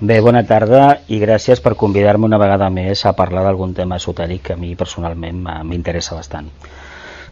Bé, 0.00 0.16
bona 0.24 0.40
tarda 0.48 1.02
i 1.12 1.18
gràcies 1.20 1.60
per 1.60 1.74
convidar-me 1.76 2.24
una 2.24 2.38
vegada 2.40 2.70
més 2.72 3.02
a 3.04 3.10
parlar 3.18 3.42
d'algún 3.44 3.74
tema 3.76 3.98
esotéric 4.00 4.46
que 4.46 4.54
a 4.54 4.56
mí 4.56 4.70
personalment 4.72 5.42
m'interesa 5.68 6.16
bastant. 6.16 6.48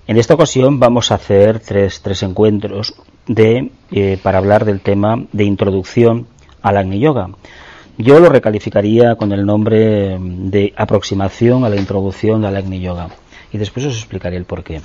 En 0.07 0.19
esta 0.21 0.35
ocasión 0.35 0.77
vamos 0.79 1.11
a 1.11 1.15
hacer 1.15 1.61
tres, 1.61 2.03
tres 2.03 2.23
encuentros 2.27 2.93
de, 3.27 3.71
eh, 3.91 4.19
para 4.23 4.37
hablar 4.37 4.67
del 4.67 4.83
tema 4.83 5.17
de 5.33 5.45
introducción 5.45 6.27
al 6.61 6.77
Agni 6.77 7.01
Yoga. 7.01 7.31
Yo 7.97 8.21
lo 8.21 8.29
recalificaría 8.29 9.15
con 9.17 9.33
el 9.33 9.47
nombre 9.47 10.19
de 10.21 10.75
aproximación 10.77 11.65
a 11.65 11.71
la 11.71 11.77
introducción 11.77 12.45
al 12.45 12.57
Agni 12.57 12.81
Yoga 12.81 13.09
y 13.51 13.57
después 13.57 13.87
os 13.87 13.97
explicaré 13.97 14.37
el 14.37 14.45
porqué. 14.45 14.83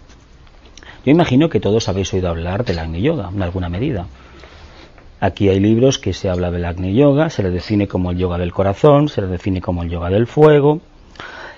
Yo 1.05 1.11
imagino 1.11 1.49
que 1.49 1.59
todos 1.59 1.89
habéis 1.89 2.13
oído 2.13 2.29
hablar 2.29 2.63
del 2.63 2.79
Agni 2.79 3.01
Yoga 3.01 3.29
en 3.35 3.43
alguna 3.43 3.67
medida. 3.67 4.07
Aquí 5.23 5.47
hay 5.47 5.61
libros 5.61 5.99
que 5.99 6.11
se 6.11 6.29
habla 6.29 6.51
del 6.51 6.65
Agni 6.65 6.93
Yoga, 6.93 7.29
se 7.29 7.43
le 7.43 7.49
define 7.49 7.87
como 7.87 8.11
el 8.11 8.17
yoga 8.17 8.37
del 8.37 8.51
corazón, 8.51 9.07
se 9.07 9.21
le 9.21 9.27
define 9.27 9.61
como 9.61 9.81
el 9.81 9.89
yoga 9.89 10.09
del 10.09 10.27
fuego, 10.27 10.81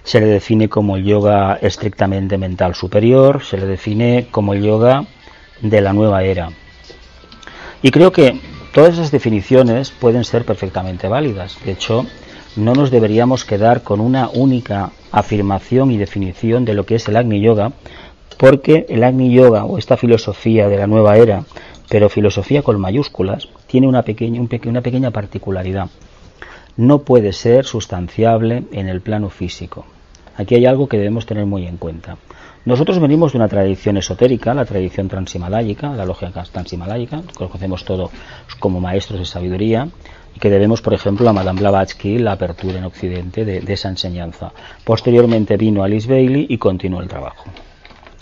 se 0.03 0.19
le 0.19 0.27
define 0.27 0.69
como 0.69 0.97
el 0.97 1.03
yoga 1.03 1.57
estrictamente 1.59 2.37
mental 2.37 2.75
superior, 2.75 3.43
se 3.43 3.57
le 3.57 3.65
define 3.65 4.27
como 4.29 4.53
el 4.53 4.61
yoga 4.61 5.07
de 5.61 5.81
la 5.81 5.93
nueva 5.93 6.21
era. 6.21 6.51
Y 7.81 7.89
creo 7.89 8.11
que 8.11 8.39
todas 8.71 8.93
esas 8.93 9.09
definiciones 9.09 9.89
pueden 9.89 10.25
ser 10.25 10.45
perfectamente 10.45 11.07
válidas. 11.07 11.57
De 11.65 11.71
hecho, 11.71 12.05
no 12.55 12.75
nos 12.75 12.91
deberíamos 12.91 13.45
quedar 13.45 13.81
con 13.81 13.99
una 13.99 14.29
única 14.29 14.91
afirmación 15.11 15.89
y 15.89 15.97
definición 15.97 16.65
de 16.65 16.75
lo 16.75 16.85
que 16.85 16.97
es 16.97 17.07
el 17.07 17.17
Agni 17.17 17.41
Yoga, 17.41 17.71
porque 18.37 18.85
el 18.89 19.03
Agni 19.03 19.33
Yoga 19.33 19.65
o 19.65 19.79
esta 19.79 19.97
filosofía 19.97 20.69
de 20.69 20.77
la 20.77 20.85
nueva 20.85 21.17
era 21.17 21.45
pero 21.89 22.09
filosofía 22.09 22.61
con 22.61 22.79
mayúsculas 22.79 23.47
tiene 23.75 23.89
una 23.89 24.03
pequeña, 24.03 24.39
una 24.67 24.81
pequeña 24.81 25.11
particularidad. 25.11 25.89
No 26.77 26.99
puede 26.99 27.33
ser 27.33 27.65
sustanciable 27.65 28.63
en 28.71 28.87
el 28.87 29.01
plano 29.01 29.29
físico. 29.29 29.85
Aquí 30.37 30.55
hay 30.55 30.65
algo 30.65 30.87
que 30.87 30.95
debemos 30.95 31.25
tener 31.25 31.45
muy 31.45 31.67
en 31.67 31.75
cuenta. 31.75 32.15
Nosotros 32.63 32.99
venimos 32.99 33.33
de 33.33 33.39
una 33.39 33.49
tradición 33.49 33.97
esotérica, 33.97 34.53
la 34.53 34.63
tradición 34.63 35.09
transhimaláyica, 35.09 35.89
la 35.89 36.05
lógica 36.05 36.41
transhimaláyica, 36.49 37.23
que 37.23 37.33
conocemos 37.33 37.83
todos 37.83 38.11
como 38.59 38.79
maestros 38.79 39.19
de 39.19 39.25
sabiduría, 39.25 39.89
y 40.33 40.39
que 40.39 40.49
debemos, 40.49 40.81
por 40.81 40.93
ejemplo, 40.93 41.29
a 41.29 41.33
Madame 41.33 41.59
Blavatsky 41.59 42.17
la 42.19 42.31
apertura 42.31 42.77
en 42.77 42.85
Occidente 42.85 43.43
de, 43.43 43.59
de 43.59 43.73
esa 43.73 43.89
enseñanza. 43.89 44.53
Posteriormente 44.85 45.57
vino 45.57 45.83
Alice 45.83 46.07
Bailey 46.07 46.45
y 46.47 46.57
continuó 46.57 47.01
el 47.01 47.09
trabajo. 47.09 47.43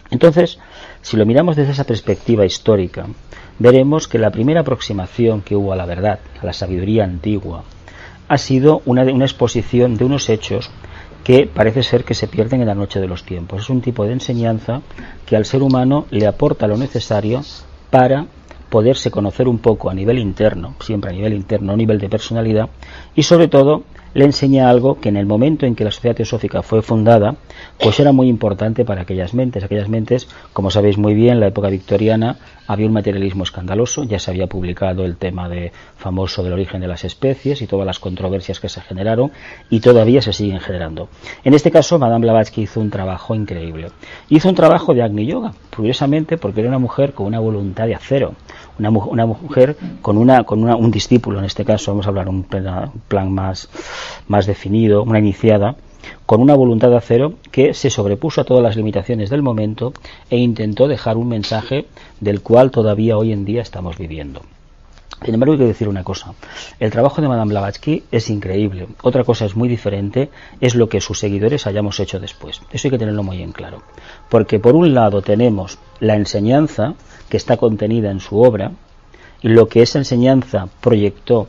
Entonces, 0.09 0.57
si 1.03 1.15
lo 1.15 1.27
miramos 1.27 1.55
desde 1.55 1.73
esa 1.73 1.83
perspectiva 1.83 2.43
histórica, 2.43 3.05
veremos 3.59 4.07
que 4.07 4.19
la 4.19 4.31
primera 4.31 4.61
aproximación 4.61 5.41
que 5.41 5.55
hubo 5.55 5.73
a 5.73 5.75
la 5.75 5.85
verdad, 5.85 6.19
a 6.41 6.45
la 6.45 6.53
sabiduría 6.53 7.03
antigua, 7.03 7.63
ha 8.27 8.37
sido 8.37 8.81
una, 8.85 9.03
una 9.03 9.25
exposición 9.25 9.97
de 9.97 10.05
unos 10.05 10.29
hechos 10.29 10.69
que 11.23 11.47
parece 11.47 11.83
ser 11.83 12.03
que 12.03 12.13
se 12.13 12.27
pierden 12.27 12.61
en 12.61 12.67
la 12.67 12.75
noche 12.75 12.99
de 12.99 13.07
los 13.07 13.23
tiempos. 13.23 13.61
Es 13.61 13.69
un 13.69 13.81
tipo 13.81 14.05
de 14.05 14.13
enseñanza 14.13 14.81
que 15.25 15.35
al 15.35 15.45
ser 15.45 15.63
humano 15.63 16.05
le 16.09 16.27
aporta 16.27 16.67
lo 16.67 16.77
necesario 16.77 17.42
para 17.89 18.25
poderse 18.69 19.11
conocer 19.11 19.47
un 19.47 19.59
poco 19.59 19.89
a 19.89 19.93
nivel 19.93 20.17
interno, 20.17 20.75
siempre 20.80 21.11
a 21.11 21.13
nivel 21.13 21.33
interno, 21.33 21.73
a 21.73 21.77
nivel 21.77 21.99
de 21.99 22.09
personalidad, 22.09 22.69
y 23.15 23.23
sobre 23.23 23.47
todo 23.47 23.83
le 24.13 24.25
enseña 24.25 24.69
algo 24.69 24.99
que 24.99 25.09
en 25.09 25.17
el 25.17 25.25
momento 25.25 25.65
en 25.65 25.75
que 25.75 25.83
la 25.83 25.91
sociedad 25.91 26.15
teosófica 26.15 26.61
fue 26.61 26.81
fundada, 26.81 27.35
pues 27.79 27.99
era 27.99 28.11
muy 28.11 28.27
importante 28.27 28.85
para 28.85 29.01
aquellas 29.01 29.33
mentes. 29.33 29.63
Aquellas 29.63 29.89
mentes, 29.89 30.27
como 30.53 30.71
sabéis 30.71 30.97
muy 30.97 31.13
bien, 31.13 31.33
en 31.33 31.39
la 31.39 31.47
época 31.47 31.69
victoriana 31.69 32.37
había 32.67 32.87
un 32.87 32.93
materialismo 32.93 33.43
escandaloso, 33.43 34.03
ya 34.03 34.19
se 34.19 34.31
había 34.31 34.47
publicado 34.47 35.03
el 35.03 35.17
tema 35.17 35.49
de 35.49 35.71
famoso 35.97 36.43
del 36.43 36.53
origen 36.53 36.81
de 36.81 36.87
las 36.87 37.03
especies 37.03 37.61
y 37.61 37.67
todas 37.67 37.85
las 37.85 37.99
controversias 37.99 38.59
que 38.59 38.69
se 38.69 38.81
generaron 38.81 39.31
y 39.69 39.79
todavía 39.79 40.21
se 40.21 40.33
siguen 40.33 40.59
generando. 40.59 41.09
En 41.43 41.53
este 41.53 41.71
caso, 41.71 41.99
Madame 41.99 42.25
Blavatsky 42.25 42.61
hizo 42.61 42.80
un 42.80 42.89
trabajo 42.89 43.35
increíble. 43.35 43.87
Hizo 44.30 44.49
un 44.49 44.55
trabajo 44.55 44.93
de 44.93 45.03
Agni 45.03 45.25
Yoga, 45.25 45.53
curiosamente 45.75 46.37
porque 46.37 46.61
era 46.61 46.69
una 46.69 46.80
mujer 46.80 47.13
con 47.13 47.27
una 47.27 47.39
voluntad 47.39 47.87
de 47.87 47.95
acero, 47.95 48.33
una, 48.80 48.89
una 48.89 49.26
mujer 49.26 49.78
con, 50.02 50.17
una, 50.17 50.44
con 50.44 50.64
una, 50.64 50.76
un 50.76 50.92
discípulo, 50.92 51.39
en 51.39 51.45
este 51.45 51.66
caso 51.66 51.92
vamos 51.92 52.06
a 52.06 52.10
hablar 52.10 52.30
un 52.30 52.44
plan 52.44 53.32
más, 53.32 53.70
más 54.28 54.45
definido, 54.45 55.04
una 55.04 55.20
iniciada, 55.20 55.76
con 56.26 56.42
una 56.42 56.56
voluntad 56.56 56.89
de 56.89 56.98
acero 56.98 57.34
que 57.52 57.73
se 57.73 57.89
sobrepuso 57.89 58.42
a 58.42 58.44
todas 58.44 58.64
las 58.64 58.76
limitaciones 58.76 59.30
del 59.30 59.42
momento 59.42 59.94
e 60.30 60.38
intentó 60.38 60.88
dejar 60.88 61.17
un 61.17 61.30
mensaje 61.30 61.86
del 62.20 62.42
cual 62.42 62.72
todavía 62.72 63.17
hoy 63.17 63.32
en 63.32 63.45
día 63.45 63.61
estamos 63.61 63.98
viviendo. 63.98 64.42
Sin 65.23 65.34
embargo, 65.34 65.54
hay 65.54 65.60
que 65.60 65.66
decir 65.66 65.88
una 65.88 66.04
cosa. 66.04 66.34
El 66.80 66.92
trabajo 66.92 67.22
de 67.22 67.30
Madame 67.30 67.52
Blavatsky 67.52 68.04
es 68.11 68.30
increíble. 68.30 68.88
Otra 69.04 69.23
cosa 69.23 69.45
es 69.45 69.55
muy 69.55 69.70
diferente, 69.70 70.30
es 70.60 70.76
lo 70.76 70.90
que 70.90 71.00
sus 71.00 71.20
seguidores 71.20 71.66
hayamos 71.66 72.00
hecho 72.02 72.20
después. 72.20 72.61
Eso 72.72 72.88
hay 72.88 72.92
que 72.92 72.98
tenerlo 72.98 73.23
muy 73.23 73.42
en 73.42 73.54
claro. 73.54 73.84
Porque 74.28 74.60
por 74.60 74.76
un 74.76 74.94
lado 74.94 75.22
tenemos 75.22 75.80
la 76.02 76.16
enseñanza 76.16 76.95
que 77.33 77.38
está 77.38 77.58
contenida 77.58 78.11
en 78.11 78.20
su 78.20 78.39
obra, 78.39 78.73
y 79.42 79.48
lo 79.48 79.67
que 79.67 79.82
esa 79.82 79.98
enseñanza 79.98 80.67
proyectó 80.82 81.48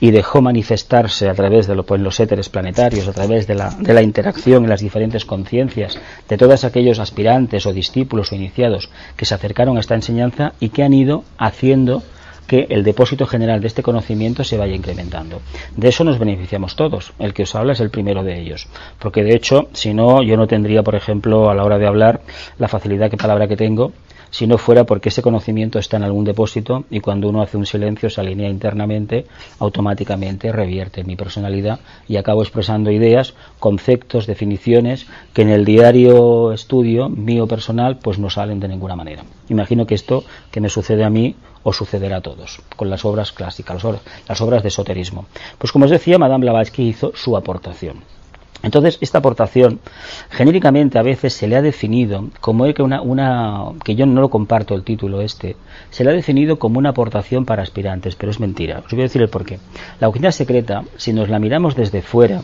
y 0.00 0.10
dejó 0.10 0.42
manifestarse 0.42 1.28
a 1.28 1.34
través 1.34 1.68
de 1.68 1.76
lo, 1.76 1.86
pues, 1.86 2.00
los 2.00 2.18
éteres 2.18 2.48
planetarios, 2.48 3.06
a 3.06 3.12
través 3.12 3.46
de 3.46 3.54
la, 3.54 3.70
de 3.70 3.94
la 3.94 4.02
interacción 4.02 4.64
en 4.64 4.70
las 4.70 4.80
diferentes 4.80 5.24
conciencias 5.24 5.96
de 6.28 6.36
todos 6.36 6.64
aquellos 6.64 6.98
aspirantes 6.98 7.64
o 7.64 7.72
discípulos 7.72 8.32
o 8.32 8.34
iniciados 8.34 8.90
que 9.16 9.24
se 9.24 9.36
acercaron 9.36 9.76
a 9.76 9.80
esta 9.80 9.94
enseñanza 9.94 10.54
y 10.58 10.70
que 10.70 10.82
han 10.82 10.94
ido 10.94 11.22
haciendo 11.38 12.02
que 12.48 12.66
el 12.68 12.82
depósito 12.82 13.24
general 13.24 13.60
de 13.60 13.68
este 13.68 13.84
conocimiento 13.84 14.42
se 14.42 14.58
vaya 14.58 14.74
incrementando. 14.74 15.42
De 15.76 15.90
eso 15.90 16.02
nos 16.02 16.18
beneficiamos 16.18 16.74
todos. 16.74 17.12
El 17.20 17.34
que 17.34 17.44
os 17.44 17.54
habla 17.54 17.74
es 17.74 17.80
el 17.80 17.90
primero 17.90 18.24
de 18.24 18.40
ellos. 18.40 18.66
Porque 18.98 19.22
de 19.22 19.36
hecho, 19.36 19.68
si 19.74 19.94
no, 19.94 20.24
yo 20.24 20.36
no 20.36 20.48
tendría, 20.48 20.82
por 20.82 20.96
ejemplo, 20.96 21.50
a 21.50 21.54
la 21.54 21.62
hora 21.62 21.78
de 21.78 21.86
hablar, 21.86 22.22
la 22.58 22.66
facilidad 22.66 23.10
que 23.10 23.16
palabra 23.16 23.46
que 23.46 23.56
tengo 23.56 23.92
si 24.36 24.46
no 24.46 24.58
fuera 24.58 24.84
porque 24.84 25.08
ese 25.08 25.22
conocimiento 25.22 25.78
está 25.78 25.96
en 25.96 26.02
algún 26.02 26.26
depósito 26.26 26.84
y 26.90 27.00
cuando 27.00 27.30
uno 27.30 27.40
hace 27.40 27.56
un 27.56 27.64
silencio 27.64 28.10
se 28.10 28.20
alinea 28.20 28.50
internamente, 28.50 29.24
automáticamente 29.58 30.52
revierte 30.52 31.04
mi 31.04 31.16
personalidad 31.16 31.80
y 32.06 32.18
acabo 32.18 32.42
expresando 32.42 32.90
ideas, 32.90 33.32
conceptos, 33.58 34.26
definiciones 34.26 35.06
que 35.32 35.40
en 35.40 35.48
el 35.48 35.64
diario 35.64 36.52
estudio 36.52 37.08
mío 37.08 37.46
personal 37.46 37.96
pues 37.96 38.18
no 38.18 38.28
salen 38.28 38.60
de 38.60 38.68
ninguna 38.68 38.94
manera. 38.94 39.24
Imagino 39.48 39.86
que 39.86 39.94
esto 39.94 40.22
que 40.50 40.60
me 40.60 40.68
sucede 40.68 41.02
a 41.02 41.08
mí 41.08 41.34
os 41.62 41.78
sucederá 41.78 42.18
a 42.18 42.20
todos 42.20 42.60
con 42.76 42.90
las 42.90 43.06
obras 43.06 43.32
clásicas, 43.32 43.76
las 43.76 43.84
obras, 43.86 44.02
las 44.28 44.40
obras 44.42 44.62
de 44.62 44.68
esoterismo. 44.68 45.24
Pues 45.56 45.72
como 45.72 45.86
os 45.86 45.90
decía, 45.90 46.18
Madame 46.18 46.44
Blavatsky 46.44 46.86
hizo 46.86 47.12
su 47.14 47.38
aportación. 47.38 48.02
Entonces, 48.62 48.98
esta 49.00 49.18
aportación, 49.18 49.80
genéricamente 50.30 50.98
a 50.98 51.02
veces 51.02 51.34
se 51.34 51.46
le 51.46 51.56
ha 51.56 51.62
definido 51.62 52.30
como 52.40 52.72
que 52.72 52.82
una, 52.82 53.00
una, 53.00 53.64
que 53.84 53.94
yo 53.94 54.06
no 54.06 54.20
lo 54.20 54.30
comparto 54.30 54.74
el 54.74 54.82
título 54.82 55.20
este, 55.20 55.56
se 55.90 56.04
le 56.04 56.10
ha 56.10 56.14
definido 56.14 56.58
como 56.58 56.78
una 56.78 56.90
aportación 56.90 57.44
para 57.44 57.62
aspirantes, 57.62 58.16
pero 58.16 58.30
es 58.30 58.40
mentira. 58.40 58.82
Os 58.84 58.90
voy 58.90 59.00
a 59.00 59.04
decir 59.04 59.22
el 59.22 59.28
porqué. 59.28 59.58
La 60.00 60.06
doctrina 60.06 60.32
secreta, 60.32 60.84
si 60.96 61.12
nos 61.12 61.28
la 61.28 61.38
miramos 61.38 61.76
desde 61.76 62.02
fuera 62.02 62.42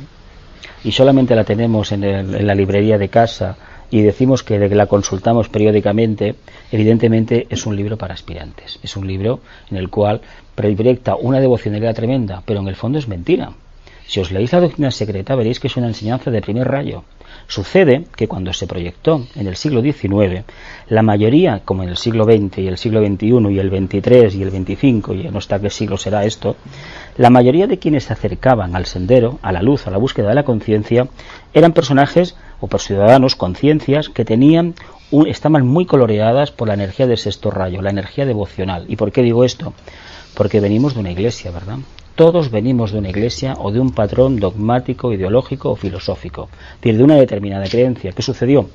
y 0.84 0.92
solamente 0.92 1.34
la 1.34 1.44
tenemos 1.44 1.92
en, 1.92 2.04
en 2.04 2.46
la 2.46 2.54
librería 2.54 2.98
de 2.98 3.08
casa 3.08 3.56
y 3.90 4.02
decimos 4.02 4.42
que 4.42 4.58
la 4.58 4.86
consultamos 4.86 5.48
periódicamente, 5.48 6.36
evidentemente 6.70 7.46
es 7.50 7.66
un 7.66 7.76
libro 7.76 7.96
para 7.96 8.14
aspirantes. 8.14 8.78
Es 8.82 8.96
un 8.96 9.06
libro 9.06 9.40
en 9.70 9.76
el 9.76 9.90
cual 9.90 10.20
proyecta 10.54 11.16
una 11.16 11.40
devocionalidad 11.40 11.94
tremenda, 11.94 12.42
pero 12.44 12.60
en 12.60 12.68
el 12.68 12.76
fondo 12.76 12.98
es 12.98 13.08
mentira 13.08 13.52
si 14.06 14.20
os 14.20 14.30
leéis 14.30 14.52
la 14.52 14.60
doctrina 14.60 14.90
secreta 14.90 15.34
veréis 15.34 15.60
que 15.60 15.68
es 15.68 15.76
una 15.76 15.88
enseñanza 15.88 16.30
de 16.30 16.40
primer 16.40 16.68
rayo. 16.68 17.04
Sucede 17.48 18.04
que 18.16 18.28
cuando 18.28 18.52
se 18.52 18.66
proyectó 18.66 19.26
en 19.34 19.46
el 19.46 19.56
siglo 19.56 19.80
XIX, 19.80 20.44
la 20.88 21.02
mayoría, 21.02 21.62
como 21.64 21.82
en 21.82 21.88
el 21.88 21.96
siglo 21.96 22.24
XX 22.24 22.58
y 22.58 22.68
el 22.68 22.78
siglo 22.78 23.00
XXI 23.00 23.50
y 23.50 23.58
el 23.58 23.70
XXIII 23.70 24.38
y 24.38 24.42
el 24.42 24.50
XXV, 24.50 25.12
y 25.14 25.28
no 25.30 25.38
está 25.38 25.60
qué 25.60 25.70
siglo 25.70 25.96
será 25.96 26.24
esto, 26.24 26.56
la 27.16 27.30
mayoría 27.30 27.66
de 27.66 27.78
quienes 27.78 28.04
se 28.04 28.12
acercaban 28.12 28.76
al 28.76 28.86
sendero, 28.86 29.38
a 29.42 29.52
la 29.52 29.62
luz, 29.62 29.86
a 29.86 29.90
la 29.90 29.98
búsqueda 29.98 30.28
de 30.28 30.34
la 30.34 30.44
conciencia, 30.44 31.08
eran 31.54 31.72
personajes 31.72 32.36
o 32.60 32.68
por 32.68 32.80
ciudadanos, 32.80 33.34
conciencias 33.34 34.08
que 34.08 34.24
tenían 34.24 34.74
estaban 35.26 35.66
muy 35.66 35.84
coloreadas 35.84 36.52
por 36.52 36.68
la 36.68 36.74
energía 36.74 37.06
del 37.06 37.18
sexto 37.18 37.50
rayo, 37.50 37.82
la 37.82 37.90
energía 37.90 38.24
devocional. 38.24 38.86
¿Y 38.88 38.96
por 38.96 39.12
qué 39.12 39.22
digo 39.22 39.44
esto? 39.44 39.74
Porque 40.34 40.60
venimos 40.60 40.94
de 40.94 41.00
una 41.00 41.10
iglesia, 41.10 41.50
¿verdad? 41.50 41.78
Todos 42.14 42.50
venimos 42.50 42.92
de 42.92 42.98
una 42.98 43.08
iglesia 43.08 43.54
o 43.58 43.72
de 43.72 43.80
un 43.80 43.90
patrón 43.90 44.38
dogmático, 44.38 45.14
ideológico 45.14 45.70
o 45.70 45.76
filosófico, 45.76 46.50
de 46.98 47.02
una 47.02 47.16
determinada 47.16 47.66
creencia. 47.66 48.12
¿Qué 48.12 48.20
sucedió? 48.20 48.68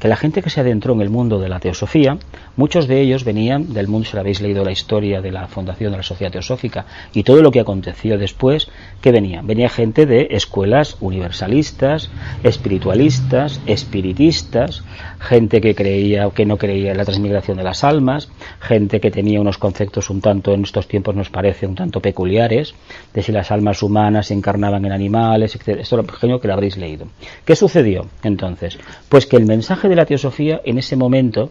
Que 0.00 0.08
la 0.08 0.16
gente 0.16 0.42
que 0.42 0.50
se 0.50 0.60
adentró 0.60 0.94
en 0.94 1.02
el 1.02 1.10
mundo 1.10 1.38
de 1.38 1.48
la 1.48 1.60
teosofía, 1.60 2.18
muchos 2.56 2.88
de 2.88 3.00
ellos 3.00 3.24
venían 3.24 3.72
del 3.74 3.86
mundo, 3.86 4.08
si 4.08 4.16
habéis 4.16 4.40
leído 4.40 4.64
la 4.64 4.72
historia 4.72 5.20
de 5.20 5.30
la 5.30 5.46
fundación 5.46 5.92
de 5.92 5.98
la 5.98 6.02
Sociedad 6.02 6.32
Teosófica 6.32 6.86
y 7.12 7.22
todo 7.22 7.42
lo 7.42 7.50
que 7.50 7.60
aconteció 7.60 8.18
después, 8.18 8.68
que 9.02 9.12
venía? 9.12 9.42
Venía 9.42 9.68
gente 9.68 10.06
de 10.06 10.28
escuelas 10.30 10.96
universalistas, 11.00 12.10
espiritualistas, 12.42 13.60
espiritistas, 13.66 14.82
gente 15.18 15.60
que 15.60 15.74
creía 15.74 16.26
o 16.26 16.32
que 16.32 16.46
no 16.46 16.56
creía 16.56 16.92
en 16.92 16.96
la 16.96 17.04
transmigración 17.04 17.58
de 17.58 17.64
las 17.64 17.84
almas, 17.84 18.30
gente 18.60 19.00
que 19.00 19.10
tenía 19.10 19.40
unos 19.40 19.58
conceptos 19.58 20.08
un 20.08 20.22
tanto, 20.22 20.54
en 20.54 20.62
estos 20.62 20.88
tiempos 20.88 21.14
nos 21.14 21.28
parece, 21.28 21.66
un 21.66 21.74
tanto 21.74 22.00
peculiares, 22.00 22.74
de 23.12 23.22
si 23.22 23.32
las 23.32 23.50
almas 23.50 23.82
humanas 23.82 24.28
se 24.28 24.34
encarnaban 24.34 24.84
en 24.86 24.92
animales, 24.92 25.54
etc. 25.54 25.80
Esto 25.80 25.96
lo 25.96 26.40
que 26.40 26.48
lo 26.48 26.54
habréis 26.54 26.78
leído. 26.78 27.06
¿Qué 27.44 27.54
sucedió 27.54 28.06
entonces? 28.22 28.78
Pues 29.08 29.26
que 29.26 29.36
el 29.36 29.44
mensaje 29.44 29.89
de 29.90 29.96
la 29.96 30.06
teosofía 30.06 30.60
en 30.64 30.78
ese 30.78 30.96
momento, 30.96 31.50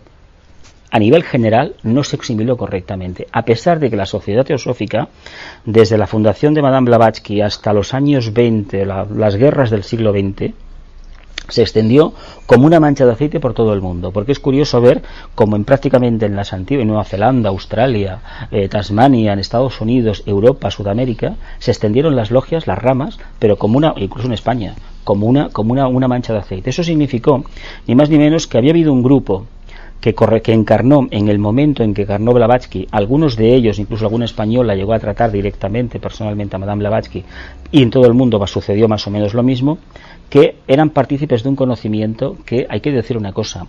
a 0.92 0.98
nivel 0.98 1.24
general, 1.24 1.76
no 1.84 2.04
se 2.04 2.16
eximiló 2.16 2.58
correctamente, 2.58 3.28
a 3.32 3.44
pesar 3.44 3.80
de 3.80 3.90
que 3.90 3.96
la 3.96 4.08
sociedad 4.08 4.46
teosófica, 4.46 5.10
desde 5.66 5.98
la 5.98 6.08
fundación 6.08 6.56
de 6.56 6.64
Madame 6.64 6.88
Blavatsky 6.88 7.42
hasta 7.42 7.74
los 7.74 7.94
años 7.94 8.34
20, 8.34 8.86
las 8.86 9.36
guerras 9.36 9.70
del 9.70 9.84
siglo 9.84 10.12
XX, 10.12 10.54
se 11.50 11.62
extendió 11.62 12.14
como 12.46 12.66
una 12.66 12.80
mancha 12.80 13.06
de 13.06 13.12
aceite 13.12 13.40
por 13.40 13.54
todo 13.54 13.74
el 13.74 13.82
mundo, 13.82 14.12
porque 14.12 14.32
es 14.32 14.40
curioso 14.40 14.82
ver 14.82 15.02
cómo 15.36 15.56
en 15.56 15.66
prácticamente 15.66 16.26
en 16.26 16.36
las 16.36 16.54
antiguas, 16.54 16.84
en 16.84 16.90
Nueva 16.90 17.06
Zelanda, 17.06 17.50
Australia, 17.50 18.20
eh, 18.52 18.68
Tasmania, 18.70 19.34
en 19.34 19.40
Estados 19.40 19.82
Unidos, 19.82 20.24
Europa, 20.26 20.72
Sudamérica, 20.72 21.36
se 21.60 21.72
extendieron 21.72 22.16
las 22.16 22.32
logias, 22.32 22.68
las 22.68 22.80
ramas, 22.80 23.20
pero 23.40 23.58
como 23.58 23.78
una, 23.78 23.94
incluso 23.98 24.28
en 24.28 24.34
España, 24.34 24.76
como 25.10 25.26
una, 25.26 25.50
como 25.50 25.72
una, 25.72 25.88
una 25.88 26.08
mancha 26.08 26.34
de 26.34 26.40
aceite. 26.40 26.70
Eso 26.70 26.84
significó, 26.84 27.44
ni 27.88 27.96
más 27.96 28.12
ni 28.12 28.20
menos, 28.20 28.46
que 28.46 28.60
había 28.60 28.70
habido 28.70 28.94
un 28.94 29.02
grupo 29.02 29.48
que, 30.00 30.14
corre, 30.14 30.44
que 30.44 30.54
encarnó 30.54 31.08
en 31.10 31.30
el 31.30 31.40
momento 31.40 31.82
en 31.82 31.96
que 31.96 32.04
encarnó 32.04 32.32
Blavatsky, 32.32 32.88
algunos 32.92 33.36
de 33.36 33.56
ellos, 33.56 33.80
incluso 33.80 34.06
algún 34.06 34.22
español, 34.22 34.68
la 34.68 34.76
llegó 34.76 34.94
a 34.94 35.00
tratar 35.00 35.32
directamente, 35.32 36.00
personalmente, 36.00 36.56
a 36.56 36.60
Madame 36.60 36.82
Blavatsky, 36.82 37.24
y 37.72 37.82
en 37.82 37.90
todo 37.90 38.06
el 38.06 38.14
mundo 38.14 38.46
sucedió 38.46 38.88
más 38.88 39.08
o 39.08 39.10
menos 39.10 39.34
lo 39.34 39.42
mismo, 39.42 39.80
que 40.30 40.58
eran 40.68 40.92
partícipes 40.92 41.42
de 41.42 41.50
un 41.50 41.56
conocimiento 41.56 42.38
que, 42.46 42.68
hay 42.70 42.80
que 42.80 42.92
decir 42.92 43.18
una 43.18 43.34
cosa, 43.34 43.66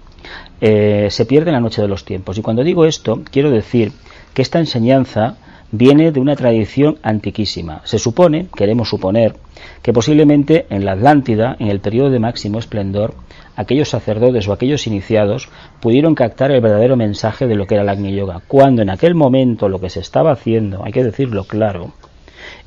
eh, 0.60 1.06
se 1.08 1.24
pierde 1.24 1.48
en 1.48 1.54
la 1.54 1.60
noche 1.60 1.80
de 1.80 1.88
los 1.88 2.04
tiempos. 2.04 2.36
Y 2.36 2.42
cuando 2.42 2.62
digo 2.62 2.84
esto, 2.84 3.22
quiero 3.30 3.50
decir 3.50 3.92
que 4.34 4.42
esta 4.42 4.58
enseñanza 4.58 5.38
viene 5.72 6.12
de 6.12 6.20
una 6.20 6.36
tradición 6.36 6.98
antiquísima. 7.02 7.82
Se 7.84 7.98
supone, 7.98 8.46
queremos 8.56 8.88
suponer, 8.88 9.34
que 9.82 9.92
posiblemente 9.92 10.66
en 10.70 10.84
la 10.84 10.92
Atlántida, 10.92 11.56
en 11.58 11.68
el 11.68 11.80
periodo 11.80 12.10
de 12.10 12.18
máximo 12.18 12.58
esplendor, 12.58 13.14
aquellos 13.56 13.90
sacerdotes 13.90 14.48
o 14.48 14.52
aquellos 14.52 14.86
iniciados 14.86 15.48
pudieron 15.80 16.14
captar 16.14 16.50
el 16.50 16.60
verdadero 16.60 16.96
mensaje 16.96 17.46
de 17.46 17.54
lo 17.54 17.66
que 17.66 17.74
era 17.74 17.84
la 17.84 17.92
Agni 17.92 18.14
Yoga, 18.14 18.42
cuando 18.46 18.82
en 18.82 18.90
aquel 18.90 19.14
momento 19.14 19.68
lo 19.68 19.80
que 19.80 19.90
se 19.90 20.00
estaba 20.00 20.32
haciendo, 20.32 20.84
hay 20.84 20.92
que 20.92 21.04
decirlo 21.04 21.44
claro, 21.44 21.92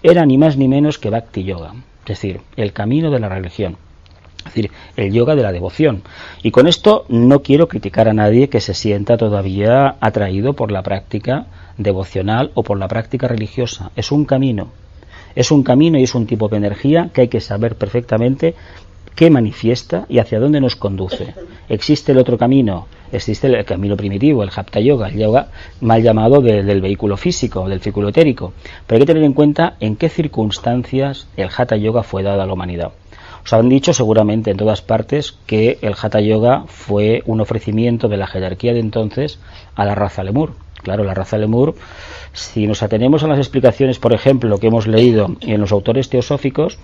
era 0.02 0.26
ni 0.26 0.38
más 0.38 0.58
ni 0.58 0.68
menos 0.68 1.00
que 1.00 1.10
Bhakti 1.10 1.44
Yoga, 1.44 1.74
es 2.02 2.08
decir, 2.08 2.42
el 2.56 2.74
camino 2.74 3.12
de 3.12 3.20
la 3.20 3.30
religión. 3.30 3.78
Es 4.45 4.54
decir, 4.54 4.72
el 4.98 5.12
yoga 5.12 5.36
de 5.36 5.44
la 5.44 5.51
devoción. 5.51 6.04
Y 6.42 6.51
con 6.51 6.68
esto 6.68 7.06
no 7.07 7.42
quiero 7.42 7.68
criticar 7.68 8.07
a 8.07 8.13
nadie 8.13 8.50
que 8.50 8.62
se 8.62 8.74
sienta 8.74 9.18
todavía 9.18 9.95
atraído 10.00 10.54
por 10.54 10.72
la 10.72 10.84
práctica 10.84 11.48
devocional 11.78 12.51
o 12.54 12.63
por 12.63 12.78
la 12.78 12.88
práctica 12.88 13.28
religiosa. 13.28 13.92
Es 13.95 14.12
un 14.12 14.25
camino. 14.25 14.68
Es 15.36 15.50
un 15.51 15.63
camino 15.63 15.98
y 15.98 16.04
es 16.04 16.13
un 16.13 16.28
tipo 16.28 16.48
de 16.48 16.57
energía 16.57 17.10
que 17.13 17.22
hay 17.22 17.28
que 17.28 17.42
saber 17.42 17.75
perfectamente 17.75 18.54
qué 19.16 19.30
manifiesta 19.30 20.06
y 20.10 20.19
hacia 20.19 20.40
dónde 20.40 20.62
nos 20.62 20.75
conduce. 20.75 21.34
Existe 21.69 22.12
el 22.12 22.18
otro 22.18 22.38
camino, 22.38 22.88
existe 23.12 23.48
el 23.48 23.66
camino 23.66 23.96
primitivo, 23.96 24.44
el 24.44 24.51
Hatha 24.56 24.80
Yoga, 24.80 25.07
el 25.07 25.18
yoga 25.18 25.48
mal 25.81 26.01
llamado 26.01 26.42
del 26.42 26.81
vehículo 26.81 27.18
físico, 27.18 27.68
del 27.68 27.81
círculo 27.81 28.10
etérico. 28.10 28.54
Pero 28.86 28.98
hay 28.98 29.01
que 29.01 29.13
tener 29.13 29.24
en 29.24 29.34
cuenta 29.34 29.75
en 29.80 29.96
qué 29.96 30.10
circunstancias 30.10 31.28
el 31.38 31.50
Hatha 31.56 31.78
Yoga 31.78 32.04
fue 32.04 32.24
dado 32.24 32.42
a 32.42 32.46
la 32.46 32.54
humanidad. 32.54 32.92
Os 33.45 33.51
han 33.54 33.68
dicho 33.68 33.94
seguramente 33.94 34.51
en 34.51 34.57
todas 34.57 34.81
partes 34.81 35.38
que 35.45 35.78
el 35.81 35.95
Hatha 36.01 36.22
Yoga 36.22 36.63
fue 36.68 37.24
un 37.25 37.42
ofrecimiento 37.42 38.07
de 38.07 38.18
la 38.18 38.28
jerarquía 38.28 38.74
de 38.74 38.80
entonces 38.80 39.40
a 39.75 39.86
la 39.86 39.95
raza 39.95 40.24
lemur. 40.24 40.54
Claro, 40.81 41.04
la 41.04 41.13
raza 41.13 41.38
lemur, 41.38 41.75
si 42.34 42.68
nos 42.68 42.84
atenemos 42.84 43.24
a 43.24 43.28
las 43.28 43.38
explicaciones, 43.38 44.00
por 44.00 44.13
ejemplo, 44.13 44.57
que 44.57 44.68
hemos 44.68 44.86
leído 44.86 45.36
en 45.42 45.62
los 45.62 45.72
autores 45.72 46.10
teosóficos, 46.10 46.78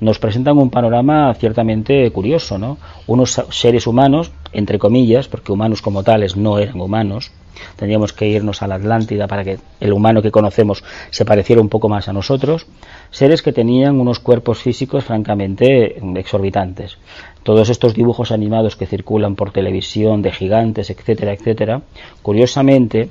nos 0.00 0.18
presentan 0.18 0.58
un 0.58 0.70
panorama 0.70 1.32
ciertamente 1.34 2.10
curioso, 2.10 2.58
¿no? 2.58 2.78
Unos 3.06 3.40
seres 3.50 3.86
humanos, 3.86 4.30
entre 4.52 4.78
comillas, 4.78 5.28
porque 5.28 5.52
humanos 5.52 5.82
como 5.82 6.02
tales 6.02 6.36
no 6.36 6.58
eran 6.58 6.80
humanos, 6.80 7.32
tendríamos 7.76 8.12
que 8.12 8.28
irnos 8.28 8.62
a 8.62 8.66
la 8.66 8.74
Atlántida 8.74 9.26
para 9.26 9.44
que 9.44 9.58
el 9.80 9.92
humano 9.92 10.20
que 10.20 10.30
conocemos 10.30 10.84
se 11.10 11.24
pareciera 11.24 11.62
un 11.62 11.70
poco 11.70 11.88
más 11.88 12.08
a 12.08 12.12
nosotros, 12.12 12.66
seres 13.10 13.42
que 13.42 13.52
tenían 13.52 13.98
unos 13.98 14.18
cuerpos 14.18 14.58
físicos 14.58 15.04
francamente 15.04 15.96
exorbitantes. 16.18 16.98
Todos 17.42 17.70
estos 17.70 17.94
dibujos 17.94 18.32
animados 18.32 18.76
que 18.76 18.86
circulan 18.86 19.36
por 19.36 19.52
televisión 19.52 20.20
de 20.20 20.32
gigantes, 20.32 20.90
etcétera, 20.90 21.32
etcétera, 21.32 21.82
curiosamente 22.22 23.08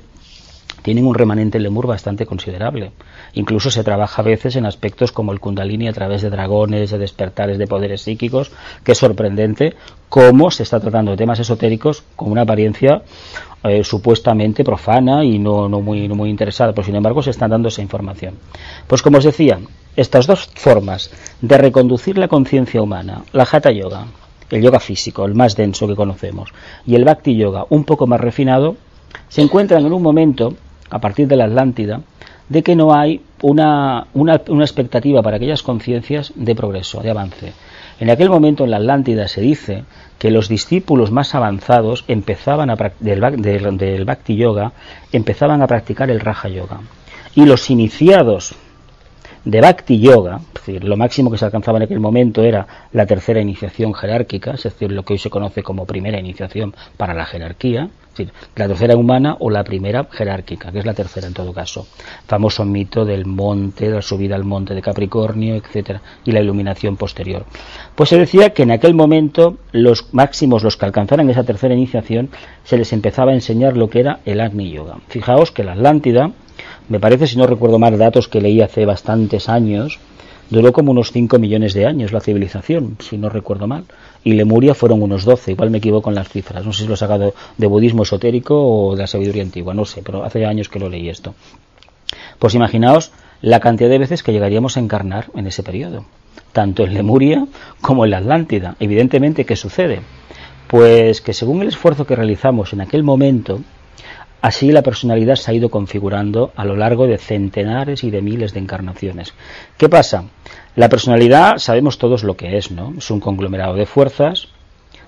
tienen 0.86 1.04
un 1.04 1.16
remanente 1.16 1.58
lemur 1.58 1.88
bastante 1.88 2.26
considerable. 2.26 2.92
Incluso 3.34 3.72
se 3.72 3.82
trabaja 3.82 4.22
a 4.22 4.24
veces 4.24 4.54
en 4.54 4.66
aspectos 4.66 5.10
como 5.10 5.32
el 5.32 5.40
kundalini 5.40 5.88
a 5.88 5.92
través 5.92 6.22
de 6.22 6.30
dragones, 6.30 6.92
de 6.92 6.98
despertares 6.98 7.58
de 7.58 7.66
poderes 7.66 8.02
psíquicos, 8.02 8.52
que 8.84 8.92
es 8.92 8.98
sorprendente 8.98 9.74
cómo 10.08 10.48
se 10.52 10.62
está 10.62 10.78
tratando 10.78 11.10
de 11.10 11.16
temas 11.16 11.40
esotéricos 11.40 12.04
con 12.14 12.30
una 12.30 12.42
apariencia 12.42 13.02
eh, 13.64 13.82
supuestamente 13.82 14.62
profana 14.62 15.24
y 15.24 15.40
no, 15.40 15.68
no, 15.68 15.80
muy, 15.80 16.06
no 16.06 16.14
muy 16.14 16.30
interesada, 16.30 16.72
pero 16.72 16.84
sin 16.84 16.94
embargo 16.94 17.20
se 17.20 17.30
está 17.30 17.48
dando 17.48 17.66
esa 17.66 17.82
información. 17.82 18.34
Pues 18.86 19.02
como 19.02 19.18
os 19.18 19.24
decía, 19.24 19.58
estas 19.96 20.28
dos 20.28 20.48
formas 20.54 21.10
de 21.40 21.58
reconducir 21.58 22.16
la 22.16 22.28
conciencia 22.28 22.80
humana, 22.80 23.24
la 23.32 23.42
hatha 23.50 23.72
yoga, 23.72 24.06
el 24.50 24.62
yoga 24.62 24.78
físico, 24.78 25.24
el 25.24 25.34
más 25.34 25.56
denso 25.56 25.88
que 25.88 25.96
conocemos, 25.96 26.52
y 26.86 26.94
el 26.94 27.04
bhakti 27.04 27.36
yoga, 27.36 27.66
un 27.70 27.82
poco 27.82 28.06
más 28.06 28.20
refinado, 28.20 28.76
se 29.28 29.42
encuentran 29.42 29.84
en 29.84 29.92
un 29.92 30.02
momento 30.02 30.54
a 30.90 31.00
partir 31.00 31.28
de 31.28 31.36
la 31.36 31.44
Atlántida, 31.44 32.00
de 32.48 32.62
que 32.62 32.76
no 32.76 32.94
hay 32.94 33.22
una, 33.42 34.06
una, 34.14 34.34
expectativa 34.36 35.22
para 35.22 35.36
aquellas 35.36 35.62
conciencias 35.62 36.32
de 36.36 36.54
progreso, 36.54 37.00
de 37.00 37.10
avance. 37.10 37.52
En 37.98 38.10
aquel 38.10 38.30
momento 38.30 38.64
en 38.64 38.70
la 38.70 38.76
Atlántida 38.76 39.26
se 39.26 39.40
dice 39.40 39.84
que 40.18 40.30
los 40.30 40.48
discípulos 40.48 41.10
más 41.10 41.34
avanzados 41.34 42.04
empezaban 42.08 42.70
a, 42.70 42.76
del, 43.00 43.20
del, 43.42 43.76
del 43.76 44.04
Bhakti 44.04 44.36
Yoga 44.36 44.72
empezaban 45.12 45.62
a 45.62 45.66
practicar 45.66 46.10
el 46.10 46.20
Raja 46.20 46.48
Yoga. 46.48 46.80
Y 47.34 47.44
los 47.44 47.68
iniciados 47.68 48.54
de 49.46 49.60
Bhakti 49.60 50.00
Yoga, 50.00 50.40
es 50.48 50.66
decir, 50.66 50.82
lo 50.82 50.96
máximo 50.96 51.30
que 51.30 51.38
se 51.38 51.44
alcanzaba 51.44 51.78
en 51.78 51.84
aquel 51.84 52.00
momento 52.00 52.42
era 52.42 52.66
la 52.92 53.06
tercera 53.06 53.40
iniciación 53.40 53.94
jerárquica, 53.94 54.54
es 54.54 54.64
decir, 54.64 54.90
lo 54.90 55.04
que 55.04 55.12
hoy 55.12 55.18
se 55.20 55.30
conoce 55.30 55.62
como 55.62 55.86
primera 55.86 56.18
iniciación 56.18 56.74
para 56.96 57.14
la 57.14 57.24
jerarquía, 57.24 57.88
decir, 58.10 58.32
la 58.56 58.66
tercera 58.66 58.96
humana 58.96 59.36
o 59.38 59.48
la 59.48 59.62
primera 59.62 60.08
jerárquica, 60.10 60.72
que 60.72 60.80
es 60.80 60.84
la 60.84 60.94
tercera 60.94 61.28
en 61.28 61.32
todo 61.32 61.52
caso. 61.52 61.86
Famoso 62.26 62.64
mito 62.64 63.04
del 63.04 63.24
monte, 63.24 63.88
de 63.88 63.94
la 63.94 64.02
subida 64.02 64.34
al 64.34 64.42
monte 64.42 64.74
de 64.74 64.82
Capricornio, 64.82 65.54
etcétera, 65.54 66.02
y 66.24 66.32
la 66.32 66.40
iluminación 66.40 66.96
posterior. 66.96 67.44
Pues 67.94 68.08
se 68.08 68.18
decía 68.18 68.50
que 68.50 68.64
en 68.64 68.72
aquel 68.72 68.94
momento 68.94 69.58
los 69.70 70.12
máximos, 70.12 70.64
los 70.64 70.76
que 70.76 70.86
alcanzaran 70.86 71.30
esa 71.30 71.44
tercera 71.44 71.74
iniciación, 71.74 72.30
se 72.64 72.78
les 72.78 72.92
empezaba 72.92 73.30
a 73.30 73.34
enseñar 73.34 73.76
lo 73.76 73.88
que 73.90 74.00
era 74.00 74.18
el 74.24 74.40
Agni 74.40 74.72
Yoga. 74.72 74.96
Fijaos 75.06 75.52
que 75.52 75.62
la 75.62 75.74
Atlántida, 75.74 76.32
me 76.88 77.00
parece, 77.00 77.26
si 77.26 77.36
no 77.36 77.46
recuerdo 77.46 77.78
mal 77.78 77.98
datos 77.98 78.28
que 78.28 78.40
leí 78.40 78.60
hace 78.60 78.86
bastantes 78.86 79.48
años, 79.48 79.98
duró 80.50 80.72
como 80.72 80.92
unos 80.92 81.12
5 81.12 81.38
millones 81.38 81.74
de 81.74 81.86
años 81.86 82.12
la 82.12 82.20
civilización, 82.20 82.96
si 83.00 83.18
no 83.18 83.28
recuerdo 83.28 83.66
mal 83.66 83.84
y 84.26 84.32
Lemuria 84.32 84.74
fueron 84.74 85.02
unos 85.02 85.24
12, 85.24 85.52
igual 85.52 85.70
me 85.70 85.78
equivoco 85.78 86.10
en 86.10 86.16
las 86.16 86.28
cifras, 86.28 86.66
no 86.66 86.72
sé 86.72 86.82
si 86.82 86.88
lo 86.88 86.94
he 86.94 86.96
sacado 86.96 87.32
de 87.56 87.66
budismo 87.68 88.02
esotérico 88.02 88.56
o 88.60 88.96
de 88.96 89.02
la 89.02 89.06
sabiduría 89.06 89.44
antigua, 89.44 89.72
no 89.72 89.84
sé, 89.84 90.02
pero 90.02 90.24
hace 90.24 90.44
años 90.44 90.68
que 90.68 90.80
lo 90.80 90.88
leí 90.88 91.08
esto. 91.08 91.36
Pues 92.40 92.56
imaginaos 92.56 93.12
la 93.40 93.60
cantidad 93.60 93.88
de 93.88 94.00
veces 94.00 94.24
que 94.24 94.32
llegaríamos 94.32 94.76
a 94.76 94.80
encarnar 94.80 95.26
en 95.36 95.46
ese 95.46 95.62
periodo, 95.62 96.06
tanto 96.52 96.82
en 96.82 96.94
Lemuria 96.94 97.46
como 97.80 98.04
en 98.04 98.10
la 98.10 98.18
Atlántida. 98.18 98.74
Evidentemente, 98.80 99.44
¿qué 99.44 99.54
sucede? 99.54 100.00
Pues 100.66 101.20
que 101.20 101.32
según 101.32 101.62
el 101.62 101.68
esfuerzo 101.68 102.04
que 102.04 102.16
realizamos 102.16 102.72
en 102.72 102.80
aquel 102.80 103.04
momento, 103.04 103.60
Así 104.46 104.70
la 104.70 104.82
personalidad 104.82 105.34
se 105.34 105.50
ha 105.50 105.54
ido 105.54 105.70
configurando 105.70 106.52
a 106.54 106.64
lo 106.64 106.76
largo 106.76 107.08
de 107.08 107.18
centenares 107.18 108.04
y 108.04 108.12
de 108.12 108.22
miles 108.22 108.54
de 108.54 108.60
encarnaciones. 108.60 109.34
¿Qué 109.76 109.88
pasa? 109.88 110.26
La 110.76 110.88
personalidad 110.88 111.58
sabemos 111.58 111.98
todos 111.98 112.22
lo 112.22 112.36
que 112.36 112.56
es, 112.56 112.70
¿no? 112.70 112.94
Es 112.96 113.10
un 113.10 113.18
conglomerado 113.18 113.74
de 113.74 113.86
fuerzas 113.86 114.46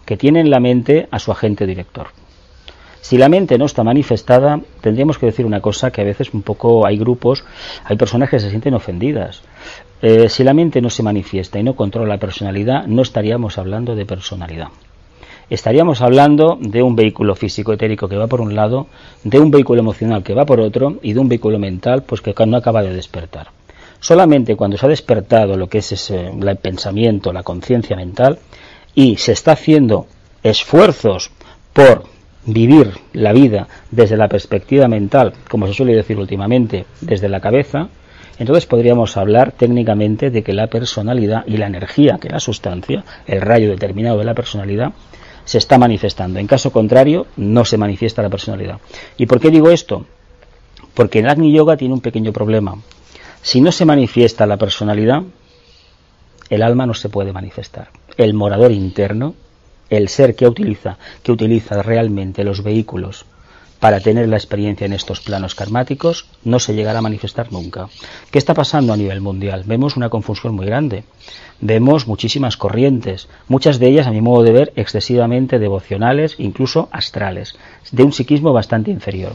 que 0.05 0.17
tiene 0.17 0.41
en 0.41 0.51
la 0.51 0.59
mente 0.59 1.07
a 1.13 1.21
su 1.21 1.31
agente 1.31 1.67
director. 1.67 2.09
Si 3.01 3.17
la 3.17 3.29
mente 3.29 3.59
no 3.59 3.67
está 3.67 3.85
manifestada, 3.85 4.61
tendríamos 4.81 5.19
que 5.19 5.27
decir 5.27 5.47
una 5.47 5.61
cosa 5.61 5.93
que 5.93 6.01
a 6.01 6.05
veces 6.05 6.35
un 6.35 6.43
poco 6.43 6.85
hay 6.85 6.99
grupos, 6.99 7.45
hay 7.85 7.97
personas 7.97 8.31
que 8.31 8.41
se 8.41 8.51
sienten 8.51 8.75
ofendidas. 8.75 9.43
Eh, 10.03 10.29
si 10.29 10.43
la 10.43 10.53
mente 10.53 10.81
no 10.81 10.91
se 10.91 11.05
manifiesta 11.05 11.61
y 11.61 11.63
no 11.63 11.77
controla 11.77 12.15
la 12.15 12.19
personalidad, 12.19 12.89
no 12.89 13.03
estaríamos 13.03 13.57
hablando 13.57 13.95
de 13.95 14.05
personalidad. 14.05 14.71
Estaríamos 15.51 16.03
hablando 16.03 16.59
de 16.61 16.83
un 16.83 16.95
vehículo 16.95 17.35
físico 17.35 17.73
etérico 17.73 18.07
que 18.07 18.17
va 18.17 18.27
por 18.27 18.43
un 18.43 18.55
lado, 18.55 18.87
de 19.25 19.39
un 19.39 19.51
vehículo 19.51 19.81
emocional 19.81 20.23
que 20.23 20.35
va 20.35 20.45
por 20.45 20.61
otro 20.61 20.99
y 21.03 21.15
de 21.15 21.21
un 21.21 21.29
vehículo 21.29 21.59
mental 21.59 22.03
pues 22.03 22.21
que 22.21 22.35
no 22.47 22.59
acaba 22.59 22.83
de 22.83 22.93
despertar. 22.93 23.49
Solamente 23.99 24.57
cuando 24.57 24.77
se 24.77 24.85
ha 24.85 24.91
despertado 24.91 25.57
lo 25.57 25.69
que 25.69 25.79
es 25.79 25.93
ese, 25.93 26.29
el 26.29 26.57
pensamiento, 26.57 27.33
la 27.33 27.43
conciencia 27.43 27.97
mental 27.97 28.39
y 28.95 29.17
se 29.17 29.33
está 29.33 29.53
haciendo 29.53 30.07
esfuerzos 30.43 31.31
por 31.73 32.05
vivir 32.45 32.93
la 33.15 33.33
vida 33.33 33.69
desde 33.91 34.17
la 34.17 34.29
perspectiva 34.29 34.87
mental, 34.87 35.33
como 35.51 35.67
se 35.67 35.75
suele 35.75 35.95
decir 35.95 36.19
últimamente, 36.19 36.85
desde 37.01 37.29
la 37.29 37.41
cabeza, 37.41 37.89
entonces 38.39 38.67
podríamos 38.67 39.17
hablar 39.17 39.53
técnicamente 39.53 40.31
de 40.31 40.43
que 40.43 40.53
la 40.53 40.69
personalidad 40.69 41.45
y 41.47 41.57
la 41.57 41.67
energía, 41.67 42.19
que 42.21 42.29
la 42.29 42.39
sustancia, 42.39 43.05
el 43.27 43.41
rayo 43.41 43.71
determinado 43.71 44.19
de 44.19 44.25
la 44.25 44.35
personalidad, 44.35 44.93
se 45.49 45.57
está 45.57 45.79
manifestando. 45.79 46.39
En 46.39 46.47
caso 46.47 46.71
contrario, 46.71 47.27
no 47.39 47.65
se 47.65 47.79
manifiesta 47.79 48.21
la 48.21 48.29
personalidad. 48.29 48.81
¿Y 49.17 49.25
por 49.25 49.41
qué 49.41 49.51
digo 49.51 49.71
esto? 49.71 50.05
Porque 50.93 51.21
el 51.21 51.29
Agni 51.31 51.55
Yoga 51.55 51.79
tiene 51.79 51.95
un 51.95 52.03
pequeño 52.03 52.35
problema. 52.35 52.75
Si 53.41 53.63
no 53.63 53.73
se 53.73 53.87
manifiesta 53.87 54.45
la 54.45 54.59
personalidad, 54.59 55.23
el 56.51 56.63
alma 56.63 56.85
no 56.85 56.93
se 56.93 57.09
puede 57.09 57.33
manifestar. 57.33 57.89
El 58.19 58.35
morador 58.35 58.73
interno 58.73 59.37
el 59.89 60.11
ser 60.11 60.37
que 60.37 60.47
utiliza, 60.47 60.99
que 61.23 61.33
utiliza 61.33 61.81
realmente 61.83 62.45
los 62.45 62.63
vehículos 62.63 63.25
para 63.81 64.01
tener 64.01 64.29
la 64.29 64.37
experiencia 64.37 64.85
en 64.85 64.93
estos 64.93 65.21
planos 65.21 65.55
karmáticos, 65.55 66.27
no 66.45 66.59
se 66.59 66.75
llegará 66.75 66.99
a 66.99 67.03
manifestar 67.03 67.53
nunca. 67.53 67.89
¿Qué 68.31 68.39
está 68.39 68.55
pasando 68.55 68.93
a 68.93 68.97
nivel 68.97 69.21
mundial? 69.21 69.63
Vemos 69.67 69.97
una 69.97 70.09
confusión 70.09 70.55
muy 70.55 70.67
grande. 70.67 71.05
Vemos 71.61 72.07
muchísimas 72.07 72.57
corrientes, 72.57 73.29
muchas 73.49 73.79
de 73.79 73.89
ellas, 73.89 74.07
a 74.07 74.13
mi 74.13 74.21
modo 74.21 74.43
de 74.43 74.53
ver, 74.53 74.73
excesivamente 74.77 75.59
devocionales, 75.59 76.37
incluso 76.39 76.89
astrales, 76.93 77.57
de 77.91 78.05
un 78.05 78.13
psiquismo 78.13 78.53
bastante 78.53 78.91
inferior. 78.91 79.33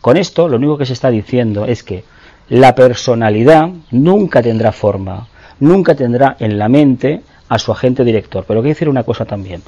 Con 0.00 0.16
esto, 0.16 0.48
lo 0.48 0.56
único 0.56 0.78
que 0.78 0.86
se 0.86 0.92
está 0.92 1.10
diciendo 1.10 1.64
es 1.64 1.84
que 1.84 2.04
la 2.48 2.74
personalidad 2.74 3.68
nunca 3.92 4.42
tendrá 4.42 4.72
forma, 4.72 5.28
nunca 5.60 5.94
tendrá 5.94 6.36
en 6.40 6.58
la 6.58 6.68
mente 6.68 7.22
a 7.48 7.58
su 7.58 7.70
agente 7.70 8.04
director. 8.04 8.44
Pero 8.46 8.60
quiero 8.60 8.74
decir 8.74 8.88
una 8.88 9.04
cosa 9.04 9.24
también. 9.24 9.62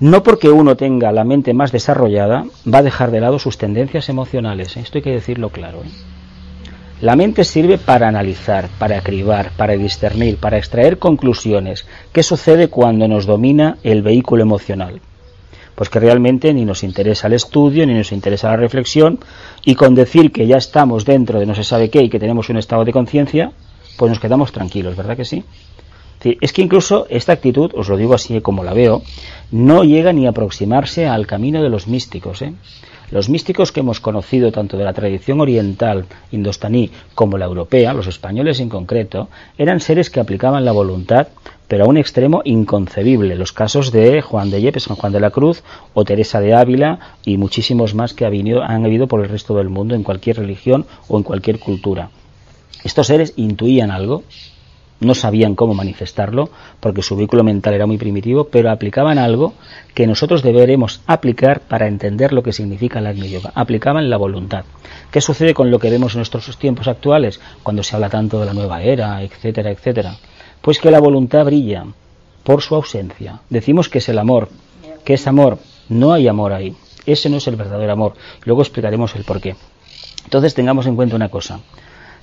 No 0.00 0.22
porque 0.22 0.48
uno 0.48 0.76
tenga 0.76 1.10
la 1.10 1.24
mente 1.24 1.54
más 1.54 1.72
desarrollada 1.72 2.44
va 2.72 2.78
a 2.78 2.82
dejar 2.82 3.10
de 3.10 3.20
lado 3.20 3.40
sus 3.40 3.58
tendencias 3.58 4.08
emocionales. 4.08 4.76
Esto 4.76 4.98
hay 4.98 5.02
que 5.02 5.10
decirlo 5.10 5.50
claro. 5.50 5.82
¿eh? 5.84 5.90
La 7.00 7.16
mente 7.16 7.42
sirve 7.44 7.78
para 7.78 8.06
analizar, 8.06 8.68
para 8.78 9.00
cribar, 9.00 9.50
para 9.56 9.74
discernir, 9.74 10.36
para 10.36 10.58
extraer 10.58 10.98
conclusiones. 10.98 11.84
¿Qué 12.12 12.22
sucede 12.22 12.68
cuando 12.68 13.08
nos 13.08 13.26
domina 13.26 13.78
el 13.82 14.02
vehículo 14.02 14.42
emocional? 14.42 15.00
Pues 15.74 15.90
que 15.90 16.00
realmente 16.00 16.52
ni 16.54 16.64
nos 16.64 16.82
interesa 16.84 17.26
el 17.26 17.34
estudio, 17.34 17.86
ni 17.86 17.94
nos 17.94 18.12
interesa 18.12 18.50
la 18.50 18.56
reflexión, 18.56 19.18
y 19.64 19.74
con 19.76 19.94
decir 19.94 20.32
que 20.32 20.46
ya 20.46 20.56
estamos 20.56 21.04
dentro 21.04 21.38
de 21.40 21.46
no 21.46 21.54
se 21.54 21.62
sabe 21.62 21.90
qué 21.90 22.02
y 22.02 22.08
que 22.08 22.18
tenemos 22.18 22.48
un 22.50 22.56
estado 22.56 22.84
de 22.84 22.92
conciencia, 22.92 23.52
pues 23.96 24.10
nos 24.10 24.20
quedamos 24.20 24.50
tranquilos, 24.52 24.96
¿verdad 24.96 25.16
que 25.16 25.24
sí? 25.24 25.44
Es 26.22 26.52
que 26.52 26.62
incluso 26.62 27.06
esta 27.10 27.32
actitud, 27.32 27.72
os 27.74 27.88
lo 27.88 27.96
digo 27.96 28.14
así 28.14 28.40
como 28.40 28.64
la 28.64 28.74
veo, 28.74 29.02
no 29.52 29.84
llega 29.84 30.12
ni 30.12 30.26
a 30.26 30.30
aproximarse 30.30 31.06
al 31.06 31.26
camino 31.26 31.62
de 31.62 31.68
los 31.68 31.86
místicos. 31.86 32.42
¿eh? 32.42 32.52
Los 33.10 33.28
místicos 33.28 33.72
que 33.72 33.80
hemos 33.80 34.00
conocido 34.00 34.50
tanto 34.52 34.76
de 34.76 34.84
la 34.84 34.92
tradición 34.92 35.40
oriental 35.40 36.06
indostaní 36.32 36.90
como 37.14 37.38
la 37.38 37.46
europea, 37.46 37.94
los 37.94 38.06
españoles 38.06 38.60
en 38.60 38.68
concreto, 38.68 39.28
eran 39.56 39.80
seres 39.80 40.10
que 40.10 40.20
aplicaban 40.20 40.64
la 40.64 40.72
voluntad, 40.72 41.28
pero 41.68 41.84
a 41.84 41.88
un 41.88 41.96
extremo 41.96 42.42
inconcebible. 42.44 43.36
Los 43.36 43.52
casos 43.52 43.92
de 43.92 44.20
Juan 44.20 44.50
de 44.50 44.60
Yepes, 44.60 44.84
San 44.84 44.96
Juan 44.96 45.12
de 45.12 45.20
la 45.20 45.30
Cruz 45.30 45.62
o 45.94 46.04
Teresa 46.04 46.40
de 46.40 46.54
Ávila 46.54 46.98
y 47.24 47.36
muchísimos 47.36 47.94
más 47.94 48.12
que 48.12 48.26
han 48.26 48.84
habido 48.84 49.06
por 49.06 49.22
el 49.22 49.28
resto 49.28 49.54
del 49.56 49.68
mundo 49.68 49.94
en 49.94 50.02
cualquier 50.02 50.36
religión 50.38 50.84
o 51.08 51.16
en 51.16 51.22
cualquier 51.22 51.60
cultura. 51.60 52.10
Estos 52.84 53.06
seres 53.06 53.32
intuían 53.36 53.90
algo, 53.90 54.22
no 55.00 55.14
sabían 55.14 55.54
cómo 55.54 55.74
manifestarlo 55.74 56.50
porque 56.80 57.02
su 57.02 57.16
vehículo 57.16 57.44
mental 57.44 57.74
era 57.74 57.86
muy 57.86 57.98
primitivo, 57.98 58.44
pero 58.44 58.70
aplicaban 58.70 59.18
algo 59.18 59.54
que 59.94 60.06
nosotros 60.06 60.42
deberemos 60.42 61.00
aplicar 61.06 61.60
para 61.60 61.86
entender 61.86 62.32
lo 62.32 62.42
que 62.42 62.52
significa 62.52 63.00
la 63.00 63.10
Agni 63.10 63.30
Yoga. 63.30 63.52
Aplicaban 63.54 64.10
la 64.10 64.16
voluntad. 64.16 64.64
¿Qué 65.10 65.20
sucede 65.20 65.54
con 65.54 65.70
lo 65.70 65.78
que 65.78 65.90
vemos 65.90 66.14
en 66.14 66.18
nuestros 66.18 66.56
tiempos 66.58 66.88
actuales 66.88 67.40
cuando 67.62 67.82
se 67.82 67.94
habla 67.94 68.10
tanto 68.10 68.40
de 68.40 68.46
la 68.46 68.54
nueva 68.54 68.82
era, 68.82 69.22
etcétera, 69.22 69.70
etcétera? 69.70 70.16
Pues 70.60 70.78
que 70.78 70.90
la 70.90 71.00
voluntad 71.00 71.44
brilla 71.44 71.84
por 72.42 72.62
su 72.62 72.74
ausencia. 72.74 73.40
Decimos 73.50 73.88
que 73.88 73.98
es 73.98 74.08
el 74.08 74.18
amor, 74.18 74.48
que 75.04 75.14
es 75.14 75.26
amor, 75.26 75.58
no 75.88 76.12
hay 76.12 76.28
amor 76.28 76.52
ahí. 76.52 76.74
Ese 77.06 77.30
no 77.30 77.38
es 77.38 77.46
el 77.46 77.56
verdadero 77.56 77.92
amor. 77.92 78.14
Luego 78.44 78.62
explicaremos 78.62 79.14
el 79.14 79.24
por 79.24 79.40
qué. 79.40 79.56
Entonces 80.24 80.54
tengamos 80.54 80.86
en 80.86 80.96
cuenta 80.96 81.16
una 81.16 81.30
cosa. 81.30 81.60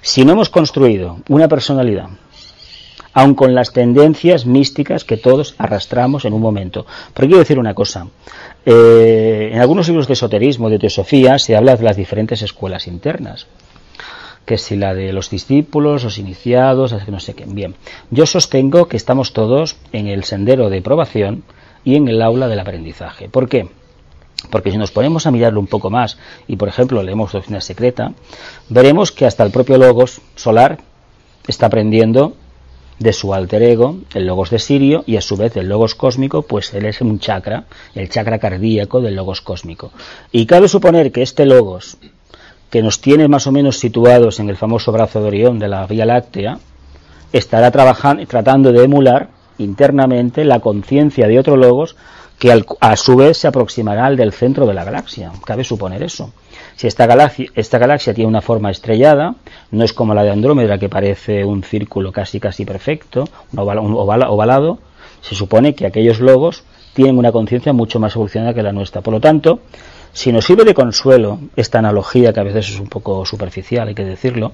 Si 0.01 0.23
no 0.23 0.33
hemos 0.33 0.49
construido 0.49 1.17
una 1.29 1.47
personalidad 1.47 2.09
aun 3.15 3.33
con 3.33 3.55
las 3.55 3.71
tendencias 3.71 4.45
místicas 4.45 5.05
que 5.05 5.17
todos 5.17 5.55
arrastramos 5.57 6.25
en 6.25 6.33
un 6.33 6.41
momento. 6.41 6.85
Pero 7.13 7.27
quiero 7.27 7.39
decir 7.39 7.57
una 7.57 7.73
cosa. 7.73 8.07
Eh, 8.65 9.51
en 9.53 9.59
algunos 9.61 9.87
libros 9.87 10.07
de 10.07 10.13
esoterismo, 10.13 10.69
de 10.69 10.79
teosofía, 10.79 11.39
se 11.39 11.55
habla 11.55 11.77
de 11.77 11.83
las 11.83 11.95
diferentes 11.95 12.41
escuelas 12.41 12.87
internas 12.87 13.47
que 14.45 14.59
si 14.59 14.75
la 14.75 14.93
de 14.93 15.11
los 15.11 15.31
discípulos, 15.31 16.03
los 16.03 16.19
iniciados, 16.19 16.93
no 17.07 17.19
sé 17.19 17.33
qué. 17.33 17.45
Bien, 17.47 17.73
yo 18.11 18.27
sostengo 18.27 18.87
que 18.87 18.95
estamos 18.95 19.33
todos 19.33 19.75
en 19.91 20.05
el 20.05 20.23
sendero 20.23 20.69
de 20.69 20.83
probación 20.83 21.43
y 21.83 21.95
en 21.95 22.07
el 22.07 22.21
aula 22.21 22.47
del 22.47 22.59
aprendizaje. 22.59 23.27
¿Por 23.27 23.49
qué? 23.49 23.69
Porque 24.51 24.69
si 24.69 24.77
nos 24.77 24.91
ponemos 24.91 25.25
a 25.25 25.31
mirarlo 25.31 25.59
un 25.59 25.65
poco 25.65 25.89
más 25.89 26.19
y, 26.47 26.57
por 26.57 26.67
ejemplo, 26.67 27.01
leemos 27.01 27.31
Doctrina 27.31 27.59
Secreta, 27.59 28.13
veremos 28.69 29.11
que 29.11 29.25
hasta 29.25 29.43
el 29.43 29.49
propio 29.49 29.79
Logos 29.79 30.21
solar 30.35 30.77
está 31.47 31.65
aprendiendo 31.65 32.35
de 32.99 33.13
su 33.13 33.33
alter 33.33 33.61
ego, 33.63 33.97
el 34.13 34.25
logos 34.25 34.49
de 34.49 34.59
Sirio, 34.59 35.03
y 35.05 35.17
a 35.17 35.21
su 35.21 35.35
vez 35.35 35.55
el 35.57 35.67
logos 35.67 35.95
cósmico, 35.95 36.43
pues 36.43 36.73
él 36.73 36.85
es 36.85 37.01
un 37.01 37.19
chakra, 37.19 37.65
el 37.93 38.09
chakra 38.09 38.39
cardíaco 38.39 39.01
del 39.01 39.15
logos 39.15 39.41
cósmico. 39.41 39.91
Y 40.31 40.45
cabe 40.45 40.67
suponer 40.67 41.11
que 41.11 41.21
este 41.21 41.45
logos, 41.45 41.97
que 42.69 42.81
nos 42.81 43.01
tiene 43.01 43.27
más 43.27 43.47
o 43.47 43.51
menos 43.51 43.79
situados 43.79 44.39
en 44.39 44.49
el 44.49 44.57
famoso 44.57 44.91
brazo 44.91 45.21
de 45.21 45.27
Orión 45.27 45.59
de 45.59 45.67
la 45.67 45.85
Vía 45.87 46.05
Láctea, 46.05 46.59
estará 47.33 47.71
trabajando, 47.71 48.25
tratando 48.27 48.71
de 48.71 48.83
emular 48.83 49.29
internamente 49.57 50.45
la 50.45 50.59
conciencia 50.59 51.27
de 51.27 51.39
otro 51.39 51.57
logos 51.57 51.95
que 52.39 52.51
a 52.81 52.97
su 52.97 53.15
vez 53.15 53.37
se 53.37 53.47
aproximará 53.47 54.05
al 54.05 54.17
del 54.17 54.33
centro 54.33 54.65
de 54.65 54.73
la 54.73 54.83
galaxia. 54.83 55.31
Cabe 55.45 55.63
suponer 55.63 56.03
eso. 56.03 56.33
Si 56.75 56.87
esta 56.87 57.05
galaxia, 57.05 57.47
galaxia 57.79 58.13
tiene 58.13 58.27
una 58.27 58.41
forma 58.41 58.69
estrellada, 58.69 59.35
no 59.71 59.83
es 59.85 59.93
como 59.93 60.13
la 60.13 60.23
de 60.23 60.31
Andrómeda 60.31 60.77
que 60.77 60.89
parece 60.89 61.45
un 61.45 61.63
círculo 61.63 62.11
casi 62.11 62.39
casi 62.39 62.65
perfecto, 62.65 63.25
un, 63.53 63.93
ovalado, 63.93 64.79
se 65.21 65.35
supone 65.35 65.73
que 65.73 65.85
aquellos 65.85 66.19
logos 66.19 66.63
tienen 66.93 67.17
una 67.17 67.31
conciencia 67.31 67.71
mucho 67.71 67.99
más 67.99 68.15
evolucionada 68.15 68.53
que 68.53 68.61
la 68.61 68.73
nuestra. 68.73 69.01
Por 69.01 69.13
lo 69.13 69.21
tanto, 69.21 69.59
si 70.11 70.33
nos 70.33 70.45
sirve 70.45 70.65
de 70.65 70.73
consuelo 70.73 71.39
esta 71.55 71.79
analogía, 71.79 72.33
que 72.33 72.41
a 72.41 72.43
veces 72.43 72.69
es 72.69 72.79
un 72.79 72.87
poco 72.87 73.25
superficial, 73.25 73.87
hay 73.87 73.95
que 73.95 74.03
decirlo, 74.03 74.51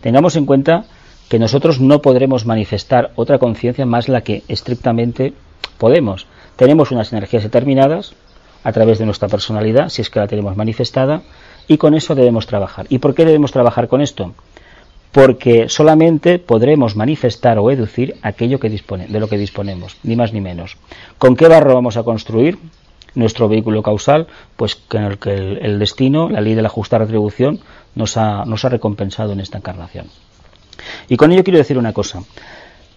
tengamos 0.00 0.36
en 0.36 0.46
cuenta 0.46 0.84
que 1.28 1.40
nosotros 1.40 1.80
no 1.80 2.00
podremos 2.00 2.46
manifestar 2.46 3.10
otra 3.16 3.38
conciencia 3.38 3.86
más 3.86 4.08
la 4.08 4.20
que 4.20 4.44
estrictamente 4.46 5.32
podemos. 5.78 6.28
Tenemos 6.54 6.92
unas 6.92 7.12
energías 7.12 7.42
determinadas 7.42 8.14
a 8.62 8.72
través 8.72 8.98
de 8.98 9.06
nuestra 9.06 9.28
personalidad, 9.28 9.88
si 9.88 10.02
es 10.02 10.10
que 10.10 10.20
la 10.20 10.28
tenemos 10.28 10.56
manifestada, 10.56 11.22
y 11.68 11.78
con 11.78 11.94
eso 11.94 12.14
debemos 12.14 12.46
trabajar. 12.46 12.86
¿Y 12.88 12.98
por 12.98 13.14
qué 13.14 13.24
debemos 13.24 13.52
trabajar 13.52 13.88
con 13.88 14.00
esto? 14.00 14.34
Porque 15.12 15.68
solamente 15.68 16.38
podremos 16.38 16.96
manifestar 16.96 17.58
o 17.58 17.70
educir 17.70 18.16
aquello 18.22 18.60
que 18.60 18.68
dispone, 18.68 19.06
de 19.06 19.20
lo 19.20 19.28
que 19.28 19.38
disponemos, 19.38 19.96
ni 20.02 20.16
más 20.16 20.32
ni 20.32 20.40
menos. 20.40 20.76
¿Con 21.18 21.36
qué 21.36 21.48
barro 21.48 21.74
vamos 21.74 21.96
a 21.96 22.02
construir 22.02 22.58
nuestro 23.14 23.48
vehículo 23.48 23.82
causal? 23.82 24.26
Pues 24.56 24.76
con 24.76 25.04
el 25.04 25.18
que 25.18 25.34
el, 25.34 25.78
destino, 25.78 26.28
la 26.28 26.40
ley 26.40 26.54
de 26.54 26.62
la 26.62 26.68
justa 26.68 26.98
retribución, 26.98 27.60
nos 27.94 28.16
ha, 28.16 28.44
nos 28.44 28.64
ha 28.64 28.68
recompensado 28.68 29.32
en 29.32 29.40
esta 29.40 29.58
encarnación. 29.58 30.06
Y 31.08 31.16
con 31.16 31.32
ello 31.32 31.44
quiero 31.44 31.58
decir 31.58 31.78
una 31.78 31.94
cosa. 31.94 32.22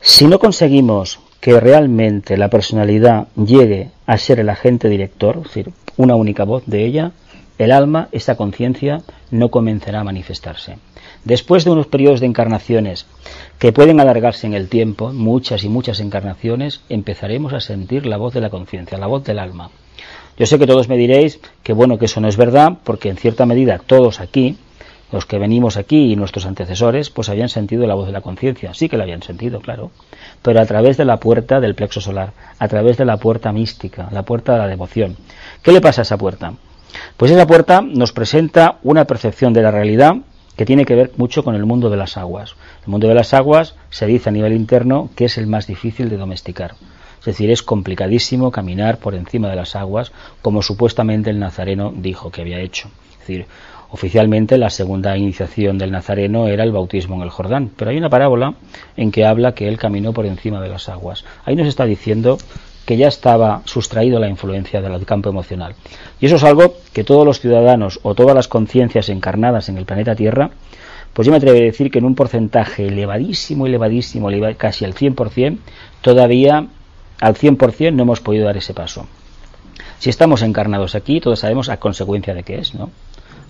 Si 0.02 0.28
no 0.28 0.40
conseguimos 0.40 1.20
que 1.40 1.60
realmente 1.60 2.38
la 2.38 2.50
personalidad 2.50 3.28
llegue 3.36 3.92
a 4.06 4.18
ser 4.18 4.40
el 4.40 4.50
agente 4.50 4.90
director, 4.90 5.38
es 5.38 5.44
decir, 5.44 5.72
una 5.98 6.16
única 6.16 6.44
voz 6.44 6.64
de 6.66 6.86
ella, 6.86 7.12
el 7.60 7.74
alma, 7.74 8.08
esa 8.14 8.36
conciencia, 8.36 9.02
no 9.30 9.50
comenzará 9.50 10.00
a 10.00 10.06
manifestarse. 10.06 10.78
Después 11.26 11.66
de 11.66 11.72
unos 11.72 11.88
periodos 11.88 12.22
de 12.22 12.26
encarnaciones 12.26 13.06
que 13.60 13.74
pueden 13.74 14.00
alargarse 14.00 14.48
en 14.48 14.54
el 14.54 14.70
tiempo, 14.70 15.12
muchas 15.12 15.66
y 15.66 15.70
muchas 15.70 16.00
encarnaciones, 16.00 16.82
empezaremos 16.88 17.52
a 17.52 17.60
sentir 17.60 18.06
la 18.06 18.16
voz 18.16 18.34
de 18.34 18.40
la 18.40 18.50
conciencia, 18.50 18.98
la 18.98 19.08
voz 19.08 19.26
del 19.26 19.40
alma. 19.40 19.70
Yo 20.38 20.46
sé 20.46 20.58
que 20.58 20.68
todos 20.68 20.88
me 20.88 20.96
diréis 20.96 21.42
que 21.62 21.74
bueno, 21.74 22.00
que 22.00 22.06
eso 22.06 22.22
no 22.22 22.30
es 22.30 22.38
verdad, 22.38 22.78
porque 22.86 23.10
en 23.10 23.18
cierta 23.18 23.46
medida 23.46 23.78
todos 23.78 24.22
aquí, 24.22 24.56
los 25.12 25.26
que 25.26 25.38
venimos 25.38 25.76
aquí 25.76 26.14
y 26.14 26.16
nuestros 26.16 26.46
antecesores, 26.46 27.10
pues 27.10 27.28
habían 27.28 27.50
sentido 27.50 27.86
la 27.88 27.96
voz 27.96 28.06
de 28.06 28.14
la 28.14 28.22
conciencia. 28.22 28.74
Sí 28.74 28.88
que 28.88 28.96
la 28.96 29.04
habían 29.04 29.22
sentido, 29.22 29.60
claro. 29.60 29.92
Pero 30.42 30.62
a 30.62 30.66
través 30.66 30.96
de 30.96 31.04
la 31.04 31.18
puerta 31.18 31.60
del 31.60 31.76
plexo 31.76 32.00
solar, 32.00 32.32
a 32.58 32.68
través 32.70 32.96
de 32.96 33.04
la 33.04 33.18
puerta 33.18 33.52
mística, 33.52 34.08
la 34.12 34.24
puerta 34.24 34.54
de 34.54 34.60
la 34.60 34.68
devoción. 34.68 35.18
¿Qué 35.62 35.74
le 35.74 35.82
pasa 35.82 36.02
a 36.02 36.04
esa 36.04 36.18
puerta? 36.18 36.54
Pues 37.18 37.32
esa 37.32 37.48
puerta 37.48 37.82
nos 37.82 38.12
presenta 38.12 38.78
una 38.84 39.06
percepción 39.06 39.54
de 39.54 39.62
la 39.62 39.72
realidad 39.72 40.16
que 40.56 40.66
tiene 40.66 40.86
que 40.86 40.96
ver 40.96 41.12
mucho 41.16 41.44
con 41.44 41.56
el 41.56 41.66
mundo 41.66 41.90
de 41.90 41.96
las 41.96 42.18
aguas. 42.18 42.56
El 42.84 42.90
mundo 42.90 43.08
de 43.08 43.14
las 43.14 43.34
aguas 43.34 43.76
se 43.90 44.06
dice 44.08 44.30
a 44.30 44.34
nivel 44.34 44.54
interno 44.54 45.10
que 45.16 45.26
es 45.26 45.38
el 45.38 45.48
más 45.48 45.68
difícil 45.68 46.10
de 46.10 46.18
domesticar. 46.18 46.76
Es 47.20 47.26
decir, 47.26 47.50
es 47.52 47.64
complicadísimo 47.64 48.52
caminar 48.52 48.98
por 48.98 49.16
encima 49.16 49.50
de 49.50 49.56
las 49.56 49.76
aguas 49.76 50.12
como 50.42 50.62
supuestamente 50.62 51.30
el 51.30 51.40
nazareno 51.40 51.94
dijo 51.96 52.32
que 52.32 52.42
había 52.42 52.60
hecho. 52.60 52.90
Es 53.14 53.20
decir, 53.20 53.46
oficialmente 53.90 54.58
la 54.58 54.70
segunda 54.70 55.18
iniciación 55.18 55.78
del 55.78 55.92
nazareno 55.92 56.48
era 56.48 56.64
el 56.64 56.72
bautismo 56.72 57.16
en 57.16 57.22
el 57.22 57.30
Jordán, 57.30 57.72
pero 57.76 57.92
hay 57.92 57.98
una 57.98 58.10
parábola 58.10 58.56
en 58.98 59.12
que 59.12 59.26
habla 59.26 59.54
que 59.54 59.68
él 59.68 59.78
caminó 59.78 60.14
por 60.14 60.26
encima 60.26 60.62
de 60.62 60.70
las 60.70 60.90
aguas. 60.90 61.26
Ahí 61.46 61.56
nos 61.56 61.68
está 61.68 61.86
diciendo 61.86 62.38
que 62.90 62.98
ya 62.98 63.08
estaba 63.08 63.62
sustraído 63.66 64.20
la 64.20 64.28
influencia 64.28 64.82
del 64.82 65.06
campo 65.06 65.30
emocional. 65.30 65.76
Y 66.20 66.26
eso 66.26 66.38
es 66.38 66.44
algo 66.44 66.74
que 66.92 67.04
todos 67.04 67.24
los 67.24 67.40
ciudadanos 67.40 68.00
o 68.02 68.16
todas 68.16 68.34
las 68.34 68.48
conciencias 68.48 69.10
encarnadas 69.10 69.70
en 69.70 69.78
el 69.78 69.86
planeta 69.86 70.16
Tierra, 70.16 70.50
pues 71.14 71.28
yo 71.28 71.32
me 71.32 71.38
atrevo 71.38 71.56
a 71.56 71.62
decir 71.62 71.92
que 71.92 72.00
en 72.00 72.06
un 72.06 72.16
porcentaje 72.16 72.88
elevadísimo, 72.88 73.68
elevadísimo, 73.68 74.30
casi 74.58 74.86
al 74.86 74.96
100%, 74.96 75.60
todavía 76.02 76.66
al 77.22 77.36
100% 77.36 77.94
no 77.94 78.02
hemos 78.02 78.22
podido 78.22 78.48
dar 78.48 78.58
ese 78.58 78.74
paso. 78.74 79.06
Si 80.00 80.10
estamos 80.10 80.42
encarnados 80.42 80.96
aquí, 80.96 81.22
todos 81.22 81.42
sabemos 81.42 81.70
a 81.70 81.78
consecuencia 81.78 82.34
de 82.34 82.42
qué 82.42 82.58
es, 82.58 82.74
¿no? 82.74 82.90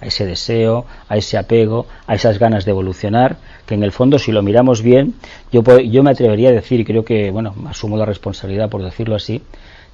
A 0.01 0.05
ese 0.05 0.25
deseo, 0.25 0.85
a 1.07 1.17
ese 1.17 1.37
apego, 1.37 1.85
a 2.07 2.15
esas 2.15 2.39
ganas 2.39 2.65
de 2.65 2.71
evolucionar, 2.71 3.37
que 3.65 3.75
en 3.75 3.83
el 3.83 3.91
fondo, 3.91 4.17
si 4.17 4.31
lo 4.31 4.41
miramos 4.41 4.81
bien, 4.81 5.15
yo, 5.51 5.61
yo 5.79 6.03
me 6.03 6.11
atrevería 6.11 6.49
a 6.49 6.53
decir, 6.53 6.85
creo 6.85 7.03
que, 7.03 7.31
bueno, 7.31 7.53
asumo 7.67 7.97
la 7.97 8.05
responsabilidad 8.05 8.69
por 8.69 8.83
decirlo 8.83 9.15
así, 9.15 9.41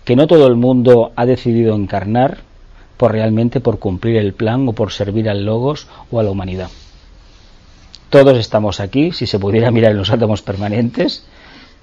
que 0.03 0.15
no 0.15 0.27
todo 0.27 0.47
el 0.47 0.55
mundo 0.55 1.11
ha 1.15 1.25
decidido 1.25 1.75
encarnar 1.75 2.37
por 2.97 3.11
realmente 3.11 3.59
por 3.59 3.79
cumplir 3.79 4.17
el 4.17 4.33
plan 4.33 4.67
o 4.67 4.73
por 4.73 4.91
servir 4.91 5.29
al 5.29 5.45
logos 5.45 5.87
o 6.11 6.19
a 6.19 6.23
la 6.23 6.31
humanidad. 6.31 6.69
Todos 8.09 8.37
estamos 8.37 8.79
aquí, 8.79 9.11
si 9.11 9.27
se 9.27 9.39
pudiera 9.39 9.71
mirar 9.71 9.91
en 9.91 9.97
los 9.97 10.11
átomos 10.11 10.41
permanentes, 10.41 11.25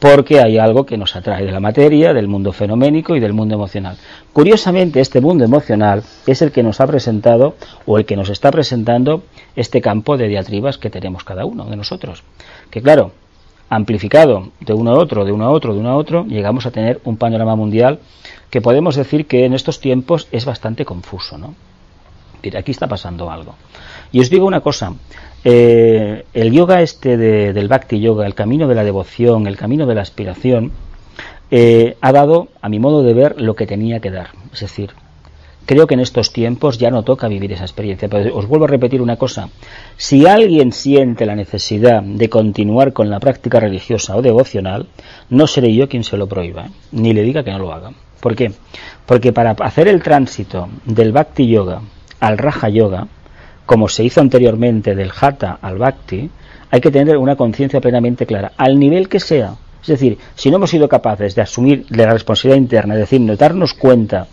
porque 0.03 0.41
hay 0.41 0.59
algo 0.59 0.85
que 0.85 0.97
nos 0.97 1.15
atrae 1.15 1.45
de 1.45 1.53
la 1.53 1.61
materia, 1.61 2.13
del 2.13 2.27
mundo 2.27 2.53
fenoménico 2.53 3.15
y 3.15 3.21
del 3.21 3.35
mundo 3.35 3.55
emocional. 3.55 3.97
Curiosamente, 4.33 4.99
este 4.99 5.21
mundo 5.21 5.45
emocional 5.45 6.03
es 6.27 6.43
el 6.43 6.51
que 6.51 6.65
nos 6.65 6.81
ha 6.81 6.89
presentado 6.89 7.55
o 7.87 7.99
el 7.99 8.05
que 8.05 8.17
nos 8.17 8.29
está 8.29 8.51
presentando 8.51 9.23
este 9.55 9.81
campo 9.81 10.17
de 10.17 10.27
diatribas 10.27 10.77
que 10.77 10.91
tenemos 10.91 11.23
cada 11.23 11.45
uno 11.45 11.67
de 11.67 11.77
nosotros. 11.77 12.25
Que 12.69 12.83
claro, 12.83 13.13
amplificado 13.71 14.49
de 14.59 14.73
uno 14.73 14.91
a 14.91 14.99
otro, 14.99 15.25
de 15.25 15.31
uno 15.31 15.45
a 15.45 15.51
otro, 15.51 15.73
de 15.73 15.79
uno 15.79 15.91
a 15.91 15.97
otro, 15.97 16.25
llegamos 16.25 16.67
a 16.67 16.73
tener 16.73 17.01
un 17.05 17.17
panorama 17.17 17.55
mundial 17.55 18.01
que 18.51 18.61
podemos 18.61 18.97
decir 18.97 19.27
que 19.27 19.45
en 19.45 19.55
estos 19.55 19.79
tiempos 19.79 20.27
es 20.33 20.45
bastante 20.45 20.85
confuso, 20.85 21.39
¿no? 21.39 21.55
Aquí 22.59 22.73
está 22.73 22.89
pasando 22.89 23.31
algo. 23.31 23.55
Y 24.11 24.19
os 24.19 24.31
digo 24.31 24.47
una 24.47 24.63
cosa, 24.63 24.95
eh, 25.45 26.25
el 26.35 26.53
yoga 26.53 26.83
este 26.83 27.17
del 27.17 27.69
bhakti 27.69 28.01
yoga, 28.01 28.27
el 28.27 28.35
camino 28.35 28.69
de 28.69 28.75
la 28.75 28.85
devoción, 28.85 29.47
el 29.47 29.57
camino 29.57 29.87
de 29.87 29.95
la 29.95 30.03
aspiración, 30.03 30.73
eh, 31.51 31.97
ha 32.01 32.13
dado, 32.13 32.49
a 32.61 32.69
mi 32.69 32.79
modo 32.79 33.03
de 33.03 33.15
ver, 33.15 33.41
lo 33.41 33.55
que 33.55 33.67
tenía 33.67 34.01
que 34.01 34.11
dar. 34.11 34.29
Es 34.53 34.61
decir, 34.61 34.91
creo 35.67 35.87
que 35.87 35.95
en 35.95 36.01
estos 36.01 36.33
tiempos 36.33 36.79
ya 36.79 36.91
no 36.91 37.03
toca 37.03 37.29
vivir 37.29 37.53
esa 37.53 37.65
experiencia. 37.65 38.09
Pero 38.09 38.37
os 38.37 38.47
vuelvo 38.47 38.65
a 38.65 38.69
repetir 38.69 39.03
una 39.03 39.17
cosa. 39.17 39.49
Si 39.97 40.27
alguien 40.27 40.73
siente 40.73 41.27
la 41.27 41.37
necesidad 41.37 42.03
de 42.03 42.29
continuar 42.29 42.93
con 42.93 43.11
la 43.11 43.21
práctica 43.21 43.61
religiosa 43.61 44.17
o 44.17 44.23
devocional, 44.23 44.87
no 45.29 45.47
seré 45.47 45.75
yo 45.75 45.89
quien 45.89 46.05
se 46.05 46.17
lo 46.17 46.27
prohíba, 46.27 46.69
ni 46.93 47.13
le 47.13 47.23
diga 47.23 47.45
que 47.45 47.51
no 47.51 47.59
lo 47.59 47.73
haga. 47.73 47.91
¿Por 48.21 48.37
qué? 48.37 48.53
Porque 49.05 49.33
para 49.33 49.51
hacer 49.51 49.89
el 49.89 50.03
tránsito 50.03 50.69
del 50.85 51.13
bhakti 51.13 51.49
yoga 51.49 51.83
al 52.21 52.39
raja 52.39 52.69
yoga, 52.69 53.09
como 53.73 53.89
se 53.89 54.05
hizo 54.05 54.21
anteriormente 54.21 54.95
del 54.95 55.11
Hatha 55.19 55.59
al 55.63 55.79
Bhakti, 55.79 56.29
hay 56.71 56.81
que 56.83 56.91
tener 56.91 57.17
una 57.17 57.37
conciencia 57.37 57.81
plenamente 57.81 58.27
clara, 58.27 58.53
al 58.59 58.79
nivel 58.79 59.09
que 59.09 59.19
sea. 59.19 59.55
Es 59.81 59.87
decir, 59.87 60.19
si 60.35 60.51
no 60.51 60.57
hemos 60.57 60.69
sido 60.69 60.91
capaces 60.91 61.35
de 61.35 61.41
asumir 61.41 61.87
la 61.89 62.13
responsabilidad 62.13 62.61
interna, 62.61 62.93
es 62.93 63.01
decir, 63.01 63.23
de 63.23 63.35
darnos 63.35 63.73
cuenta 63.73 64.27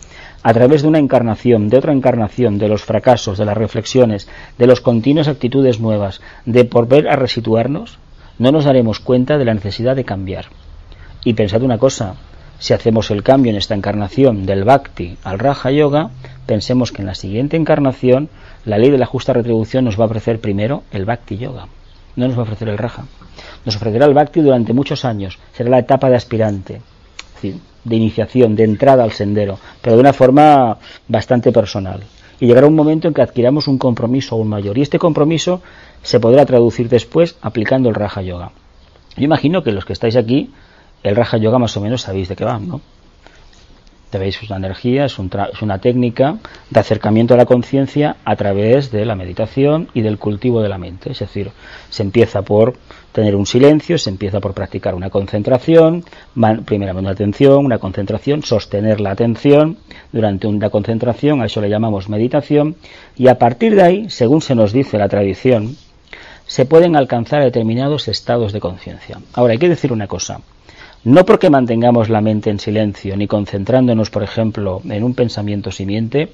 a 0.44 0.54
través 0.54 0.82
de 0.82 0.90
una 0.90 1.00
encarnación, 1.00 1.70
de 1.70 1.78
otra 1.78 1.94
encarnación, 1.94 2.58
de 2.58 2.68
los 2.68 2.84
fracasos, 2.84 3.38
de 3.38 3.46
las 3.46 3.56
reflexiones, 3.56 4.28
de 4.58 4.68
las 4.68 4.82
continuas 4.82 5.30
actitudes 5.30 5.80
nuevas, 5.80 6.20
de 6.46 6.64
volver 6.64 7.08
a 7.08 7.16
resituarnos, 7.16 7.98
no 8.40 8.52
nos 8.52 8.66
daremos 8.66 9.00
cuenta 9.00 9.38
de 9.38 9.46
la 9.46 9.54
necesidad 9.54 9.96
de 9.96 10.04
cambiar. 10.04 10.48
Y 11.24 11.34
pensad 11.34 11.62
una 11.62 11.78
cosa, 11.78 12.16
si 12.60 12.74
hacemos 12.74 13.10
el 13.10 13.24
cambio 13.24 13.50
en 13.50 13.58
esta 13.58 13.74
encarnación 13.74 14.46
del 14.46 14.66
Bhakti 14.66 15.18
al 15.24 15.40
Raja 15.40 15.72
Yoga, 15.72 16.12
pensemos 16.46 16.92
que 16.92 17.02
en 17.02 17.08
la 17.08 17.16
siguiente 17.16 17.58
encarnación 17.58 18.30
la 18.66 18.78
ley 18.78 18.92
de 18.92 18.98
la 18.98 19.06
justa 19.06 19.34
retribución 19.34 19.86
nos 19.86 19.98
va 19.98 20.04
a 20.04 20.08
ofrecer 20.08 20.40
primero 20.40 20.84
el 20.92 21.06
Bhakti 21.06 21.38
Yoga, 21.38 21.68
no 22.16 22.28
nos 22.28 22.36
va 22.36 22.42
a 22.42 22.44
ofrecer 22.44 22.70
el 22.70 22.78
Raja. 22.78 23.06
Nos 23.66 23.78
ofrecerá 23.78 24.06
el 24.06 24.14
Bhakti 24.14 24.42
durante 24.42 24.74
muchos 24.74 25.06
años, 25.06 25.40
será 25.54 25.70
la 25.70 25.80
etapa 25.80 26.10
de 26.10 26.18
aspirante, 26.18 26.82
de 27.42 27.96
iniciación, 27.96 28.56
de 28.56 28.66
entrada 28.66 29.04
al 29.04 29.14
sendero, 29.14 29.58
pero 29.82 29.96
de 29.96 30.02
una 30.02 30.14
forma 30.14 30.78
bastante 31.08 31.52
personal. 31.52 32.04
Y 32.42 32.48
llegará 32.48 32.68
un 32.68 32.76
momento 32.76 33.08
en 33.08 33.14
que 33.14 33.22
adquiramos 33.22 33.68
un 33.68 33.78
compromiso 33.78 34.36
aún 34.36 34.48
mayor. 34.48 34.78
Y 34.78 34.82
este 34.82 34.98
compromiso 34.98 35.62
se 36.04 36.20
podrá 36.20 36.46
traducir 36.46 36.88
después 36.88 37.36
aplicando 37.42 37.90
el 37.90 37.96
Raja 37.96 38.22
Yoga. 38.22 38.52
Yo 39.18 39.24
imagino 39.26 39.62
que 39.62 39.72
los 39.72 39.84
que 39.84 39.94
estáis 39.94 40.16
aquí, 40.16 40.52
el 41.04 41.16
Raja 41.16 41.38
Yoga 41.38 41.60
más 41.60 41.76
o 41.78 41.82
menos 41.82 42.02
sabéis 42.02 42.30
de 42.30 42.36
qué 42.36 42.46
va, 42.46 42.60
¿no? 42.60 42.82
Es 44.12 44.42
una 44.42 44.58
energía, 44.58 45.06
es, 45.06 45.20
es, 45.20 45.62
una 45.62 45.78
técnica 45.78 46.38
de 46.72 46.80
acercamiento 46.80 47.36
a 47.36 47.38
la 47.38 47.46
conciencia 47.46 48.16
a 48.26 48.36
través 48.36 48.90
de 48.90 49.06
la 49.06 49.14
meditación 49.14 49.88
y 49.94 50.02
del 50.02 50.18
cultivo 50.18 50.64
de 50.64 50.70
la 50.70 50.80
mente. 50.80 51.12
Es 51.12 51.20
decir, 51.20 51.52
se 51.92 52.02
empieza 52.02 52.42
por 52.42 52.74
tener 53.12 53.36
un 53.36 53.46
silencio, 53.46 54.00
se 54.00 54.10
empieza 54.10 54.40
por 54.40 54.56
practicar 54.56 54.96
una 54.96 55.12
concentración, 55.12 56.04
primeramente 56.66 57.02
una 57.02 57.12
atención, 57.12 57.64
una 57.64 57.78
concentración, 57.78 58.42
sostener 58.42 59.00
la 59.00 59.12
atención 59.12 59.78
durante 60.12 60.48
una 60.48 60.72
concentración, 60.72 61.42
a 61.42 61.46
eso 61.46 61.62
le 61.62 61.70
llamamos 61.70 62.10
meditación, 62.10 62.78
y 63.16 63.28
a 63.28 63.38
partir 63.38 63.76
de 63.76 63.84
ahí, 63.84 64.10
según 64.10 64.42
se 64.42 64.56
nos 64.56 64.74
dice 64.74 64.98
la 64.98 65.08
tradición, 65.08 65.78
se 66.48 66.66
pueden 66.66 66.96
alcanzar 66.96 67.44
determinados 67.44 68.08
estados 68.08 68.54
de 68.54 68.60
conciencia. 68.60 69.20
Ahora, 69.34 69.54
hay 69.54 69.60
que 69.60 69.70
decir 69.70 69.94
una 69.94 70.08
cosa. 70.08 70.42
No 71.06 71.26
porque 71.26 71.50
mantengamos 71.50 72.10
la 72.10 72.20
mente 72.20 72.50
en 72.50 72.60
silencio, 72.60 73.16
ni 73.16 73.26
concentrándonos, 73.26 74.10
por 74.10 74.22
ejemplo, 74.22 74.82
en 74.84 75.04
un 75.04 75.16
pensamiento 75.16 75.72
simiente 75.72 76.34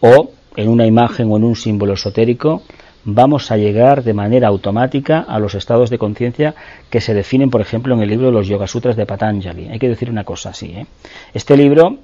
o 0.00 0.30
en 0.56 0.68
una 0.68 0.86
imagen 0.86 1.30
o 1.30 1.36
en 1.36 1.44
un 1.44 1.54
símbolo 1.54 1.92
esotérico, 1.92 2.62
vamos 3.04 3.52
a 3.52 3.56
llegar 3.56 4.02
de 4.02 4.12
manera 4.12 4.48
automática 4.48 5.20
a 5.20 5.38
los 5.38 5.54
estados 5.54 5.88
de 5.88 5.98
conciencia 5.98 6.56
que 6.90 7.00
se 7.00 7.14
definen, 7.14 7.48
por 7.48 7.60
ejemplo, 7.60 7.94
en 7.94 8.00
el 8.00 8.08
libro 8.08 8.26
de 8.26 8.32
los 8.32 8.48
Yoga 8.48 8.66
Sutras 8.66 8.96
de 8.96 9.06
Patanjali. 9.06 9.68
Hay 9.68 9.78
que 9.78 9.88
decir 9.88 10.10
una 10.10 10.24
cosa 10.24 10.50
así. 10.50 10.66
¿eh? 10.72 10.86
Este 11.32 11.56
libro 11.56 11.98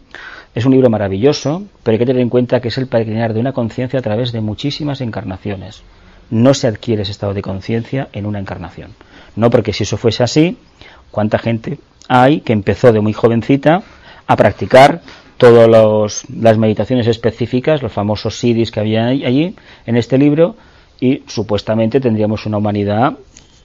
es 0.54 0.64
un 0.64 0.72
libro 0.72 0.90
maravilloso, 0.90 1.64
pero 1.82 1.94
hay 1.94 1.98
que 1.98 2.06
tener 2.06 2.22
en 2.22 2.30
cuenta 2.30 2.60
que 2.60 2.68
es 2.68 2.78
el 2.78 2.86
peregrinar 2.86 3.34
de 3.34 3.40
una 3.40 3.52
conciencia 3.52 3.98
a 3.98 4.02
través 4.02 4.30
de 4.30 4.40
muchísimas 4.40 5.00
encarnaciones. 5.00 5.82
No 6.30 6.54
se 6.54 6.68
adquiere 6.68 7.02
ese 7.02 7.10
estado 7.10 7.34
de 7.34 7.42
conciencia 7.42 8.08
en 8.12 8.24
una 8.24 8.38
encarnación. 8.38 8.92
No 9.34 9.50
porque 9.50 9.72
si 9.72 9.82
eso 9.82 9.96
fuese 9.96 10.22
así, 10.22 10.58
¿Cuánta 11.10 11.38
gente 11.38 11.78
hay 12.08 12.40
que 12.40 12.52
empezó 12.52 12.92
de 12.92 13.00
muy 13.00 13.12
jovencita 13.12 13.82
a 14.26 14.36
practicar 14.36 15.02
todas 15.36 16.24
las 16.28 16.58
meditaciones 16.58 17.06
específicas, 17.06 17.82
los 17.82 17.92
famosos 17.92 18.38
sidis 18.38 18.72
que 18.72 18.80
había 18.80 19.06
allí 19.06 19.54
en 19.86 19.96
este 19.96 20.18
libro, 20.18 20.56
y 21.00 21.22
supuestamente 21.28 22.00
tendríamos 22.00 22.44
una 22.46 22.58
humanidad 22.58 23.14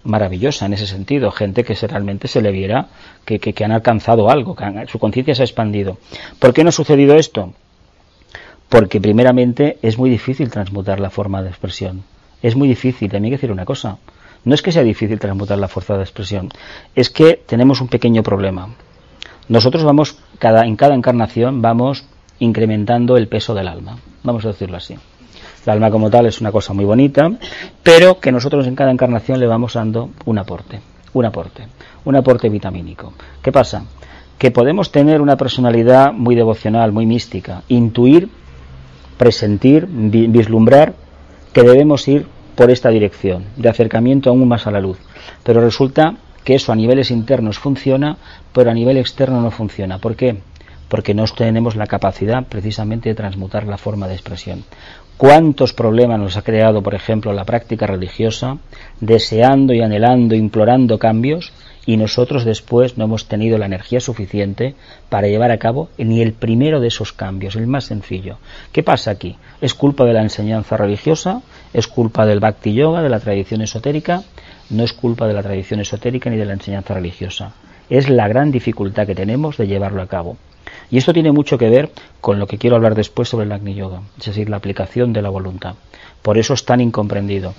maravillosa 0.03 0.65
en 0.65 0.73
ese 0.73 0.85
sentido, 0.85 1.31
gente 1.31 1.63
que 1.63 1.73
realmente 1.87 2.27
se 2.27 2.41
le 2.41 2.51
viera 2.51 2.87
que, 3.25 3.53
han 3.63 3.71
alcanzado 3.71 4.29
algo, 4.29 4.55
que 4.55 4.85
su 4.87 4.99
conciencia 4.99 5.33
se 5.33 5.41
ha 5.41 5.45
expandido. 5.45 5.97
¿Por 6.39 6.53
qué 6.53 6.63
no 6.63 6.69
ha 6.69 6.73
sucedido 6.73 7.15
esto? 7.15 7.53
Porque 8.69 8.99
primeramente 8.99 9.77
es 9.81 9.97
muy 9.97 10.09
difícil 10.09 10.49
transmutar 10.49 10.99
la 10.99 11.09
forma 11.09 11.41
de 11.41 11.49
expresión. 11.49 12.03
Es 12.41 12.55
muy 12.55 12.67
difícil, 12.67 13.09
también 13.09 13.25
hay 13.25 13.29
que 13.31 13.37
decir 13.37 13.51
una 13.51 13.65
cosa. 13.65 13.97
No 14.45 14.55
es 14.55 14.61
que 14.61 14.71
sea 14.71 14.83
difícil 14.83 15.19
transmutar 15.19 15.57
la 15.57 15.67
fuerza 15.67 15.95
de 15.95 16.03
expresión, 16.03 16.49
es 16.95 17.09
que 17.09 17.41
tenemos 17.45 17.81
un 17.81 17.87
pequeño 17.87 18.23
problema. 18.23 18.69
Nosotros 19.47 19.83
vamos, 19.83 20.17
cada, 20.39 20.65
en 20.65 20.75
cada 20.75 20.95
encarnación, 20.95 21.61
vamos 21.61 22.05
incrementando 22.39 23.17
el 23.17 23.27
peso 23.27 23.53
del 23.53 23.67
alma, 23.67 23.97
vamos 24.23 24.45
a 24.45 24.49
decirlo 24.49 24.77
así. 24.77 24.95
El 25.65 25.71
alma 25.71 25.91
como 25.91 26.09
tal 26.09 26.25
es 26.25 26.41
una 26.41 26.51
cosa 26.51 26.73
muy 26.73 26.83
bonita, 26.83 27.31
pero 27.83 28.19
que 28.19 28.31
nosotros 28.31 28.67
en 28.67 28.75
cada 28.75 28.91
encarnación 28.91 29.39
le 29.39 29.47
vamos 29.47 29.73
dando 29.73 30.09
un 30.25 30.37
aporte, 30.37 30.81
un 31.13 31.25
aporte, 31.25 31.67
un 32.03 32.15
aporte 32.15 32.49
vitamínico. 32.49 33.13
¿Qué 33.41 33.51
pasa? 33.51 33.85
que 34.43 34.51
podemos 34.51 34.91
tener 34.91 35.21
una 35.21 35.37
personalidad 35.37 36.11
muy 36.11 36.35
devocional, 36.35 36.91
muy 36.91 37.05
mística, 37.05 37.63
intuir, 37.69 38.27
presentir, 39.17 39.87
vislumbrar 39.87 40.95
que 41.53 41.63
debemos 41.63 42.05
ir 42.09 42.27
por 42.55 42.71
esta 42.71 42.89
dirección, 42.89 43.45
de 43.57 43.69
acercamiento 43.69 44.29
aún 44.29 44.47
más 44.47 44.67
a 44.67 44.71
la 44.71 44.79
luz. 44.79 44.99
Pero 45.43 45.61
resulta 45.61 46.15
que 46.43 46.55
eso 46.55 46.71
a 46.71 46.75
niveles 46.75 47.11
internos 47.11 47.59
funciona, 47.59 48.17
pero 48.53 48.69
a 48.69 48.73
nivel 48.73 48.97
externo 48.97 49.41
no 49.41 49.51
funciona. 49.51 49.99
¿Por 49.99 50.15
qué? 50.15 50.37
Porque 50.89 51.13
no 51.13 51.25
tenemos 51.25 51.75
la 51.75 51.87
capacidad 51.87 52.45
precisamente 52.45 53.09
de 53.09 53.15
transmutar 53.15 53.65
la 53.65 53.77
forma 53.77 54.07
de 54.07 54.13
expresión. 54.13 54.63
¿Cuántos 55.17 55.73
problemas 55.73 56.19
nos 56.19 56.37
ha 56.37 56.41
creado, 56.41 56.81
por 56.81 56.95
ejemplo, 56.95 57.33
la 57.33 57.45
práctica 57.45 57.87
religiosa, 57.87 58.57
deseando 58.99 59.73
y 59.73 59.81
anhelando, 59.81 60.35
implorando 60.35 60.97
cambios, 60.97 61.53
y 61.85 61.97
nosotros 61.97 62.45
después 62.45 62.97
no 62.97 63.05
hemos 63.05 63.27
tenido 63.27 63.57
la 63.57 63.65
energía 63.65 63.99
suficiente 63.99 64.75
para 65.09 65.27
llevar 65.27 65.51
a 65.51 65.57
cabo 65.57 65.89
ni 65.97 66.21
el 66.21 66.33
primero 66.33 66.79
de 66.79 66.87
esos 66.87 67.11
cambios, 67.11 67.55
el 67.55 67.67
más 67.67 67.85
sencillo. 67.85 68.37
¿Qué 68.71 68.83
pasa 68.83 69.11
aquí? 69.11 69.35
¿Es 69.61 69.73
culpa 69.73 70.05
de 70.05 70.13
la 70.13 70.21
enseñanza 70.21 70.77
religiosa? 70.77 71.41
¿Es 71.73 71.87
culpa 71.87 72.25
del 72.25 72.39
bhakti 72.39 72.73
yoga, 72.73 73.01
de 73.01 73.09
la 73.09 73.19
tradición 73.19 73.61
esotérica? 73.61 74.23
No 74.69 74.83
es 74.83 74.93
culpa 74.93 75.27
de 75.27 75.33
la 75.33 75.43
tradición 75.43 75.81
esotérica 75.81 76.29
ni 76.29 76.37
de 76.37 76.45
la 76.45 76.53
enseñanza 76.53 76.93
religiosa. 76.93 77.53
Es 77.89 78.09
la 78.09 78.27
gran 78.27 78.51
dificultad 78.51 79.05
que 79.05 79.15
tenemos 79.15 79.57
de 79.57 79.67
llevarlo 79.67 80.01
a 80.01 80.07
cabo. 80.07 80.37
Y 80.89 80.97
esto 80.97 81.13
tiene 81.13 81.31
mucho 81.31 81.57
que 81.57 81.69
ver 81.69 81.91
con 82.21 82.39
lo 82.39 82.47
que 82.47 82.57
quiero 82.57 82.75
hablar 82.75 82.95
después 82.95 83.27
sobre 83.27 83.45
el 83.45 83.51
Agni 83.51 83.73
Yoga, 83.73 84.01
es 84.17 84.25
decir, 84.25 84.49
la 84.49 84.57
aplicación 84.57 85.11
de 85.11 85.21
la 85.21 85.29
voluntad. 85.29 85.75
Por 86.21 86.37
eso 86.37 86.53
es 86.53 86.65
tan 86.65 86.79
incomprendido. 86.79 87.53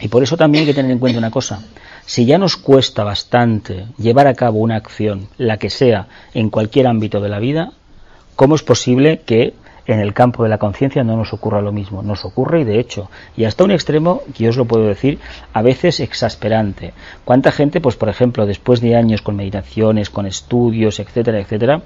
Y 0.00 0.08
por 0.08 0.22
eso 0.22 0.36
también 0.36 0.62
hay 0.62 0.66
que 0.66 0.74
tener 0.74 0.92
en 0.92 0.98
cuenta 0.98 1.18
una 1.18 1.30
cosa. 1.30 1.60
Si 2.08 2.24
ya 2.24 2.38
nos 2.38 2.56
cuesta 2.56 3.04
bastante 3.04 3.84
llevar 3.98 4.28
a 4.28 4.32
cabo 4.32 4.60
una 4.60 4.76
acción, 4.76 5.28
la 5.36 5.58
que 5.58 5.68
sea, 5.68 6.06
en 6.32 6.48
cualquier 6.48 6.86
ámbito 6.86 7.20
de 7.20 7.28
la 7.28 7.38
vida, 7.38 7.72
¿cómo 8.34 8.54
es 8.54 8.62
posible 8.62 9.20
que 9.26 9.52
en 9.86 10.00
el 10.00 10.14
campo 10.14 10.42
de 10.42 10.48
la 10.48 10.56
conciencia 10.56 11.04
no 11.04 11.18
nos 11.18 11.34
ocurra 11.34 11.60
lo 11.60 11.70
mismo? 11.70 12.02
Nos 12.02 12.24
ocurre 12.24 12.62
y 12.62 12.64
de 12.64 12.80
hecho, 12.80 13.10
y 13.36 13.44
hasta 13.44 13.64
un 13.64 13.72
extremo, 13.72 14.22
que 14.34 14.48
os 14.48 14.56
lo 14.56 14.64
puedo 14.64 14.86
decir, 14.86 15.18
a 15.52 15.60
veces 15.60 16.00
exasperante. 16.00 16.94
¿Cuánta 17.26 17.52
gente, 17.52 17.82
pues 17.82 17.96
por 17.96 18.08
ejemplo, 18.08 18.46
después 18.46 18.80
de 18.80 18.96
años 18.96 19.20
con 19.20 19.36
meditaciones, 19.36 20.08
con 20.08 20.24
estudios, 20.24 21.00
etcétera, 21.00 21.40
etcétera, 21.40 21.82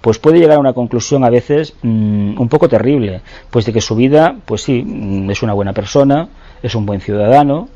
pues 0.00 0.20
puede 0.20 0.38
llegar 0.38 0.58
a 0.58 0.60
una 0.60 0.72
conclusión 0.72 1.24
a 1.24 1.30
veces 1.30 1.74
mm, 1.82 2.40
un 2.40 2.48
poco 2.48 2.68
terrible, 2.68 3.22
pues 3.50 3.66
de 3.66 3.72
que 3.72 3.80
su 3.80 3.96
vida, 3.96 4.36
pues 4.44 4.62
sí, 4.62 4.84
mm, 4.84 5.32
es 5.32 5.42
una 5.42 5.52
buena 5.52 5.72
persona, 5.72 6.28
es 6.62 6.76
un 6.76 6.86
buen 6.86 7.00
ciudadano, 7.00 7.70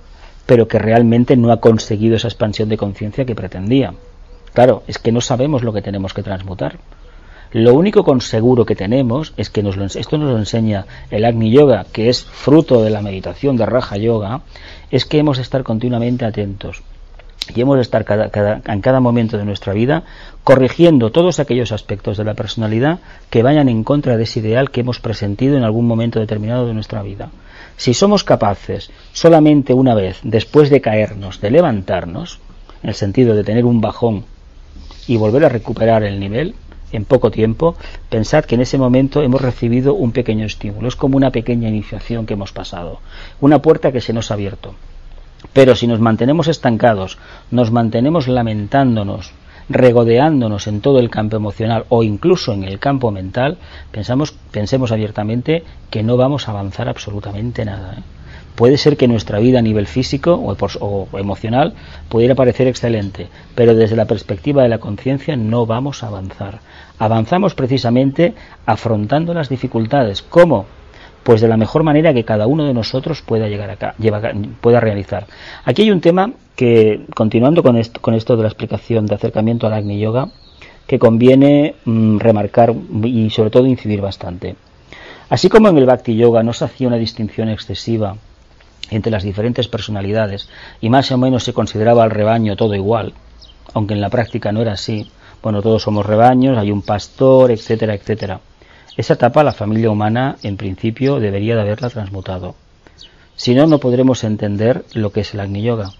pero 0.48 0.66
que 0.66 0.78
realmente 0.78 1.37
no 1.37 1.52
ha 1.52 1.61
conseguido 1.61 2.16
esa 2.16 2.28
expansión 2.28 2.70
de 2.70 2.78
conciencia 2.78 3.26
que 3.26 3.34
pretendía. 3.34 3.92
Claro, 4.54 4.82
es 4.87 4.96
que 4.98 5.12
no 5.12 5.20
sabemos 5.20 5.62
lo 5.62 5.74
que 5.74 5.82
tenemos 5.82 6.14
que 6.14 6.22
transmutar. 6.22 6.78
Lo 7.52 7.74
único 7.74 8.02
con 8.02 8.22
seguro 8.22 8.64
que 8.64 8.74
tenemos 8.74 9.34
es 9.37 9.50
que 9.50 9.62
nos 9.62 9.76
esto 9.94 10.16
nos 10.16 10.30
lo 10.30 10.38
enseña 10.38 10.87
el 11.11 11.26
Agni 11.26 11.50
Yoga, 11.50 11.84
que 11.92 12.08
es 12.08 12.24
fruto 12.24 12.82
de 12.82 12.88
la 12.88 13.02
meditación 13.02 13.58
de 13.58 13.66
Raja 13.66 13.98
Yoga, 13.98 14.40
es 14.90 15.04
que 15.04 15.18
hemos 15.18 15.37
de 15.37 15.42
estar 15.42 15.64
continuamente 15.64 16.24
atentos 16.24 16.82
y 17.54 17.61
hemos 17.61 17.76
de 17.76 17.82
estar 17.82 18.06
en 18.64 18.80
cada 18.80 19.00
momento 19.00 19.37
de 19.37 19.44
nuestra 19.44 19.74
vida 19.74 20.04
corrigiendo 20.44 21.12
todos 21.12 21.40
aquellos 21.40 21.72
aspectos 21.72 22.16
de 22.16 22.24
la 22.24 22.32
personalidad 22.32 23.00
que 23.28 23.42
vayan 23.42 23.68
en 23.68 23.84
contra 23.84 24.16
de 24.16 24.22
ese 24.22 24.40
ideal 24.40 24.70
que 24.70 24.80
hemos 24.80 24.98
presentido 24.98 25.58
en 25.58 25.64
algún 25.64 25.87
momento 25.87 26.20
determinado 26.20 26.66
de 26.66 26.72
nuestra 26.72 27.02
vida. 27.02 27.28
Si 27.78 27.94
somos 27.94 28.24
capaces 28.24 28.90
solamente 29.12 29.72
una 29.72 29.94
vez, 29.94 30.18
después 30.24 30.68
de 30.68 30.80
caernos, 30.80 31.40
de 31.40 31.52
levantarnos, 31.52 32.40
en 32.82 32.88
el 32.88 32.94
sentido 32.96 33.36
de 33.36 33.44
tener 33.44 33.64
un 33.64 33.80
bajón 33.80 34.24
y 35.06 35.16
volver 35.16 35.44
a 35.44 35.48
recuperar 35.48 36.02
el 36.02 36.18
nivel, 36.18 36.56
en 36.90 37.04
poco 37.04 37.30
tiempo, 37.30 37.76
pensad 38.10 38.44
que 38.44 38.56
en 38.56 38.62
ese 38.62 38.78
momento 38.78 39.22
hemos 39.22 39.40
recibido 39.40 39.94
un 39.94 40.10
pequeño 40.10 40.44
estímulo. 40.44 40.88
Es 40.88 40.96
como 40.96 41.16
una 41.16 41.30
pequeña 41.30 41.68
iniciación 41.68 42.26
que 42.26 42.34
hemos 42.34 42.52
pasado, 42.52 43.00
una 43.40 43.62
puerta 43.62 43.92
que 43.92 44.00
se 44.00 44.12
nos 44.12 44.32
ha 44.32 44.34
abierto. 44.34 44.74
Pero 45.52 45.76
si 45.76 45.86
nos 45.86 46.00
mantenemos 46.00 46.48
estancados, 46.48 47.16
nos 47.52 47.70
mantenemos 47.70 48.26
lamentándonos, 48.26 49.30
regodeándonos 49.68 50.66
en 50.66 50.81
todo 50.81 50.98
el 50.98 51.11
campo 51.11 51.37
emocional 51.37 51.85
o 51.88 52.02
incluso 52.02 52.52
en 52.52 52.64
el 52.64 52.78
campo 52.78 53.11
mental, 53.11 53.59
pensamos, 53.90 54.33
pensemos 54.50 54.92
abiertamente 54.92 55.64
que 55.90 56.02
no 56.02 56.16
vamos 56.16 56.48
a 56.48 56.52
avanzar 56.52 56.88
absolutamente 56.88 57.64
nada. 57.64 57.94
¿eh? 57.98 58.02
Puede 58.54 58.76
ser 58.76 58.96
que 58.96 59.07
nuestra 59.07 59.38
vida 59.38 59.61
a 59.61 59.62
nivel 59.62 59.87
físico 59.87 60.35
o, 60.35 60.57
o 60.81 61.18
emocional 61.18 61.74
pudiera 62.09 62.35
parecer 62.35 62.66
excelente, 62.66 63.28
pero 63.54 63.74
desde 63.74 63.94
la 63.94 64.07
perspectiva 64.07 64.64
de 64.64 64.68
la 64.68 64.78
conciencia 64.78 65.37
no 65.37 65.64
vamos 65.64 66.02
a 66.02 66.09
avanzar. 66.09 66.59
Avanzamos 66.98 67.54
precisamente 67.54 68.35
afrontando 68.66 69.33
las 69.33 69.48
dificultades. 69.48 70.22
¿Cómo? 70.22 70.66
Pues 71.28 71.42
de 71.42 71.48
la 71.48 71.58
mejor 71.58 71.82
manera 71.82 72.14
que 72.14 72.24
cada 72.24 72.46
uno 72.46 72.64
de 72.64 72.72
nosotros 72.72 73.20
pueda 73.20 73.48
llegar 73.48 73.68
acá, 73.68 73.94
pueda 74.62 74.80
realizar. 74.80 75.26
Aquí 75.66 75.82
hay 75.82 75.90
un 75.90 76.00
tema 76.00 76.32
que, 76.56 77.04
continuando 77.14 77.62
con 77.62 77.76
esto, 77.76 78.36
de 78.38 78.42
la 78.42 78.48
explicación 78.48 79.04
de 79.04 79.14
acercamiento 79.14 79.66
al 79.66 79.74
Agni 79.74 80.00
Yoga, 80.00 80.30
que 80.86 80.98
conviene 80.98 81.74
mm, 81.84 82.16
remarcar 82.16 82.74
y 83.04 83.28
sobre 83.28 83.50
todo 83.50 83.66
incidir 83.66 84.00
bastante. 84.00 84.56
Así 85.28 85.50
como 85.50 85.68
en 85.68 85.76
el 85.76 85.84
Bhakti 85.84 86.16
Yoga 86.16 86.42
no 86.42 86.54
se 86.54 86.64
hacía 86.64 86.88
una 86.88 86.96
distinción 86.96 87.50
excesiva 87.50 88.16
entre 88.88 89.12
las 89.12 89.22
diferentes 89.22 89.68
personalidades 89.68 90.48
y 90.80 90.88
más 90.88 91.12
o 91.12 91.18
menos 91.18 91.44
se 91.44 91.52
consideraba 91.52 92.04
al 92.04 92.10
rebaño 92.10 92.56
todo 92.56 92.74
igual, 92.74 93.12
aunque 93.74 93.92
en 93.92 94.00
la 94.00 94.08
práctica 94.08 94.50
no 94.50 94.62
era 94.62 94.72
así, 94.72 95.10
bueno, 95.42 95.60
todos 95.60 95.82
somos 95.82 96.06
rebaños, 96.06 96.56
hay 96.56 96.70
un 96.70 96.80
pastor, 96.80 97.50
etcétera, 97.50 97.92
etcétera. 97.92 98.40
Esa 98.98 99.14
etapa 99.14 99.44
la 99.44 99.52
familia 99.52 99.92
humana, 99.92 100.38
en 100.42 100.56
principio, 100.56 101.20
debería 101.20 101.54
de 101.54 101.61
haberla 101.61 101.88
transmutado. 101.88 102.56
Si 103.37 103.54
no, 103.54 103.68
no 103.68 103.78
podremos 103.78 104.24
entender 104.24 104.84
lo 104.92 105.12
que 105.12 105.20
es 105.20 105.32
el 105.34 105.38
Agni 105.38 105.62
Yoga. 105.62 105.92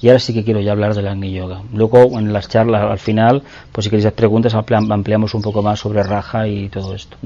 Y 0.00 0.06
ahora 0.06 0.20
sí 0.20 0.32
que 0.32 0.44
quiero 0.44 0.60
ya 0.60 0.70
hablar 0.70 0.94
del 0.94 1.08
Agni 1.08 1.32
Yoga. 1.32 1.62
Luego, 1.74 2.16
en 2.16 2.32
las 2.32 2.48
charlas, 2.48 2.84
al 2.88 3.00
final, 3.00 3.42
pues 3.72 3.86
si 3.86 3.90
queréis 3.90 4.06
hacer 4.06 4.14
preguntas, 4.14 4.54
ampliamos 4.54 5.34
un 5.34 5.42
poco 5.42 5.62
más 5.62 5.80
sobre 5.80 6.04
Raja 6.04 6.46
y 6.46 6.68
todo 6.68 6.94
esto. 6.94 7.16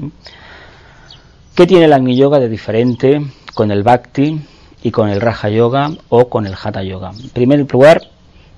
¿Qué 1.53 1.67
tiene 1.67 1.85
el 1.85 1.93
Agni 1.93 2.17
Yoga 2.17 2.39
de 2.39 2.49
diferente 2.49 3.23
con 3.53 3.69
el 3.69 3.83
Bhakti 3.83 4.41
y 4.81 4.89
con 4.89 5.09
el 5.09 5.21
Raja 5.21 5.47
Yoga 5.47 5.91
o 6.09 6.27
con 6.27 6.47
el 6.47 6.55
Hatha 6.55 6.81
Yoga? 6.81 7.11
En 7.11 7.29
primer 7.29 7.71
lugar, 7.71 8.01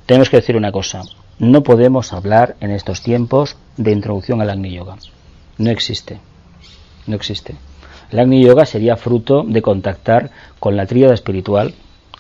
tenemos 0.06 0.30
que 0.30 0.38
decir 0.38 0.56
una 0.56 0.72
cosa. 0.72 1.02
No 1.38 1.64
podemos 1.64 2.14
hablar 2.14 2.56
en 2.62 2.72
estos 2.72 3.02
tiempos 3.02 3.58
de 3.76 3.92
introducción 3.92 4.40
al 4.40 4.52
Agni 4.52 4.72
Yoga. 4.72 4.96
No 5.58 5.70
existe 5.70 6.22
no 7.08 7.16
existe. 7.16 7.56
El 8.12 8.20
Agni 8.20 8.44
Yoga 8.44 8.66
sería 8.66 8.98
fruto 8.98 9.44
de 9.44 9.62
contactar 9.62 10.30
con 10.60 10.78
la 10.78 10.86
tríada 10.86 11.14
espiritual, 11.14 11.74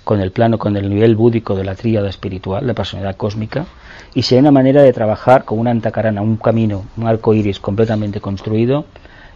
con 0.04 0.20
el 0.20 0.32
plano, 0.32 0.58
con 0.58 0.78
el 0.78 0.90
nivel 0.90 1.16
búdico 1.16 1.56
de 1.56 1.64
la 1.64 1.76
tríada 1.76 2.10
espiritual, 2.10 2.66
la 2.66 2.74
personalidad 2.74 3.16
cósmica, 3.16 3.66
y 4.14 4.24
sería 4.24 4.42
una 4.42 4.52
manera 4.52 4.82
de 4.82 4.94
trabajar 4.94 5.46
con 5.46 5.60
una 5.60 5.72
antacarana, 5.72 6.22
un 6.22 6.38
camino, 6.38 6.86
un 6.98 7.08
arco 7.08 7.34
iris 7.34 7.60
completamente 7.60 8.22
construido 8.22 8.86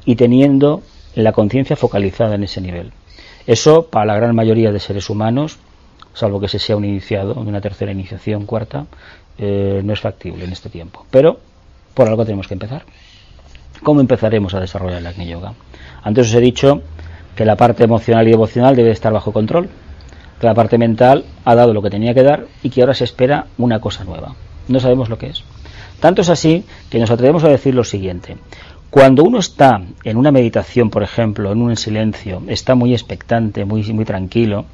y 0.06 0.16
teniendo 0.16 0.82
la 1.16 1.32
conciencia 1.32 1.76
focalizada 1.76 2.36
en 2.36 2.44
ese 2.44 2.62
nivel. 2.62 2.92
Eso, 3.48 3.88
para 3.88 4.06
la 4.06 4.16
gran 4.16 4.36
mayoría 4.36 4.72
de 4.72 4.80
seres 4.80 5.10
humanos, 5.10 5.58
salvo 6.14 6.40
que 6.40 6.48
se 6.48 6.60
sea 6.60 6.78
un 6.78 6.86
iniciado, 6.86 7.34
una 7.34 7.62
tercera 7.62 7.92
iniciación, 7.92 8.46
cuarta, 8.46 8.86
eh, 9.38 9.82
no 9.84 9.94
es 9.94 10.00
factible 10.00 10.46
en 10.46 10.52
este 10.52 10.70
tiempo. 10.70 11.06
Pero 11.10 11.40
por 11.94 12.08
algo 12.08 12.26
tenemos 12.26 12.48
que 12.48 12.54
empezar. 12.54 12.84
¿Cómo 13.84 14.02
empezaremos 14.02 14.54
a 14.54 14.60
desarrollar 14.60 15.00
el 15.00 15.08
Agni 15.08 15.28
Yoga? 15.28 15.54
Antes 16.04 16.28
os 16.28 16.34
he 16.34 16.42
dicho 16.42 16.82
que 17.36 17.46
la 17.46 17.56
parte 17.56 17.84
emocional 17.84 18.28
y 18.28 18.32
devocional 18.32 18.76
debe 18.76 18.92
estar 18.92 19.14
bajo 19.14 19.32
control, 19.32 19.70
que 20.40 20.48
la 20.48 20.54
parte 20.54 20.78
mental 20.78 21.26
ha 21.46 21.56
dado 21.56 21.74
lo 21.74 21.82
que 21.82 21.90
tenía 21.90 22.14
que 22.14 22.24
dar 22.24 22.46
y 22.64 22.70
que 22.70 22.82
ahora 22.82 22.94
se 22.94 23.06
espera 23.06 23.48
una 23.58 23.80
cosa 23.80 24.04
nueva. 24.04 24.36
No 24.68 24.80
sabemos 24.80 25.10
lo 25.10 25.18
que 25.18 25.28
es. 25.28 25.44
Tanto 26.00 26.22
es 26.22 26.30
así 26.30 26.66
que 26.90 27.00
nos 27.00 27.12
atrevemos 27.12 27.44
a 27.44 27.50
decir 27.50 27.76
lo 27.76 27.84
siguiente. 27.84 28.38
Cuando 28.90 29.24
uno 29.24 29.40
está 29.40 29.82
en 30.04 30.18
una 30.18 30.32
meditación, 30.32 30.90
por 30.90 31.04
ejemplo, 31.04 31.52
en 31.52 31.62
un 31.62 31.76
silencio, 31.76 32.42
está 32.48 32.76
muy 32.76 32.94
expectante, 32.94 33.64
muy, 33.64 33.84
muy 33.94 34.04
tranquilo, 34.04 34.66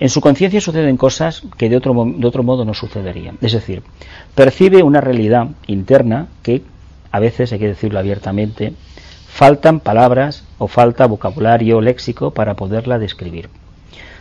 en 0.00 0.08
su 0.08 0.20
conciencia 0.20 0.60
suceden 0.60 0.96
cosas 0.96 1.42
que 1.56 1.68
de 1.68 1.76
otro, 1.76 1.94
de 2.16 2.26
otro 2.26 2.42
modo 2.42 2.64
no 2.64 2.74
sucederían. 2.74 3.38
Es 3.40 3.52
decir, 3.52 3.82
percibe 4.34 4.82
una 4.82 5.00
realidad 5.00 5.48
interna 5.66 6.28
que 6.42 6.62
a 7.14 7.20
veces, 7.20 7.52
hay 7.52 7.60
que 7.60 7.68
decirlo 7.68 8.00
abiertamente, 8.00 8.72
faltan 9.28 9.78
palabras 9.78 10.42
o 10.58 10.66
falta 10.66 11.06
vocabulario 11.06 11.80
léxico 11.80 12.32
para 12.32 12.54
poderla 12.54 12.98
describir. 12.98 13.50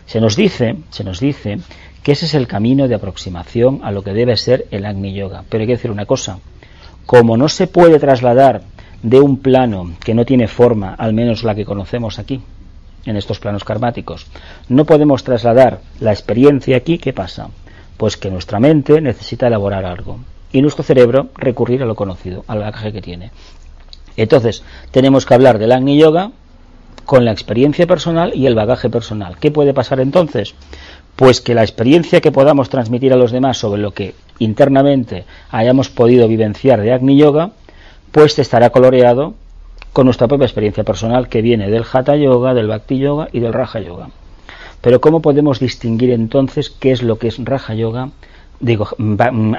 Se 0.05 0.21
nos 0.21 0.35
dice, 0.35 0.75
se 0.91 1.03
nos 1.03 1.19
dice 1.19 1.57
que 2.03 2.11
ese 2.11 2.27
es 2.27 2.35
el 2.35 2.45
camino 2.45 2.87
de 2.87 2.93
aproximación 2.93 3.79
a 3.81 3.91
lo 3.91 4.03
que 4.03 4.13
debe 4.13 4.37
ser 4.37 4.67
el 4.69 4.85
Agni 4.85 5.11
Yoga. 5.11 5.43
Pero 5.49 5.61
hay 5.63 5.67
que 5.69 5.73
decir 5.73 5.89
una 5.89 6.05
cosa, 6.05 6.37
como 7.07 7.35
no 7.35 7.49
se 7.49 7.65
puede 7.65 7.97
trasladar 7.97 8.61
de 9.01 9.19
un 9.19 9.37
plano 9.37 9.93
que 10.05 10.13
no 10.13 10.23
tiene 10.23 10.47
forma, 10.47 10.93
al 10.93 11.13
menos 11.13 11.43
la 11.43 11.55
que 11.55 11.65
conocemos 11.65 12.19
aquí, 12.19 12.43
en 13.07 13.17
estos 13.17 13.39
planos 13.39 13.63
karmáticos, 13.63 14.27
no 14.69 14.85
podemos 14.85 15.23
trasladar 15.23 15.79
la 15.99 16.11
experiencia 16.11 16.77
aquí, 16.77 16.99
¿qué 16.99 17.11
pasa? 17.11 17.49
Pues 17.97 18.17
que 18.17 18.29
nuestra 18.29 18.59
mente 18.59 19.01
necesita 19.01 19.47
elaborar 19.47 19.83
algo. 19.83 20.19
Y 20.53 20.61
nuestro 20.61 20.83
cerebro 20.83 21.27
recurrir 21.35 21.83
a 21.83 21.85
lo 21.85 21.95
conocido, 21.95 22.45
al 22.47 22.59
bagaje 22.59 22.93
que 22.93 23.01
tiene. 23.01 23.31
Entonces, 24.15 24.63
tenemos 24.91 25.25
que 25.25 25.33
hablar 25.33 25.57
del 25.57 25.73
Agni 25.73 25.97
Yoga 25.97 26.31
con 27.05 27.25
la 27.25 27.31
experiencia 27.31 27.87
personal 27.87 28.31
y 28.33 28.45
el 28.45 28.55
bagaje 28.55 28.89
personal. 28.89 29.37
¿Qué 29.39 29.51
puede 29.51 29.73
pasar 29.73 29.99
entonces? 29.99 30.55
Pues 31.15 31.41
que 31.41 31.55
la 31.55 31.63
experiencia 31.63 32.21
que 32.21 32.31
podamos 32.31 32.69
transmitir 32.69 33.11
a 33.11 33.17
los 33.17 33.31
demás 33.31 33.57
sobre 33.57 33.81
lo 33.81 33.91
que 33.91 34.15
internamente 34.39 35.25
hayamos 35.51 35.89
podido 35.89 36.27
vivenciar 36.27 36.81
de 36.81 36.93
Agni 36.93 37.17
Yoga, 37.17 37.51
pues 38.11 38.37
estará 38.39 38.69
coloreado 38.69 39.33
con 39.91 40.05
nuestra 40.05 40.27
propia 40.27 40.45
experiencia 40.45 40.83
personal 40.83 41.29
que 41.29 41.41
viene 41.41 41.69
del 41.69 41.85
Hatha 41.91 42.15
Yoga, 42.15 42.53
del 42.53 42.67
Bhakti 42.67 42.97
Yoga 42.97 43.27
y 43.31 43.39
del 43.39 43.53
Raja 43.53 43.79
Yoga. 43.79 44.09
Pero 44.81 45.01
¿cómo 45.01 45.21
podemos 45.21 45.59
distinguir 45.59 46.11
entonces 46.11 46.69
qué 46.69 46.91
es 46.91 47.03
lo 47.03 47.17
que 47.17 47.27
es 47.27 47.43
Raja 47.43 47.73
Yoga, 47.73 48.09
digo, 48.63 48.87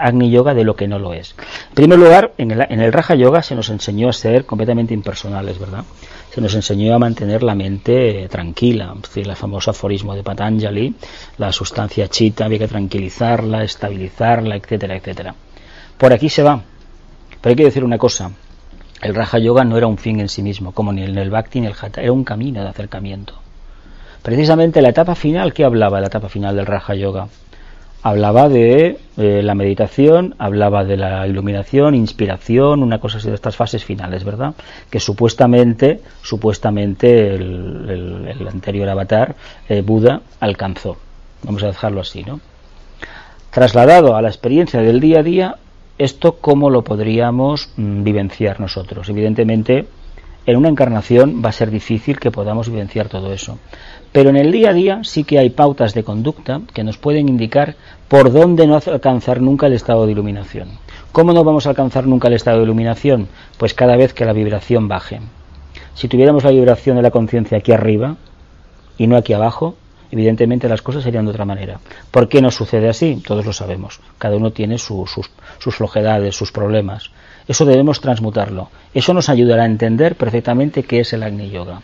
Agni 0.01 0.31
Yoga 0.31 0.55
de 0.55 0.65
lo 0.65 0.75
que 0.75 0.89
no 0.89 0.99
lo 0.99 1.13
es? 1.13 1.35
En 1.69 1.75
primer 1.75 1.99
lugar, 1.99 2.33
en 2.39 2.51
el, 2.51 2.67
en 2.69 2.81
el 2.81 2.93
Raja 2.93 3.15
Yoga 3.15 3.43
se 3.43 3.55
nos 3.55 3.69
enseñó 3.69 4.09
a 4.09 4.13
ser 4.13 4.47
completamente 4.47 4.95
impersonales, 4.95 5.59
¿verdad? 5.59 5.85
Se 6.33 6.41
nos 6.41 6.55
enseñó 6.55 6.95
a 6.95 6.99
mantener 6.99 7.43
la 7.43 7.55
mente 7.55 8.27
tranquila, 8.29 8.93
es 8.97 9.03
decir, 9.03 9.29
el 9.29 9.37
famoso 9.37 9.71
aforismo 9.71 10.15
de 10.15 10.23
Patanjali, 10.23 10.95
la 11.39 11.53
sustancia 11.53 12.09
chita 12.09 12.47
había 12.47 12.59
que 12.59 12.69
tranquilizarla, 12.69 13.63
estabilizarla, 13.63 14.57
etcétera, 14.57 14.97
etcétera. 14.97 15.35
Por 15.99 16.13
aquí 16.13 16.29
se 16.29 16.43
va. 16.43 16.61
Pero 17.41 17.51
hay 17.51 17.57
que 17.57 17.65
decir 17.65 17.85
una 17.85 17.99
cosa, 17.99 18.33
el 19.03 19.15
Raja 19.15 19.39
Yoga 19.39 19.65
no 19.65 19.77
era 19.77 19.87
un 19.87 19.99
fin 19.99 20.19
en 20.19 20.31
sí 20.31 20.43
mismo, 20.43 20.73
como 20.73 20.93
ni 20.93 21.03
en 21.03 21.19
el 21.19 21.31
Bhakti 21.31 21.61
ni 21.61 21.67
el 21.67 21.75
Hatha, 21.79 22.01
era 22.01 22.13
un 22.13 22.25
camino 22.25 22.63
de 22.63 22.71
acercamiento. 22.71 23.35
Precisamente 24.23 24.81
la 24.81 24.89
etapa 24.89 25.15
final, 25.15 25.53
¿qué 25.53 25.65
hablaba 25.65 26.01
la 26.01 26.07
etapa 26.07 26.31
final 26.31 26.57
del 26.57 26.65
Raja 26.65 26.95
Yoga? 26.95 27.29
Hablaba 28.07 28.51
de 28.51 28.99
eh, 29.17 29.41
la 29.43 29.55
meditación, 29.55 30.35
hablaba 30.39 30.85
de 30.85 30.99
la 30.99 31.27
iluminación, 31.27 31.95
inspiración, 31.95 32.83
una 32.83 33.01
cosa 33.01 33.17
así 33.17 33.31
de 33.31 33.35
estas 33.35 33.57
fases 33.57 33.83
finales, 33.83 34.25
¿verdad? 34.25 34.53
Que 34.91 35.01
supuestamente, 35.01 36.03
supuestamente 36.21 37.35
el, 37.35 38.47
anterior 38.47 38.91
avatar, 38.91 39.37
eh, 39.71 39.81
Buda, 39.81 40.21
alcanzó. 40.39 40.99
Vamos 41.45 41.63
a 41.63 41.69
dejarlo 41.69 42.03
así, 42.03 42.23
¿no? 42.25 42.41
Trasladado 43.51 44.17
a 44.17 44.21
la 44.21 44.29
experiencia 44.29 44.83
del 44.83 45.01
día 45.01 45.21
a 45.21 45.23
día, 45.23 45.57
¿esto 45.97 46.37
cómo 46.43 46.69
lo 46.69 46.83
podríamos 46.83 47.71
mm, 47.79 48.03
vivenciar 48.03 48.61
nosotros? 48.61 49.09
Evidentemente, 49.09 49.87
en 50.47 50.57
una 50.57 50.69
encarnación 50.69 51.43
va 51.45 51.49
a 51.49 51.53
ser 51.53 51.71
difícil 51.71 52.19
que 52.19 52.31
podamos 52.31 52.69
vivenciar 52.69 53.09
todo 53.09 53.33
eso. 53.33 53.59
Pero 54.13 54.31
en 54.31 54.37
el 54.37 54.53
día 54.53 54.71
a 54.71 54.75
día 54.75 55.01
sí 55.03 55.25
que 55.25 55.39
hay 55.39 55.51
pautas 55.51 55.95
de 55.95 56.05
conducta 56.05 56.61
que 56.73 56.85
nos 56.85 56.99
pueden 56.99 57.29
indicar 57.29 57.75
por 58.09 58.33
dónde 58.33 58.67
no 58.67 58.77
alcanzar 58.77 59.41
nunca 59.41 59.67
el 59.67 59.73
estado 59.73 60.07
de 60.07 60.13
iluminación. 60.13 60.69
¿Cómo 61.13 61.33
no 61.33 61.45
vamos 61.45 61.67
a 61.67 61.71
alcanzar 61.71 62.07
nunca 62.07 62.29
el 62.29 62.35
estado 62.35 62.59
de 62.59 62.65
iluminación? 62.65 63.29
Pues 63.59 63.75
cada 63.75 63.97
vez 63.97 64.13
que 64.13 64.25
la 64.25 64.33
vibración 64.33 64.89
baje. 64.89 65.21
Si 65.95 66.09
tuviéramos 66.09 66.45
la 66.45 66.51
vibración 66.51 66.97
de 66.97 67.03
la 67.03 67.11
conciencia 67.11 67.59
aquí 67.59 67.73
arriba 67.73 68.17
y 68.99 69.07
no 69.07 69.17
aquí 69.17 69.33
abajo, 69.33 69.77
evidentemente 70.11 70.69
las 70.69 70.83
cosas 70.83 71.03
serían 71.03 71.25
de 71.25 71.31
otra 71.31 71.45
manera. 71.45 71.81
¿Por 72.11 72.29
qué 72.29 72.43
no 72.43 72.51
sucede 72.51 72.89
así? 72.89 73.23
Todos 73.27 73.47
lo 73.47 73.53
sabemos. 73.53 74.01
Cada 74.19 74.37
uno 74.37 74.51
tiene 74.51 74.79
sus, 74.79 75.11
sus 75.59 75.75
flojedades, 75.75 76.37
sus 76.37 76.53
problemas. 76.53 77.11
Eso 77.47 77.65
debemos 77.65 78.01
transmutarlo. 78.01 78.71
Eso 78.95 79.13
nos 79.15 79.29
ayudará 79.29 79.65
a 79.65 79.67
entender 79.67 80.17
perfectamente 80.17 80.83
qué 80.83 81.01
es 81.01 81.13
el 81.13 81.23
Agni 81.23 81.51
Yoga. 81.51 81.83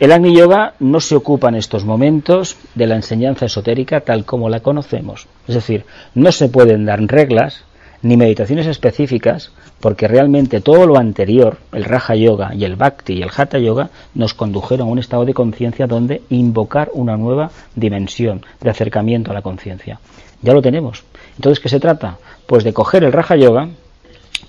El 0.00 0.10
Agni 0.10 0.36
Yoga 0.36 0.74
no 0.80 1.00
se 1.00 1.14
ocupa 1.14 1.48
en 1.48 1.54
estos 1.54 1.84
momentos 1.84 2.56
de 2.74 2.88
la 2.88 2.96
enseñanza 2.96 3.46
esotérica 3.46 4.00
tal 4.00 4.24
como 4.24 4.48
la 4.48 4.60
conocemos. 4.60 5.28
Es 5.46 5.54
decir, 5.54 5.84
no 6.14 6.32
se 6.32 6.48
pueden 6.48 6.84
dar 6.84 7.00
reglas 7.00 7.62
ni 8.02 8.16
meditaciones 8.16 8.66
específicas 8.66 9.52
porque 9.80 10.08
realmente 10.08 10.60
todo 10.60 10.86
lo 10.86 10.98
anterior, 10.98 11.58
el 11.72 11.84
Raja 11.84 12.16
Yoga 12.16 12.54
y 12.54 12.64
el 12.64 12.76
Bhakti 12.76 13.14
y 13.14 13.22
el 13.22 13.30
Hatha 13.34 13.58
Yoga, 13.58 13.90
nos 14.14 14.34
condujeron 14.34 14.88
a 14.88 14.90
un 14.90 14.98
estado 14.98 15.24
de 15.24 15.34
conciencia 15.34 15.86
donde 15.86 16.22
invocar 16.28 16.90
una 16.92 17.16
nueva 17.16 17.50
dimensión 17.76 18.44
de 18.60 18.70
acercamiento 18.70 19.30
a 19.30 19.34
la 19.34 19.42
conciencia. 19.42 20.00
Ya 20.42 20.52
lo 20.52 20.60
tenemos. 20.62 21.04
Entonces, 21.36 21.60
¿qué 21.60 21.68
se 21.68 21.80
trata? 21.80 22.18
Pues 22.46 22.64
de 22.64 22.72
coger 22.72 23.04
el 23.04 23.12
Raja 23.12 23.36
Yoga, 23.36 23.68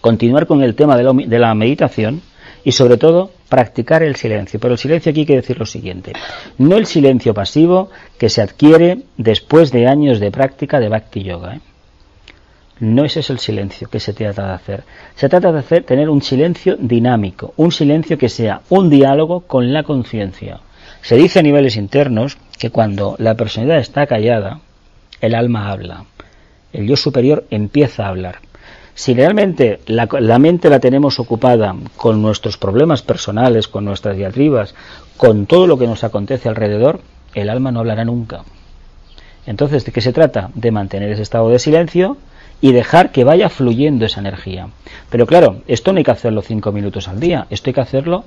continuar 0.06 0.46
con 0.46 0.62
el 0.62 0.76
tema 0.76 0.96
de 0.98 1.40
la 1.40 1.56
meditación, 1.56 2.22
y 2.64 2.74
sobre 2.74 2.98
todo 2.98 3.32
practicar 3.50 4.04
el 4.04 4.16
silencio. 4.16 4.60
Pero 4.60 4.74
el 4.74 4.78
silencio 4.78 5.10
aquí 5.10 5.22
hay 5.22 5.26
que 5.26 5.36
decir 5.38 5.58
lo 5.58 5.66
siguiente, 5.66 6.14
no 6.60 6.78
el 6.78 6.86
silencio 6.86 7.34
pasivo 7.34 7.90
que 8.20 8.30
se 8.30 8.44
adquiere 8.44 9.00
después 9.18 9.72
de 9.72 9.88
años 9.88 10.20
de 10.20 10.30
práctica 10.30 10.80
de 10.80 10.90
Bhakti 10.90 11.24
Yoga. 11.24 11.56
¿eh? 11.56 11.60
No 12.82 13.04
ese 13.04 13.22
es 13.22 13.32
el 13.32 13.40
silencio 13.40 13.90
que 13.90 14.00
se 14.00 14.14
trata 14.14 14.46
de 14.46 14.54
hacer. 14.54 14.84
Se 15.16 15.28
trata 15.28 15.52
de 15.52 15.58
hacer, 15.58 15.84
tener 15.86 16.08
un 16.08 16.22
silencio 16.22 16.76
dinámico, 16.78 17.56
un 17.58 17.72
silencio 17.72 18.20
que 18.20 18.30
sea 18.30 18.62
un 18.70 18.92
diálogo 18.92 19.42
con 19.42 19.74
la 19.74 19.82
conciencia. 19.82 20.60
Se 21.02 21.16
dice 21.16 21.40
a 21.40 21.42
niveles 21.42 21.78
internos 21.78 22.38
que 22.60 22.70
cuando 22.70 23.16
la 23.18 23.34
personalidad 23.34 23.80
está 23.80 24.06
callada, 24.06 24.60
el 25.20 25.34
alma 25.34 25.72
habla. 25.72 26.06
El 26.74 26.88
yo 26.88 26.96
superior 26.96 27.46
empieza 27.50 28.06
a 28.06 28.10
hablar. 28.10 28.36
Si 28.96 29.14
realmente 29.14 29.82
la, 29.88 30.40
mente 30.40 30.70
la 30.70 30.80
tenemos 30.80 31.20
ocupada 31.20 31.76
con 31.98 32.22
nuestros 32.22 32.58
problemas 32.58 33.02
personales, 33.02 33.68
con 33.68 33.84
nuestras 33.84 34.16
diatribas, 34.16 34.74
con 35.18 35.48
todo 35.48 35.68
lo 35.68 35.78
que 35.78 35.86
nos 35.86 36.06
acontece 36.06 36.48
alrededor, 36.48 37.02
el 37.34 37.50
alma 37.50 37.74
no 37.74 37.82
hablará 37.82 38.06
nunca. 38.06 38.44
Entonces, 39.46 39.84
¿de 39.84 39.92
qué 39.92 40.00
se 40.00 40.14
trata? 40.14 40.50
De 40.56 40.72
mantener 40.72 41.12
ese 41.12 41.24
estado 41.24 41.50
de 41.50 41.60
silencio 41.60 42.16
y 42.62 42.72
dejar 42.72 43.12
que 43.12 43.26
vaya 43.26 43.50
fluyendo 43.50 44.06
esa 44.06 44.22
energía. 44.22 44.70
Pero 45.10 45.28
claro, 45.28 45.58
esto 45.68 45.92
no 45.92 45.98
hay 45.98 46.06
que 46.06 46.12
hacerlo 46.12 46.42
cinco 46.42 46.72
minutos 46.72 47.10
al 47.10 47.20
día, 47.20 47.48
esto 47.50 47.70
hay 47.70 47.74
que 47.74 47.82
hacerlo 47.82 48.24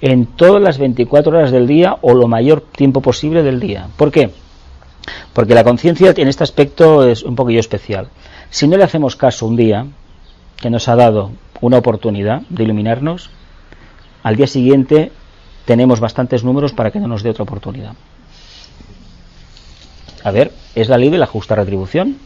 en 0.00 0.26
todas 0.26 0.62
las 0.62 0.78
24 0.78 1.36
horas 1.36 1.50
del 1.50 1.66
día 1.66 1.96
o 2.00 2.14
lo 2.14 2.28
mayor 2.28 2.60
tiempo 2.60 3.00
posible 3.00 3.42
del 3.42 3.58
día. 3.58 3.88
¿Por 3.96 4.12
qué? 4.12 4.30
Porque 5.32 5.54
la 5.54 5.64
conciencia 5.64 6.14
en 6.16 6.28
este 6.28 6.44
aspecto 6.44 7.08
es 7.08 7.24
un 7.24 7.34
poquillo 7.34 7.58
especial. 7.60 8.06
Si 8.50 8.68
no 8.68 8.76
le 8.76 8.84
hacemos 8.84 9.16
caso 9.16 9.46
un 9.46 9.56
día, 9.56 9.86
que 10.62 10.70
nos 10.70 10.88
ha 10.88 10.96
dado 10.96 11.32
una 11.60 11.76
oportunidad 11.78 12.42
de 12.48 12.62
iluminarnos, 12.62 13.30
al 14.22 14.36
día 14.36 14.46
siguiente 14.46 15.12
tenemos 15.66 16.00
bastantes 16.00 16.44
números 16.44 16.72
para 16.72 16.90
que 16.90 17.00
no 17.00 17.08
nos 17.08 17.22
dé 17.22 17.30
otra 17.30 17.42
oportunidad. 17.42 17.94
A 20.24 20.30
ver, 20.30 20.52
es 20.74 20.88
la 20.88 20.98
ley 20.98 21.10
de 21.10 21.18
la 21.18 21.26
justa 21.26 21.56
retribución. 21.56 22.16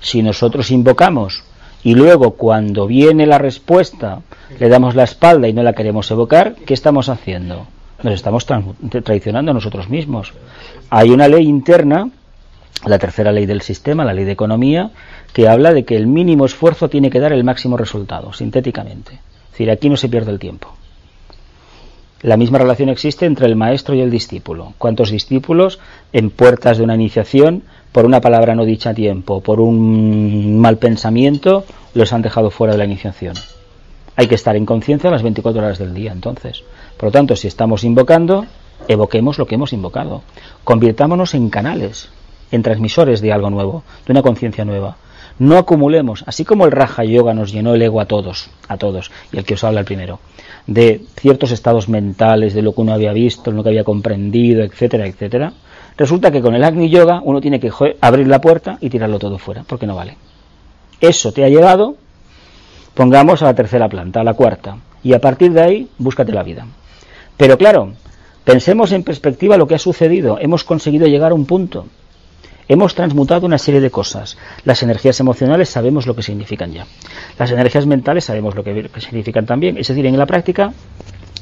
Si 0.00 0.20
nosotros 0.22 0.70
invocamos 0.72 1.44
y 1.84 1.94
luego 1.94 2.32
cuando 2.32 2.88
viene 2.88 3.24
la 3.26 3.38
respuesta 3.38 4.22
le 4.58 4.68
damos 4.68 4.96
la 4.96 5.04
espalda 5.04 5.46
y 5.46 5.52
no 5.52 5.62
la 5.62 5.74
queremos 5.74 6.10
evocar, 6.10 6.56
¿qué 6.66 6.74
estamos 6.74 7.08
haciendo? 7.08 7.68
Nos 8.02 8.14
estamos 8.14 8.44
traicionando 9.04 9.52
a 9.52 9.54
nosotros 9.54 9.88
mismos. 9.88 10.32
Hay 10.90 11.10
una 11.10 11.28
ley 11.28 11.46
interna, 11.46 12.10
la 12.84 12.98
tercera 12.98 13.30
ley 13.30 13.46
del 13.46 13.62
sistema, 13.62 14.04
la 14.04 14.12
ley 14.12 14.24
de 14.24 14.32
economía, 14.32 14.90
que 15.36 15.50
habla 15.50 15.74
de 15.74 15.84
que 15.84 15.96
el 15.96 16.06
mínimo 16.06 16.46
esfuerzo 16.46 16.88
tiene 16.88 17.10
que 17.10 17.20
dar 17.20 17.30
el 17.30 17.44
máximo 17.44 17.76
resultado, 17.76 18.32
sintéticamente. 18.32 19.12
Es 19.12 19.50
decir, 19.50 19.70
aquí 19.70 19.90
no 19.90 19.98
se 19.98 20.08
pierde 20.08 20.30
el 20.32 20.38
tiempo. 20.38 20.72
La 22.22 22.38
misma 22.38 22.56
relación 22.56 22.88
existe 22.88 23.26
entre 23.26 23.44
el 23.44 23.54
maestro 23.54 23.94
y 23.94 24.00
el 24.00 24.10
discípulo. 24.10 24.72
¿Cuántos 24.78 25.10
discípulos 25.10 25.78
en 26.14 26.30
puertas 26.30 26.78
de 26.78 26.84
una 26.84 26.94
iniciación, 26.94 27.64
por 27.92 28.06
una 28.06 28.22
palabra 28.22 28.54
no 28.54 28.64
dicha 28.64 28.88
a 28.88 28.94
tiempo, 28.94 29.42
por 29.42 29.60
un 29.60 30.58
mal 30.58 30.78
pensamiento, 30.78 31.66
los 31.92 32.14
han 32.14 32.22
dejado 32.22 32.50
fuera 32.50 32.72
de 32.72 32.78
la 32.78 32.86
iniciación? 32.86 33.34
Hay 34.16 34.28
que 34.28 34.36
estar 34.36 34.56
en 34.56 34.64
conciencia 34.64 35.10
las 35.10 35.22
24 35.22 35.62
horas 35.62 35.78
del 35.78 35.92
día, 35.92 36.12
entonces. 36.12 36.64
Por 36.96 37.08
lo 37.08 37.12
tanto, 37.12 37.36
si 37.36 37.46
estamos 37.46 37.84
invocando, 37.84 38.46
evoquemos 38.88 39.36
lo 39.36 39.46
que 39.46 39.56
hemos 39.56 39.74
invocado. 39.74 40.22
Convirtámonos 40.64 41.34
en 41.34 41.50
canales, 41.50 42.08
en 42.50 42.62
transmisores 42.62 43.20
de 43.20 43.34
algo 43.34 43.50
nuevo, 43.50 43.84
de 44.06 44.12
una 44.12 44.22
conciencia 44.22 44.64
nueva. 44.64 44.96
No 45.38 45.58
acumulemos, 45.58 46.24
así 46.26 46.44
como 46.44 46.64
el 46.64 46.72
Raja 46.72 47.04
Yoga 47.04 47.34
nos 47.34 47.52
llenó 47.52 47.74
el 47.74 47.82
ego 47.82 48.00
a 48.00 48.06
todos, 48.06 48.48
a 48.68 48.78
todos, 48.78 49.10
y 49.32 49.38
el 49.38 49.44
que 49.44 49.54
os 49.54 49.64
habla 49.64 49.80
el 49.80 49.86
primero, 49.86 50.18
de 50.66 51.02
ciertos 51.20 51.50
estados 51.50 51.90
mentales, 51.90 52.54
de 52.54 52.62
lo 52.62 52.74
que 52.74 52.80
uno 52.80 52.94
había 52.94 53.12
visto, 53.12 53.50
lo 53.50 53.62
que 53.62 53.68
había 53.68 53.84
comprendido, 53.84 54.62
etcétera, 54.62 55.06
etcétera. 55.06 55.52
Resulta 55.98 56.30
que 56.30 56.40
con 56.40 56.54
el 56.54 56.64
Agni 56.64 56.88
Yoga 56.88 57.20
uno 57.22 57.40
tiene 57.40 57.60
que 57.60 57.70
abrir 58.00 58.28
la 58.28 58.40
puerta 58.40 58.78
y 58.80 58.88
tirarlo 58.88 59.18
todo 59.18 59.38
fuera, 59.38 59.62
porque 59.66 59.86
no 59.86 59.94
vale. 59.94 60.16
Eso 61.00 61.32
te 61.32 61.44
ha 61.44 61.48
llegado, 61.50 61.96
pongamos 62.94 63.42
a 63.42 63.46
la 63.46 63.54
tercera 63.54 63.90
planta, 63.90 64.20
a 64.20 64.24
la 64.24 64.34
cuarta, 64.34 64.78
y 65.02 65.12
a 65.12 65.20
partir 65.20 65.52
de 65.52 65.60
ahí 65.60 65.88
búscate 65.98 66.32
la 66.32 66.42
vida. 66.42 66.66
Pero 67.36 67.58
claro, 67.58 67.92
pensemos 68.44 68.90
en 68.92 69.02
perspectiva 69.02 69.58
lo 69.58 69.66
que 69.66 69.74
ha 69.74 69.78
sucedido. 69.78 70.38
Hemos 70.40 70.64
conseguido 70.64 71.06
llegar 71.06 71.32
a 71.32 71.34
un 71.34 71.44
punto 71.44 71.86
Hemos 72.68 72.94
transmutado 72.94 73.46
una 73.46 73.58
serie 73.58 73.80
de 73.80 73.90
cosas. 73.90 74.36
Las 74.64 74.82
energías 74.82 75.20
emocionales 75.20 75.68
sabemos 75.68 76.06
lo 76.06 76.16
que 76.16 76.22
significan 76.22 76.72
ya. 76.72 76.86
Las 77.38 77.52
energías 77.52 77.86
mentales 77.86 78.24
sabemos 78.24 78.56
lo 78.56 78.64
que, 78.64 78.90
significan 78.98 79.46
también. 79.46 79.78
Es 79.78 79.86
decir, 79.88 80.04
en 80.06 80.18
la 80.18 80.26
práctica 80.26 80.72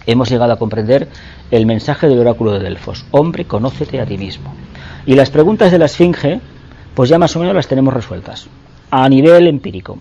hemos 0.07 0.29
llegado 0.29 0.53
a 0.53 0.59
comprender 0.59 1.09
el 1.51 1.65
mensaje 1.65 2.09
del 2.09 2.19
oráculo 2.19 2.53
de 2.53 2.59
Delfos. 2.61 3.07
Hombre, 3.11 3.47
conócete 3.47 4.01
a 4.01 4.07
ti 4.07 4.19
mismo. 4.19 4.55
Y 5.07 5.15
las 5.15 5.31
preguntas 5.31 5.73
de 5.73 5.79
la 5.79 5.87
Esfinge, 5.87 6.41
pues 6.95 7.09
ya 7.09 7.19
más 7.19 7.35
o 7.37 7.41
menos 7.41 7.55
las 7.55 7.69
tenemos 7.69 7.95
resueltas. 7.95 8.49
a 8.91 9.09
nivel 9.09 9.47
empírico. 9.49 9.99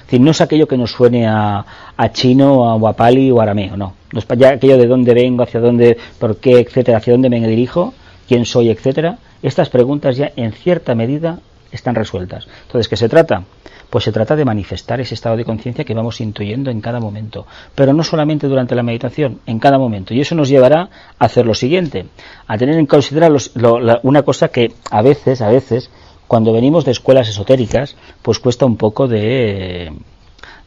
Es 0.00 0.06
decir, 0.06 0.20
no 0.20 0.32
es 0.32 0.40
aquello 0.40 0.68
que 0.68 0.76
nos 0.76 0.90
suene 0.90 1.26
a, 1.26 1.64
a 1.96 2.12
chino, 2.12 2.68
a 2.68 2.76
guapali 2.76 3.30
o 3.30 3.40
arameo, 3.40 3.76
no. 3.76 3.94
No 4.12 4.18
es 4.18 4.26
aquello 4.30 4.76
de 4.76 4.86
dónde 4.86 5.14
vengo, 5.14 5.44
hacia 5.44 5.60
dónde, 5.60 5.96
por 6.18 6.36
qué, 6.36 6.60
etcétera, 6.60 6.98
hacia 6.98 7.14
dónde 7.14 7.30
me 7.30 7.46
dirijo, 7.46 7.94
quién 8.28 8.44
soy, 8.44 8.68
etcétera. 8.68 9.18
Estas 9.44 9.68
preguntas 9.68 10.16
ya 10.16 10.32
en 10.36 10.52
cierta 10.52 10.94
medida 10.94 11.38
están 11.70 11.94
resueltas. 11.94 12.48
Entonces, 12.62 12.88
¿qué 12.88 12.96
se 12.96 13.10
trata? 13.10 13.44
Pues 13.90 14.04
se 14.04 14.10
trata 14.10 14.36
de 14.36 14.44
manifestar 14.46 15.02
ese 15.02 15.12
estado 15.12 15.36
de 15.36 15.44
conciencia 15.44 15.84
que 15.84 15.92
vamos 15.92 16.22
intuyendo 16.22 16.70
en 16.70 16.80
cada 16.80 16.98
momento, 16.98 17.46
pero 17.74 17.92
no 17.92 18.02
solamente 18.04 18.48
durante 18.48 18.74
la 18.74 18.82
meditación, 18.82 19.40
en 19.44 19.58
cada 19.58 19.76
momento. 19.76 20.14
Y 20.14 20.20
eso 20.22 20.34
nos 20.34 20.48
llevará 20.48 20.88
a 21.18 21.24
hacer 21.26 21.44
lo 21.44 21.52
siguiente, 21.52 22.06
a 22.46 22.56
tener 22.56 22.78
en 22.78 22.86
consideración 22.86 23.52
una 24.02 24.22
cosa 24.22 24.48
que 24.48 24.72
a 24.90 25.02
veces, 25.02 25.42
a 25.42 25.50
veces, 25.50 25.90
cuando 26.26 26.54
venimos 26.54 26.86
de 26.86 26.92
escuelas 26.92 27.28
esotéricas, 27.28 27.96
pues 28.22 28.38
cuesta 28.38 28.64
un 28.64 28.78
poco 28.78 29.08
de, 29.08 29.92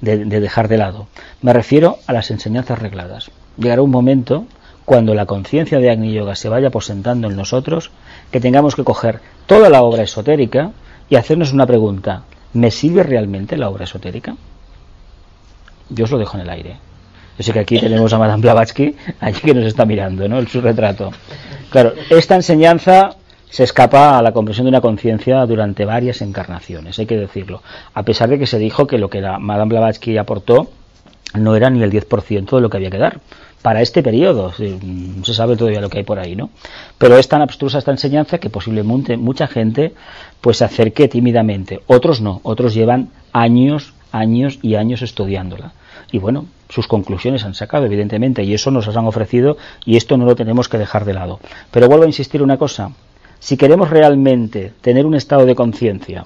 de, 0.02 0.26
de 0.26 0.40
dejar 0.40 0.68
de 0.68 0.78
lado. 0.78 1.08
Me 1.42 1.52
refiero 1.52 1.98
a 2.06 2.14
las 2.14 2.30
enseñanzas 2.30 2.78
regladas. 2.78 3.32
Llegará 3.58 3.82
un 3.82 3.90
momento 3.90 4.46
cuando 4.88 5.14
la 5.14 5.26
conciencia 5.26 5.80
de 5.80 5.90
Agni 5.90 6.14
Yoga 6.14 6.36
se 6.36 6.48
vaya 6.48 6.70
aposentando 6.70 7.28
en 7.28 7.36
nosotros, 7.36 7.92
que 8.32 8.40
tengamos 8.40 8.76
que 8.76 8.84
coger 8.84 9.20
toda 9.46 9.70
la 9.70 9.82
obra 9.82 10.04
esotérica 10.04 10.72
y 11.10 11.16
hacernos 11.16 11.54
una 11.54 11.66
pregunta. 11.66 12.24
¿Me 12.54 12.72
sirve 12.72 13.04
realmente 13.04 13.58
la 13.58 13.70
obra 13.70 13.86
esotérica? 13.86 14.36
Yo 15.90 16.06
os 16.06 16.12
lo 16.12 16.18
dejo 16.18 16.38
en 16.38 16.44
el 16.44 16.50
aire. 16.50 16.78
Yo 17.38 17.44
sé 17.44 17.54
que 17.54 17.60
aquí 17.60 17.80
tenemos 17.80 18.12
a 18.14 18.18
Madame 18.18 18.42
Blavatsky, 18.42 18.96
allí 19.20 19.40
que 19.42 19.54
nos 19.54 19.66
está 19.66 19.86
mirando, 19.86 20.28
¿no? 20.28 20.40
El, 20.40 20.48
su 20.48 20.60
retrato. 20.60 21.12
Claro, 21.70 21.94
esta 22.10 22.36
enseñanza 22.36 23.12
se 23.50 23.64
escapa 23.64 24.18
a 24.18 24.22
la 24.22 24.34
comprensión 24.34 24.66
de 24.66 24.70
una 24.70 24.82
conciencia 24.82 25.46
durante 25.46 25.86
varias 25.86 26.22
encarnaciones, 26.22 26.98
hay 27.00 27.06
que 27.06 27.16
decirlo. 27.16 27.62
A 27.94 28.04
pesar 28.04 28.30
de 28.30 28.40
que 28.40 28.48
se 28.48 28.58
dijo 28.58 28.88
que 28.88 28.98
lo 28.98 29.10
que 29.10 29.22
la 29.22 29.40
Madame 29.40 29.70
Blavatsky 29.70 30.18
aportó 30.18 30.72
no 31.34 31.56
era 31.56 31.70
ni 31.70 31.84
el 31.84 31.92
10% 31.92 32.56
de 32.56 32.62
lo 32.62 32.70
que 32.70 32.78
había 32.78 32.90
que 32.90 32.98
dar 32.98 33.20
para 33.62 33.82
este 33.82 34.04
periodo. 34.04 34.54
No 34.60 35.26
se 35.26 35.34
sabe 35.34 35.58
todavía 35.58 35.82
lo 35.82 35.90
que 35.90 36.00
hay 36.00 36.04
por 36.04 36.20
ahí, 36.20 36.36
¿no? 36.36 36.50
Pero 36.98 37.18
es 37.18 37.28
tan 37.28 37.42
abstrusa 37.42 37.80
esta 37.80 37.92
enseñanza 37.92 38.38
que 38.38 38.50
posiblemente 38.50 39.18
mucha 39.18 39.48
gente 39.48 39.94
pues 40.42 40.58
se 40.58 40.66
acerque 40.66 41.08
tímidamente. 41.08 41.82
Otros 41.88 42.22
no, 42.22 42.40
otros 42.44 42.74
llevan 42.74 43.10
años, 43.34 43.94
años 44.12 44.60
y 44.62 44.76
años 44.76 45.02
estudiándola. 45.02 45.74
Y 46.12 46.20
bueno, 46.20 46.46
sus 46.70 46.88
conclusiones 46.88 47.44
han 47.44 47.54
sacado, 47.54 47.86
evidentemente, 47.86 48.44
y 48.44 48.54
eso 48.54 48.72
nos 48.72 48.88
las 48.88 48.96
han 48.96 49.06
ofrecido 49.06 49.58
y 49.86 49.98
esto 49.98 50.18
no 50.18 50.26
lo 50.26 50.36
tenemos 50.36 50.70
que 50.70 50.78
dejar 50.78 51.06
de 51.06 51.14
lado. 51.14 51.40
Pero 51.72 51.88
vuelvo 51.88 52.04
a 52.04 52.08
insistir 52.08 52.42
una 52.42 52.58
cosa, 52.58 52.92
si 53.40 53.58
queremos 53.58 53.90
realmente 53.90 54.74
tener 54.82 55.06
un 55.06 55.16
estado 55.16 55.46
de 55.46 55.56
conciencia, 55.56 56.26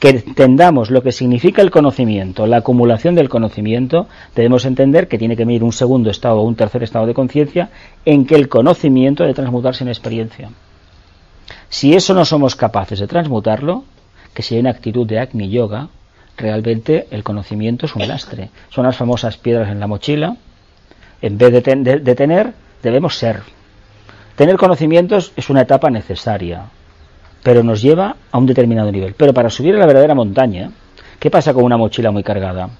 que 0.00 0.08
entendamos 0.08 0.90
lo 0.90 1.02
que 1.02 1.12
significa 1.12 1.60
el 1.60 1.70
conocimiento, 1.70 2.46
la 2.46 2.56
acumulación 2.56 3.14
del 3.14 3.28
conocimiento, 3.28 4.08
debemos 4.34 4.64
entender 4.64 5.08
que 5.08 5.18
tiene 5.18 5.36
que 5.36 5.44
venir 5.44 5.62
un 5.62 5.74
segundo 5.74 6.10
estado 6.10 6.38
o 6.38 6.42
un 6.42 6.56
tercer 6.56 6.82
estado 6.82 7.06
de 7.06 7.12
conciencia 7.12 7.68
en 8.06 8.24
que 8.24 8.34
el 8.34 8.48
conocimiento 8.48 9.22
debe 9.22 9.34
transmutarse 9.34 9.84
en 9.84 9.88
experiencia. 9.88 10.48
Si 11.68 11.94
eso 11.94 12.14
no 12.14 12.24
somos 12.24 12.56
capaces 12.56 12.98
de 12.98 13.06
transmutarlo, 13.06 13.84
que 14.32 14.42
sea 14.42 14.58
una 14.58 14.70
actitud 14.70 15.06
de 15.06 15.18
Agni 15.18 15.50
Yoga, 15.50 15.88
realmente 16.38 17.06
el 17.10 17.22
conocimiento 17.22 17.84
es 17.84 17.94
un 17.94 18.08
lastre. 18.08 18.48
Son 18.70 18.86
las 18.86 18.96
famosas 18.96 19.36
piedras 19.36 19.68
en 19.68 19.80
la 19.80 19.86
mochila. 19.86 20.36
En 21.20 21.36
vez 21.36 21.52
de, 21.52 22.00
de 22.00 22.14
tener, 22.14 22.54
debemos 22.82 23.18
ser. 23.18 23.42
Tener 24.34 24.56
conocimientos 24.56 25.32
es 25.36 25.50
una 25.50 25.60
etapa 25.60 25.90
necesaria, 25.90 26.70
pero 27.42 27.62
nos 27.62 27.82
lleva 27.82 28.16
a 28.30 28.38
un 28.38 28.46
determinado 28.46 28.92
nivel. 28.92 29.14
Pero 29.14 29.32
para 29.32 29.50
subir 29.50 29.74
a 29.74 29.78
la 29.78 29.86
verdadera 29.86 30.14
montaña, 30.14 30.70
¿qué 31.18 31.30
pasa 31.30 31.54
con 31.54 31.64
una 31.64 31.76
mochila 31.76 32.10
muy 32.10 32.22
cargada? 32.22 32.70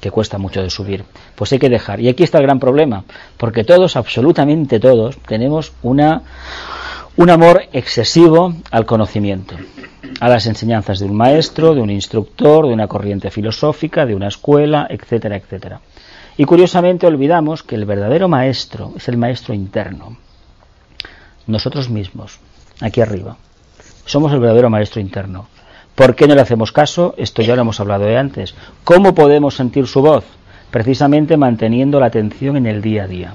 Que 0.00 0.10
cuesta 0.10 0.38
mucho 0.38 0.62
de 0.62 0.70
subir. 0.70 1.04
Pues 1.34 1.52
hay 1.52 1.58
que 1.58 1.68
dejar. 1.68 2.00
Y 2.00 2.08
aquí 2.08 2.24
está 2.24 2.38
el 2.38 2.44
gran 2.44 2.58
problema, 2.58 3.04
porque 3.36 3.64
todos, 3.64 3.96
absolutamente 3.96 4.80
todos, 4.80 5.16
tenemos 5.18 5.72
una, 5.82 6.22
un 7.16 7.30
amor 7.30 7.62
excesivo 7.72 8.54
al 8.70 8.84
conocimiento, 8.84 9.54
a 10.20 10.28
las 10.28 10.46
enseñanzas 10.46 10.98
de 10.98 11.06
un 11.06 11.16
maestro, 11.16 11.74
de 11.74 11.80
un 11.80 11.90
instructor, 11.90 12.66
de 12.66 12.74
una 12.74 12.88
corriente 12.88 13.30
filosófica, 13.30 14.04
de 14.04 14.14
una 14.14 14.28
escuela, 14.28 14.86
etcétera, 14.90 15.36
etcétera. 15.36 15.80
Y 16.36 16.44
curiosamente 16.44 17.06
olvidamos 17.06 17.62
que 17.62 17.74
el 17.74 17.84
verdadero 17.84 18.26
maestro 18.26 18.92
es 18.96 19.06
el 19.08 19.18
maestro 19.18 19.54
interno, 19.54 20.16
nosotros 21.46 21.90
mismos, 21.90 22.38
aquí 22.80 23.00
arriba. 23.00 23.36
Somos 24.12 24.30
el 24.34 24.40
verdadero 24.40 24.68
maestro 24.68 25.00
interno. 25.00 25.46
¿Por 25.94 26.14
qué 26.14 26.28
no 26.28 26.34
le 26.34 26.42
hacemos 26.42 26.70
caso? 26.70 27.14
Esto 27.16 27.40
ya 27.40 27.56
lo 27.56 27.62
hemos 27.62 27.80
hablado 27.80 28.04
de 28.04 28.18
antes. 28.18 28.54
¿Cómo 28.84 29.14
podemos 29.14 29.54
sentir 29.54 29.86
su 29.86 30.02
voz? 30.02 30.26
Precisamente 30.70 31.38
manteniendo 31.38 31.98
la 31.98 32.08
atención 32.08 32.58
en 32.58 32.66
el 32.66 32.82
día 32.82 33.04
a 33.04 33.06
día. 33.06 33.32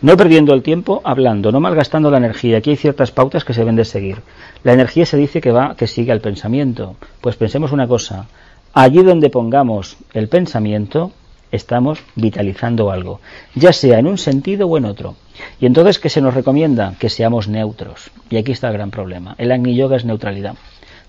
No 0.00 0.16
perdiendo 0.16 0.54
el 0.54 0.62
tiempo 0.62 1.02
hablando, 1.04 1.52
no 1.52 1.60
malgastando 1.60 2.10
la 2.10 2.16
energía. 2.16 2.56
Aquí 2.56 2.70
hay 2.70 2.76
ciertas 2.76 3.10
pautas 3.10 3.44
que 3.44 3.52
se 3.52 3.60
deben 3.60 3.76
de 3.76 3.84
seguir. 3.84 4.22
La 4.64 4.72
energía 4.72 5.04
se 5.04 5.18
dice 5.18 5.42
que 5.42 5.52
va, 5.52 5.74
que 5.76 5.86
sigue 5.86 6.12
al 6.12 6.22
pensamiento. 6.22 6.96
Pues 7.20 7.36
pensemos 7.36 7.70
una 7.70 7.86
cosa. 7.86 8.24
Allí 8.72 9.02
donde 9.02 9.28
pongamos 9.28 9.98
el 10.14 10.30
pensamiento, 10.30 11.12
estamos 11.52 12.00
vitalizando 12.14 12.90
algo, 12.90 13.20
ya 13.54 13.72
sea 13.72 13.98
en 13.98 14.06
un 14.06 14.18
sentido 14.18 14.66
o 14.66 14.76
en 14.78 14.84
otro. 14.84 15.16
Y 15.60 15.66
entonces, 15.66 15.98
¿qué 15.98 16.08
se 16.08 16.20
nos 16.20 16.34
recomienda? 16.34 16.94
Que 16.98 17.08
seamos 17.08 17.48
neutros. 17.48 18.10
Y 18.28 18.36
aquí 18.36 18.52
está 18.52 18.68
el 18.68 18.74
gran 18.74 18.90
problema. 18.90 19.34
El 19.38 19.52
Agni 19.52 19.74
Yoga 19.74 19.96
es 19.96 20.04
neutralidad, 20.04 20.54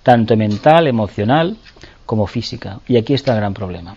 tanto 0.04 0.38
mental, 0.38 0.88
emocional, 0.88 1.58
como 2.06 2.28
física. 2.28 2.80
Y 2.88 2.98
aquí 2.98 3.14
está 3.14 3.34
el 3.34 3.40
gran 3.40 3.54
problema. 3.54 3.96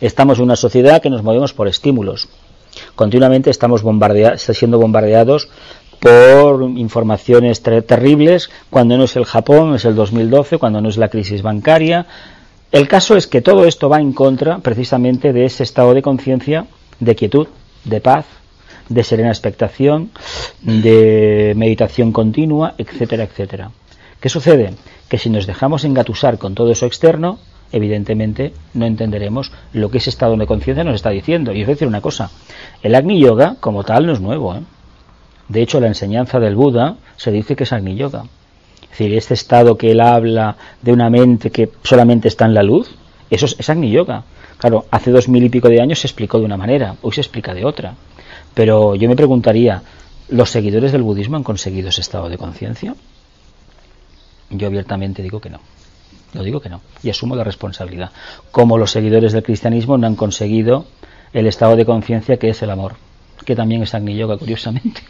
Estamos 0.00 0.38
en 0.38 0.44
una 0.44 0.56
sociedad 0.56 1.02
que 1.02 1.10
nos 1.10 1.22
movemos 1.22 1.52
por 1.52 1.68
estímulos. 1.68 2.28
Continuamente 2.94 3.50
estamos 3.50 3.82
siendo 4.38 4.78
bombardeados 4.78 5.48
por 6.00 6.62
informaciones 6.62 7.62
terribles, 7.62 8.50
cuando 8.70 8.96
no 8.96 9.04
es 9.04 9.16
el 9.16 9.24
Japón, 9.24 9.74
es 9.74 9.84
el 9.84 9.94
2012, 9.94 10.58
cuando 10.58 10.80
no 10.80 10.88
es 10.88 10.98
la 10.98 11.08
crisis 11.08 11.42
bancaria. 11.42 12.06
El 12.72 12.88
caso 12.88 13.16
es 13.16 13.26
que 13.26 13.42
todo 13.42 13.64
esto 13.64 13.88
va 13.88 14.00
en 14.00 14.12
contra 14.12 14.58
precisamente 14.58 15.32
de 15.32 15.44
ese 15.44 15.62
estado 15.62 15.94
de 15.94 16.02
conciencia, 16.02 16.66
de 16.98 17.14
quietud, 17.14 17.48
de 17.84 18.00
paz, 18.00 18.26
de 18.88 19.04
serena 19.04 19.30
expectación, 19.30 20.10
de 20.62 21.54
meditación 21.56 22.12
continua, 22.12 22.74
etcétera, 22.78 23.24
etcétera. 23.24 23.70
¿Qué 24.20 24.28
sucede? 24.28 24.74
Que 25.08 25.18
si 25.18 25.30
nos 25.30 25.46
dejamos 25.46 25.84
engatusar 25.84 26.38
con 26.38 26.54
todo 26.54 26.72
eso 26.72 26.86
externo, 26.86 27.38
evidentemente 27.72 28.52
no 28.74 28.86
entenderemos 28.86 29.52
lo 29.72 29.90
que 29.90 29.98
ese 29.98 30.10
estado 30.10 30.36
de 30.36 30.46
conciencia 30.46 30.84
nos 30.84 30.96
está 30.96 31.10
diciendo. 31.10 31.52
Y 31.52 31.60
os 31.60 31.66
voy 31.66 31.72
a 31.72 31.74
decir 31.74 31.88
una 31.88 32.00
cosa, 32.00 32.30
el 32.82 32.94
Agni 32.94 33.20
Yoga 33.20 33.56
como 33.60 33.84
tal 33.84 34.06
no 34.06 34.12
es 34.12 34.20
nuevo. 34.20 34.54
¿eh? 34.54 34.60
De 35.48 35.62
hecho, 35.62 35.80
la 35.80 35.86
enseñanza 35.86 36.40
del 36.40 36.56
Buda 36.56 36.96
se 37.16 37.30
dice 37.30 37.54
que 37.56 37.64
es 37.64 37.72
Agni 37.72 37.96
Yoga. 37.96 38.24
Es 38.96 39.00
decir, 39.00 39.18
este 39.18 39.34
estado 39.34 39.76
que 39.76 39.90
él 39.90 40.00
habla 40.00 40.56
de 40.80 40.90
una 40.90 41.10
mente 41.10 41.50
que 41.50 41.68
solamente 41.82 42.28
está 42.28 42.46
en 42.46 42.54
la 42.54 42.62
luz, 42.62 42.88
eso 43.28 43.44
es, 43.44 43.68
Agni 43.68 43.90
Yoga. 43.90 44.24
Claro, 44.56 44.86
hace 44.90 45.10
dos 45.10 45.28
mil 45.28 45.44
y 45.44 45.50
pico 45.50 45.68
de 45.68 45.82
años 45.82 46.00
se 46.00 46.06
explicó 46.06 46.38
de 46.38 46.46
una 46.46 46.56
manera, 46.56 46.96
hoy 47.02 47.12
se 47.12 47.20
explica 47.20 47.52
de 47.52 47.66
otra. 47.66 47.94
Pero 48.54 48.94
yo 48.94 49.06
me 49.06 49.14
preguntaría, 49.14 49.82
¿los 50.30 50.48
seguidores 50.48 50.92
del 50.92 51.02
budismo 51.02 51.36
han 51.36 51.42
conseguido 51.42 51.90
ese 51.90 52.00
estado 52.00 52.30
de 52.30 52.38
conciencia? 52.38 52.96
Yo 54.48 54.66
abiertamente 54.66 55.22
digo 55.22 55.42
que 55.42 55.50
no. 55.50 55.60
Lo 56.32 56.42
digo 56.42 56.60
que 56.60 56.70
no. 56.70 56.80
Y 57.02 57.10
asumo 57.10 57.36
la 57.36 57.44
responsabilidad. 57.44 58.12
Como 58.50 58.78
los 58.78 58.92
seguidores 58.92 59.34
del 59.34 59.42
cristianismo 59.42 59.98
no 59.98 60.06
han 60.06 60.16
conseguido 60.16 60.86
el 61.34 61.46
estado 61.46 61.76
de 61.76 61.84
conciencia 61.84 62.38
que 62.38 62.48
es 62.48 62.62
el 62.62 62.70
amor, 62.70 62.94
que 63.44 63.54
también 63.54 63.82
es 63.82 63.94
Agni 63.94 64.16
Yoga, 64.16 64.38
curiosamente. 64.38 65.02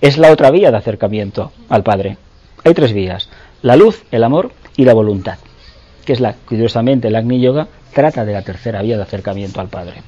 Es 0.00 0.16
la 0.16 0.30
otra 0.30 0.52
vía 0.52 0.70
de 0.70 0.76
acercamiento 0.76 1.50
al 1.68 1.82
Padre. 1.82 2.18
Hay 2.64 2.74
tres 2.74 2.92
vías: 2.92 3.28
la 3.62 3.76
luz, 3.76 4.04
el 4.10 4.24
amor 4.24 4.52
y 4.76 4.84
la 4.84 4.94
voluntad. 4.94 5.38
Que 6.04 6.12
es 6.12 6.20
la, 6.20 6.34
curiosamente, 6.34 7.08
el 7.08 7.16
Agni 7.16 7.40
Yoga 7.40 7.68
trata 7.94 8.24
de 8.24 8.32
la 8.32 8.42
tercera 8.42 8.82
vía 8.82 8.96
de 8.96 9.02
acercamiento 9.02 9.60
al 9.60 9.68
Padre 9.68 10.02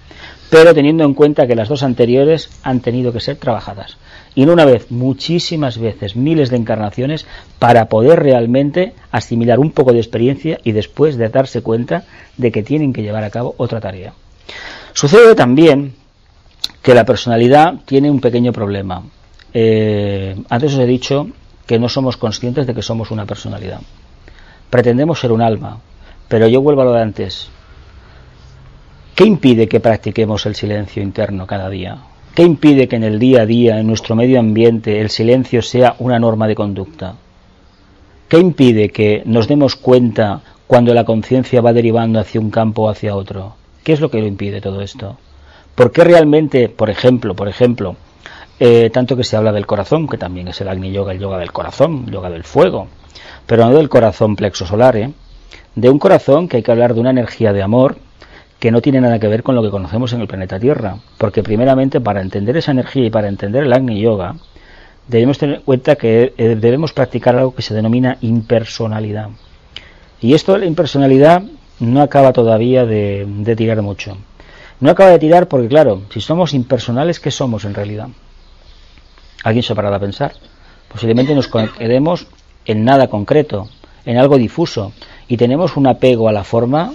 pero 0.54 0.72
teniendo 0.72 1.02
en 1.02 1.14
cuenta 1.14 1.48
que 1.48 1.56
las 1.56 1.68
dos 1.68 1.82
anteriores 1.82 2.48
han 2.62 2.78
tenido 2.78 3.12
que 3.12 3.18
ser 3.18 3.36
trabajadas. 3.38 3.96
Y 4.37 4.46
no 4.46 4.52
una 4.52 4.64
vez, 4.64 4.88
muchísimas 4.90 5.79
veces, 5.79 6.14
miles 6.14 6.48
de 6.48 6.56
encarnaciones, 6.56 7.26
para 7.58 7.88
poder 7.88 8.20
realmente 8.20 8.92
asimilar 9.10 9.58
un 9.58 9.72
poco 9.72 9.92
de 9.92 9.98
experiencia 9.98 10.60
y 10.62 10.70
después 10.70 11.16
de 11.16 11.29
darse 11.29 11.62
cuenta 11.62 12.04
de 12.37 12.52
que 12.52 12.62
tienen 12.62 12.92
que 12.92 13.02
llevar 13.02 13.24
a 13.24 13.31
cabo 13.31 13.56
otra 13.58 13.81
tarea. 13.81 14.12
Sucede 14.92 15.35
también 15.35 15.94
que 16.83 16.94
la 16.94 17.04
personalidad 17.04 17.74
tiene 17.85 18.08
un 18.08 18.20
pequeño 18.20 18.52
problema. 18.52 19.02
Eh, 19.52 20.37
antes 20.50 20.74
os 20.74 20.79
he 20.79 20.87
dicho 20.87 21.29
que 21.67 21.79
no 21.79 21.88
somos 21.88 22.17
conscientes 22.17 22.67
de 22.67 22.75
que 22.75 22.83
somos 22.83 23.10
una 23.10 23.27
personalidad. 23.27 23.81
Pretendemos 24.71 25.21
ser 25.21 25.33
un 25.33 25.42
alma, 25.42 25.79
pero 26.29 26.46
yo 26.48 26.60
vuelvo 26.60 26.83
a 26.83 26.85
lo 26.85 26.92
de 26.92 27.02
antes. 27.02 27.48
¿Qué 29.15 29.25
impide 29.25 29.69
que 29.69 29.81
practiquemos 29.81 30.44
el 30.46 30.54
silencio 30.54 31.02
interno 31.02 31.46
cada 31.46 31.71
día? 31.71 31.98
¿Qué 32.35 32.42
impide 32.42 32.88
que 32.88 32.96
en 32.96 33.04
el 33.04 33.21
día 33.21 33.42
a 33.42 33.46
día, 33.46 33.79
en 33.79 33.87
nuestro 33.87 34.17
medio 34.17 34.40
ambiente, 34.40 35.00
el 35.00 35.08
silencio 35.08 35.62
sea 35.62 35.94
una 36.00 36.19
norma 36.19 36.48
de 36.48 36.56
conducta? 36.56 37.15
¿Qué 38.27 38.38
impide 38.38 38.88
que 38.88 39.23
nos 39.25 39.46
demos 39.46 39.77
cuenta 39.77 40.40
cuando 40.67 40.92
la 40.94 41.04
conciencia 41.04 41.60
va 41.60 41.73
derivando 41.73 42.19
hacia 42.19 42.40
un 42.40 42.50
campo 42.50 42.83
o 42.83 42.88
hacia 42.88 43.15
otro? 43.15 43.54
¿Qué 43.85 43.92
es 43.92 44.00
lo 44.00 44.10
que 44.10 44.19
lo 44.19 44.27
impide 44.27 44.60
todo 44.60 44.81
esto? 44.81 45.17
¿Por 45.77 45.92
qué 45.92 46.02
realmente, 46.02 46.69
por 46.69 46.90
ejemplo, 46.90 47.37
por 47.37 47.48
ejemplo, 47.48 47.96
eh, 48.61 48.90
tanto 48.90 49.17
que 49.17 49.25
se 49.25 49.37
habla 49.37 49.52
del 49.52 49.67
corazón, 49.67 50.09
que 50.09 50.19
también 50.19 50.48
es 50.48 50.61
el 50.61 50.69
Agni 50.69 50.92
Yoga, 50.92 51.13
el 51.13 51.19
yoga 51.19 51.38
del 51.38 51.52
corazón, 51.52 52.07
yoga 52.07 52.31
del 52.31 52.44
fuego, 52.44 52.88
pero 53.46 53.65
no 53.65 53.75
del 53.75 53.88
corazón 53.88 54.37
plexo 54.37 54.67
solar, 54.67 54.96
¿eh? 54.96 55.13
de 55.75 55.90
un 55.90 55.98
corazón 55.98 56.48
que 56.48 56.59
hay 56.59 56.63
que 56.63 56.71
hablar 56.71 56.94
de 56.94 57.00
una 57.00 57.11
energía 57.11 57.52
de 57.52 57.63
amor 57.63 57.96
que 58.61 58.71
no 58.71 58.81
tiene 58.81 59.00
nada 59.00 59.19
que 59.19 59.29
ver 59.29 59.42
con 59.42 59.55
lo 59.55 59.63
que 59.63 59.71
conocemos 59.71 60.13
en 60.13 60.21
el 60.21 60.29
planeta 60.29 60.61
Tierra, 60.61 60.96
porque 61.19 61.42
primeramente 61.42 62.00
para 62.00 62.23
entender 62.23 62.57
esa 62.57 62.71
energía 62.71 63.07
y 63.07 63.11
para 63.11 63.29
entender 63.29 63.65
el 63.65 63.73
Agni 63.73 64.00
Yoga, 64.00 64.37
debemos 65.09 65.38
tener 65.38 65.57
en 65.57 65.63
cuenta 65.63 65.96
que 65.96 66.33
eh, 66.38 66.57
debemos 66.59 66.92
practicar 66.92 67.37
algo 67.37 67.55
que 67.55 67.63
se 67.63 67.75
denomina 67.75 68.17
impersonalidad. 68.21 69.31
Y 70.21 70.35
esto 70.35 70.52
de 70.52 70.61
la 70.61 70.67
impersonalidad 70.67 71.42
no 71.81 72.00
acaba 72.00 72.33
todavía 72.33 72.87
de, 72.87 73.27
de 73.29 73.57
tirar 73.57 73.83
mucho. 73.83 74.17
No 74.81 74.90
acaba 74.90 75.11
de 75.11 75.19
tirar 75.19 75.48
porque, 75.48 75.69
claro, 75.69 76.02
si 76.11 76.21
somos 76.21 76.55
impersonales, 76.55 77.21
¿qué 77.21 77.31
somos 77.31 77.65
en 77.65 77.75
realidad? 77.75 78.09
¿Alguien 79.44 79.62
se 79.62 79.74
parado 79.74 79.94
a 79.94 80.00
pensar? 80.00 80.32
Posiblemente 80.88 81.34
nos 81.34 81.48
quedemos 81.48 82.26
en 82.64 82.84
nada 82.84 83.08
concreto, 83.08 83.68
en 84.06 84.16
algo 84.16 84.38
difuso, 84.38 84.92
y 85.28 85.36
tenemos 85.36 85.76
un 85.76 85.86
apego 85.86 86.28
a 86.28 86.32
la 86.32 86.44
forma 86.44 86.94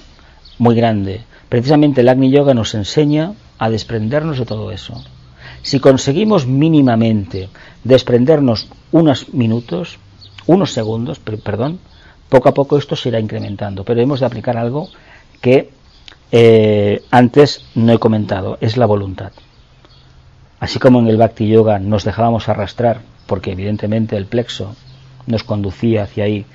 muy 0.57 0.75
grande. 0.75 1.21
Precisamente 1.47 2.01
el 2.01 2.09
Agni 2.09 2.31
Yoga 2.31 2.53
nos 2.53 2.73
enseña 2.73 3.33
a 3.59 3.69
desprendernos 3.69 4.39
de 4.39 4.45
todo 4.45 4.71
eso. 4.71 5.01
Si 5.61 5.79
conseguimos 5.79 6.47
mínimamente 6.47 7.49
desprendernos 7.83 8.67
unos 8.91 9.31
minutos, 9.33 9.99
unos 10.47 10.71
segundos, 10.73 11.19
perdón, 11.19 11.79
poco 12.29 12.49
a 12.49 12.53
poco 12.53 12.77
esto 12.77 12.95
se 12.95 13.09
irá 13.09 13.19
incrementando. 13.19 13.83
Pero 13.83 14.01
hemos 14.01 14.21
de 14.21 14.25
aplicar 14.25 14.57
algo 14.57 14.89
que 15.41 15.69
eh, 16.31 17.03
antes 17.11 17.65
no 17.75 17.93
he 17.93 17.99
comentado, 17.99 18.57
es 18.59 18.77
la 18.77 18.87
voluntad. 18.87 19.31
Así 20.59 20.79
como 20.79 20.99
en 20.99 21.07
el 21.07 21.17
Bhakti 21.17 21.47
Yoga 21.47 21.79
nos 21.79 22.03
dejábamos 22.03 22.49
arrastrar, 22.49 23.01
porque 23.27 23.51
evidentemente 23.51 24.17
el 24.17 24.25
plexo 24.25 24.75
nos 25.25 25.43
conducía 25.43 26.03
hacia 26.03 26.25
ahí, 26.25 26.45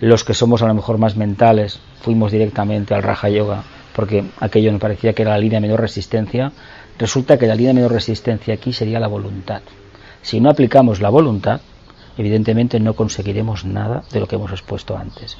los 0.00 0.24
que 0.24 0.34
somos 0.34 0.62
a 0.62 0.66
lo 0.66 0.74
mejor 0.74 0.98
más 0.98 1.16
mentales 1.16 1.78
fuimos 2.00 2.32
directamente 2.32 2.94
al 2.94 3.04
Raja 3.04 3.28
Yoga, 3.28 3.62
porque 3.94 4.24
aquello 4.40 4.72
nos 4.72 4.80
parecía 4.80 5.12
que 5.12 5.22
era 5.22 5.32
la 5.32 5.38
línea 5.38 5.58
de 5.58 5.68
menor 5.68 5.80
resistencia, 5.80 6.50
resulta 6.98 7.38
que 7.38 7.46
la 7.46 7.54
línea 7.54 7.70
de 7.70 7.74
menor 7.74 7.92
resistencia 7.92 8.54
aquí 8.54 8.72
sería 8.72 8.98
la 8.98 9.06
voluntad. 9.06 9.62
Si 10.22 10.40
no 10.40 10.50
aplicamos 10.50 11.00
la 11.00 11.10
voluntad, 11.10 11.60
evidentemente 12.18 12.80
no 12.80 12.94
conseguiremos 12.94 13.64
nada 13.64 14.02
de 14.10 14.20
lo 14.20 14.26
que 14.26 14.36
hemos 14.36 14.50
expuesto 14.50 14.96
antes. 14.96 15.36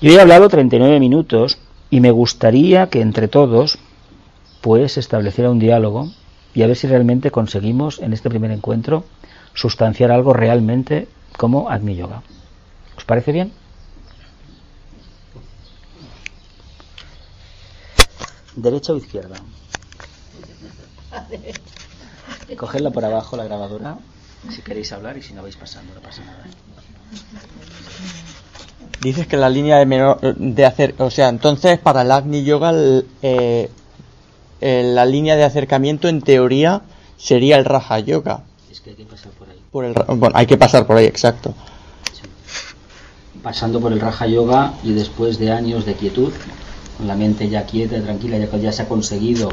Yo 0.00 0.12
he 0.12 0.20
hablado 0.20 0.48
39 0.48 0.98
minutos 0.98 1.58
y 1.90 2.00
me 2.00 2.10
gustaría 2.10 2.88
que 2.88 3.00
entre 3.00 3.28
todos 3.28 3.78
pues 4.60 4.96
estableciera 4.96 5.50
un 5.50 5.58
diálogo 5.58 6.10
y 6.54 6.62
a 6.62 6.66
ver 6.66 6.76
si 6.76 6.86
realmente 6.86 7.30
conseguimos 7.30 8.00
en 8.00 8.12
este 8.12 8.28
primer 8.28 8.50
encuentro 8.50 9.04
sustanciar 9.54 10.10
algo 10.10 10.32
realmente 10.32 11.08
como 11.36 11.68
Agni 11.70 11.96
Yoga. 11.96 12.22
¿Os 12.96 13.04
parece 13.04 13.32
bien? 13.32 13.52
¿Derecha 18.56 18.92
o 18.92 18.96
izquierda? 18.96 19.36
Cogedla 22.56 22.90
por 22.90 23.04
abajo 23.04 23.36
la 23.36 23.44
grabadora 23.44 23.98
si 24.50 24.62
queréis 24.62 24.92
hablar 24.92 25.16
y 25.16 25.22
si 25.22 25.32
no 25.32 25.42
vais 25.42 25.56
pasando, 25.56 25.94
no 25.94 26.00
pasa 26.00 26.22
nada. 26.24 26.44
Dices 29.00 29.26
que 29.26 29.36
la 29.36 29.48
línea 29.48 29.78
de 29.78 29.86
menor 29.86 30.20
de 30.20 30.66
hacer, 30.66 30.94
o 30.98 31.10
sea, 31.10 31.28
entonces 31.28 31.78
para 31.78 32.02
el 32.02 32.10
Agni 32.10 32.44
Yoga 32.44 32.72
eh, 32.74 33.02
eh, 33.22 33.70
la 34.64 35.04
línea 35.04 35.36
de 35.36 35.44
acercamiento 35.44 36.08
en 36.08 36.22
teoría 36.22 36.82
sería 37.18 37.58
el 37.58 37.66
Raja 37.66 37.98
Yoga. 37.98 38.44
Es 38.70 38.80
que 38.80 38.90
hay 38.90 38.96
que 38.96 39.04
pasar 39.04 39.30
por 39.32 39.48
ahí. 39.48 39.60
Por 39.70 39.84
el, 39.84 39.92
bueno, 39.92 40.34
hay 40.34 40.46
que 40.46 40.56
pasar 40.56 40.86
por 40.86 40.96
ahí, 40.96 41.04
exacto. 41.04 41.52
Pasando 43.42 43.78
por 43.78 43.92
el 43.92 44.00
Raja 44.00 44.26
Yoga 44.26 44.72
y 44.82 44.94
después 44.94 45.38
de 45.38 45.52
años 45.52 45.84
de 45.84 45.94
quietud, 45.94 46.32
con 46.96 47.06
la 47.06 47.14
mente 47.14 47.50
ya 47.50 47.66
quieta 47.66 47.98
y 47.98 48.00
tranquila, 48.00 48.38
ya 48.38 48.48
que 48.48 48.58
ya 48.58 48.72
se 48.72 48.82
ha 48.82 48.88
conseguido 48.88 49.50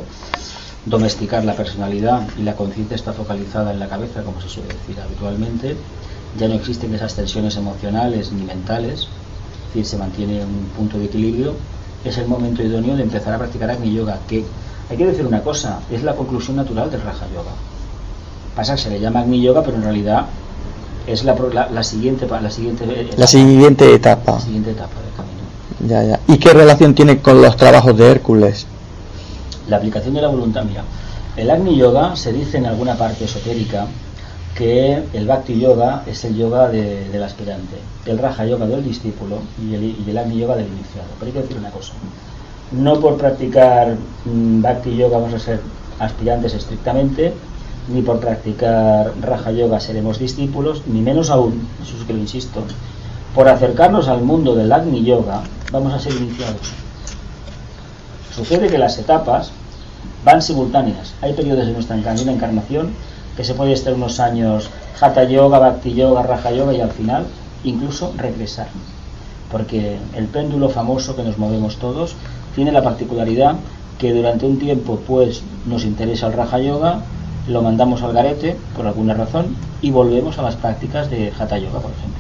domesticar 0.86 1.43
la 1.43 1.55
personalidad 1.55 2.26
y 2.39 2.43
la 2.43 2.55
conciencia 2.55 2.95
está 2.95 3.12
focalizada 3.12 3.72
en 3.72 3.80
la 3.80 3.89
cabeza, 3.89 4.24
como 4.24 4.39
se 4.41 4.47
suele 4.47 4.70
decir 4.70 4.97
habitualmente, 5.03 5.76
ya 6.39 6.47
no 6.47 6.53
existen 6.53 6.95
esas 6.95 7.16
tensiones 7.16 7.57
emocionales 7.57 8.32
ni 8.32 8.45
mentales, 8.45 9.01
es 9.01 9.68
decir, 9.68 9.86
se 9.86 9.97
mantiene 9.97 10.45
un 10.45 10.70
punto 10.78 10.97
de 10.97 11.05
equilibrio, 11.05 11.55
es 12.05 12.18
el 12.18 12.28
momento 12.28 12.64
idóneo 12.64 12.95
de 12.95 13.03
empezar 13.03 13.34
a 13.34 13.38
practicar 13.38 13.70
Agni 13.70 13.93
Yoga, 13.93 14.18
que 14.28 14.45
hay 14.91 14.97
que 14.97 15.05
decir 15.05 15.25
una 15.25 15.41
cosa, 15.41 15.79
es 15.89 16.03
la 16.03 16.13
conclusión 16.17 16.57
natural 16.57 16.91
del 16.91 17.01
Raja 17.01 17.25
Yoga. 17.33 17.51
Pasa 18.57 18.75
que 18.75 18.81
se 18.81 18.89
le 18.89 18.99
llama 18.99 19.21
Agni 19.21 19.41
Yoga, 19.41 19.63
pero 19.63 19.77
en 19.77 19.83
realidad 19.83 20.25
es 21.07 21.23
la, 21.23 21.33
la, 21.71 21.81
siguiente 21.81 22.27
la 22.27 22.49
siguiente 22.51 22.85
etapa, 22.95 23.17
la 23.17 23.27
siguiente 23.27 23.95
etapa. 23.95 24.33
La 24.33 24.39
siguiente 24.41 24.71
etapa 24.71 24.95
del 25.01 25.13
camino. 25.15 25.41
Ya, 25.87 26.03
ya. 26.03 26.19
¿Y 26.27 26.37
qué 26.39 26.51
relación 26.51 26.93
tiene 26.93 27.19
con 27.19 27.41
los 27.41 27.55
trabajos 27.55 27.95
de 27.97 28.11
Hércules? 28.11 28.67
La 29.69 29.77
aplicación 29.77 30.13
de 30.13 30.21
la 30.23 30.27
voluntad, 30.27 30.65
mira, 30.65 30.83
el 31.37 31.49
Agni 31.49 31.77
Yoga 31.77 32.17
se 32.17 32.33
dice 32.33 32.57
en 32.57 32.65
alguna 32.65 32.95
parte 32.97 33.23
esotérica 33.23 33.87
que 34.55 35.03
el 35.13 35.25
Bhakti 35.25 35.57
Yoga 35.57 36.03
es 36.05 36.25
el 36.25 36.35
yoga 36.35 36.67
de, 36.67 37.07
del 37.07 37.23
aspirante, 37.23 37.77
el 38.05 38.17
Raja 38.17 38.45
Yoga 38.45 38.65
del 38.65 38.83
discípulo 38.83 39.37
y 39.57 39.73
el, 39.73 39.83
y 39.83 40.05
el 40.09 40.17
Agni 40.17 40.37
Yoga 40.37 40.57
del 40.57 40.67
iniciado. 40.67 41.07
Pero 41.17 41.27
hay 41.27 41.31
que 41.31 41.41
decir 41.43 41.57
una 41.57 41.69
cosa, 41.69 41.93
no 42.72 42.99
por 42.99 43.17
practicar 43.17 43.95
mm, 44.26 44.61
Bhakti 44.61 44.95
Yoga 44.95 45.17
vamos 45.17 45.34
a 45.34 45.39
ser 45.39 45.59
aspirantes 45.99 46.53
estrictamente, 46.53 47.34
ni 47.88 48.01
por 48.01 48.19
practicar 48.19 49.13
Raja 49.22 49.51
Yoga 49.51 49.80
seremos 49.80 50.19
discípulos, 50.19 50.84
ni 50.88 51.01
menos 51.01 51.30
aún, 51.30 51.67
eso 51.82 51.97
es 51.97 52.03
que 52.03 52.13
lo 52.13 52.19
insisto, 52.19 52.63
por 53.36 53.47
acercarnos 53.47 54.07
al 54.07 54.22
mundo 54.22 54.55
del 54.55 54.72
Agni 54.72 55.03
Yoga 55.03 55.41
vamos 55.72 55.93
a 55.93 55.99
ser 55.99 56.13
iniciados. 56.13 56.74
Sucede 58.36 58.69
que 58.69 58.78
las 58.78 58.97
etapas 58.97 59.51
van 60.24 60.41
simultáneas. 60.41 61.13
Hay 61.22 61.34
periodos 61.34 61.65
de 61.65 61.74
nuestra 61.74 61.95
encarnación 61.95 62.93
que 63.36 63.43
se 63.43 63.53
puede 63.53 63.74
estar 63.74 63.93
unos 63.93 64.19
años 64.19 64.69
Hatha 64.99 65.24
Yoga, 65.24 65.59
Bhakti 65.59 65.93
Yoga, 65.93 66.24
Raja 66.24 66.51
Yoga 66.51 66.74
y 66.74 66.82
al 66.82 66.91
final 66.91 67.26
incluso 67.63 68.13
regresar. 68.17 68.67
Porque 69.51 69.97
el 70.15 70.26
péndulo 70.26 70.69
famoso 70.69 71.15
que 71.15 71.24
nos 71.24 71.38
movemos 71.38 71.78
todos 71.78 72.15
tiene 72.56 72.72
la 72.72 72.84
particularidad 72.84 73.56
que 73.99 74.14
durante 74.14 74.45
un 74.45 74.58
tiempo 74.58 74.99
pues 75.08 75.43
nos 75.66 75.84
interesa 75.84 76.28
el 76.28 76.34
Raja 76.34 76.60
Yoga, 76.60 77.02
lo 77.47 77.62
mandamos 77.62 78.02
al 78.02 78.14
garete 78.14 78.58
por 78.76 78.88
alguna 78.88 79.14
razón 79.14 79.56
y 79.82 79.91
volvemos 79.91 80.38
a 80.39 80.41
las 80.41 80.56
prácticas 80.56 81.10
de 81.10 81.32
Hatha 81.38 81.58
Yoga, 81.58 81.80
por 81.80 81.91
ejemplo. 81.91 82.20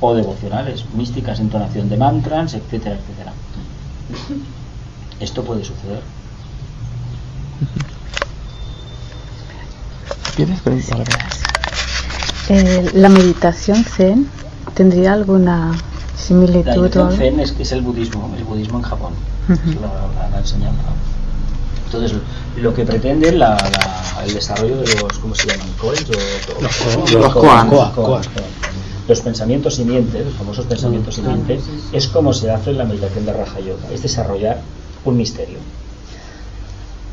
O 0.00 0.14
devocionales, 0.14 0.84
místicas, 0.94 1.40
entonación 1.40 1.88
de 1.88 1.96
mantras, 1.96 2.54
etcétera, 2.54 2.96
etcétera. 2.96 3.32
Esto 5.20 5.42
puede 5.42 5.64
suceder. 5.64 6.02
Eh, 12.50 12.90
la 12.92 13.08
meditación 13.08 13.82
zen 13.82 14.28
tendría 14.74 15.14
alguna 15.14 15.72
similitud. 16.16 16.94
La 16.94 17.10
zen 17.10 17.40
es, 17.40 17.54
es 17.58 17.72
el 17.72 17.82
budismo, 17.82 18.32
el 18.36 18.44
budismo 18.44 18.78
en 18.78 18.84
Japón, 18.84 19.12
la, 19.48 20.28
la, 20.30 20.38
enseñanza. 20.38 20.82
Entonces, 21.86 22.18
lo 22.56 22.74
que 22.74 22.84
pretende 22.84 23.32
la, 23.32 23.56
el 24.24 24.34
desarrollo 24.34 24.78
de 24.78 24.94
los, 24.94 25.18
¿cómo 25.18 25.34
se 25.34 25.48
llaman? 25.48 25.68
O, 25.82 25.90
los, 25.90 26.10
los, 27.12 28.28
los 29.08 29.20
pensamientos 29.20 29.74
simientes, 29.74 30.24
los 30.24 30.34
famosos 30.34 30.66
pensamientos 30.66 31.14
simientes, 31.14 31.62
es 31.92 32.08
como 32.08 32.32
se 32.32 32.50
hace 32.50 32.70
en 32.70 32.78
la 32.78 32.84
meditación 32.84 33.24
de 33.24 33.32
Raja 33.32 33.60
Yoga, 33.60 33.88
es 33.92 34.02
desarrollar 34.02 34.60
un 35.04 35.16
misterio. 35.16 35.58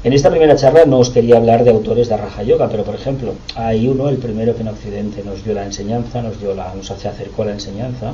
En 0.03 0.11
esta 0.11 0.29
primera 0.29 0.55
charla 0.57 0.85
no 0.85 0.99
os 0.99 1.11
quería 1.11 1.37
hablar 1.37 1.63
de 1.63 1.69
autores 1.69 2.09
de 2.09 2.17
Raja 2.17 2.43
Yoga, 2.43 2.67
pero 2.67 2.83
por 2.83 2.95
ejemplo, 2.95 3.35
hay 3.55 3.87
uno, 3.87 4.09
el 4.09 4.17
primero 4.17 4.53
que 4.53 4.61
en 4.61 4.67
Occidente 4.67 5.23
nos 5.23 5.45
dio 5.45 5.53
la 5.53 5.63
enseñanza, 5.63 6.21
nos, 6.21 6.41
dio 6.41 6.53
la, 6.53 6.73
nos 6.73 6.91
acercó 6.91 7.43
a 7.43 7.45
la 7.45 7.51
enseñanza, 7.53 8.11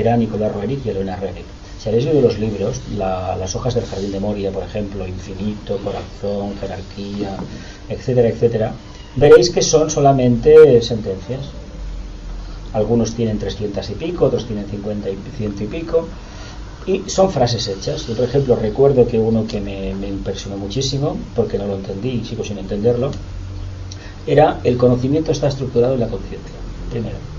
era 0.00 0.16
Nicolás 0.16 0.52
Roerich 0.52 0.84
y 0.86 0.90
Elena 0.90 1.16
Rerick. 1.16 1.44
Si 1.78 1.88
habéis 1.88 2.04
leído 2.04 2.22
los 2.22 2.38
libros, 2.38 2.80
las 2.96 3.54
hojas 3.54 3.74
del 3.74 3.84
Jardín 3.84 4.12
de 4.12 4.20
Moria, 4.20 4.50
por 4.50 4.64
ejemplo, 4.64 5.06
Infinito, 5.06 5.78
Corazón, 5.78 6.54
Jerarquía, 6.60 7.36
etcétera, 7.88 8.28
etcétera, 8.28 8.72
veréis 9.16 9.50
que 9.50 9.62
son 9.62 9.90
solamente 9.90 10.82
sentencias. 10.82 11.40
Algunos 12.72 13.14
tienen 13.14 13.38
300 13.38 13.90
y 13.90 13.94
pico, 13.94 14.26
otros 14.26 14.46
tienen 14.46 14.66
50 14.68 15.10
y 15.10 15.18
100 15.36 15.54
y 15.60 15.64
pico, 15.66 16.08
y 16.86 17.02
son 17.06 17.30
frases 17.30 17.68
hechas. 17.68 18.06
Yo, 18.06 18.14
por 18.14 18.24
ejemplo, 18.24 18.56
recuerdo 18.56 19.06
que 19.06 19.18
uno 19.18 19.46
que 19.46 19.60
me, 19.60 19.94
me 19.94 20.08
impresionó 20.08 20.56
muchísimo, 20.56 21.16
porque 21.34 21.58
no 21.58 21.66
lo 21.66 21.76
entendí 21.76 22.10
y 22.10 22.24
sigo 22.24 22.44
sin 22.44 22.58
entenderlo, 22.58 23.12
era 24.26 24.60
el 24.64 24.76
conocimiento 24.76 25.32
está 25.32 25.48
estructurado 25.48 25.94
en 25.94 26.00
la 26.00 26.08
conciencia. 26.08 26.54
Primero. 26.90 27.37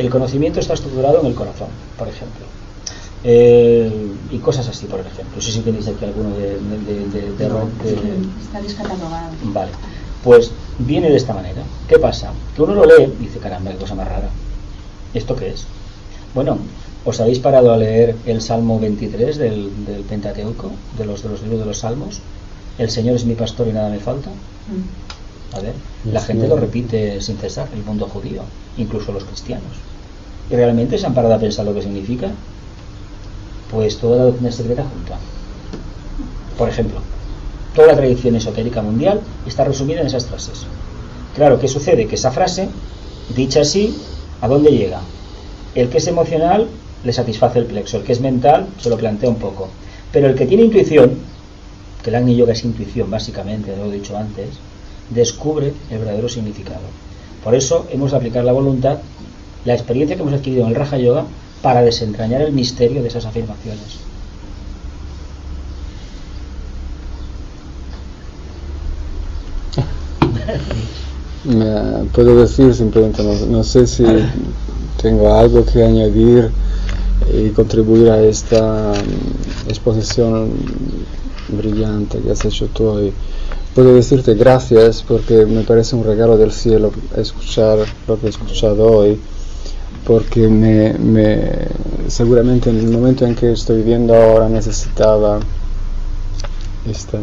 El 0.00 0.08
conocimiento 0.08 0.60
está 0.60 0.72
estructurado 0.72 1.20
en 1.20 1.26
el 1.26 1.34
corazón, 1.34 1.68
por 1.98 2.08
ejemplo. 2.08 2.46
Eh, 3.22 3.92
y 4.30 4.38
cosas 4.38 4.66
así, 4.66 4.86
por 4.86 5.00
ejemplo. 5.00 5.36
No 5.36 5.42
sé 5.42 5.52
si 5.52 5.60
tenéis 5.60 5.88
aquí 5.88 6.06
alguno 6.06 6.30
de, 6.30 6.58
de, 6.58 7.28
de, 7.28 7.36
Está 8.40 8.62
descatalogado. 8.62 9.30
Vale. 9.42 9.72
Pues 10.24 10.52
viene 10.78 11.10
de 11.10 11.16
esta 11.16 11.34
manera. 11.34 11.62
¿Qué 11.86 11.98
pasa? 11.98 12.32
Que 12.56 12.62
uno 12.62 12.74
lo 12.74 12.86
lee 12.86 13.12
y 13.20 13.24
dice, 13.24 13.40
caramba, 13.40 13.72
qué 13.72 13.76
cosa 13.76 13.94
más 13.94 14.08
rara. 14.08 14.30
¿Esto 15.12 15.36
qué 15.36 15.48
es? 15.50 15.66
Bueno, 16.34 16.56
¿os 17.04 17.20
habéis 17.20 17.38
parado 17.38 17.70
a 17.70 17.76
leer 17.76 18.16
el 18.24 18.40
Salmo 18.40 18.80
23 18.80 19.36
del, 19.36 19.84
del 19.84 20.02
Pentateuco, 20.02 20.70
de 20.96 21.04
los, 21.04 21.22
de 21.22 21.28
los 21.28 21.42
libros 21.42 21.60
de 21.60 21.66
los 21.66 21.78
Salmos? 21.78 22.20
El 22.78 22.90
Señor 22.90 23.16
es 23.16 23.26
mi 23.26 23.34
pastor 23.34 23.68
y 23.68 23.72
nada 23.72 23.90
me 23.90 23.98
falta. 23.98 24.30
Mm. 24.30 25.56
A 25.56 25.60
ver, 25.60 25.74
la 26.04 26.22
gente 26.22 26.46
lo 26.46 26.56
repite 26.56 27.20
sin 27.20 27.36
cesar, 27.36 27.68
el 27.74 27.82
mundo 27.82 28.06
judío, 28.06 28.42
incluso 28.78 29.12
los 29.12 29.24
cristianos. 29.24 29.89
¿Y 30.50 30.56
realmente 30.56 30.98
se 30.98 31.06
han 31.06 31.14
parado 31.14 31.34
a 31.34 31.38
pensar 31.38 31.64
lo 31.64 31.74
que 31.74 31.82
significa? 31.82 32.28
Pues 33.70 33.98
toda 33.98 34.16
la 34.16 34.24
doctrina 34.24 34.50
secreta 34.50 34.84
junta. 34.84 35.16
Por 36.58 36.68
ejemplo, 36.68 37.00
toda 37.74 37.88
la 37.88 37.96
tradición 37.96 38.34
esotérica 38.34 38.82
mundial 38.82 39.20
está 39.46 39.64
resumida 39.64 40.00
en 40.00 40.08
esas 40.08 40.26
frases. 40.26 40.66
Claro, 41.36 41.60
¿qué 41.60 41.68
sucede? 41.68 42.06
Que 42.06 42.16
esa 42.16 42.32
frase, 42.32 42.68
dicha 43.34 43.60
así, 43.60 43.96
¿a 44.40 44.48
dónde 44.48 44.72
llega? 44.72 45.00
El 45.74 45.88
que 45.88 45.98
es 45.98 46.06
emocional 46.08 46.66
le 47.04 47.12
satisface 47.12 47.60
el 47.60 47.66
plexo, 47.66 47.98
el 47.98 48.02
que 48.02 48.12
es 48.12 48.20
mental 48.20 48.66
se 48.78 48.90
lo 48.90 48.98
plantea 48.98 49.30
un 49.30 49.36
poco. 49.36 49.68
Pero 50.12 50.26
el 50.26 50.34
que 50.34 50.46
tiene 50.46 50.64
intuición, 50.64 51.18
que 52.02 52.10
el 52.10 52.36
Yoga 52.36 52.52
es 52.52 52.64
intuición 52.64 53.10
básicamente, 53.10 53.76
lo 53.76 53.86
he 53.86 53.92
dicho 53.92 54.16
antes, 54.16 54.48
descubre 55.10 55.72
el 55.90 55.98
verdadero 55.98 56.28
significado. 56.28 56.80
Por 57.44 57.54
eso 57.54 57.86
hemos 57.90 58.10
de 58.10 58.16
aplicar 58.16 58.44
la 58.44 58.52
voluntad, 58.52 58.98
la 59.64 59.74
experiencia 59.74 60.16
que 60.16 60.22
hemos 60.22 60.34
adquirido 60.34 60.62
en 60.62 60.70
el 60.70 60.74
Raja 60.74 60.98
Yoga, 60.98 61.26
para 61.62 61.82
desentrañar 61.82 62.40
el 62.42 62.52
misterio 62.52 63.02
de 63.02 63.08
esas 63.08 63.26
afirmaciones. 63.26 63.98
Me 71.44 72.04
puedo 72.12 72.40
decir 72.40 72.74
simplemente, 72.74 73.22
no, 73.22 73.64
sé 73.64 73.86
si 73.86 74.04
tengo 75.00 75.34
algo 75.34 75.64
que 75.64 75.82
añadir 75.82 76.50
y 77.32 77.48
contribuir 77.50 78.10
a 78.10 78.20
esta 78.22 78.92
mm, 78.92 79.68
exposición 79.70 80.50
brillante 81.48 82.18
que 82.20 82.30
has 82.30 82.44
hecho 82.44 82.66
tú 82.66 82.88
hoy. 82.88 83.12
Puedo 83.74 83.94
decirte 83.94 84.34
gracias 84.34 85.02
porque 85.06 85.46
me 85.46 85.62
parece 85.62 85.96
un 85.96 86.04
regalo 86.04 86.36
del 86.36 86.52
cielo 86.52 86.92
escuchar 87.16 87.78
lo 88.06 88.20
que 88.20 88.26
he 88.26 88.30
escuchado 88.30 88.86
hoy 88.90 89.18
porque 90.10 90.48
me, 90.48 90.92
me, 90.94 91.40
seguramente 92.08 92.68
en 92.68 92.80
el 92.80 92.88
momento 92.88 93.24
en 93.24 93.36
que 93.36 93.52
estoy 93.52 93.76
viviendo 93.76 94.12
ahora 94.12 94.48
necesitaba 94.48 95.38
esta 96.84 97.20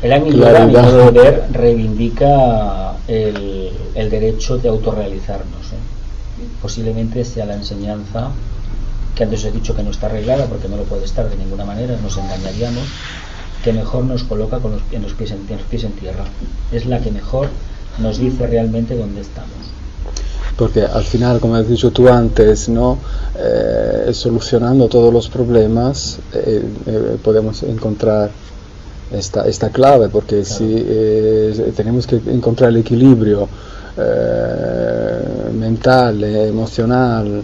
el 0.00 0.32
Yoga, 0.32 0.62
a 0.62 0.66
mi 0.66 0.72
modo 0.72 1.04
de 1.04 1.10
ver, 1.10 1.48
reivindica 1.52 2.94
el, 3.08 3.72
el 3.94 4.08
derecho 4.08 4.56
de 4.56 4.70
autorrealizarnos. 4.70 5.66
¿eh? 5.66 6.46
Posiblemente 6.62 7.22
sea 7.26 7.44
la 7.44 7.52
enseñanza 7.52 8.30
que 9.14 9.24
antes 9.24 9.44
he 9.44 9.52
dicho 9.52 9.76
que 9.76 9.82
no 9.82 9.90
está 9.90 10.06
arreglada 10.06 10.46
porque 10.46 10.66
no 10.66 10.78
lo 10.78 10.84
puede 10.84 11.04
estar 11.04 11.28
de 11.28 11.36
ninguna 11.36 11.66
manera, 11.66 11.94
nos 12.02 12.16
engañaríamos, 12.16 12.84
que 13.62 13.74
mejor 13.74 14.04
nos 14.04 14.24
coloca 14.24 14.60
con 14.60 14.72
los, 14.72 14.82
en, 14.92 15.02
los 15.02 15.12
pies 15.12 15.32
en, 15.32 15.44
en 15.46 15.58
los 15.58 15.66
pies 15.66 15.84
en 15.84 15.92
tierra. 15.92 16.24
Es 16.72 16.86
la 16.86 17.00
que 17.00 17.10
mejor 17.10 17.48
nos 17.98 18.16
dice 18.16 18.46
realmente 18.46 18.96
dónde 18.96 19.20
estamos 19.20 19.77
porque 20.58 20.82
al 20.82 21.04
final, 21.04 21.38
como 21.38 21.54
has 21.54 21.68
dicho 21.68 21.92
tú 21.92 22.08
antes, 22.08 22.68
¿no? 22.68 22.98
Eh, 23.38 24.10
solucionando 24.12 24.88
todos 24.88 25.12
los 25.12 25.28
problemas 25.28 26.18
eh, 26.34 26.64
eh, 26.84 27.16
podemos 27.22 27.62
encontrar 27.62 28.30
esta, 29.12 29.46
esta 29.46 29.70
clave, 29.70 30.08
porque 30.08 30.44
si 30.44 30.84
tenemos 31.76 32.06
que 32.06 32.16
encontrar 32.16 32.70
el 32.70 32.78
equilibrio 32.78 33.48
mental, 35.54 36.22
emocional, 36.24 37.42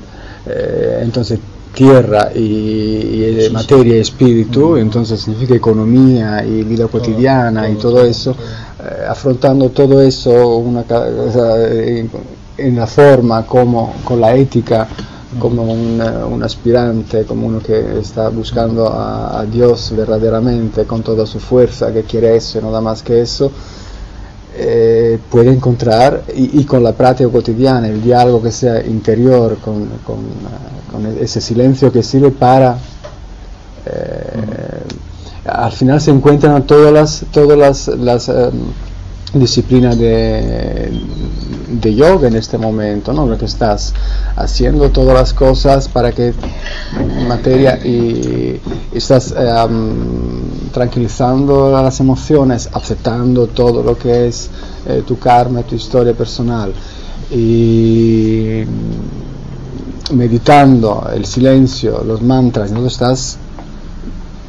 entonces 1.01 1.39
tierra 1.73 2.31
y, 2.35 3.49
materia 3.51 3.97
y 3.97 4.01
espíritu, 4.01 4.77
entonces 4.77 5.21
significa 5.21 5.55
economía 5.55 6.45
y 6.45 6.65
vida 6.65 6.87
cotidiana 6.89 7.71
y 7.71 7.77
todo 7.77 8.05
eso, 8.05 8.37
afrontando 9.09 9.71
todo 9.71 10.03
eso 10.03 10.59
una, 10.59 10.85
en 12.57 12.77
la 12.77 12.87
forma, 12.87 13.45
como 13.47 13.95
con 14.05 14.21
la 14.21 14.35
ética, 14.35 14.89
como 15.39 15.63
un, 15.65 16.43
aspirante, 16.43 17.25
como 17.25 17.47
uno 17.47 17.61
que 17.61 17.99
está 17.99 18.29
buscando 18.29 18.89
a, 18.89 19.45
Dios 19.51 19.93
verdaderamente 19.97 20.85
con 20.85 21.03
toda 21.03 21.27
su 21.27 21.41
fuerza, 21.41 21.93
que 21.93 22.03
quiere 22.03 22.37
eso 22.37 22.59
y 22.59 22.63
nada 22.63 22.81
más 22.81 23.03
que 23.03 23.21
eso, 23.21 23.51
eh, 24.57 25.19
puede 25.31 25.53
encontrar 25.53 26.23
y, 26.35 26.65
con 26.65 26.83
la 26.83 26.93
práctica 26.93 27.29
cotidiana, 27.31 27.89
el 27.89 28.03
diálogo 28.03 28.43
que 28.43 28.53
sea 28.53 28.85
interior, 28.87 29.59
con, 29.59 29.89
ese 31.21 31.41
silencio 31.41 31.91
que 31.91 32.03
sirve 32.03 32.31
para... 32.31 32.79
Eh, 33.87 34.83
al 35.47 35.73
final 35.73 36.01
se 36.01 36.11
encuentran 36.11 36.67
todas 36.67 36.93
las, 36.93 37.27
todas 37.31 37.59
las, 37.59 37.89
las 37.89 38.29
em, 38.29 38.53
disciplina 39.35 39.95
de, 39.95 40.91
de 41.81 41.95
yoga 41.95 42.29
en 42.29 42.37
este 42.37 42.59
momento, 42.59 43.13
¿no? 43.13 43.27
Porque 43.27 43.45
estás 43.45 43.95
haciendo 44.37 44.91
todas 44.91 45.15
las 45.15 45.35
cosas 45.35 45.89
para 45.89 46.13
que 46.13 46.33
materia 47.29 47.79
y, 47.85 48.61
estás 48.93 49.35
em, 49.37 50.71
tranquilizando 50.73 51.71
las 51.71 52.01
emociones, 52.01 52.69
aceptando 52.73 53.47
todo 53.49 53.83
lo 53.83 53.97
que 53.99 54.29
es 54.29 54.51
eh, 54.87 55.03
tu 55.07 55.19
karma, 55.19 55.63
tu 55.63 55.75
historia 55.75 56.15
personal 56.15 56.73
y 57.31 58.63
meditando 60.13 61.09
el 61.15 61.25
silencio, 61.25 62.05
los 62.05 62.23
mantras, 62.23 62.71
¿no? 62.71 62.87
estás 62.87 63.39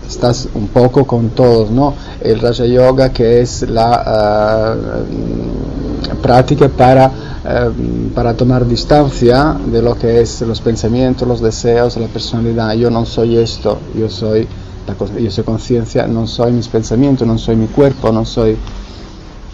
estás 0.07 0.47
un 0.53 0.67
poco 0.67 1.05
con 1.05 1.29
todos, 1.29 1.69
¿no? 1.71 1.93
El 2.21 2.39
Raja 2.39 2.65
Yoga 2.65 3.11
que 3.11 3.41
es 3.41 3.63
la 3.63 4.77
uh, 4.77 6.21
práctica 6.21 6.69
para, 6.69 7.07
uh, 7.07 8.13
para 8.13 8.33
tomar 8.35 8.65
distancia 8.65 9.57
de 9.65 9.81
lo 9.81 9.97
que 9.97 10.21
es 10.21 10.41
los 10.41 10.61
pensamientos, 10.61 11.27
los 11.27 11.41
deseos, 11.41 11.97
la 11.97 12.07
personalidad. 12.07 12.73
Yo 12.73 12.89
no 12.89 13.05
soy 13.05 13.37
esto, 13.37 13.79
yo 13.97 14.09
soy, 14.09 14.47
la, 14.87 15.19
yo 15.19 15.31
soy 15.31 15.43
conciencia, 15.43 16.07
no 16.07 16.27
soy 16.27 16.51
mis 16.51 16.67
pensamientos, 16.67 17.27
no 17.27 17.37
soy 17.37 17.55
mi 17.55 17.67
cuerpo, 17.67 18.11
no 18.11 18.25
soy... 18.25 18.57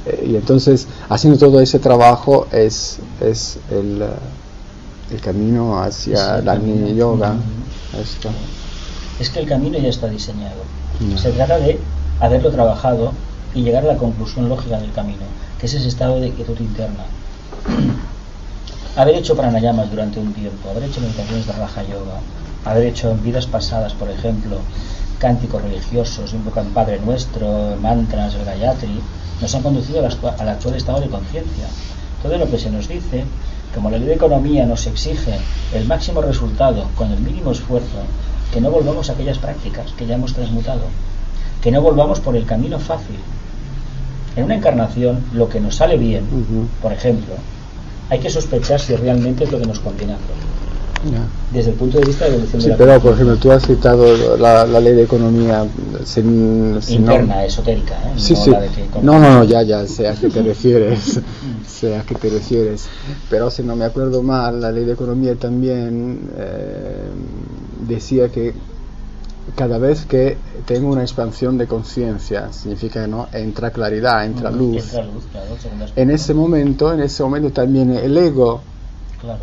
Eh, 0.06 0.30
y 0.32 0.36
entonces, 0.36 0.88
haciendo 1.10 1.38
todo 1.38 1.60
ese 1.60 1.80
trabajo 1.80 2.48
es, 2.52 3.00
es 3.20 3.60
el, 3.70 4.04
el 5.12 5.22
camino 5.22 5.80
hacia 5.80 6.42
la 6.42 6.54
Agni 6.54 6.96
Yoga. 6.96 7.36
Esto 8.02 8.30
es 9.22 9.30
que 9.30 9.40
el 9.40 9.48
camino 9.48 9.78
ya 9.78 9.90
está 9.90 10.08
diseñado. 10.08 10.64
Se 11.16 11.32
trata 11.32 11.58
de 11.60 11.80
haberlo 12.20 12.52
trabajado 12.52 13.14
y 13.54 13.62
llegar 13.62 13.84
a 13.84 13.94
la 13.94 13.98
conclusión 13.98 14.50
lógica 14.50 14.80
del 14.80 14.92
camino, 14.92 15.24
que 15.60 15.68
es 15.68 15.74
ese 15.76 15.88
estado 15.88 16.20
de 16.20 16.32
quietud 16.32 16.60
interna. 16.60 17.06
haber 18.96 19.16
hecho 19.16 19.36
pranayamas 19.36 19.92
durante 19.92 20.20
un 20.20 20.34
tiempo, 20.34 20.70
haber 20.70 20.86
hecho 20.86 21.02
meditaciones 21.02 21.46
de 21.46 21.54
Raja 21.54 21.84
Yoga, 21.84 22.20
haber 22.66 22.88
hecho 22.88 23.12
en 23.12 23.24
vidas 23.24 23.46
pasadas, 23.46 23.94
por 23.94 24.10
ejemplo, 24.10 24.58
cánticos 25.20 25.62
religiosos, 25.62 26.34
invocan 26.34 26.68
Padre 26.70 27.00
Nuestro, 27.00 27.76
mantras, 27.80 28.34
el 28.34 28.46
Gayatri, 28.46 29.00
nos 29.40 29.54
han 29.54 29.62
conducido 29.62 30.00
al 30.00 30.06
actual, 30.06 30.36
al 30.40 30.50
actual 30.50 30.76
estado 30.76 31.00
de 31.00 31.10
conciencia. 31.10 31.68
Todo 32.24 32.38
lo 32.40 32.50
que 32.50 32.58
se 32.58 32.72
nos 32.72 32.88
dice, 32.88 33.26
como 33.74 33.92
la 33.92 33.98
ley 34.00 34.08
de 34.08 34.16
economía 34.16 34.66
nos 34.66 34.88
exige 34.88 35.38
el 35.74 35.86
máximo 35.86 36.22
resultado 36.22 36.88
con 36.96 37.12
el 37.12 37.20
mínimo 37.20 37.52
esfuerzo, 37.52 38.04
que 38.52 38.62
no 38.62 38.70
volvamos 38.70 39.10
a 39.10 39.14
aquellas 39.14 39.38
prácticas 39.38 39.92
que 39.94 40.06
ya 40.06 40.16
hemos 40.16 40.34
transmutado, 40.34 40.84
que 41.62 41.72
no 41.72 41.82
volvamos 41.82 42.20
por 42.20 42.36
el 42.36 42.46
camino 42.46 42.80
fácil. 42.80 43.18
En 44.36 44.46
una 44.46 44.56
encarnación, 44.56 45.24
lo 45.34 45.50
que 45.50 45.60
nos 45.60 45.76
sale 45.76 45.98
bien, 45.98 46.26
por 46.82 46.94
ejemplo, 46.94 47.36
hay 48.10 48.20
que 48.20 48.30
sospechar 48.30 48.80
si 48.80 48.96
realmente 48.96 49.44
es 49.44 49.52
lo 49.52 49.60
que 49.60 49.68
nos 49.68 49.80
conviene 49.80 50.14
hacer. 50.14 50.61
Desde 51.52 51.72
el 51.72 51.76
punto 51.76 52.00
de 52.00 52.06
vista 52.06 52.26
de 52.26 52.32
evolución 52.32 52.62
sí, 52.62 52.68
de 52.68 52.72
la 52.72 52.78
pero 52.78 53.00
por 53.02 53.14
ejemplo, 53.14 53.36
tú 53.38 53.52
has 53.52 53.66
citado 53.66 54.38
la, 54.38 54.66
ley 54.66 54.94
de 54.94 55.04
economía 55.04 55.66
interna, 56.16 57.44
esotérica. 57.44 57.96
¿eh? 57.96 58.14
Sí, 58.18 58.34
no, 58.34 58.44
sí. 58.44 58.52
no, 59.02 59.20
no, 59.20 59.32
no, 59.34 59.44
ya, 59.44 59.64
ya, 59.64 59.86
sé 59.88 60.08
a 60.08 60.14
qué 60.14 60.30
te 60.30 60.42
refieres. 60.44 61.20
sé 61.68 61.96
a 61.96 62.04
qué 62.04 62.16
te 62.16 62.30
refieres. 62.30 62.88
Pero 63.30 63.50
si 63.50 63.64
no 63.64 63.76
me 63.76 63.86
acuerdo 63.86 64.22
mal, 64.22 64.62
la 64.62 64.72
ley 64.72 64.86
de 64.86 64.94
economía 64.94 65.36
también 65.36 66.30
eh, 66.38 67.10
decía 67.88 68.30
que 68.30 68.54
cada 69.56 69.78
vez 69.78 70.06
que 70.06 70.38
tengo 70.66 70.90
una 70.90 71.02
expansión 71.02 71.58
de 71.58 71.68
conciencia, 71.68 72.54
significa 72.54 73.02
que 73.02 73.08
no 73.08 73.28
entra 73.34 73.72
claridad, 73.72 74.26
entra 74.26 74.52
luz. 74.52 74.94
en 75.96 76.12
ese 76.12 76.34
momento, 76.34 76.94
en 76.94 77.02
ese 77.02 77.24
momento 77.24 77.52
también 77.52 77.96
el 77.96 78.16
ego 78.18 78.62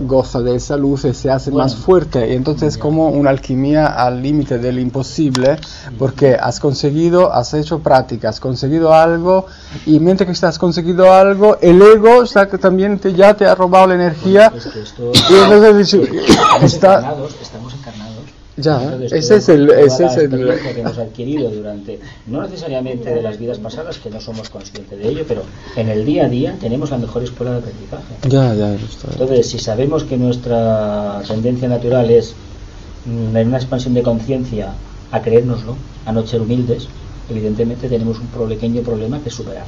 goza 0.01 0.41
de 0.41 0.57
esa 0.57 0.76
luz 0.76 1.05
y 1.05 1.14
se 1.14 1.31
hace 1.31 1.51
más 1.51 1.76
fuerte. 1.76 2.33
Y 2.33 2.37
entonces 2.37 2.74
es 2.74 2.79
como 2.79 3.09
una 3.09 3.31
alquimia 3.31 3.87
al 3.87 4.22
límite 4.22 4.59
del 4.59 4.79
imposible, 4.79 5.59
porque 5.99 6.35
has 6.35 6.61
conseguido, 6.61 7.33
has 7.33 7.55
hecho 7.55 7.81
práctica, 7.81 8.29
has 8.29 8.41
conseguido 8.41 8.93
algo, 8.93 9.47
y 9.87 10.01
mientras 10.01 10.26
que 10.26 10.33
estás 10.33 10.59
conseguido 10.59 11.12
algo, 11.12 11.59
el 11.61 11.81
ego 11.81 12.24
también 12.61 12.99
te, 12.99 13.14
ya 13.14 13.35
te 13.35 13.47
ha 13.47 13.55
robado 13.55 13.89
la 13.89 13.95
energía. 13.95 14.53
y 14.55 15.35
entonces 15.35 15.95
está, 16.62 17.14
estamos 17.41 17.67
ya, 18.59 18.98
ese 19.11 19.36
es 19.36 19.48
el, 19.48 19.70
ese 19.70 20.06
es 20.06 20.16
el... 20.16 20.30
que 20.30 20.80
hemos 20.80 20.98
adquirido 20.98 21.50
durante, 21.50 22.00
no 22.26 22.42
necesariamente 22.42 23.14
de 23.14 23.22
las 23.22 23.38
vidas 23.38 23.59
pasadas, 23.59 23.98
que 23.98 24.11
no 24.11 24.20
somos 24.20 24.50
conscientes 24.50 24.98
de 24.98 25.09
ello, 25.09 25.24
pero 25.26 25.42
en 25.76 25.88
el 25.88 26.04
día 26.04 26.26
a 26.26 26.28
día 26.28 26.56
tenemos 26.61 26.90
la 26.90 26.98
mejor 26.98 27.22
escuela 27.22 27.52
de 27.52 27.59
aprendizaje. 27.59 28.14
Ya, 28.28 28.54
ya, 28.54 28.76
Entonces, 29.12 29.48
si 29.48 29.59
sabemos 29.59 30.04
que 30.04 30.16
nuestra 30.16 31.22
tendencia 31.26 31.68
natural 31.68 32.11
es 32.11 32.34
mm, 33.06 33.36
en 33.36 33.48
una 33.48 33.59
expansión 33.59 33.94
de 33.94 34.02
conciencia 34.02 34.72
a 35.12 35.22
creérnoslo, 35.22 35.76
a 36.04 36.12
no 36.12 36.26
ser 36.26 36.40
humildes, 36.40 36.88
evidentemente 37.30 37.88
tenemos 37.88 38.18
un 38.18 38.48
pequeño 38.48 38.82
problema 38.82 39.20
que 39.20 39.30
superar. 39.30 39.66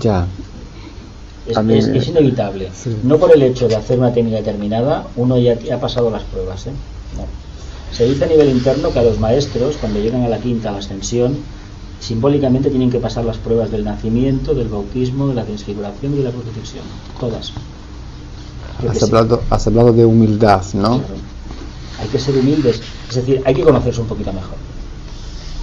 Ya. 0.00 0.26
Es, 1.46 1.56
es, 1.58 2.08
inevitable. 2.08 2.70
No 3.04 3.18
por 3.18 3.34
el 3.34 3.42
hecho 3.42 3.68
de 3.68 3.76
hacer 3.76 3.98
una 3.98 4.12
técnica 4.12 4.38
determinada, 4.38 5.06
uno 5.16 5.38
ya 5.38 5.56
ha 5.72 5.80
pasado 5.80 6.10
las 6.10 6.22
pruebas. 6.24 6.66
¿eh? 6.66 6.72
No. 7.16 7.45
Se 7.96 8.04
dice 8.04 8.24
a 8.24 8.28
nivel 8.28 8.50
interno 8.50 8.92
que 8.92 8.98
a 8.98 9.02
los 9.02 9.18
maestros, 9.18 9.76
cuando 9.78 10.00
llegan 10.00 10.22
a 10.22 10.28
la 10.28 10.38
quinta, 10.38 10.68
a 10.68 10.72
la 10.72 10.78
ascensión, 10.78 11.38
simbólicamente 11.98 12.68
tienen 12.68 12.90
que 12.90 12.98
pasar 12.98 13.24
las 13.24 13.38
pruebas 13.38 13.70
del 13.70 13.84
nacimiento, 13.84 14.54
del 14.54 14.68
bautismo, 14.68 15.28
de 15.28 15.34
la 15.34 15.44
transfiguración 15.44 16.12
y 16.12 16.16
de 16.18 16.24
la 16.24 16.30
crucifixión. 16.30 16.84
Todas. 17.18 17.52
Has 18.86 19.02
hablado, 19.02 19.42
has 19.48 19.66
hablado, 19.66 19.92
de 19.94 20.04
humildad, 20.04 20.62
¿no? 20.74 21.00
Hay 21.98 22.08
que 22.08 22.18
ser 22.18 22.36
humildes, 22.36 22.82
es 23.08 23.14
decir, 23.14 23.40
hay 23.46 23.54
que 23.54 23.62
conocerse 23.62 24.02
un 24.02 24.06
poquito 24.06 24.30
mejor. 24.30 24.56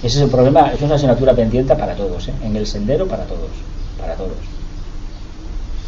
Ese 0.02 0.18
es 0.18 0.24
el 0.24 0.30
problema, 0.30 0.72
es 0.72 0.82
una 0.82 0.96
asignatura 0.96 1.34
pendiente 1.34 1.76
para 1.76 1.94
todos, 1.94 2.26
¿eh? 2.26 2.34
en 2.42 2.56
el 2.56 2.66
sendero 2.66 3.06
para 3.06 3.24
todos, 3.26 3.50
para 3.98 4.16
todos. 4.16 4.32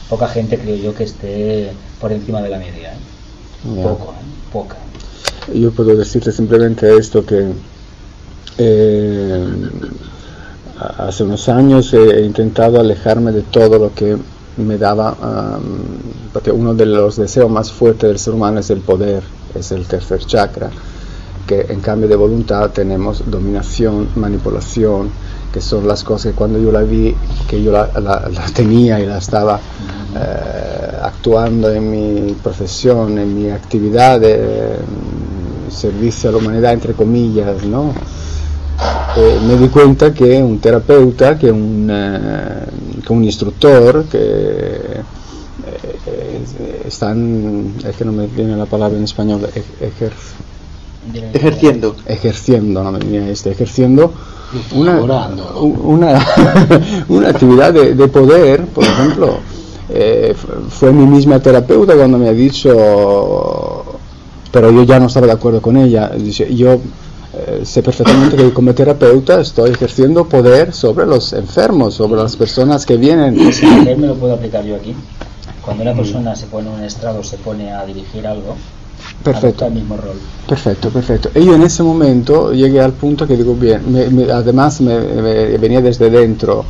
Poca 0.09 0.29
gente 0.29 0.57
creo 0.59 0.77
yo 0.77 0.95
que 0.95 1.05
esté 1.05 1.73
por 2.01 2.13
encima 2.13 2.41
de 2.41 2.49
la 2.49 2.59
media, 2.59 2.93
¿eh? 2.93 3.83
poco, 3.83 4.13
¿eh? 4.13 4.53
poca. 4.53 4.77
Yo 5.55 5.71
puedo 5.71 5.95
decirte 5.97 6.33
simplemente 6.33 6.97
esto 6.97 7.25
que 7.25 7.53
eh, 8.59 9.45
hace 10.99 11.25
unos 11.25 11.49
años 11.49 11.93
he 11.95 12.25
intentado 12.25 12.81
alejarme 12.81 13.33
de 13.33 13.43
todo 13.43 13.79
lo 13.79 13.95
que 13.95 14.17
me 14.57 14.79
daba, 14.79 15.61
porque 16.33 16.51
uno 16.51 16.75
de 16.75 16.87
los 16.87 17.17
deseos 17.17 17.51
más 17.51 17.71
fuertes 17.71 18.09
del 18.09 18.19
ser 18.19 18.35
humano 18.35 18.61
es 18.61 18.71
el 18.71 18.81
poder, 18.81 19.23
es 19.55 19.71
el 19.73 19.87
tercer 19.87 20.25
chakra, 20.25 20.71
que 21.47 21.67
en 21.69 21.81
cambio 21.81 22.09
de 22.09 22.17
voluntad 22.17 22.71
tenemos 22.71 23.23
dominación, 23.31 24.09
manipulación, 24.17 25.11
que 25.53 25.61
son 25.61 25.87
las 25.87 26.05
cosas 26.05 26.33
que 26.33 26.37
cuando 26.37 26.59
yo 26.59 26.73
la 26.73 26.83
vi, 26.83 27.15
que 27.49 27.63
yo 27.63 27.73
la, 27.73 27.89
tenía 28.55 28.99
y 29.01 29.07
la 29.07 29.19
estaba 29.19 29.61
eh, 30.15 30.97
actuando 31.03 31.71
en 31.71 31.91
mi 31.91 32.33
profesión, 32.35 33.19
en 33.19 33.35
mi 33.35 33.51
actividad, 33.51 34.21
de, 34.21 34.77
servicio 35.71 36.31
a 36.31 36.33
la 36.33 36.39
humanidad, 36.39 36.73
entre 36.73 36.93
comillas, 36.93 37.65
¿no? 37.65 37.93
Eh, 39.17 39.39
me 39.47 39.57
di 39.57 39.69
cuenta 39.69 40.13
que 40.13 40.43
un 40.43 40.59
terapeuta, 40.59 41.39
que 41.39 41.51
un, 41.51 41.89
eh, 41.91 42.67
que 43.05 43.13
un 43.13 43.25
instructor, 43.25 44.05
que 44.05 44.19
eh, 44.19 45.03
están, 46.87 47.73
es 47.83 47.97
que 47.97 48.05
no 48.05 48.13
me 48.13 48.27
viene 48.27 48.55
la 48.57 48.67
palabra 48.67 48.99
en 48.99 49.05
español, 49.05 49.49
ejerciendo. 51.33 51.97
Ejerciendo, 52.05 52.85
no 52.85 52.93
me 52.93 52.99
viene 52.99 53.31
este, 53.31 53.53
ejerciendo 53.53 54.13
una, 54.75 55.01
una, 55.01 56.21
una 57.09 57.29
actividad 57.29 57.73
de, 57.73 57.95
de, 57.95 58.09
poder, 58.09 58.67
por 58.67 58.85
ejemplo. 58.85 59.39
fue 60.69 60.93
mi 60.93 61.07
misma 61.07 61.41
terapeuta 61.41 61.95
cuando 61.95 62.19
me 62.19 62.29
ha 62.29 62.33
dicho 62.33 63.86
pero 64.57 64.71
yo 64.71 64.85
ya 64.85 64.99
no 64.99 65.09
estaba 65.09 65.27
de 65.27 65.35
acuerdo 65.35 65.61
con 65.61 65.77
ella. 65.77 66.17
Yo 66.17 66.81
eh, 67.35 67.61
sé 67.63 67.83
perfectamente 67.83 68.39
que 68.39 68.55
como 68.55 68.73
terapeuta 68.73 69.39
estoy 69.39 69.69
ejerciendo 69.73 70.27
poder 70.27 70.73
sobre 70.73 71.05
los 71.05 71.35
enfermos, 71.35 71.93
sobre 71.93 72.23
las 72.23 72.37
personas 72.37 72.87
que 72.87 72.97
vienen. 72.97 73.39
Ese 73.39 73.67
poder 73.67 73.99
me 73.99 74.07
lo 74.07 74.15
puedo 74.15 74.33
aplicar 74.33 74.65
yo 74.65 74.77
aquí. 74.77 74.95
Cuando 75.61 75.83
una 75.83 75.95
persona 75.95 76.35
se 76.35 76.47
pone 76.47 76.71
en 76.71 76.75
un 76.77 76.85
estrado, 76.85 77.23
se 77.23 77.37
pone 77.37 77.71
a 77.71 77.85
dirigir 77.85 78.27
algo, 78.27 78.57
perfecto. 79.23 79.67
el 79.67 79.75
mismo 79.75 79.99
rol. 79.99 80.17
Perfecto, 80.49 80.89
perfecto. 80.89 81.31
Y 81.35 81.45
yo 81.45 81.55
en 81.55 81.63
ese 81.63 81.83
momento 81.83 82.55
llegué 82.55 82.81
al 82.81 82.93
punto 82.93 83.27
que 83.27 83.37
digo, 83.37 83.55
bien, 83.55 83.83
además 84.33 84.81
me, 84.81 84.99
venía 85.59 85.83
desde 85.83 86.09
dentro 86.09 86.65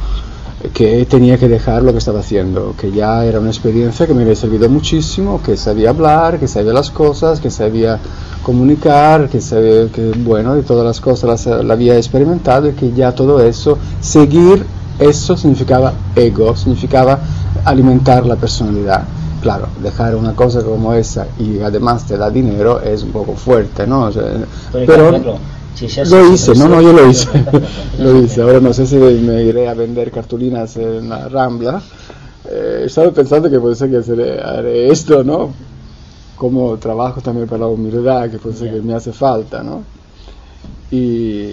que 0.73 1.05
tenía 1.05 1.37
que 1.39 1.49
dejar 1.49 1.83
lo 1.83 1.93
que 1.93 1.99
estaba 1.99 2.21
haciendo, 2.21 2.75
que 2.79 2.91
ya 2.91 3.25
era 3.25 3.41
una 3.41 3.51
experiencia 3.51 4.07
que 4.07 4.15
me 4.15 4.23
había 4.23 4.35
servido 4.35 4.69
muchísimo, 4.69 5.43
que 5.43 5.57
sabía 5.57 5.91
hablar, 5.91 6.39
que 6.39 6.49
sabía 6.49 6.73
las 6.73 6.91
cosas, 6.91 7.41
que 7.41 7.51
sabía 7.51 7.99
comunicar, 8.43 9.29
que 9.29 9.41
sabía 9.41 9.89
que, 9.89 10.13
bueno, 10.19 10.55
de 10.55 10.63
todas 10.63 10.85
las 10.85 11.01
cosas 11.01 11.47
las, 11.47 11.65
la 11.65 11.75
había 11.75 11.97
experimentado 11.97 12.69
y 12.69 12.73
que 12.73 12.93
ya 12.93 13.13
todo 13.13 13.43
eso, 13.43 13.79
seguir 14.01 14.65
eso 14.99 15.37
significaba 15.37 15.93
ego, 16.15 16.57
significaba 16.57 17.19
alimentar 17.65 18.25
la 18.25 18.37
personalidad. 18.37 19.05
Claro, 19.43 19.69
dejar 19.83 20.17
una 20.17 20.35
cosa 20.35 20.63
como 20.63 20.95
esa 20.95 21.27
y 21.39 21.61
además 21.61 22.07
te 22.07 22.17
da 22.17 22.31
dinero 22.31 22.81
es 22.81 23.03
un 23.03 23.11
poco 23.11 23.35
fuerte, 23.35 23.87
¿no? 23.87 24.11
pero 24.73 25.39
lo 25.81 26.33
hice, 26.33 26.55
no, 26.55 26.69
no, 26.69 26.81
yo 26.81 26.93
lo 26.93 27.09
hice. 27.09 27.29
lo 27.99 28.23
hice. 28.23 28.41
Ahora 28.43 28.61
no 28.61 28.73
sé 28.73 28.87
si 28.87 28.97
me 28.97 29.43
iré 29.43 29.69
a 29.69 29.75
vender 29.75 30.11
cartulinas 30.11 30.77
en 30.77 31.09
la 31.09 31.29
Rambla. 31.29 31.83
Eh, 32.49 32.85
estaba 32.87 33.11
pensando 33.11 33.51
que 33.51 33.61
puede 33.61 33.75
ser 33.75 33.91
que 33.91 34.41
haré 34.41 34.91
esto, 34.91 35.23
¿no? 35.23 35.53
Como 36.37 36.77
trabajo 36.79 37.21
también 37.21 37.47
para 37.47 37.61
la 37.61 37.67
humildad, 37.67 38.31
que 38.31 38.39
puede 38.39 38.57
ser 38.57 38.73
que 38.73 38.81
me 38.81 38.95
hace 38.95 39.13
falta, 39.13 39.63
¿no? 39.63 39.83
Y 40.91 41.53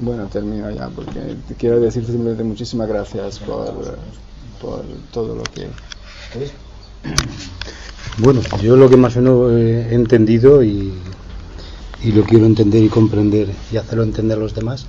bueno, 0.00 0.26
termino 0.26 0.70
ya, 0.70 0.88
porque 0.88 1.36
quiero 1.58 1.80
decirte 1.80 2.12
simplemente 2.12 2.44
muchísimas 2.44 2.88
gracias 2.88 3.40
por, 3.40 3.98
por 4.60 4.82
todo 5.12 5.34
lo 5.34 5.42
que... 5.42 5.66
Bueno, 8.18 8.40
yo 8.62 8.76
lo 8.76 8.88
que 8.88 8.96
más 8.96 9.16
o 9.16 9.20
menos 9.20 9.52
he 9.52 9.94
entendido 9.94 10.62
y 10.62 10.92
y 12.02 12.12
lo 12.12 12.22
quiero 12.24 12.46
entender 12.46 12.82
y 12.82 12.88
comprender 12.88 13.48
y 13.72 13.76
hacerlo 13.76 14.04
entender 14.04 14.38
a 14.38 14.40
los 14.40 14.54
demás, 14.54 14.86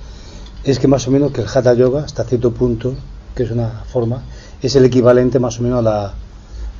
es 0.64 0.78
que 0.78 0.88
más 0.88 1.08
o 1.08 1.10
menos 1.10 1.32
que 1.32 1.40
el 1.40 1.48
Hatha 1.48 1.74
Yoga, 1.74 2.04
hasta 2.04 2.24
cierto 2.24 2.52
punto, 2.52 2.94
que 3.34 3.44
es 3.44 3.50
una 3.50 3.68
forma, 3.86 4.22
es 4.62 4.76
el 4.76 4.84
equivalente 4.84 5.38
más 5.38 5.58
o 5.58 5.62
menos 5.62 5.78
a 5.80 5.82
la 5.82 6.14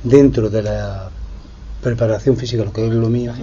dentro 0.03 0.49
de 0.49 0.63
la 0.63 1.09
preparación 1.81 2.37
física, 2.37 2.63
lo 2.63 2.71
que 2.71 2.85
es 2.87 2.93
lo 2.93 3.09
mío. 3.09 3.33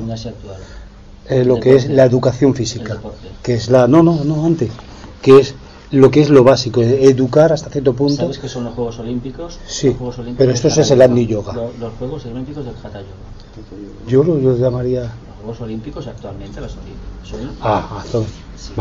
Eh, 1.29 1.45
lo 1.45 1.61
que 1.61 1.77
es 1.77 1.89
la 1.91 2.05
educación 2.05 2.55
física, 2.55 2.99
que 3.43 3.55
es 3.55 3.69
la 3.69 3.87
no 3.87 4.03
no 4.03 4.25
no 4.25 4.47
antes, 4.47 4.71
que 5.21 5.39
es 5.41 5.55
lo 5.91 6.11
que 6.11 6.21
es 6.21 6.31
lo 6.31 6.43
básico, 6.43 6.81
educar 6.81 7.53
hasta 7.53 7.69
cierto 7.69 7.93
punto. 7.93 8.23
¿Sabes 8.23 8.39
que 8.39 8.49
son 8.49 8.65
los 8.65 8.75
Juegos 8.75 8.99
Olímpicos? 8.99 9.59
Sí, 9.67 9.95
pero 10.39 10.53
esto 10.53 10.69
es 10.69 10.91
el 10.91 11.03
Agni 11.03 11.27
Yoga. 11.27 11.53
Los, 11.53 11.93
Juegos 11.99 12.25
Olímpicos 12.27 12.65
del 12.65 12.75
Hatha 12.83 13.01
Yoga. 13.01 14.07
Yo 14.07 14.25
lo 14.25 14.57
llamaría 14.57 15.11
Juegos 15.49 15.63
Olímpicos 15.63 16.07
actualmente 16.07 16.61
las 16.61 16.73
son 16.73 16.83
ah, 17.63 18.05
sí, 18.55 18.75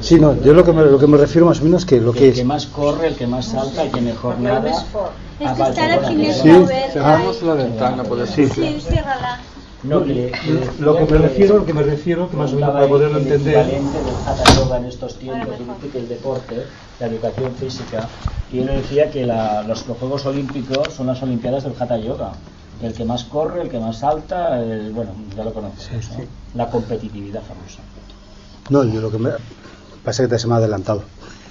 sí 0.00 0.20
no 0.20 0.40
yo 0.40 0.54
lo 0.54 0.62
que 0.62 0.72
me, 0.72 0.84
lo 0.84 0.96
que 0.96 1.08
me 1.08 1.18
refiero 1.18 1.46
más 1.46 1.60
o 1.60 1.64
menos 1.64 1.84
que 1.84 2.00
lo 2.00 2.12
que, 2.12 2.28
el 2.28 2.34
que 2.34 2.44
más 2.44 2.66
corre 2.66 3.08
el 3.08 3.16
que 3.16 3.26
más 3.26 3.46
salta 3.46 3.82
el 3.82 3.90
que 3.90 4.00
mejor 4.00 4.38
nada 4.38 4.70
es 4.70 4.84
que 5.40 5.62
estar 5.62 5.90
aquí 5.90 6.24
en 6.24 6.34
sí, 6.34 6.74
cerramos 6.92 7.42
la 7.42 7.54
ventana 7.54 8.04
por 8.04 8.24
sí, 8.28 8.46
sí, 8.46 8.76
no, 9.82 10.04
que, 10.04 10.32
lo 10.78 10.94
que 10.94 11.04
me 11.06 11.18
refiero, 11.18 11.58
lo 11.58 11.66
que 11.66 11.74
me 11.74 11.82
refiero, 11.82 12.30
que 12.30 12.36
más 12.36 12.52
o 12.52 12.54
menos 12.54 12.70
para 12.70 12.86
poderlo 12.86 13.18
entender. 13.18 13.66
El 13.66 13.92
del 13.92 14.56
yoga 14.56 14.76
en 14.76 14.84
estos 14.84 15.16
tiempos 15.16 15.56
que 15.92 15.98
el 15.98 16.08
deporte, 16.08 16.66
la 17.00 17.06
educación 17.08 17.52
física, 17.56 18.08
y 18.52 18.60
él 18.60 18.68
decía 18.68 19.10
que 19.10 19.26
la, 19.26 19.64
los, 19.64 19.88
los, 19.88 19.98
Juegos 19.98 20.24
Olímpicos 20.26 20.94
son 20.94 21.08
las 21.08 21.20
Olimpiadas 21.24 21.64
del 21.64 21.72
Hatha 21.76 21.96
Yoga 21.96 22.30
el 22.82 22.92
que 22.92 23.04
más 23.04 23.24
corre, 23.24 23.62
el 23.62 23.68
que 23.68 23.78
más 23.78 23.98
salta, 23.98 24.60
bueno, 24.92 25.12
ya 25.36 25.44
lo 25.44 25.52
conocemos, 25.52 26.10
la 26.54 26.68
competitividad 26.68 27.42
famosa. 27.42 27.80
No, 28.70 28.84
yo 28.84 29.00
lo 29.00 29.10
que 29.10 29.18
me 29.18 29.30
pasa 30.04 30.22
es 30.22 30.28
que 30.28 30.34
te 30.34 30.38
se 30.38 30.48
me 30.48 30.54
ha 30.54 30.56
adelantado. 30.56 31.02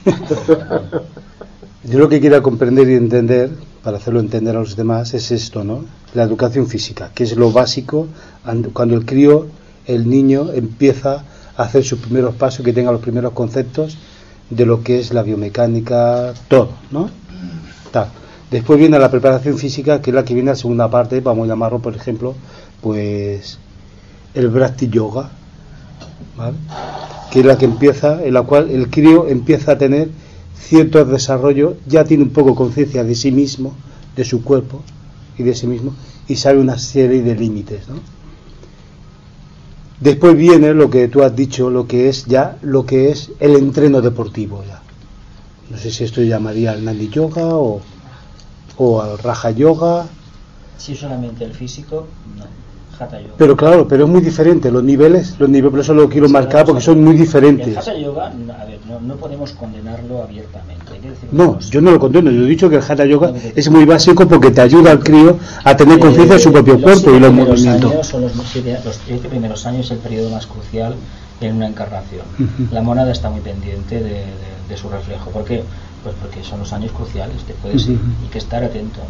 yo 1.83 1.99
lo 1.99 2.09
que 2.09 2.19
quiero 2.19 2.41
comprender 2.43 2.89
y 2.89 2.95
entender, 2.95 3.51
para 3.83 3.97
hacerlo 3.97 4.19
entender 4.19 4.55
a 4.55 4.59
los 4.59 4.75
demás, 4.75 5.13
es 5.13 5.31
esto, 5.31 5.63
¿no? 5.63 5.85
La 6.13 6.23
educación 6.23 6.67
física, 6.67 7.11
que 7.15 7.23
es 7.23 7.35
lo 7.37 7.51
básico 7.51 8.07
cuando 8.73 8.95
el 8.95 9.05
crío, 9.05 9.47
el 9.85 10.09
niño, 10.09 10.51
empieza 10.53 11.23
a 11.55 11.63
hacer 11.63 11.83
sus 11.85 11.99
primeros 11.99 12.35
pasos, 12.35 12.65
que 12.65 12.73
tenga 12.73 12.91
los 12.91 13.01
primeros 13.01 13.31
conceptos 13.33 13.97
de 14.49 14.65
lo 14.65 14.83
que 14.83 14.99
es 14.99 15.13
la 15.13 15.23
biomecánica, 15.23 16.33
todo, 16.49 16.71
¿no? 16.91 17.09
Tal 17.91 18.09
Después 18.51 18.77
viene 18.77 18.99
la 18.99 19.09
preparación 19.09 19.57
física, 19.57 20.01
que 20.01 20.09
es 20.09 20.13
la 20.13 20.25
que 20.25 20.33
viene 20.33 20.49
a 20.49 20.53
la 20.53 20.57
segunda 20.57 20.89
parte, 20.91 21.21
vamos 21.21 21.45
a 21.45 21.47
llamarlo, 21.47 21.79
por 21.79 21.95
ejemplo, 21.95 22.35
pues 22.81 23.57
el 24.33 24.49
Bhakti 24.49 24.89
Yoga, 24.89 25.31
¿vale? 26.37 26.57
que 27.31 27.39
es 27.39 27.45
la 27.45 27.57
que 27.57 27.63
empieza, 27.63 28.21
en 28.21 28.33
la 28.33 28.41
cual 28.41 28.69
el 28.69 28.89
crío 28.89 29.25
empieza 29.29 29.71
a 29.71 29.77
tener 29.77 30.09
cierto 30.59 31.03
desarrollo, 31.05 31.77
ya 31.87 32.03
tiene 32.03 32.23
un 32.23 32.31
poco 32.31 32.53
conciencia 32.53 33.05
de 33.05 33.15
sí 33.15 33.31
mismo, 33.31 33.73
de 34.17 34.25
su 34.25 34.43
cuerpo 34.43 34.81
y 35.37 35.43
de 35.43 35.55
sí 35.55 35.65
mismo, 35.65 35.95
y 36.27 36.35
sabe 36.35 36.59
una 36.59 36.77
serie 36.77 37.21
de 37.21 37.35
límites. 37.35 37.87
¿no? 37.87 37.95
Después 40.01 40.35
viene 40.35 40.73
lo 40.73 40.89
que 40.89 41.07
tú 41.07 41.23
has 41.23 41.33
dicho, 41.33 41.69
lo 41.69 41.87
que 41.87 42.09
es 42.09 42.25
ya 42.25 42.57
lo 42.61 42.85
que 42.85 43.11
es 43.11 43.31
el 43.39 43.55
entreno 43.55 44.01
deportivo 44.01 44.61
ya. 44.67 44.81
No 45.69 45.77
sé 45.77 45.89
si 45.89 46.03
esto 46.03 46.21
llamaría 46.21 46.71
al 46.71 46.83
Nandi 46.83 47.07
Yoga 47.07 47.45
o, 47.45 47.81
o 48.77 49.01
al 49.01 49.17
Raja 49.17 49.51
Yoga. 49.51 50.05
Si 50.77 50.95
solamente 50.95 51.43
el 51.45 51.53
físico, 51.53 52.07
no. 52.37 52.43
Hatha 52.99 53.19
Yoga. 53.19 53.33
Pero 53.37 53.57
claro, 53.57 53.87
pero 53.87 54.03
es 54.05 54.09
muy 54.11 54.21
diferente 54.21 54.69
los 54.69 54.83
niveles, 54.83 55.35
los 55.39 55.49
niveles, 55.49 55.71
por 55.71 55.79
eso 55.79 55.93
lo 55.95 56.07
quiero 56.07 56.27
Sí, 56.27 56.33
marcar 56.33 56.65
porque 56.65 56.81
son 56.81 57.03
muy 57.03 57.13
El 57.13 57.19
diferentes. 57.21 57.75
Hatha 57.77 57.97
Yoga, 57.97 58.27
a 58.27 58.65
ver, 58.65 58.79
no, 58.87 58.99
no 58.99 59.15
podemos 59.15 59.51
condenarlo 59.53 60.21
abiertamente. 60.21 60.91
Decir 60.93 61.29
No, 61.31 61.55
cosa. 61.55 61.69
yo 61.71 61.81
no 61.81 61.89
lo 61.91 61.99
condeno, 61.99 62.29
yo 62.29 62.43
he 62.43 62.47
dicho 62.47 62.69
que 62.69 62.75
el 62.75 62.83
Hatha 62.83 63.05
Yoga 63.05 63.33
es 63.55 63.69
muy 63.71 63.85
básico 63.85 64.27
porque 64.27 64.51
te 64.51 64.61
ayuda 64.61 64.91
al 64.91 64.99
crío 64.99 65.37
a 65.63 65.75
tener 65.75 65.97
conciencia 65.99 66.35
de 66.35 66.41
su 66.41 66.51
propio 66.51 66.75
Eh, 66.75 66.77
los 66.79 66.83
cuerpo 67.01 67.17
y 67.17 67.19
los 67.19 67.33
movimientos. 67.33 67.91
Años 67.91 68.05
son 68.07 68.21
los, 68.21 68.33
siete, 68.51 68.77
los 68.85 68.99
siete 69.03 69.27
primeros 69.29 69.65
años 69.65 69.85
es 69.87 69.91
el 69.93 69.97
periodo 69.97 70.29
más 70.29 70.45
crucial 70.45 70.93
en 71.39 71.55
una 71.55 71.67
encarnación. 71.67 72.21
Ujú. 72.39 72.71
La 72.71 72.83
monada 72.83 73.11
está 73.11 73.31
muy 73.31 73.41
pendiente 73.41 73.95
de, 73.95 74.09
de- 74.09 74.25
de 74.69 74.77
su 74.77 74.89
reflejo. 74.89 75.31
¿Por 75.31 75.43
qué? 75.43 75.63
Pues 76.03 76.15
porque 76.21 76.43
son 76.43 76.59
los 76.59 76.73
años 76.73 76.91
cruciales, 76.91 77.43
te 77.43 77.53
puedes 77.53 77.85
ir 77.87 77.97
Ujú. 77.97 78.25
y 78.25 78.29
que 78.29 78.39
estar 78.39 78.63
atento. 78.63 79.01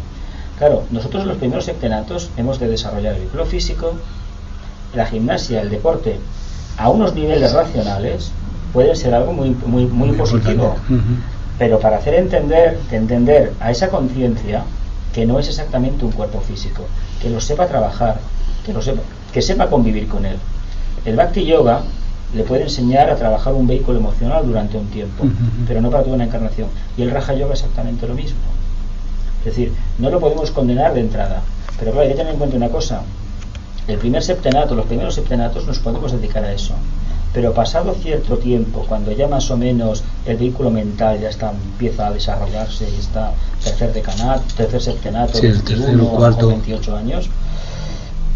Claro, 0.58 0.84
nosotros 0.90 1.22
en 1.22 1.28
los 1.30 1.38
primeros 1.38 1.64
septenatos 1.64 2.30
hemos 2.36 2.58
de 2.60 2.68
desarrollar 2.68 3.14
el 3.14 3.20
vehículo 3.20 3.46
físico, 3.46 3.94
la 4.94 5.06
gimnasia, 5.06 5.62
el 5.62 5.70
deporte, 5.70 6.18
a 6.76 6.90
unos 6.90 7.14
niveles 7.14 7.52
racionales, 7.52 8.30
puede 8.72 8.94
ser 8.94 9.14
algo 9.14 9.32
muy, 9.32 9.56
muy, 9.66 9.86
muy 9.86 10.12
positivo. 10.12 10.76
Pero 11.58 11.80
para 11.80 11.98
hacer 11.98 12.14
entender, 12.14 12.78
entender 12.90 13.52
a 13.60 13.70
esa 13.70 13.88
conciencia 13.88 14.64
que 15.14 15.26
no 15.26 15.38
es 15.38 15.48
exactamente 15.48 16.04
un 16.04 16.12
cuerpo 16.12 16.40
físico, 16.40 16.84
que 17.20 17.30
lo 17.30 17.40
sepa 17.40 17.66
trabajar, 17.66 18.20
que 18.64 18.72
lo 18.72 18.82
sepa, 18.82 19.02
que 19.32 19.42
sepa 19.42 19.68
convivir 19.68 20.08
con 20.08 20.24
él. 20.24 20.36
El 21.04 21.16
Bhakti 21.16 21.44
Yoga 21.44 21.82
le 22.34 22.44
puede 22.44 22.62
enseñar 22.64 23.10
a 23.10 23.16
trabajar 23.16 23.52
un 23.54 23.66
vehículo 23.66 23.98
emocional 23.98 24.46
durante 24.46 24.78
un 24.78 24.86
tiempo, 24.86 25.24
pero 25.66 25.80
no 25.80 25.90
para 25.90 26.02
toda 26.02 26.14
una 26.16 26.24
encarnación. 26.24 26.68
Y 26.96 27.02
el 27.02 27.10
Raja 27.10 27.34
Yoga 27.34 27.52
exactamente 27.52 28.06
lo 28.06 28.14
mismo. 28.14 28.38
Es 29.40 29.46
decir, 29.46 29.72
no 29.98 30.08
lo 30.08 30.20
podemos 30.20 30.50
condenar 30.50 30.94
de 30.94 31.00
entrada. 31.00 31.42
Pero 31.78 31.92
claro, 31.92 32.06
hay 32.06 32.12
que 32.12 32.16
tener 32.16 32.32
en 32.32 32.38
cuenta 32.38 32.56
una 32.56 32.68
cosa. 32.68 33.02
El 33.88 33.98
primer 33.98 34.22
septenato, 34.22 34.74
los 34.74 34.86
primeros 34.86 35.14
septenatos 35.14 35.66
nos 35.66 35.78
podemos 35.80 36.12
dedicar 36.12 36.44
a 36.44 36.52
eso. 36.52 36.74
Pero 37.34 37.52
pasado 37.52 37.94
cierto 37.94 38.36
tiempo, 38.38 38.84
cuando 38.86 39.10
ya 39.10 39.26
más 39.26 39.50
o 39.50 39.56
menos 39.56 40.04
el 40.26 40.36
vehículo 40.36 40.70
mental 40.70 41.18
ya 41.20 41.30
está, 41.30 41.50
empieza 41.50 42.06
a 42.06 42.12
desarrollarse 42.12 42.88
y 42.88 43.00
está 43.00 43.32
tercer 43.64 43.92
decanato, 43.92 44.42
tercer 44.56 44.82
septenato, 44.82 45.38
Sí, 45.38 45.46
el 45.46 45.52
21 45.54 45.82
tercero, 45.86 46.04
o 46.04 46.16
cuarto. 46.16 46.48
28 46.48 46.96
años, 46.96 47.30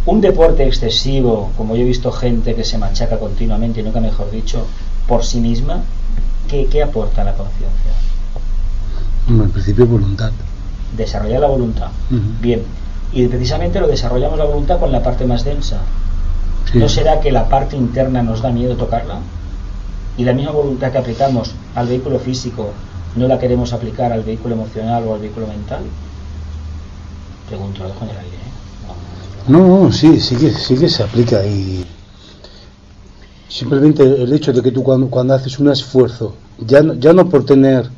un 0.06 0.20
deporte 0.20 0.64
excesivo, 0.64 1.50
como 1.56 1.74
yo 1.74 1.82
he 1.82 1.84
visto 1.84 2.12
gente 2.12 2.54
que 2.54 2.64
se 2.64 2.78
machaca 2.78 3.18
continuamente, 3.18 3.80
y 3.80 3.82
nunca 3.82 4.00
mejor 4.00 4.30
dicho, 4.30 4.64
por 5.08 5.24
sí 5.24 5.40
misma, 5.40 5.82
¿qué, 6.48 6.66
qué 6.66 6.82
aporta 6.82 7.22
a 7.22 7.24
la 7.24 7.34
conciencia? 7.34 7.92
Bueno, 9.26 9.44
en 9.44 9.50
principio 9.50 9.86
voluntad. 9.86 10.30
Desarrollar 10.96 11.40
la 11.40 11.48
voluntad. 11.48 11.88
Bien, 12.40 12.62
y 13.12 13.26
precisamente 13.26 13.80
lo 13.80 13.88
desarrollamos 13.88 14.38
la 14.38 14.44
voluntad 14.44 14.78
con 14.78 14.92
la 14.92 15.02
parte 15.02 15.26
más 15.26 15.44
densa. 15.44 15.80
Sí. 16.70 16.78
¿No 16.78 16.88
será 16.88 17.20
que 17.20 17.32
la 17.32 17.48
parte 17.48 17.76
interna 17.76 18.22
nos 18.22 18.42
da 18.42 18.50
miedo 18.50 18.76
tocarla? 18.76 19.18
Y 20.16 20.24
la 20.24 20.32
misma 20.32 20.52
voluntad 20.52 20.92
que 20.92 20.98
aplicamos 20.98 21.52
al 21.74 21.88
vehículo 21.88 22.18
físico, 22.20 22.70
¿no 23.16 23.26
la 23.26 23.38
queremos 23.38 23.72
aplicar 23.72 24.12
al 24.12 24.22
vehículo 24.22 24.54
emocional 24.54 25.04
o 25.06 25.14
al 25.14 25.20
vehículo 25.20 25.46
mental? 25.48 25.82
Pregunto, 27.48 27.82
lo 27.82 27.88
dejo 27.88 28.04
en 28.04 28.10
el 28.10 28.16
aire. 28.18 28.35
No, 29.48 29.84
No, 29.84 29.92
sí, 29.92 30.20
sí 30.20 30.36
que, 30.36 30.50
sí 30.50 30.76
que 30.76 30.88
se 30.88 31.02
aplica 31.02 31.44
y 31.46 31.84
simplemente 33.48 34.02
el 34.02 34.32
hecho 34.32 34.52
de 34.52 34.60
que 34.60 34.72
tú 34.72 34.82
cuando, 34.82 35.08
cuando 35.08 35.34
haces 35.34 35.58
un 35.58 35.70
esfuerzo, 35.70 36.34
ya 36.58 36.82
no, 36.82 36.94
ya 36.94 37.12
no 37.12 37.28
por 37.28 37.44
tener 37.44 37.88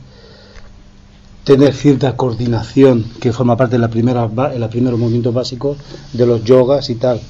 tener 1.45 1.73
cierta 1.73 2.15
coordinación 2.15 3.07
que 3.21 3.33
forma 3.33 3.57
parte 3.57 3.77
de 3.77 3.79
la 3.79 3.89
primera 3.89 4.29
de 4.29 4.59
los 4.59 4.69
primeros 4.69 5.01
movimientos 5.01 5.33
básicos 5.33 5.79
de 6.13 6.27
los 6.27 6.45
yogas 6.45 6.91
y 6.91 6.97
tal, 6.97 7.21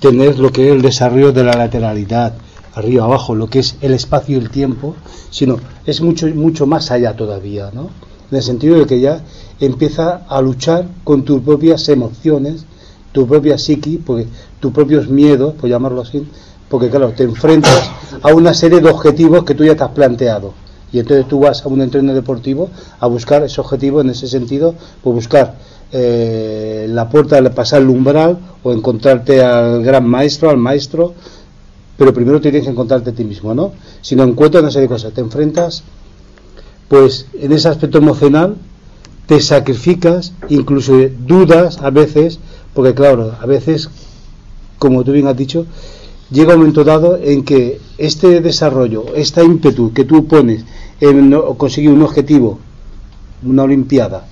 tener 0.00 0.40
lo 0.40 0.50
que 0.50 0.66
es 0.66 0.74
el 0.74 0.82
desarrollo 0.82 1.30
de 1.32 1.44
la 1.44 1.52
lateralidad, 1.52 2.34
arriba 2.74 3.04
abajo, 3.04 3.36
lo 3.36 3.46
que 3.46 3.60
es 3.60 3.76
el 3.80 3.94
espacio 3.94 4.36
y 4.36 4.40
el 4.40 4.50
tiempo, 4.50 4.96
sino 5.30 5.60
es 5.86 6.00
mucho 6.00 6.26
mucho 6.34 6.66
más 6.66 6.90
allá 6.90 7.14
todavía, 7.14 7.70
¿no? 7.72 7.90
En 8.32 8.36
el 8.36 8.42
sentido 8.42 8.80
de 8.80 8.86
que 8.86 8.98
ya 8.98 9.22
empieza 9.60 10.26
a 10.28 10.40
luchar 10.42 10.88
con 11.04 11.24
tus 11.24 11.40
propias 11.40 11.88
emociones, 11.88 12.66
tu 13.14 13.28
propia 13.28 13.56
psiqui, 13.56 13.98
porque 13.98 14.26
tus 14.58 14.72
propios 14.72 15.08
miedos, 15.08 15.54
por 15.54 15.70
llamarlo 15.70 16.02
así, 16.02 16.26
porque 16.68 16.90
claro, 16.90 17.10
te 17.10 17.22
enfrentas 17.22 17.88
a 18.20 18.34
una 18.34 18.52
serie 18.52 18.80
de 18.80 18.90
objetivos 18.90 19.44
que 19.44 19.54
tú 19.54 19.64
ya 19.64 19.76
te 19.76 19.84
has 19.84 19.90
planteado. 19.90 20.52
Y 20.92 20.98
entonces 20.98 21.28
tú 21.28 21.38
vas 21.38 21.64
a 21.64 21.68
un 21.68 21.80
entreno 21.80 22.12
deportivo 22.12 22.70
a 22.98 23.06
buscar 23.06 23.44
ese 23.44 23.60
objetivo 23.60 24.00
en 24.00 24.10
ese 24.10 24.26
sentido, 24.26 24.74
pues 25.00 25.14
buscar 25.14 25.54
eh, 25.92 26.86
la 26.90 27.08
puerta 27.08 27.40
de 27.40 27.50
pasar 27.50 27.82
el 27.82 27.88
umbral 27.88 28.36
o 28.64 28.72
encontrarte 28.72 29.44
al 29.44 29.84
gran 29.84 30.08
maestro, 30.08 30.50
al 30.50 30.56
maestro, 30.56 31.14
pero 31.96 32.12
primero 32.12 32.40
tienes 32.40 32.64
que 32.64 32.70
encontrarte 32.70 33.10
a 33.10 33.12
ti 33.12 33.24
mismo, 33.24 33.54
¿no? 33.54 33.74
Si 34.02 34.16
no 34.16 34.24
encuentras 34.24 34.62
una 34.62 34.72
serie 34.72 34.88
de 34.88 34.94
cosas, 34.94 35.12
te 35.12 35.20
enfrentas, 35.20 35.84
pues 36.88 37.26
en 37.34 37.52
ese 37.52 37.68
aspecto 37.68 37.98
emocional 37.98 38.56
te 39.26 39.40
sacrificas, 39.40 40.32
incluso 40.48 40.94
dudas 41.26 41.78
a 41.78 41.90
veces, 41.90 42.40
porque 42.74 42.94
claro, 42.94 43.34
a 43.40 43.46
veces, 43.46 43.88
como 44.78 45.04
tú 45.04 45.12
bien 45.12 45.26
has 45.28 45.36
dicho, 45.36 45.66
llega 46.30 46.54
un 46.54 46.60
momento 46.60 46.84
dado 46.84 47.16
en 47.16 47.44
que 47.44 47.80
este 47.98 48.40
desarrollo, 48.40 49.06
esta 49.14 49.42
ímpetu 49.42 49.92
que 49.92 50.04
tú 50.04 50.26
pones 50.26 50.64
en 51.00 51.30
no- 51.30 51.54
conseguir 51.54 51.90
un 51.90 52.02
objetivo, 52.02 52.58
una 53.44 53.62
olimpiada, 53.62 54.26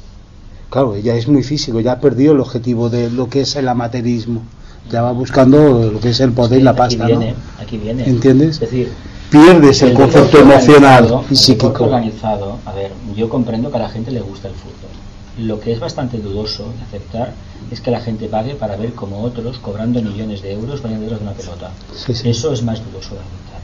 claro, 0.71 0.97
ya 0.97 1.15
es 1.15 1.29
muy 1.29 1.43
físico, 1.43 1.81
ya 1.81 1.93
ha 1.93 2.01
perdido 2.01 2.33
el 2.33 2.41
objetivo 2.41 2.89
de 2.91 3.11
lo 3.11 3.29
que 3.29 3.43
es 3.43 3.57
el 3.57 3.69
amateurismo, 3.69 4.43
ya 4.91 5.03
va 5.03 5.13
buscando 5.13 5.91
lo 5.93 6.01
que 6.01 6.11
es 6.11 6.21
el 6.21 6.33
poder 6.33 6.61
y 6.61 6.63
la 6.63 6.71
aquí 6.73 6.79
pasta, 6.79 7.07
viene, 7.07 7.31
¿no? 7.33 7.63
aquí 7.63 7.77
viene. 7.79 8.05
¿Entiendes? 8.09 8.55
Es 8.57 8.61
decir, 8.61 8.91
Pierdes 9.31 9.81
el 9.81 9.91
deporte 9.91 10.19
concepto 10.19 10.39
emocional 10.41 11.23
y 11.31 11.33
el 11.33 11.39
psíquico. 11.39 11.85
organizado, 11.85 12.59
a 12.67 12.73
ver, 12.73 12.91
yo 13.17 13.31
comprendo 13.31 13.71
que 13.71 13.77
a 13.79 13.81
la 13.81 13.89
gente 13.89 14.11
le 14.11 14.21
gusta 14.21 14.49
el 14.49 14.55
fútbol. 14.55 14.91
Lo 15.39 15.61
que 15.61 15.73
es 15.73 15.81
bastante 15.81 16.19
dudoso 16.19 16.73
de 16.77 16.83
aceptar 16.83 17.33
es 17.71 17.81
que 17.81 17.91
la 17.91 18.01
gente 18.01 18.27
pague 18.29 18.55
para 18.55 18.77
ver 18.77 18.93
como 18.93 19.23
otros, 19.23 19.59
cobrando 19.59 20.03
millones 20.03 20.43
de 20.43 20.53
euros, 20.53 20.83
vayan 20.83 21.01
detrás 21.01 21.21
de 21.21 21.27
una 21.27 21.35
pelota. 21.35 21.71
Sí, 21.95 22.15
sí. 22.15 22.29
Eso 22.29 22.53
es 22.53 22.63
más 22.63 22.85
dudoso 22.85 23.15
de 23.15 23.21
aceptar. 23.21 23.61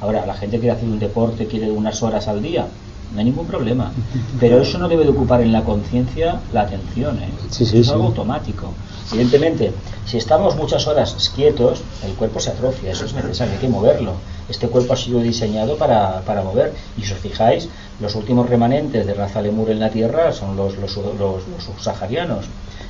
Ahora, 0.00 0.26
la 0.26 0.34
gente 0.34 0.58
quiere 0.58 0.72
hacer 0.72 0.88
un 0.88 0.98
deporte, 0.98 1.46
quiere 1.46 1.70
unas 1.70 2.02
horas 2.02 2.26
al 2.28 2.42
día, 2.42 2.66
no 3.12 3.18
hay 3.18 3.24
ningún 3.26 3.46
problema. 3.46 3.92
Pero 4.40 4.60
eso 4.60 4.78
no 4.78 4.88
debe 4.88 5.04
de 5.04 5.10
ocupar 5.10 5.40
en 5.40 5.52
la 5.52 5.62
conciencia 5.62 6.40
la 6.52 6.62
atención, 6.62 7.18
¿eh? 7.18 7.30
Sí, 7.50 7.64
sí, 7.64 7.78
es 7.78 7.86
sí. 7.86 7.92
algo 7.92 8.06
automático. 8.06 8.72
Evidentemente, 9.12 9.72
si 10.06 10.16
estamos 10.16 10.56
muchas 10.56 10.86
horas 10.86 11.32
quietos, 11.34 11.82
el 12.04 12.14
cuerpo 12.14 12.40
se 12.40 12.50
atrofia, 12.50 12.92
eso 12.92 13.04
es 13.04 13.14
necesario, 13.14 13.54
hay 13.54 13.60
que 13.60 13.68
moverlo. 13.68 14.14
Este 14.48 14.68
cuerpo 14.68 14.94
ha 14.94 14.96
sido 14.96 15.20
diseñado 15.20 15.76
para, 15.76 16.20
para 16.22 16.42
mover. 16.42 16.74
Y 16.98 17.02
si 17.02 17.12
os 17.12 17.18
fijáis, 17.18 17.68
los 18.00 18.14
últimos 18.16 18.48
remanentes 18.48 19.06
de 19.06 19.14
raza 19.14 19.40
lemur 19.40 19.70
en 19.70 19.80
la 19.80 19.90
Tierra 19.90 20.32
son 20.32 20.56
los, 20.56 20.76
los, 20.78 20.96
los, 20.96 21.16
los 21.18 21.64
subsaharianos 21.64 22.46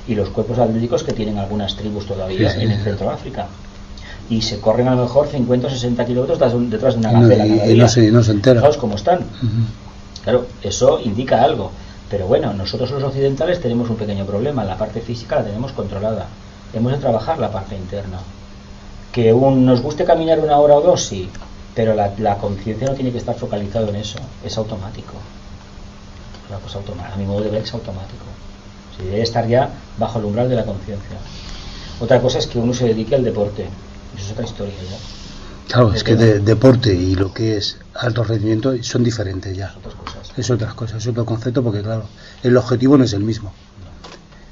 y 0.09 0.15
los 0.15 0.31
cuerpos 0.31 0.59
atléticos 0.59 1.03
que 1.03 1.13
tienen 1.13 1.39
algunas 1.39 1.77
tribus 1.77 2.07
todavía 2.07 2.51
Sí, 2.51 2.57
sí, 2.61 2.65
en 2.65 2.71
el 2.73 2.83
centro 2.83 3.09
de 3.09 3.13
África. 3.15 3.47
Y 4.31 4.41
se 4.41 4.59
corren 4.61 4.89
a 4.89 4.95
lo 4.95 5.03
mejor 5.03 5.29
50 5.29 5.67
o 5.67 5.71
60 5.71 6.05
kilómetros 6.07 6.39
detrás 6.71 6.95
de 6.95 7.01
una 7.01 7.11
Y 7.11 7.15
no- 7.15 7.21
gacela 7.29 7.47
y- 7.47 7.73
y 7.73 7.77
no 7.77 7.89
se- 7.89 8.11
no 8.11 8.23
se 8.23 8.33
entera. 8.33 8.63
Cómo 8.79 8.97
están. 8.97 9.21
Claro, 10.23 10.47
eso 10.63 10.99
indica 11.05 11.43
algo. 11.43 11.71
Pero 12.11 12.27
bueno, 12.27 12.53
nosotros 12.55 12.91
los 12.91 13.03
occidentales 13.03 13.61
tenemos 13.61 13.91
un 13.91 13.97
pequeño 13.97 14.25
problema. 14.25 14.65
La 14.65 14.77
parte 14.79 15.01
física 15.01 15.37
la 15.37 15.45
tenemos 15.45 15.73
controlada. 15.73 16.27
Hemos 16.73 16.93
de 16.93 16.99
trabajar 16.99 17.39
la 17.39 17.51
parte 17.51 17.77
interna. 17.77 18.19
Que 19.13 19.33
un, 19.33 19.65
nos 19.67 19.81
guste 19.83 20.05
caminar 20.05 20.39
una 20.41 20.59
hora 20.59 20.75
o 20.77 20.81
dos, 20.81 21.03
sí. 21.03 21.29
Pero 21.75 21.95
la, 21.95 22.13
la 22.19 22.39
conciencia 22.39 22.87
no 22.87 22.95
tiene 22.95 23.11
que 23.13 23.19
estar 23.19 23.35
focalizado 23.37 23.89
en 23.89 23.97
eso. 23.97 24.19
Es 24.45 24.57
automático. 24.57 25.15
Una 26.49 26.59
cosa 26.59 26.79
automática. 26.79 27.15
A 27.15 27.17
mi 27.19 27.25
modo 27.27 27.43
de 27.43 27.51
ver 27.51 27.63
es 27.63 27.73
automático. 27.75 28.25
Si 28.97 29.05
debe 29.05 29.23
estar 29.23 29.47
ya 29.49 29.71
bajo 29.99 30.19
el 30.19 30.27
umbral 30.27 30.49
de 30.49 30.57
la 30.57 30.65
conciencia. 30.65 31.17
Otra 32.01 32.21
cosa 32.21 32.39
es 32.39 32.47
que 32.47 32.59
uno 32.59 32.73
se 32.75 32.87
dedique 32.87 33.15
al 33.15 33.25
deporte. 33.25 33.63
Eso 34.17 34.27
es 34.27 34.33
otra 34.33 34.45
historia 34.45 34.75
ya. 34.89 34.97
Claro, 35.69 35.93
es 35.93 36.05
que 36.05 36.15
de- 36.15 36.41
deporte 36.41 36.95
y 36.95 37.15
lo 37.17 37.33
que 37.33 37.57
es 37.57 37.79
alto 37.95 38.23
rendimiento 38.23 38.75
son 38.83 39.03
diferentes 39.03 39.57
ya. 39.57 39.75
Otras 39.79 39.95
cosas. 39.95 40.33
es 40.37 40.51
otras 40.51 40.75
cosas, 40.75 40.99
es 41.03 41.07
otro 41.09 41.25
concepto 41.25 41.63
porque 41.65 41.81
claro, 41.83 42.05
el 42.43 42.57
objetivo 42.57 42.97
no 42.99 43.05
es 43.05 43.13
el 43.15 43.25
mismo. 43.25 43.53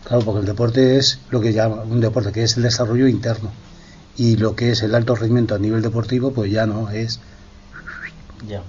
Claro, 0.05 0.25
porque 0.25 0.41
el 0.41 0.47
deporte 0.47 0.97
es 0.97 1.19
lo 1.31 1.41
que 1.41 1.53
llama 1.53 1.83
un 1.83 2.01
deporte, 2.01 2.33
que 2.33 2.43
es 2.43 2.57
el 2.57 2.63
desarrollo 2.65 3.07
interno. 3.07 3.51
Y 4.17 4.37
lo 4.37 4.55
que 4.55 4.71
es 4.73 4.83
el 4.83 4.95
alto 4.95 5.15
rendimiento 5.15 5.55
a 5.55 5.59
nivel 5.59 5.83
deportivo, 5.83 6.33
pues 6.33 6.51
ya 6.51 6.67
no, 6.67 6.91
es 6.91 7.21
Ya. 8.47 8.63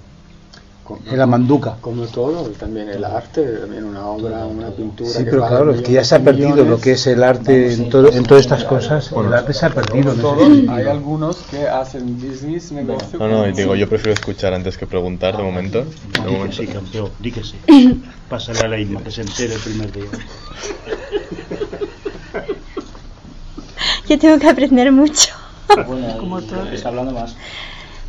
en 1.10 1.18
la 1.18 1.26
manduca. 1.26 1.76
Como 1.80 2.06
todo, 2.06 2.48
también 2.50 2.88
el 2.88 3.04
arte, 3.04 3.42
también 3.58 3.84
una 3.84 4.06
obra, 4.06 4.46
una 4.46 4.70
pintura. 4.70 5.10
Sí, 5.10 5.24
pero 5.24 5.46
claro, 5.46 5.72
es 5.72 5.82
que 5.82 5.92
ya 5.92 6.04
se 6.04 6.14
ha 6.14 6.20
perdido 6.24 6.50
millones. 6.50 6.70
lo 6.70 6.80
que 6.80 6.92
es 6.92 7.06
el 7.06 7.22
arte 7.22 7.72
en, 7.74 7.90
todo, 7.90 8.10
en 8.12 8.22
todas 8.24 8.44
estas 8.44 8.64
cosas. 8.64 9.10
el 9.12 9.32
arte 9.34 9.52
se 9.52 9.66
ha 9.66 9.70
perdido. 9.70 10.12
en 10.12 10.20
sentido. 10.20 10.72
hay 10.74 10.86
algunos 10.86 11.36
que 11.50 11.68
hacen 11.68 12.16
business, 12.18 12.72
negocio. 12.72 13.18
No, 13.18 13.28
no, 13.28 13.46
y 13.48 13.52
digo, 13.52 13.74
yo 13.76 13.88
prefiero 13.88 14.14
escuchar 14.14 14.54
antes 14.54 14.78
que 14.78 14.86
preguntar 14.86 15.36
de 15.36 15.42
momento. 15.42 15.84
De 15.84 16.30
Di 16.30 16.36
que 16.46 16.52
sí, 16.52 16.66
campeón, 16.66 17.10
di 17.18 17.32
que 17.32 17.44
sí. 17.44 17.56
Pásale 18.28 18.60
a 18.60 18.68
la 18.68 18.78
Isma, 18.78 19.02
que 19.02 19.10
se 19.10 19.22
entere 19.22 19.54
el 19.54 19.60
primer 19.60 19.92
día. 19.92 20.04
Yo 24.08 24.18
tengo 24.18 24.38
que 24.38 24.48
aprender 24.48 24.90
mucho. 24.92 25.32
Bueno, 25.86 26.16
Como 26.18 26.40
y- 26.40 26.44
todo. 26.44 26.68
está 26.70 26.88
hablando 26.88 27.12
más. 27.12 27.34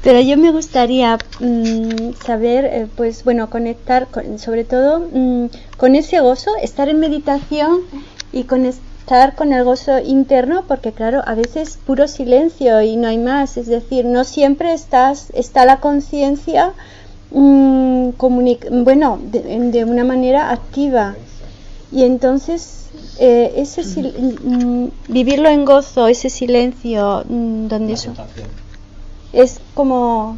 Pero 0.04 0.20
yo 0.22 0.38
me 0.38 0.52
gustaría 0.52 1.18
mm, 1.40 2.14
saber, 2.24 2.66
eh, 2.66 2.88
pues 2.96 3.24
bueno, 3.24 3.50
conectar 3.50 4.08
con- 4.08 4.38
sobre 4.38 4.64
todo 4.64 5.00
mm, 5.12 5.48
con 5.78 5.96
ese 5.96 6.20
gozo, 6.20 6.52
estar 6.62 6.90
en 6.90 7.00
meditación 7.00 7.80
y 8.32 8.44
conectar 8.44 9.34
con 9.36 9.52
el 9.52 9.64
gozo 9.64 9.98
interno, 10.00 10.66
porque 10.68 10.92
claro, 10.92 11.24
a 11.26 11.34
veces 11.34 11.80
puro 11.88 12.08
silencio 12.08 12.82
y 12.84 12.98
no 12.98 13.08
hay 13.08 13.18
más. 13.18 13.58
Es 13.58 13.66
decir, 13.66 14.06
no 14.06 14.26
siempre 14.26 14.74
estás, 14.74 15.32
está 15.34 15.66
la 15.66 15.80
conciencia, 15.80 16.74
mm, 17.32 18.10
comunic- 18.18 18.68
bueno, 18.84 19.20
de, 19.24 19.42
de 19.72 19.86
una 19.86 20.04
manera 20.04 20.52
activa. 20.52 21.16
Y 21.92 22.04
entonces 22.04 22.85
eh, 23.20 23.54
ese 23.58 23.82
sil- 23.84 24.14
mm, 24.44 24.88
vivirlo 25.12 25.50
en 25.50 25.66
gozo, 25.66 26.08
ese 26.08 26.30
silencio, 26.30 27.24
mm, 27.28 27.68
donde 27.68 27.94
eso 27.94 28.14
es 29.34 29.60
como 29.74 30.38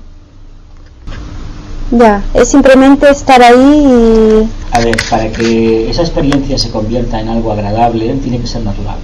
ya 1.91 2.23
es 2.33 2.49
simplemente 2.49 3.09
estar 3.09 3.41
ahí 3.41 3.85
y 3.87 4.49
A 4.71 4.79
ver, 4.79 4.97
para 5.09 5.31
que 5.31 5.89
esa 5.89 6.01
experiencia 6.01 6.57
se 6.57 6.69
convierta 6.69 7.19
en 7.19 7.29
algo 7.29 7.51
agradable, 7.51 8.13
tiene 8.15 8.39
que 8.39 8.47
ser 8.47 8.63
natural. 8.63 8.97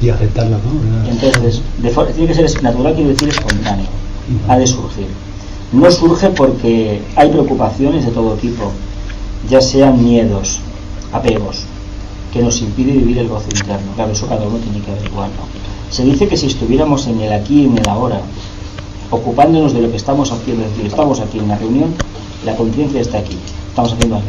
Y 0.00 0.10
aceptarla, 0.10 0.58
¿no? 0.58 1.10
Entonces, 1.10 1.60
de 1.78 1.90
tiene 2.12 2.28
que 2.32 2.34
ser 2.48 2.62
natural, 2.62 2.94
quiero 2.94 3.10
decir 3.10 3.28
espontáneo. 3.28 3.86
Ha 4.48 4.56
de 4.56 4.66
surgir. 4.66 5.08
No 5.72 5.90
surge 5.90 6.28
porque 6.30 7.02
hay 7.16 7.28
preocupaciones 7.30 8.06
de 8.06 8.12
todo 8.12 8.34
tipo, 8.34 8.70
ya 9.50 9.60
sean 9.60 10.02
miedos, 10.02 10.60
apegos, 11.12 11.64
que 12.32 12.42
nos 12.42 12.60
impide 12.60 12.92
vivir 12.92 13.18
el 13.18 13.28
gozo 13.28 13.48
interno. 13.54 13.92
Claro, 13.94 14.12
eso 14.12 14.26
cada 14.26 14.46
uno 14.46 14.58
tiene 14.58 14.80
que 14.80 14.92
averiguarlo. 14.92 15.36
Se 15.90 16.04
dice 16.04 16.28
que 16.28 16.36
si 16.36 16.46
estuviéramos 16.46 17.06
en 17.06 17.20
el 17.20 17.32
aquí 17.32 17.62
y 17.62 17.64
en 17.66 17.78
el 17.78 17.88
ahora, 17.88 18.20
ocupándonos 19.10 19.72
de 19.72 19.82
lo 19.82 19.90
que 19.90 19.96
estamos 19.96 20.30
haciendo, 20.30 20.64
es 20.64 20.70
decir, 20.70 20.86
estamos 20.86 21.20
aquí 21.20 21.38
en 21.38 21.44
una 21.44 21.56
reunión, 21.56 21.94
la 22.44 22.54
conciencia 22.56 23.00
está 23.00 23.18
aquí, 23.18 23.36
estamos 23.68 23.92
haciendo 23.92 24.16
algo. 24.16 24.28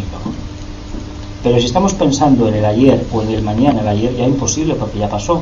Pero 1.43 1.59
si 1.59 1.65
estamos 1.65 1.93
pensando 1.93 2.47
en 2.47 2.55
el 2.55 2.65
ayer 2.65 3.05
o 3.13 3.21
en 3.21 3.29
el 3.29 3.41
mañana, 3.41 3.81
el 3.81 3.87
ayer 3.87 4.15
ya 4.15 4.23
es 4.23 4.29
imposible 4.29 4.75
porque 4.75 4.99
ya 4.99 5.09
pasó, 5.09 5.41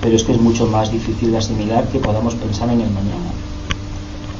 pero 0.00 0.14
es 0.14 0.22
que 0.22 0.32
es 0.32 0.40
mucho 0.40 0.66
más 0.66 0.92
difícil 0.92 1.32
de 1.32 1.38
asimilar 1.38 1.88
que 1.88 1.98
podamos 1.98 2.34
pensar 2.34 2.68
en 2.68 2.80
el 2.80 2.90
mañana. 2.90 3.32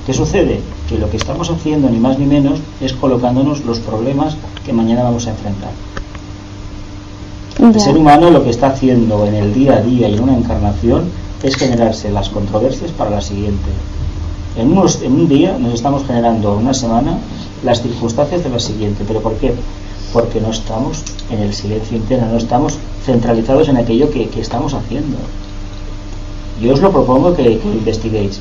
¿Qué 0.06 0.14
sucede? 0.14 0.60
Que 0.88 0.98
lo 0.98 1.10
que 1.10 1.16
estamos 1.16 1.50
haciendo, 1.50 1.88
ni 1.90 1.98
más 1.98 2.18
ni 2.18 2.26
menos, 2.26 2.60
es 2.80 2.92
colocándonos 2.92 3.64
los 3.64 3.78
problemas 3.80 4.36
que 4.64 4.72
mañana 4.72 5.02
vamos 5.02 5.26
a 5.26 5.30
enfrentar. 5.30 5.70
El 7.58 7.80
ser 7.80 7.96
humano 7.96 8.30
lo 8.30 8.44
que 8.44 8.50
está 8.50 8.68
haciendo 8.68 9.26
en 9.26 9.34
el 9.34 9.52
día 9.52 9.76
a 9.76 9.80
día 9.80 10.08
y 10.08 10.14
en 10.14 10.22
una 10.22 10.36
encarnación 10.36 11.04
es 11.42 11.56
generarse 11.56 12.10
las 12.10 12.28
controversias 12.28 12.90
para 12.92 13.10
la 13.10 13.20
siguiente. 13.20 13.68
En, 14.56 14.72
unos- 14.72 15.02
en 15.02 15.12
un 15.12 15.28
día 15.28 15.56
nos 15.58 15.74
estamos 15.74 16.04
generando, 16.06 16.52
en 16.54 16.58
una 16.64 16.74
semana, 16.74 17.18
las 17.64 17.82
circunstancias 17.82 18.44
de 18.44 18.50
la 18.50 18.58
siguiente. 18.60 19.04
¿Pero 19.06 19.20
por 19.20 19.34
qué? 19.34 19.54
Porque 20.12 20.40
no 20.40 20.50
estamos 20.50 21.02
en 21.30 21.40
el 21.40 21.52
silencio 21.52 21.96
interno, 21.96 22.28
no 22.30 22.38
estamos 22.38 22.78
centralizados 23.04 23.68
en 23.68 23.76
aquello 23.76 24.10
que, 24.10 24.28
que 24.28 24.40
estamos 24.40 24.72
haciendo. 24.74 25.16
Yo 26.62 26.72
os 26.74 26.80
lo 26.80 26.90
propongo 26.92 27.34
que, 27.34 27.58
que 27.58 27.68
investiguéis. 27.68 28.40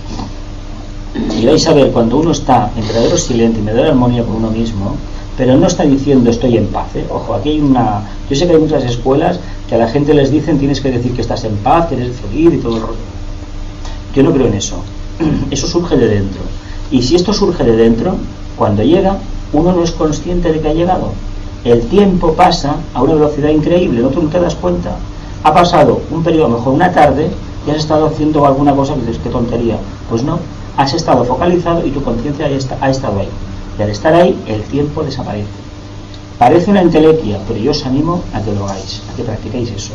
Y 1.40 1.46
vais 1.46 1.66
a 1.68 1.74
ver 1.74 1.92
cuando 1.92 2.18
uno 2.18 2.32
está 2.32 2.72
en 2.78 2.86
verdadero 2.88 3.18
silencio 3.18 3.58
y 3.58 3.60
en 3.62 3.66
verdadera 3.66 3.90
armonía 3.92 4.24
con 4.24 4.36
uno 4.38 4.52
mismo, 4.52 4.96
pero 5.38 5.56
no 5.56 5.68
está 5.68 5.84
diciendo 5.84 6.32
estoy 6.32 6.58
en 6.58 6.68
paz. 6.68 6.96
¿eh? 6.96 7.06
Ojo, 7.10 7.36
aquí 7.36 7.50
hay 7.50 7.60
una. 7.60 8.02
Yo 8.30 8.36
sé 8.36 8.48
que 8.48 8.54
hay 8.54 8.60
muchas 8.60 8.84
escuelas 8.84 9.40
que 9.70 9.76
a 9.76 9.78
la 9.78 9.88
gente 9.88 10.14
les 10.14 10.32
dicen 10.32 10.58
tienes 10.58 10.82
que 10.82 10.92
decir 10.92 11.14
que 11.14 11.22
estás 11.22 11.44
en 11.44 11.56
paz, 11.58 11.88
que 11.88 11.96
eres 11.96 12.18
feliz 12.18 12.56
y 12.56 12.58
todo 12.58 12.76
el 12.76 12.82
rollo. 12.82 12.98
Yo 14.16 14.24
no 14.24 14.34
creo 14.34 14.48
en 14.48 14.56
eso. 14.56 14.78
Eso 15.52 15.68
surge 15.68 15.96
de 15.96 16.08
dentro. 16.08 16.42
Y 16.90 17.04
si 17.04 17.16
esto 17.16 17.34
surge 17.34 17.64
de 17.64 17.76
dentro, 17.76 18.16
cuando 18.58 18.82
llega, 18.82 19.18
uno 19.54 19.74
no 19.74 19.84
es 19.84 19.92
consciente 19.92 20.52
de 20.52 20.60
que 20.60 20.70
ha 20.70 20.74
llegado. 20.74 21.12
El 21.64 21.82
tiempo 21.82 22.34
pasa 22.34 22.78
a 22.94 23.04
una 23.04 23.16
velocidad 23.16 23.50
increíble, 23.50 24.02
no 24.02 24.10
tú 24.10 24.28
te 24.28 24.40
das 24.40 24.56
cuenta. 24.56 24.96
Ha 25.44 25.54
pasado 25.54 26.02
un 26.12 26.24
periodo, 26.24 26.50
mejor 26.50 26.74
una 26.74 26.92
tarde, 26.92 27.30
y 27.66 27.72
has 27.72 27.78
estado 27.78 28.08
haciendo 28.08 28.46
alguna 28.46 28.74
cosa 28.74 28.94
que 28.94 29.02
dices, 29.02 29.20
qué 29.22 29.30
tontería. 29.30 29.78
Pues 30.10 30.24
no, 30.24 30.40
has 30.78 30.94
estado 30.94 31.26
focalizado 31.26 31.86
y 31.86 31.92
tu 31.92 32.02
conciencia 32.02 32.48
ha 32.82 32.90
estado 32.90 33.20
ahí. 33.20 33.30
Y 33.78 33.82
al 33.82 33.90
estar 33.90 34.14
ahí, 34.14 34.38
el 34.48 34.64
tiempo 34.64 35.04
desaparece. 35.04 35.48
Parece 36.40 36.70
una 36.72 36.82
entelequia, 36.82 37.40
pero 37.48 37.60
yo 37.60 37.72
os 37.72 37.86
animo 37.86 38.22
a 38.34 38.42
que 38.42 38.52
lo 38.54 38.66
hagáis, 38.66 39.02
a 39.12 39.16
que 39.16 39.24
practiquéis 39.24 39.72
eso. 39.72 39.94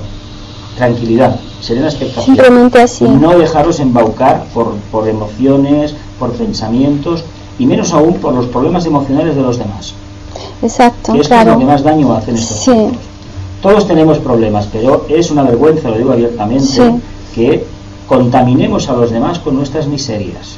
Tranquilidad, 0.76 1.38
serena 1.60 1.86
expectación. 1.88 2.36
Simplemente 2.36 2.80
así. 2.80 3.04
No 3.04 3.38
dejaros 3.38 3.78
embaucar 3.80 4.44
por, 4.54 4.74
por 4.90 5.06
emociones, 5.08 5.94
por 6.18 6.32
pensamientos 6.32 7.24
y 7.58 7.66
menos 7.66 7.92
aún 7.92 8.14
por 8.14 8.34
los 8.34 8.46
problemas 8.46 8.86
emocionales 8.86 9.36
de 9.36 9.42
los 9.42 9.58
demás. 9.58 9.94
exacto 10.62 11.12
Que 11.12 11.18
esto 11.20 11.28
claro 11.34 11.50
es 11.50 11.54
lo 11.56 11.60
que 11.60 11.66
más 11.66 11.82
daño 11.82 12.12
hacen 12.14 12.36
estos 12.36 12.56
Sí. 12.64 12.90
Todos 13.60 13.86
tenemos 13.86 14.18
problemas, 14.18 14.66
pero 14.72 15.06
es 15.08 15.30
una 15.30 15.42
vergüenza, 15.42 15.90
lo 15.90 15.98
digo 15.98 16.12
abiertamente, 16.12 16.64
Sí. 16.64 16.82
que 17.34 17.64
contaminemos 18.08 18.88
a 18.88 18.94
los 18.94 19.10
demás 19.10 19.38
con 19.38 19.54
nuestras 19.56 19.86
miserias. 19.86 20.56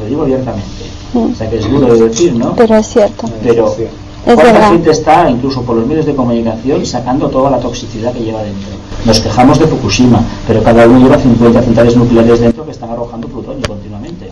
Lo 0.00 0.06
digo 0.06 0.22
abiertamente. 0.22 0.84
Mm. 1.14 1.32
O 1.32 1.34
sea 1.34 1.48
que 1.50 1.58
es 1.58 1.70
duro 1.70 1.94
de 1.94 2.08
decir, 2.08 2.34
¿no? 2.34 2.54
pero 2.54 2.76
es 2.76 2.86
cierto 2.86 3.26
Pero 3.42 3.66
Es 3.76 4.34
¿cuánta 4.34 4.42
verdad. 4.52 4.68
gente 4.70 4.90
está, 4.90 5.30
incluso 5.30 5.62
por 5.62 5.76
los 5.76 5.86
medios 5.86 6.06
de 6.06 6.14
comunicación, 6.14 6.84
sacando 6.84 7.28
toda 7.30 7.50
la 7.50 7.58
toxicidad 7.58 8.12
que 8.12 8.20
lleva 8.20 8.42
dentro? 8.42 8.68
Nos 9.04 9.20
quejamos 9.20 9.58
de 9.58 9.66
Fukushima, 9.66 10.22
pero 10.46 10.62
cada 10.62 10.86
uno 10.86 10.98
lleva 10.98 11.18
50 11.18 11.62
centrales 11.62 11.96
nucleares 11.96 12.40
dentro 12.40 12.64
que 12.64 12.72
están 12.72 12.90
arrojando 12.90 13.28
plutonio 13.28 13.62
continuamente. 13.66 14.28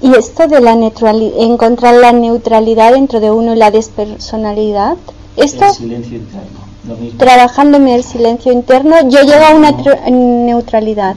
y 0.00 0.14
esto 0.16 0.48
de 0.48 0.60
la 0.60 0.74
neutralidad 0.74 1.38
encontrar 1.38 1.94
la 1.94 2.12
neutralidad 2.12 2.92
dentro 2.92 3.20
de 3.20 3.30
uno 3.30 3.52
y 3.54 3.56
la 3.56 3.70
despersonalidad 3.70 4.96
esto 5.36 5.64
El 5.66 5.72
silencio 5.74 6.16
interno, 6.16 6.60
lo 6.88 6.96
mismo. 6.96 7.18
trabajándome 7.18 7.94
el 7.94 8.02
silencio 8.02 8.52
interno 8.52 8.96
yo 9.08 9.20
llego 9.22 9.44
a 9.44 9.54
una 9.54 9.70
neutralidad 10.10 11.14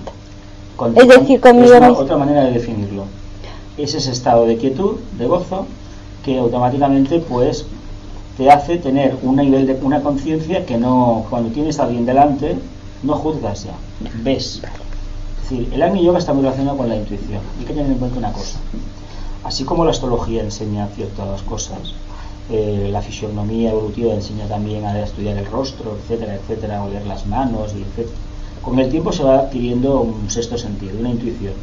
Con- 0.76 0.98
Es 0.98 1.08
decir, 1.08 1.40
conmigo 1.40 1.66
es 1.74 1.78
una- 1.78 1.88
mismo. 1.90 2.04
otra 2.04 2.18
manera 2.18 2.44
de 2.44 2.52
definirlo. 2.52 3.04
Es 3.78 3.94
ese 3.94 4.12
estado 4.12 4.46
de 4.46 4.58
quietud, 4.58 4.98
de 5.18 5.26
gozo, 5.28 5.66
que 6.24 6.38
automáticamente 6.40 7.20
pues 7.20 7.66
te 8.38 8.50
hace 8.52 8.78
tener 8.78 9.16
un 9.24 9.38
nivel 9.38 9.68
de 9.68 9.74
una 9.82 10.02
conciencia 10.02 10.66
que 10.66 10.78
no, 10.78 11.26
cuando 11.30 11.50
tienes 11.52 11.80
a 11.80 11.84
alguien 11.86 12.06
delante, 12.06 12.58
no 13.04 13.14
juzgas 13.16 13.64
ya, 13.66 13.74
ves. 14.24 14.62
Es 15.44 15.50
decir, 15.50 15.70
el 15.74 15.82
Agni 15.84 16.04
Yoga 16.04 16.18
está 16.20 16.34
muy 16.34 16.44
relacionado 16.44 16.78
con 16.78 16.90
la 16.90 16.96
intuición. 16.96 17.40
Hay 17.60 17.66
que 17.66 17.74
tener 17.74 17.92
en 17.92 17.98
cuenta 18.00 18.18
una 18.18 18.34
cosa. 18.34 18.58
Así 19.44 19.64
como 19.64 19.86
la 19.86 19.92
astrología 19.92 20.42
enseña 20.42 20.88
ciertas 20.96 21.42
cosas, 21.44 21.78
eh, 22.50 22.90
la 22.92 23.02
fisionomía 23.02 23.72
evolutiva 23.72 24.14
enseña 24.14 24.48
también 24.48 24.86
a 24.86 25.00
estudiar 25.02 25.38
el 25.38 25.46
rostro, 25.46 25.96
etcétera, 26.02 26.36
etcétera, 26.36 26.80
a 26.80 26.84
oler 26.84 27.06
las 27.06 27.28
manos, 27.28 27.74
y 27.76 27.82
etcétera. 27.84 28.18
Con 28.66 28.80
el 28.80 28.90
tiempo 28.90 29.12
se 29.12 29.24
va 29.24 29.38
adquiriendo 29.42 30.02
un 30.02 30.28
sexto 30.30 30.58
sentido, 30.58 31.00
una 31.00 31.12
intuición. 31.12 31.54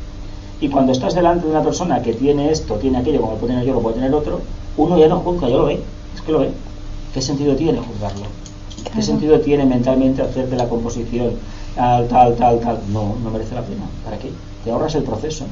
Y 0.60 0.68
cuando 0.68 0.92
estás 0.92 1.14
delante 1.14 1.46
de 1.46 1.50
una 1.50 1.64
persona 1.64 2.00
que 2.00 2.14
tiene 2.14 2.52
esto, 2.52 2.76
tiene 2.76 2.98
aquello, 2.98 3.20
como 3.20 3.32
lo 3.32 3.38
puede 3.38 3.54
tener 3.54 3.66
yo, 3.66 3.74
lo 3.74 3.80
puede 3.80 3.96
tener 3.96 4.14
otro, 4.14 4.40
uno 4.76 4.96
ya 4.96 5.08
no 5.08 5.18
juzga, 5.18 5.48
ya 5.48 5.56
lo 5.56 5.64
ve, 5.64 5.82
es 6.14 6.20
que 6.22 6.30
lo 6.30 6.38
ve. 6.38 6.52
¿Qué 7.12 7.20
sentido 7.20 7.56
tiene 7.56 7.80
juzgarlo? 7.80 8.26
¿Qué 8.94 9.02
sentido 9.02 9.40
tiene 9.40 9.66
mentalmente 9.66 10.22
hacerte 10.22 10.54
la 10.56 10.68
composición 10.68 11.32
tal, 11.74 12.06
tal, 12.06 12.36
tal, 12.36 12.60
tal? 12.60 12.78
No, 12.92 13.16
no 13.24 13.30
merece 13.30 13.56
la 13.56 13.62
pena. 13.62 13.82
¿Para 14.04 14.18
qué? 14.18 14.30
Te 14.62 14.70
ahorras 14.70 14.94
el 14.94 15.02
proceso. 15.02 15.46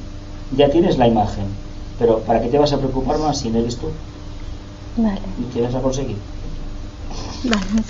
Ya 0.57 0.70
tienes 0.70 0.98
la 0.98 1.09
imagen, 1.09 1.46
pero 1.98 2.20
¿para 2.20 2.40
qué 2.40 2.48
te 2.48 2.59
vas 2.59 2.72
a 2.72 2.78
preocupar 2.78 3.18
más 3.18 3.38
si 3.38 3.51
no 3.51 3.59
eres 3.59 3.76
tú? 3.76 3.88
vale 4.96 5.20
¿Y 5.40 5.53
qué 5.53 5.62
vas 5.62 5.74
a 5.74 5.80
conseguir? 5.80 6.16
vale 7.44 7.82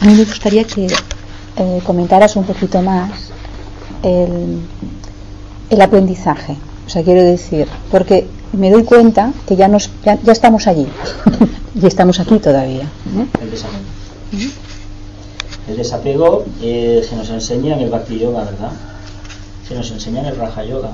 A 0.00 0.04
mí 0.04 0.14
me 0.14 0.24
gustaría 0.24 0.64
que 0.64 0.86
eh, 0.86 1.80
comentaras 1.84 2.36
un 2.36 2.44
poquito 2.44 2.80
más 2.82 3.10
el, 4.02 4.60
el 5.70 5.80
aprendizaje. 5.80 6.56
O 6.86 6.90
sea, 6.90 7.02
quiero 7.02 7.22
decir, 7.22 7.66
porque 7.90 8.26
me 8.52 8.70
doy 8.70 8.84
cuenta 8.84 9.32
que 9.46 9.56
ya, 9.56 9.68
nos, 9.68 9.90
ya, 10.04 10.18
ya 10.22 10.32
estamos 10.32 10.66
allí 10.66 10.86
y 11.74 11.86
estamos 11.86 12.20
aquí 12.20 12.38
todavía. 12.38 12.88
El 13.40 13.50
desapego. 13.50 13.84
El 15.68 15.76
desapego 15.76 16.44
eh, 16.62 17.04
se 17.06 17.16
nos 17.16 17.28
enseña 17.30 17.74
en 17.74 17.80
el 17.80 17.90
Bhakti 17.90 18.18
Yoga, 18.18 18.44
¿verdad? 18.44 18.72
Se 19.66 19.74
nos 19.74 19.90
enseña 19.90 20.20
en 20.20 20.26
el 20.26 20.36
Raja 20.36 20.64
Yoga. 20.64 20.92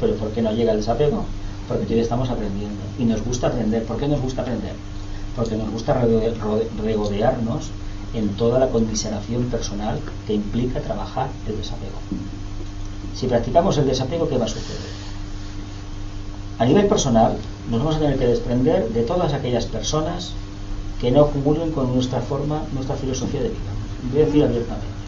Pero 0.00 0.14
¿por 0.14 0.30
qué 0.30 0.42
no 0.42 0.52
llega 0.52 0.72
el 0.72 0.78
desapego? 0.78 1.24
Porque 1.68 1.84
todavía 1.84 2.02
estamos 2.02 2.30
aprendiendo. 2.30 2.80
Y 2.98 3.04
nos 3.04 3.22
gusta 3.22 3.48
aprender. 3.48 3.84
¿Por 3.84 3.98
qué 3.98 4.08
nos 4.08 4.20
gusta 4.20 4.42
aprender? 4.42 4.72
Porque 5.36 5.56
nos 5.56 5.70
gusta 5.70 6.02
regodearnos 6.82 7.70
en 8.14 8.28
toda 8.30 8.58
la 8.58 8.68
conmiseración 8.68 9.44
personal 9.44 10.00
que 10.26 10.34
implica 10.34 10.80
trabajar 10.80 11.28
el 11.46 11.56
desapego. 11.56 11.98
Si 13.14 13.26
practicamos 13.26 13.76
el 13.78 13.86
desapego, 13.86 14.28
¿qué 14.28 14.38
va 14.38 14.44
a 14.44 14.48
suceder? 14.48 14.98
A 16.58 16.64
nivel 16.64 16.86
personal, 16.86 17.36
nos 17.70 17.80
vamos 17.80 17.96
a 17.96 18.00
tener 18.00 18.18
que 18.18 18.26
desprender 18.26 18.88
de 18.88 19.02
todas 19.02 19.32
aquellas 19.32 19.66
personas 19.66 20.32
que 21.00 21.10
no 21.10 21.22
acumulen 21.22 21.70
con 21.72 21.92
nuestra 21.94 22.20
forma, 22.20 22.62
nuestra 22.72 22.96
filosofía 22.96 23.40
de 23.40 23.48
vida. 23.48 23.58
Voy 24.12 24.22
a 24.22 24.26
decir 24.26 24.44
abiertamente. 24.44 24.98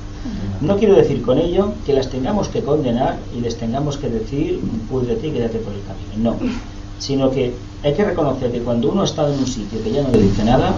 No 0.60 0.76
quiero 0.76 0.94
decir 0.94 1.22
con 1.22 1.38
ello 1.38 1.72
que 1.86 1.94
las 1.94 2.10
tengamos 2.10 2.48
que 2.48 2.62
condenar 2.62 3.18
y 3.34 3.40
les 3.40 3.56
tengamos 3.56 3.96
que 3.96 4.10
decir, 4.10 4.60
púdrete 4.90 5.28
y 5.28 5.30
quédate 5.30 5.58
por 5.58 5.72
el 5.72 5.80
camino. 5.82 6.36
No. 6.36 6.36
Sino 6.98 7.30
que 7.30 7.54
hay 7.82 7.94
que 7.94 8.04
reconocer 8.04 8.52
que 8.52 8.60
cuando 8.60 8.90
uno 8.90 9.02
ha 9.02 9.06
estado 9.06 9.32
en 9.32 9.38
un 9.40 9.46
sitio 9.46 9.82
que 9.82 9.90
ya 9.90 10.02
no 10.02 10.10
le 10.10 10.20
dice 10.20 10.44
nada, 10.44 10.74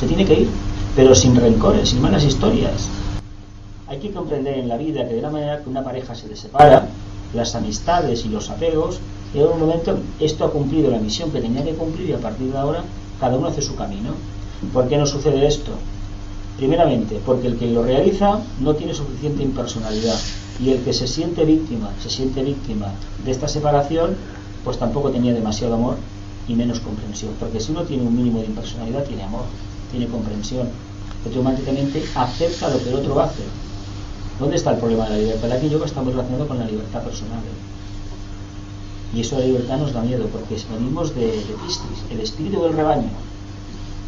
se 0.00 0.06
tiene 0.06 0.24
que 0.24 0.40
ir, 0.40 0.48
pero 0.94 1.14
sin 1.14 1.36
rencores, 1.36 1.90
sin 1.90 2.02
malas 2.02 2.24
historias. 2.24 2.88
Hay 3.88 3.98
que 3.98 4.10
comprender 4.10 4.58
en 4.58 4.68
la 4.68 4.76
vida 4.76 5.06
que 5.08 5.14
de 5.14 5.22
la 5.22 5.30
manera 5.30 5.62
que 5.62 5.70
una 5.70 5.84
pareja 5.84 6.14
se 6.14 6.34
separa, 6.36 6.88
las 7.34 7.54
amistades 7.54 8.24
y 8.26 8.28
los 8.28 8.50
apegos, 8.50 9.00
en 9.34 9.46
un 9.46 9.60
momento 9.60 9.98
esto 10.20 10.44
ha 10.44 10.50
cumplido 10.50 10.90
la 10.90 10.98
misión 10.98 11.30
que 11.30 11.40
tenía 11.40 11.64
que 11.64 11.74
cumplir 11.74 12.10
y 12.10 12.12
a 12.12 12.18
partir 12.18 12.52
de 12.52 12.58
ahora 12.58 12.84
cada 13.18 13.36
uno 13.36 13.46
hace 13.46 13.62
su 13.62 13.74
camino. 13.74 14.10
¿Por 14.72 14.88
qué 14.88 14.98
no 14.98 15.06
sucede 15.06 15.46
esto? 15.46 15.72
Primeramente, 16.58 17.18
porque 17.24 17.46
el 17.46 17.56
que 17.56 17.68
lo 17.68 17.82
realiza 17.82 18.40
no 18.60 18.74
tiene 18.74 18.92
suficiente 18.92 19.42
impersonalidad 19.42 20.18
y 20.60 20.70
el 20.70 20.82
que 20.82 20.92
se 20.92 21.06
siente 21.06 21.44
víctima, 21.44 21.90
se 22.02 22.10
siente 22.10 22.42
víctima 22.42 22.88
de 23.24 23.30
esta 23.30 23.48
separación, 23.48 24.14
pues 24.62 24.78
tampoco 24.78 25.10
tenía 25.10 25.32
demasiado 25.32 25.74
amor 25.74 25.96
y 26.46 26.54
menos 26.54 26.80
comprensión, 26.80 27.32
porque 27.40 27.60
si 27.60 27.72
uno 27.72 27.82
tiene 27.84 28.02
un 28.02 28.14
mínimo 28.14 28.40
de 28.40 28.46
impersonalidad, 28.46 29.04
tiene 29.04 29.22
amor, 29.22 29.44
tiene 29.92 30.08
comprensión, 30.08 30.68
automáticamente 31.24 32.02
acepta 32.14 32.68
lo 32.68 32.82
que 32.82 32.88
el 32.88 32.96
otro 32.96 33.20
hace. 33.20 33.42
¿Dónde 34.40 34.56
está 34.56 34.72
el 34.72 34.78
problema 34.78 35.04
de 35.04 35.10
la 35.10 35.18
libertad? 35.18 35.62
Yoga 35.62 35.86
está 35.86 36.02
muy 36.02 36.12
relacionado 36.12 36.48
con 36.48 36.58
la 36.58 36.66
libertad 36.66 37.02
personal. 37.02 37.38
¿eh? 37.38 39.16
Y 39.16 39.20
eso 39.20 39.36
de 39.36 39.42
la 39.42 39.46
libertad 39.48 39.78
nos 39.78 39.92
da 39.92 40.02
miedo, 40.02 40.26
porque 40.32 40.56
venimos 40.72 41.14
de, 41.14 41.26
de 41.26 41.54
Piscis, 41.62 42.10
el 42.10 42.20
espíritu 42.20 42.62
del 42.62 42.72
rebaño. 42.72 43.10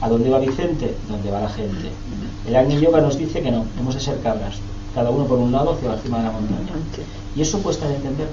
¿A 0.00 0.08
dónde 0.08 0.30
va 0.30 0.38
Vicente? 0.38 0.96
Donde 1.08 1.30
va 1.30 1.40
la 1.40 1.48
gente. 1.50 1.90
El 2.46 2.56
Agni 2.56 2.80
Yoga 2.80 3.00
nos 3.00 3.16
dice 3.16 3.42
que 3.42 3.50
no, 3.50 3.64
hemos 3.78 3.94
de 3.94 4.00
ser 4.00 4.18
cabras, 4.20 4.56
cada 4.94 5.10
uno 5.10 5.24
por 5.26 5.38
un 5.38 5.52
lado 5.52 5.72
hacia 5.72 5.90
la 5.90 5.98
cima 5.98 6.18
de 6.18 6.24
la 6.24 6.32
montaña. 6.32 6.72
Y 7.36 7.42
eso 7.42 7.62
cuesta 7.62 7.86
de 7.88 7.96
entender. 7.96 8.28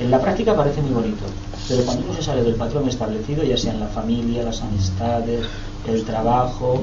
En 0.00 0.10
la 0.10 0.20
práctica 0.20 0.56
parece 0.56 0.82
muy 0.82 0.90
bonito, 0.90 1.24
pero 1.68 1.84
cuando 1.84 2.06
uno 2.06 2.14
se 2.14 2.22
sale 2.22 2.42
del 2.42 2.56
patrón 2.56 2.88
establecido, 2.88 3.44
ya 3.44 3.56
sea 3.56 3.72
en 3.72 3.80
la 3.80 3.86
familia, 3.86 4.42
las 4.42 4.60
amistades, 4.60 5.46
el 5.86 6.04
trabajo, 6.04 6.80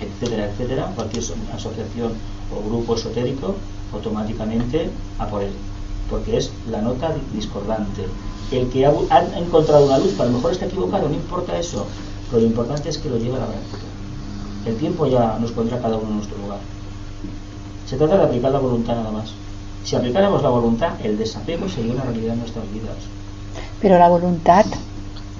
etcétera, 0.00 0.46
etcétera, 0.50 0.92
cualquier 0.94 1.22
so- 1.22 1.34
asociación 1.54 2.12
o 2.54 2.68
grupo 2.68 2.94
esotérico, 2.96 3.54
automáticamente 3.92 4.90
a 5.18 5.26
por 5.26 5.42
él, 5.42 5.52
porque 6.10 6.36
es 6.38 6.50
la 6.70 6.80
nota 6.82 7.12
di- 7.12 7.36
discordante. 7.36 8.06
El 8.50 8.68
que 8.68 8.84
ha 8.86 8.92
encontrado 9.36 9.86
una 9.86 9.98
luz, 9.98 10.18
a 10.20 10.24
lo 10.24 10.32
mejor 10.32 10.52
está 10.52 10.66
equivocado, 10.66 11.08
no 11.08 11.14
importa 11.14 11.58
eso, 11.58 11.86
pero 12.30 12.42
lo 12.42 12.48
importante 12.48 12.88
es 12.88 12.98
que 12.98 13.08
lo 13.08 13.16
lleve 13.16 13.36
a 13.36 13.40
la 13.40 13.46
práctica. 13.46 13.78
El 14.66 14.76
tiempo 14.76 15.06
ya 15.06 15.38
nos 15.40 15.50
pondrá 15.52 15.78
cada 15.80 15.96
uno 15.96 16.08
en 16.10 16.16
nuestro 16.16 16.38
lugar. 16.38 16.58
Se 17.86 17.96
trata 17.96 18.16
de 18.18 18.24
aplicar 18.24 18.52
la 18.52 18.58
voluntad 18.58 18.94
nada 18.96 19.10
más. 19.10 19.32
Si 19.84 19.96
aplicáramos 19.96 20.42
la 20.42 20.48
voluntad, 20.50 20.92
el 21.02 21.18
desapego 21.18 21.68
sería 21.68 21.92
una 21.94 22.04
realidad 22.04 22.34
en 22.34 22.40
nuestras 22.40 22.70
vidas. 22.72 22.96
Pero 23.80 23.98
la 23.98 24.08
voluntad, 24.08 24.64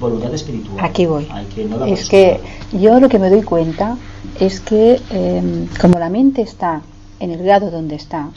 Voluntad 0.03 0.35
espiritual. 0.35 0.85
Aquí 0.85 1.07
voy. 1.07 1.29
Hay 1.31 1.47
que 1.47 1.65
no 1.65 1.79
la 1.79 1.89
es 1.89 2.09
que 2.09 2.41
yo 2.73 2.99
lo 2.99 3.09
que 3.09 3.21
me 3.21 3.31
doy 3.31 3.43
cuenta 3.43 3.97
es 4.41 4.59
que 4.59 5.01
eh, 5.11 5.69
como 5.81 6.01
la 6.01 6.09
mente 6.09 6.43
está 6.43 6.83
en 7.21 7.31
el 7.31 7.41
grado 7.45 7.71
donde 7.71 7.95
está, 7.95 8.31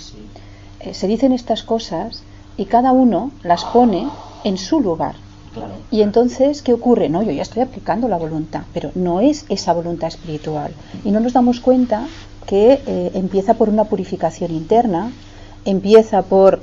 eh, 0.79 0.93
se 0.93 1.07
dicen 1.07 1.31
estas 1.31 1.63
cosas 1.63 2.21
y 2.55 2.65
cada 2.65 2.91
uno 2.91 3.31
las 3.41 3.65
pone 3.65 4.07
en 4.43 4.57
su 4.57 4.79
lugar. 4.79 5.15
Claro. 5.55 5.73
Y 5.89 6.03
entonces, 6.03 6.61
¿qué 6.61 6.71
ocurre? 6.71 7.09
No, 7.09 7.23
yo 7.23 7.31
ya 7.31 7.41
estoy 7.41 7.63
aplicando 7.63 8.07
la 8.07 8.17
voluntad, 8.17 8.61
pero 8.71 8.91
no 8.93 9.19
es 9.19 9.45
esa 9.49 9.73
voluntad 9.73 10.09
espiritual. 10.09 10.71
Y 11.03 11.09
no 11.09 11.19
nos 11.19 11.33
damos 11.33 11.61
cuenta 11.61 12.05
que 12.45 12.79
eh, 12.85 13.11
empieza 13.15 13.55
por 13.55 13.69
una 13.69 13.85
purificación 13.85 14.51
interna, 14.51 15.11
empieza 15.65 16.21
por 16.21 16.61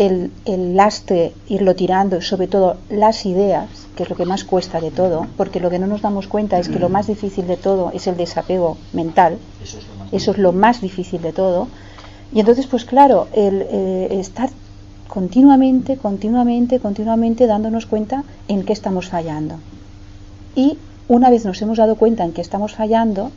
el, 0.00 0.32
el 0.46 0.76
lastre, 0.76 1.34
irlo 1.46 1.76
tirando, 1.76 2.16
y 2.16 2.22
sobre 2.22 2.46
todo 2.46 2.78
las 2.88 3.26
ideas, 3.26 3.68
que 3.94 4.04
es 4.04 4.08
lo 4.08 4.16
que 4.16 4.24
más 4.24 4.44
cuesta 4.44 4.80
de 4.80 4.90
todo, 4.90 5.26
porque 5.36 5.60
lo 5.60 5.68
que 5.68 5.78
no 5.78 5.86
nos 5.86 6.00
damos 6.00 6.26
cuenta 6.26 6.58
es 6.58 6.70
que 6.70 6.78
lo 6.78 6.88
más 6.88 7.06
difícil 7.06 7.46
de 7.46 7.58
todo 7.58 7.90
es 7.92 8.06
el 8.06 8.16
desapego 8.16 8.78
mental, 8.94 9.36
Eso 9.62 9.76
es 9.76 9.86
lo 9.86 9.94
más 9.96 10.12
eso 10.12 10.30
es 10.30 10.38
lo 10.38 10.52
más 10.52 10.80
difícil 10.80 11.20
de 11.20 11.32
todo. 11.34 11.68
Y 12.32 12.40
entonces, 12.40 12.66
pues 12.66 12.86
claro, 12.86 13.28
el 13.34 13.66
eh, 13.68 14.08
estar 14.12 14.48
continuamente, 15.06 15.98
continuamente, 15.98 16.80
continuamente 16.80 17.46
dándonos 17.46 17.84
cuenta 17.84 18.24
en 18.48 18.64
qué 18.64 18.72
estamos 18.72 19.10
fallando. 19.10 19.56
Y 20.56 20.78
una 21.08 21.28
vez 21.28 21.44
nos 21.44 21.60
hemos 21.60 21.76
dado 21.76 21.96
cuenta 21.96 22.24
en 22.24 22.32
qué 22.32 22.40
estamos 22.40 22.74
fallando, 22.74 23.32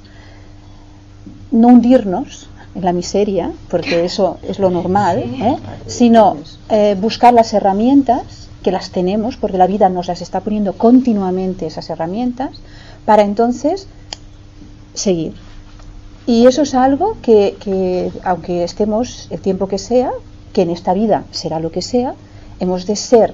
no 1.52 1.68
hundirnos 1.68 2.48
en 2.76 2.84
la 2.84 2.94
miseria, 2.94 3.52
porque 3.70 4.06
eso 4.06 4.38
es 4.44 4.60
lo 4.60 4.70
normal, 4.70 5.20
¿eh? 5.20 5.58
sino 5.88 6.38
eh, 6.70 6.96
buscar 7.00 7.34
las 7.34 7.54
herramientas 7.54 8.50
que 8.64 8.72
las 8.72 8.92
tenemos, 8.92 9.36
porque 9.38 9.58
la 9.58 9.68
vida 9.68 9.90
nos 9.90 10.08
las 10.08 10.22
está 10.22 10.40
poniendo 10.40 10.74
continuamente 10.74 11.66
esas 11.66 11.90
herramientas, 11.90 12.52
para 13.06 13.24
entonces 13.24 13.88
seguir. 14.94 15.34
Y 16.26 16.48
eso 16.48 16.62
es 16.62 16.74
algo 16.74 17.18
que, 17.22 17.58
que, 17.60 18.12
aunque 18.24 18.64
estemos 18.64 19.28
el 19.30 19.42
tiempo 19.42 19.68
que 19.68 19.78
sea, 19.78 20.12
que 20.54 20.62
en 20.62 20.70
esta 20.70 20.94
vida 20.94 21.26
será 21.32 21.60
lo 21.60 21.72
que 21.72 21.82
sea, 21.82 22.16
hemos 22.60 22.86
de 22.86 22.96
ser 22.96 23.34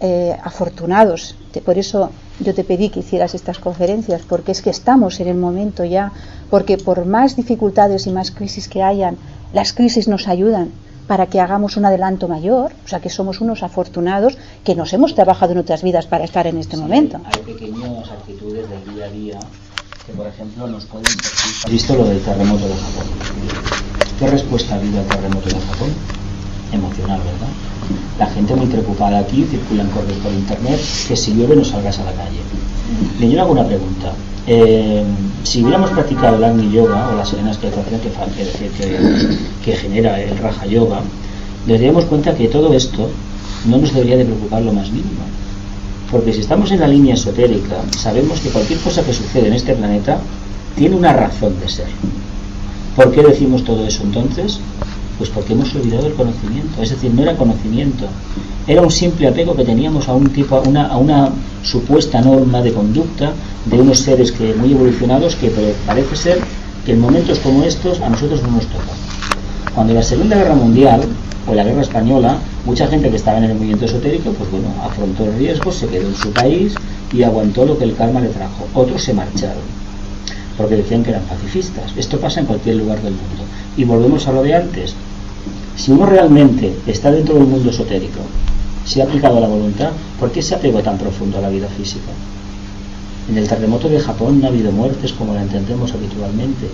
eh, 0.00 0.34
afortunados. 0.42 1.36
Por 1.64 1.76
eso 1.76 2.10
yo 2.40 2.54
te 2.54 2.64
pedí 2.64 2.88
que 2.88 3.00
hicieras 3.00 3.34
estas 3.34 3.58
conferencias, 3.58 4.22
porque 4.28 4.52
es 4.52 4.62
que 4.62 4.70
estamos 4.70 5.20
en 5.20 5.28
el 5.28 5.36
momento 5.36 5.84
ya, 5.84 6.12
porque 6.48 6.78
por 6.78 7.04
más 7.06 7.36
dificultades 7.36 8.06
y 8.06 8.10
más 8.10 8.30
crisis 8.30 8.68
que 8.68 8.82
hayan, 8.82 9.16
las 9.52 9.72
crisis 9.72 10.08
nos 10.08 10.28
ayudan 10.28 10.70
para 11.06 11.26
que 11.26 11.40
hagamos 11.40 11.76
un 11.76 11.84
adelanto 11.84 12.28
mayor, 12.28 12.72
o 12.84 12.88
sea 12.88 13.00
que 13.00 13.10
somos 13.10 13.40
unos 13.40 13.62
afortunados 13.62 14.38
que 14.64 14.76
nos 14.76 14.92
hemos 14.92 15.14
trabajado 15.14 15.52
en 15.52 15.58
otras 15.58 15.82
vidas 15.82 16.06
para 16.06 16.24
estar 16.24 16.46
en 16.46 16.56
este 16.56 16.76
momento. 16.76 17.20
Hay 17.24 17.42
pequeñas 17.42 18.08
actitudes 18.10 18.68
del 18.70 18.94
día 18.94 19.04
a 19.06 19.10
día 19.10 19.40
que, 20.06 20.12
por 20.12 20.26
ejemplo, 20.26 20.66
nos 20.68 20.84
pueden 20.84 21.04
perjudicar. 21.04 21.64
¿Has 21.64 21.70
visto 21.70 21.94
lo 21.96 22.04
del 22.04 22.20
terremoto 22.20 22.66
de 22.66 22.74
Japón? 22.74 23.06
¿Qué 24.18 24.26
respuesta 24.28 24.74
ha 24.74 24.78
habido 24.78 25.00
al 25.00 25.06
terremoto 25.06 25.48
de 25.48 25.60
Japón? 25.60 25.88
Emocional, 26.72 27.18
¿verdad? 27.18 27.79
La 28.18 28.26
gente 28.26 28.54
muy 28.54 28.66
preocupada 28.66 29.18
aquí, 29.18 29.44
circulan 29.50 29.88
correos 29.88 30.18
por 30.22 30.32
internet, 30.32 30.78
que 31.08 31.16
si 31.16 31.32
llueve 31.34 31.56
no 31.56 31.64
salgas 31.64 31.98
a 31.98 32.04
la 32.04 32.12
calle. 32.12 32.40
Le 33.18 33.30
yo 33.30 33.40
hago 33.42 33.52
una 33.52 33.64
pregunta. 33.66 34.12
Eh, 34.46 35.02
si 35.44 35.62
hubiéramos 35.62 35.90
practicado 35.90 36.36
el 36.36 36.44
Agni 36.44 36.70
Yoga 36.72 37.08
o 37.12 37.16
la 37.16 37.24
serena 37.24 37.50
que- 37.52 38.68
que- 38.68 39.36
que 39.64 39.72
genera 39.76 40.20
el 40.20 40.36
Raja 40.38 40.66
Yoga, 40.66 41.00
nos 41.66 41.68
daríamos 41.78 42.04
cuenta 42.06 42.34
que 42.34 42.48
todo 42.48 42.72
esto 42.74 43.08
no 43.66 43.78
nos 43.78 43.92
debería 43.92 44.16
de 44.16 44.24
preocupar 44.24 44.62
lo 44.62 44.72
más 44.72 44.88
mínimo. 44.90 45.20
Porque 46.10 46.32
si 46.32 46.40
estamos 46.40 46.70
en 46.72 46.80
la 46.80 46.88
línea 46.88 47.14
esotérica, 47.14 47.76
sabemos 47.96 48.40
que 48.40 48.48
cualquier 48.48 48.80
cosa 48.80 49.02
que 49.04 49.12
sucede 49.12 49.46
en 49.48 49.52
este 49.54 49.74
planeta 49.74 50.18
tiene 50.76 50.96
una 50.96 51.12
razón 51.12 51.54
de 51.60 51.68
ser. 51.68 51.86
¿Por 52.96 53.12
qué 53.12 53.22
decimos 53.22 53.64
todo 53.64 53.86
eso 53.86 54.02
entonces? 54.02 54.58
Pues 55.20 55.28
porque 55.28 55.52
hemos 55.52 55.74
olvidado 55.74 56.06
el 56.06 56.14
conocimiento. 56.14 56.80
Es 56.82 56.88
decir, 56.88 57.12
no 57.12 57.20
era 57.20 57.36
conocimiento. 57.36 58.06
Era 58.66 58.80
un 58.80 58.90
simple 58.90 59.28
apego 59.28 59.54
que 59.54 59.64
teníamos 59.64 60.08
a 60.08 60.14
un 60.14 60.30
tipo, 60.30 60.56
a 60.56 60.60
una, 60.62 60.86
a 60.86 60.96
una 60.96 61.28
supuesta 61.62 62.22
norma 62.22 62.62
de 62.62 62.72
conducta 62.72 63.32
de 63.66 63.78
unos 63.78 63.98
seres 63.98 64.32
que 64.32 64.54
muy 64.54 64.72
evolucionados 64.72 65.36
que 65.36 65.50
pare- 65.50 65.74
parece 65.86 66.16
ser 66.16 66.38
que 66.86 66.92
en 66.92 67.00
momentos 67.02 67.38
como 67.40 67.64
estos 67.64 68.00
a 68.00 68.08
nosotros 68.08 68.42
no 68.42 68.52
nos 68.52 68.64
toca. 68.68 68.94
Cuando 69.74 69.92
la 69.92 70.02
Segunda 70.02 70.36
Guerra 70.36 70.54
Mundial 70.54 71.02
o 71.46 71.54
la 71.54 71.64
Guerra 71.64 71.82
Española, 71.82 72.38
mucha 72.64 72.86
gente 72.86 73.10
que 73.10 73.16
estaba 73.16 73.36
en 73.38 73.44
el 73.44 73.54
movimiento 73.56 73.84
esotérico, 73.84 74.30
pues 74.32 74.50
bueno, 74.50 74.68
afrontó 74.82 75.26
el 75.26 75.34
riesgo, 75.36 75.70
se 75.70 75.86
quedó 75.86 76.08
en 76.08 76.16
su 76.16 76.32
país 76.32 76.74
y 77.12 77.22
aguantó 77.24 77.66
lo 77.66 77.76
que 77.76 77.84
el 77.84 77.94
karma 77.94 78.20
le 78.20 78.28
trajo. 78.28 78.66
Otros 78.74 79.02
se 79.02 79.12
marcharon 79.12 79.68
porque 80.56 80.76
decían 80.76 81.02
que 81.02 81.10
eran 81.10 81.22
pacifistas. 81.22 81.92
Esto 81.96 82.18
pasa 82.18 82.40
en 82.40 82.46
cualquier 82.46 82.76
lugar 82.76 83.00
del 83.02 83.12
mundo. 83.14 83.44
Y 83.80 83.84
volvemos 83.84 84.28
a 84.28 84.32
lo 84.32 84.42
de 84.42 84.54
antes. 84.54 84.94
Si 85.74 85.90
uno 85.90 86.04
realmente 86.04 86.76
está 86.86 87.10
dentro 87.10 87.36
del 87.36 87.46
mundo 87.46 87.70
esotérico 87.70 88.20
se 88.84 89.00
ha 89.00 89.04
aplicado 89.04 89.40
la 89.40 89.48
voluntad. 89.48 89.90
¿Por 90.18 90.32
qué 90.32 90.42
se 90.42 90.54
apegó 90.54 90.80
tan 90.80 90.98
profundo 90.98 91.38
a 91.38 91.40
la 91.40 91.48
vida 91.48 91.68
física? 91.68 92.10
En 93.30 93.38
el 93.38 93.48
terremoto 93.48 93.88
de 93.88 94.00
Japón 94.00 94.40
no 94.40 94.46
ha 94.46 94.50
habido 94.50 94.72
muertes 94.72 95.12
como 95.12 95.32
la 95.32 95.42
entendemos 95.42 95.92
habitualmente. 95.94 96.68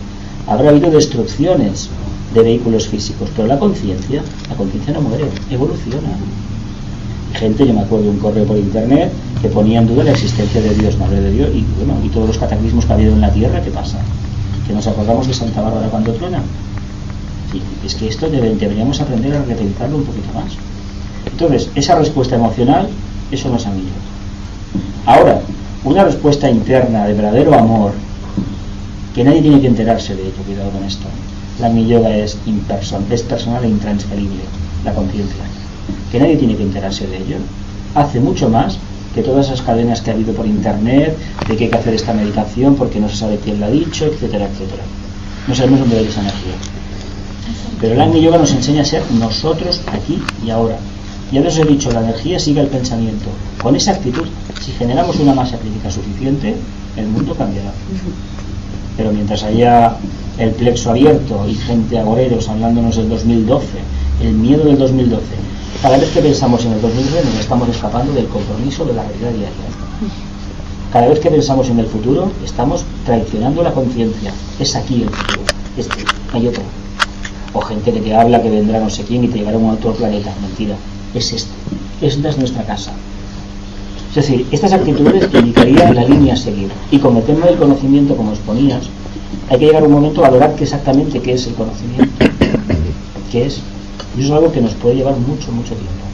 Habrá 0.47 0.71
habido 0.71 0.91
destrucciones 0.91 1.91
de 2.35 2.43
vehículos 2.43 2.89
físicos, 2.89 3.29
pero 3.37 3.47
la 3.47 3.59
conciencia, 3.59 4.23
la 4.49 4.57
conciencia 4.57 4.95
no 4.95 5.03
muere, 5.03 5.27
evoluciona. 5.51 6.09
Gente, 7.35 7.67
yo 7.67 7.75
me 7.75 7.83
acuerdo 7.83 8.07
de 8.07 8.11
un 8.11 8.19
correo 8.19 8.47
por 8.47 8.57
internet 8.57 9.13
que 9.43 9.49
ponía 9.49 9.81
en 9.81 9.87
duda 9.87 10.05
la 10.05 10.13
existencia 10.13 10.61
de 10.61 10.75
Dios, 10.75 10.99
madre 10.99 11.21
de 11.21 11.31
Dios, 11.33 11.51
y 11.55 11.65
bueno, 11.77 12.01
y 12.03 12.09
todos 12.09 12.29
los 12.29 12.39
cataclismos 12.39 12.87
que 12.87 12.93
ha 12.93 12.97
habido 12.97 13.13
en 13.13 13.21
la 13.21 13.33
tierra, 13.33 13.63
¿qué 13.63 13.71
pasa? 13.71 13.99
Que 14.67 14.73
nos 14.73 14.87
acordamos 14.87 15.27
de 15.27 15.35
Santa 15.35 15.61
Bárbara 15.61 15.89
cuando 15.89 16.13
truena. 16.15 16.43
Es 17.85 17.95
que 17.95 18.09
esto 18.09 18.29
deberíamos 18.29 19.01
aprender 19.01 19.35
a 19.35 19.43
relativizarlo 19.43 19.97
un 19.97 20.05
poquito 20.05 20.33
más. 20.35 20.53
Entonces, 21.31 21.71
esa 21.75 21.99
respuesta 21.99 22.37
emocional, 22.37 22.89
eso 23.31 23.49
no 23.49 23.57
es 23.57 23.67
amigo. 23.67 23.89
Ahora, 25.05 25.41
una 25.85 26.05
respuesta 26.05 26.51
interna 26.51 27.07
de 27.07 27.15
verdadero 27.15 27.55
amor, 27.55 27.93
que 29.15 29.25
nadie 29.25 29.43
tiene 29.43 29.61
que 29.61 29.69
enterarse 29.69 30.15
de 30.15 30.23
ello, 30.23 30.43
cuidado 30.45 30.71
con 30.71 30.85
esto. 30.85 31.07
La 31.61 31.69
mi 31.69 31.87
yoga 31.87 32.15
es 32.17 32.37
impersonal, 32.47 33.11
es 33.11 33.23
personal 33.23 33.65
e 33.65 33.69
intransferible, 33.69 34.43
la 34.85 34.93
conciencia. 34.93 35.45
Que 36.13 36.19
nadie 36.19 36.37
tiene 36.37 36.57
que 36.57 36.63
enterarse 36.63 37.07
de 37.07 37.17
ello. 37.17 37.37
Hace 37.95 38.21
mucho 38.21 38.49
más 38.49 38.79
que 39.15 39.23
todas 39.23 39.47
esas 39.47 39.63
cadenas 39.63 40.03
que 40.03 40.11
ha 40.11 40.15
habido 40.15 40.35
por 40.35 40.47
internet, 40.47 41.17
de 41.49 41.57
que 41.57 41.65
hay 41.65 41.71
que 41.71 41.79
hacer 41.79 41.95
esta 41.95 42.13
meditación 42.13 42.75
porque 42.75 43.01
no 43.01 43.09
se 43.09 43.17
sabe 43.17 43.39
quién 43.43 43.61
la 43.61 43.67
ha 43.67 43.71
dicho, 43.71 44.05
etcétera, 44.05 44.47
etcétera. 44.47 44.83
No 45.49 45.55
sabemos 45.55 45.81
dónde 45.81 45.97
va 45.97 46.03
esa 46.03 46.21
energía. 46.21 46.76
Pero 47.81 47.95
el 47.95 48.01
Agni 48.01 48.21
Yoga 48.21 48.39
nos 48.39 48.53
enseña 48.53 48.83
a 48.83 48.85
ser 48.85 49.03
nosotros 49.13 49.83
aquí 49.93 50.23
y 50.45 50.51
ahora. 50.51 50.79
Ya 51.33 51.41
les 51.41 51.59
he 51.59 51.65
dicho, 51.65 51.91
la 51.91 52.01
energía 52.01 52.39
sigue 52.39 52.61
el 52.61 52.69
pensamiento. 52.69 53.27
Con 53.61 53.75
esa 53.75 53.93
actitud, 53.93 54.27
si 54.61 54.73
generamos 54.73 55.17
una 55.17 55.35
masa 55.35 55.59
crítica 55.59 55.91
suficiente, 55.91 56.55
el 56.97 57.09
mundo 57.09 57.35
cambiará. 57.35 57.73
Pero 58.97 59.13
mientras 59.13 59.43
haya 59.43 59.97
el 60.39 60.51
plexo 60.51 60.91
abierto 60.91 61.47
y 61.49 61.55
gente 61.55 61.99
agoreros 61.99 62.49
hablándonos 62.49 62.97
del 62.97 63.09
2012, 63.09 63.67
el 64.23 64.33
miedo 64.33 64.65
del 64.65 64.79
2012, 64.79 65.25
cada 65.83 65.99
vez 65.99 66.11
que 66.11 66.21
pensamos 66.21 66.65
en 66.65 66.73
el 66.73 66.81
2012 66.81 67.25
nos 67.25 67.41
estamos 67.41 67.69
escapando 67.69 68.13
del 68.13 68.27
compromiso 68.29 68.85
de 68.85 68.95
la 68.95 69.03
realidad 69.03 69.31
diaria. 69.31 69.51
Cada 70.93 71.09
vez 71.09 71.21
que 71.21 71.31
pensamos 71.31 71.69
en 71.69 71.81
el 71.81 71.87
futuro, 71.87 72.31
estamos 72.45 72.85
traicionando 73.05 73.63
la 73.63 73.73
conciencia. 73.73 74.33
Es 74.59 74.75
aquí 74.75 75.03
el 75.03 75.11
futuro. 75.11 75.43
Este, 75.77 76.05
hay 76.33 76.47
otro. 76.47 76.63
O 77.57 77.61
gente 77.63 77.91
que 77.91 78.01
te 78.01 78.15
habla 78.15 78.43
que 78.43 78.51
vendrá 78.51 78.79
no 78.79 78.91
sé 78.91 79.03
quién 79.05 79.25
y 79.25 79.29
te 79.29 79.39
llevará 79.39 79.57
a 79.57 79.73
otro 79.73 79.95
planeta. 79.95 80.31
Mentira. 80.43 80.77
Es 81.15 81.33
este. 81.33 81.53
Esta 82.03 82.29
es 82.29 82.37
nuestra 82.37 82.63
casa. 82.65 82.93
Es 84.11 84.17
decir, 84.17 84.47
estas 84.53 84.75
actitudes 84.75 85.31
te 85.31 85.39
indicarían 85.39 85.95
la 85.95 86.05
línea 86.05 86.35
a 86.35 86.37
seguir. 86.37 86.71
Y 86.91 86.99
como 86.99 87.21
tema 87.21 87.47
del 87.47 87.57
conocimiento, 87.57 88.15
como 88.15 88.33
exponías, 88.33 88.85
hay 89.49 89.59
que 89.59 89.67
llegar 89.67 89.85
un 89.85 89.93
momento 89.93 90.23
a 90.23 90.29
valorar 90.29 90.55
exactamente 90.61 91.21
qué 91.21 91.33
es 91.33 91.47
el 91.47 91.55
conocimiento. 91.55 92.13
¿Qué 93.33 93.47
es? 93.47 93.63
Y 94.19 94.21
eso 94.21 94.35
es 94.35 94.39
algo 94.39 94.53
que 94.53 94.61
nos 94.61 94.75
puede 94.75 94.97
llevar 94.97 95.17
mucho, 95.17 95.51
mucho 95.53 95.75
tiempo. 95.75 96.05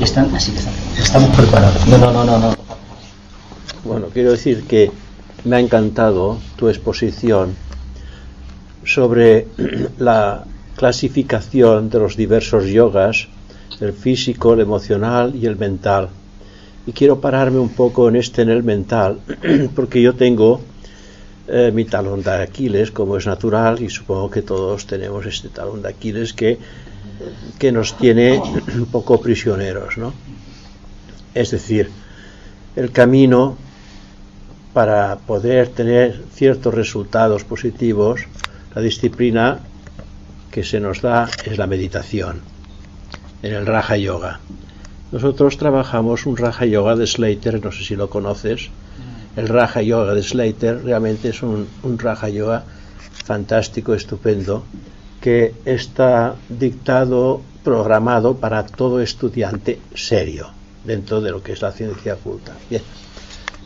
Están 0.00 0.34
así 0.34 0.50
que 0.50 0.58
están. 0.58 0.74
Estamos 0.98 1.36
preparados. 1.36 1.86
No, 1.86 1.98
no, 1.98 2.12
no, 2.12 2.24
no, 2.24 2.38
no. 2.38 2.54
Bueno, 3.84 4.06
quiero 4.12 4.32
decir 4.32 4.64
que 4.64 4.90
me 5.44 5.56
ha 5.56 5.60
encantado 5.60 6.38
tu 6.56 6.68
exposición 6.68 7.54
sobre 8.84 9.48
la 9.98 10.44
clasificación 10.76 11.90
de 11.90 11.98
los 11.98 12.16
diversos 12.16 12.66
yogas, 12.66 13.28
el 13.80 13.92
físico, 13.92 14.54
el 14.54 14.60
emocional 14.60 15.34
y 15.34 15.46
el 15.46 15.56
mental. 15.56 16.08
Y 16.86 16.92
quiero 16.92 17.20
pararme 17.20 17.58
un 17.58 17.70
poco 17.70 18.08
en 18.08 18.16
este, 18.16 18.42
en 18.42 18.50
el 18.50 18.62
mental, 18.62 19.20
porque 19.74 20.02
yo 20.02 20.14
tengo 20.14 20.60
eh, 21.48 21.70
mi 21.72 21.84
talón 21.84 22.22
de 22.22 22.30
Aquiles, 22.30 22.90
como 22.90 23.16
es 23.16 23.26
natural, 23.26 23.82
y 23.82 23.88
supongo 23.88 24.30
que 24.30 24.42
todos 24.42 24.86
tenemos 24.86 25.26
este 25.26 25.48
talón 25.48 25.82
de 25.82 25.88
Aquiles 25.88 26.32
que, 26.32 26.58
que 27.58 27.72
nos 27.72 27.96
tiene 27.96 28.40
un 28.74 28.86
poco 28.86 29.20
prisioneros, 29.20 29.98
¿no? 29.98 30.12
Es 31.34 31.50
decir, 31.50 31.90
el 32.76 32.90
camino 32.90 33.56
para 34.72 35.16
poder 35.16 35.68
tener 35.68 36.22
ciertos 36.32 36.74
resultados 36.74 37.44
positivos, 37.44 38.22
la 38.74 38.82
disciplina 38.82 39.60
que 40.50 40.64
se 40.64 40.80
nos 40.80 41.02
da 41.02 41.28
es 41.44 41.58
la 41.58 41.66
meditación, 41.66 42.40
en 43.42 43.54
el 43.54 43.66
Raja 43.66 43.96
Yoga. 43.96 44.40
Nosotros 45.10 45.58
trabajamos 45.58 46.24
un 46.26 46.36
Raja 46.36 46.64
Yoga 46.64 46.96
de 46.96 47.06
Slater, 47.06 47.62
no 47.62 47.70
sé 47.70 47.84
si 47.84 47.96
lo 47.96 48.08
conoces. 48.08 48.70
El 49.36 49.48
Raja 49.48 49.82
Yoga 49.82 50.14
de 50.14 50.22
Slater 50.22 50.82
realmente 50.84 51.30
es 51.30 51.42
un, 51.42 51.68
un 51.82 51.98
Raja 51.98 52.28
Yoga 52.28 52.64
fantástico, 53.24 53.94
estupendo, 53.94 54.64
que 55.20 55.54
está 55.64 56.34
dictado, 56.48 57.42
programado 57.62 58.36
para 58.36 58.66
todo 58.66 59.00
estudiante 59.00 59.78
serio 59.94 60.50
dentro 60.84 61.20
de 61.20 61.30
lo 61.30 61.42
que 61.42 61.52
es 61.52 61.62
la 61.62 61.72
ciencia 61.72 62.14
oculta. 62.14 62.52
Bien. 62.68 62.82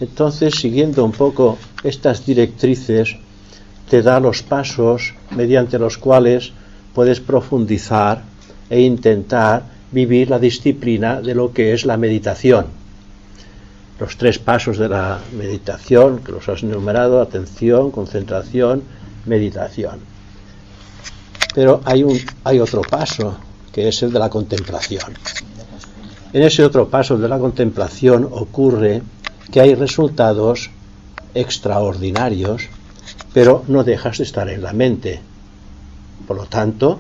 Entonces, 0.01 0.55
siguiendo 0.57 1.05
un 1.05 1.13
poco 1.13 1.59
estas 1.83 2.27
directrices, 2.27 3.17
te 3.89 4.03
da 4.03 4.21
los 4.21 4.43
pasos 4.43 5.15
mediante 5.31 5.79
los 5.79 5.97
cuales 5.97 6.53
puedes 6.95 7.21
profundizar 7.21 8.23
e 8.69 8.81
intentar 8.81 9.63
vivir 9.93 10.29
la 10.29 10.39
disciplina 10.39 11.21
de 11.21 11.35
lo 11.35 11.53
que 11.53 11.73
es 11.73 11.87
la 11.87 11.97
meditación. 11.97 12.67
Los 13.99 14.19
tres 14.19 14.39
pasos 14.39 14.77
de 14.77 14.89
la 14.89 15.21
meditación, 15.33 16.19
que 16.19 16.33
los 16.33 16.49
has 16.49 16.63
enumerado, 16.63 17.21
atención, 17.21 17.91
concentración, 17.91 18.83
meditación. 19.25 20.01
Pero 21.55 21.81
hay, 21.85 22.03
un, 22.03 22.19
hay 22.45 22.61
otro 22.61 22.83
paso, 22.83 23.39
que 23.73 23.89
es 23.89 24.03
el 24.03 24.13
de 24.13 24.19
la 24.19 24.29
contemplación. 24.29 25.15
En 26.33 26.43
ese 26.43 26.65
otro 26.65 26.89
paso 26.89 27.17
de 27.17 27.29
la 27.29 27.39
contemplación 27.39 28.29
ocurre 28.31 29.01
que 29.51 29.61
hay 29.61 29.75
resultados 29.75 30.71
extraordinarios, 31.35 32.69
pero 33.33 33.65
no 33.69 33.85
dejas 33.85 34.19
de 34.19 34.25
estar 34.25 34.49
en 34.49 34.63
la 34.63 34.73
mente. 34.73 35.21
Por 36.27 36.37
lo 36.37 36.47
tanto, 36.47 36.99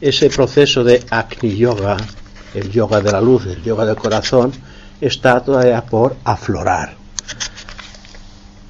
ese 0.00 0.30
proceso 0.30 0.84
de 0.84 1.04
Agni 1.10 1.56
Yoga, 1.56 1.96
el 2.54 2.70
yoga 2.70 3.00
de 3.00 3.12
la 3.12 3.20
luz, 3.20 3.46
el 3.46 3.62
yoga 3.62 3.84
del 3.84 3.96
corazón, 3.96 4.52
está 5.00 5.40
todavía 5.40 5.84
por 5.84 6.16
aflorar. 6.24 6.96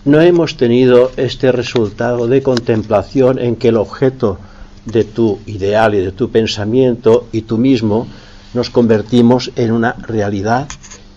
No 0.05 0.21
hemos 0.21 0.57
tenido 0.57 1.13
este 1.17 1.51
resultado 1.51 2.27
de 2.27 2.43
contemplación 2.43 3.39
en 3.39 3.57
que 3.57 3.69
el 3.69 3.77
objeto 3.77 4.39
de 4.85 5.05
tu 5.05 5.39
ideal 5.47 5.95
y 5.95 6.01
de 6.01 6.13
tu 6.13 6.31
pensamiento 6.31 7.29
y 7.33 7.43
tú 7.43 7.57
mismo 7.57 8.07
nos 8.53 8.69
convertimos 8.69 9.51
en 9.57 9.73
una 9.73 9.93
realidad 9.95 10.69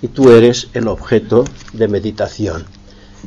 y 0.01 0.07
tú 0.09 0.29
eres 0.31 0.69
el 0.73 0.87
objeto 0.87 1.45
de 1.73 1.87
meditación. 1.87 2.65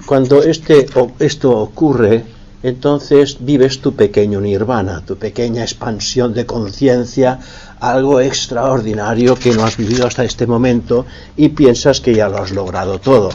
Cuando 0.07 0.43
este, 0.43 0.87
esto 1.19 1.59
ocurre, 1.59 2.25
entonces 2.63 3.39
vives 3.41 3.81
tu 3.81 3.95
pequeño 3.95 4.41
nirvana, 4.41 5.03
tu 5.05 5.17
pequeña 5.17 5.63
expansión 5.63 6.35
de 6.35 6.47
conciencia, 6.47 7.41
algo 7.81 8.21
extraordinario 8.21 9.35
que 9.35 9.53
no 9.53 9.65
has 9.65 9.77
vivido 9.77 10.07
hasta 10.07 10.25
este 10.25 10.47
momento 10.47 11.07
y 11.37 11.51
piensas 11.51 12.01
que 12.01 12.15
ya 12.15 12.29
lo 12.29 12.39
has 12.39 12.51
logrado 12.51 12.99
todo. 12.99 13.31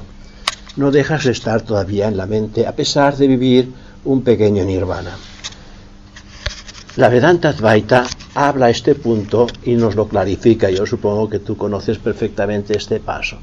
No 0.75 0.91
dejas 0.91 1.23
de 1.23 1.31
estar 1.31 1.61
todavía 1.61 2.07
en 2.07 2.17
la 2.17 2.25
mente 2.25 2.67
a 2.67 2.75
pesar 2.75 3.17
de 3.17 3.27
vivir 3.27 3.71
un 4.03 4.21
pequeño 4.21 4.63
nirvana. 4.63 5.11
La 6.97 7.09
Vedanta 7.09 7.49
Advaita 7.49 8.05
habla 8.35 8.69
este 8.69 8.95
punto 8.95 9.47
y 9.65 9.75
nos 9.75 9.95
lo 9.95 10.07
clarifica. 10.07 10.69
Yo 10.69 10.85
supongo 10.85 11.29
que 11.29 11.39
tú 11.39 11.57
conoces 11.57 11.97
perfectamente 11.97 12.77
este 12.77 13.01
paso. 13.01 13.37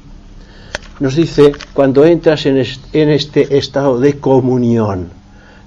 Nos 0.99 1.15
dice, 1.15 1.51
cuando 1.71 2.03
entras 2.03 2.47
en 2.47 2.57
este 3.09 3.55
estado 3.55 3.99
de 3.99 4.19
comunión 4.19 5.09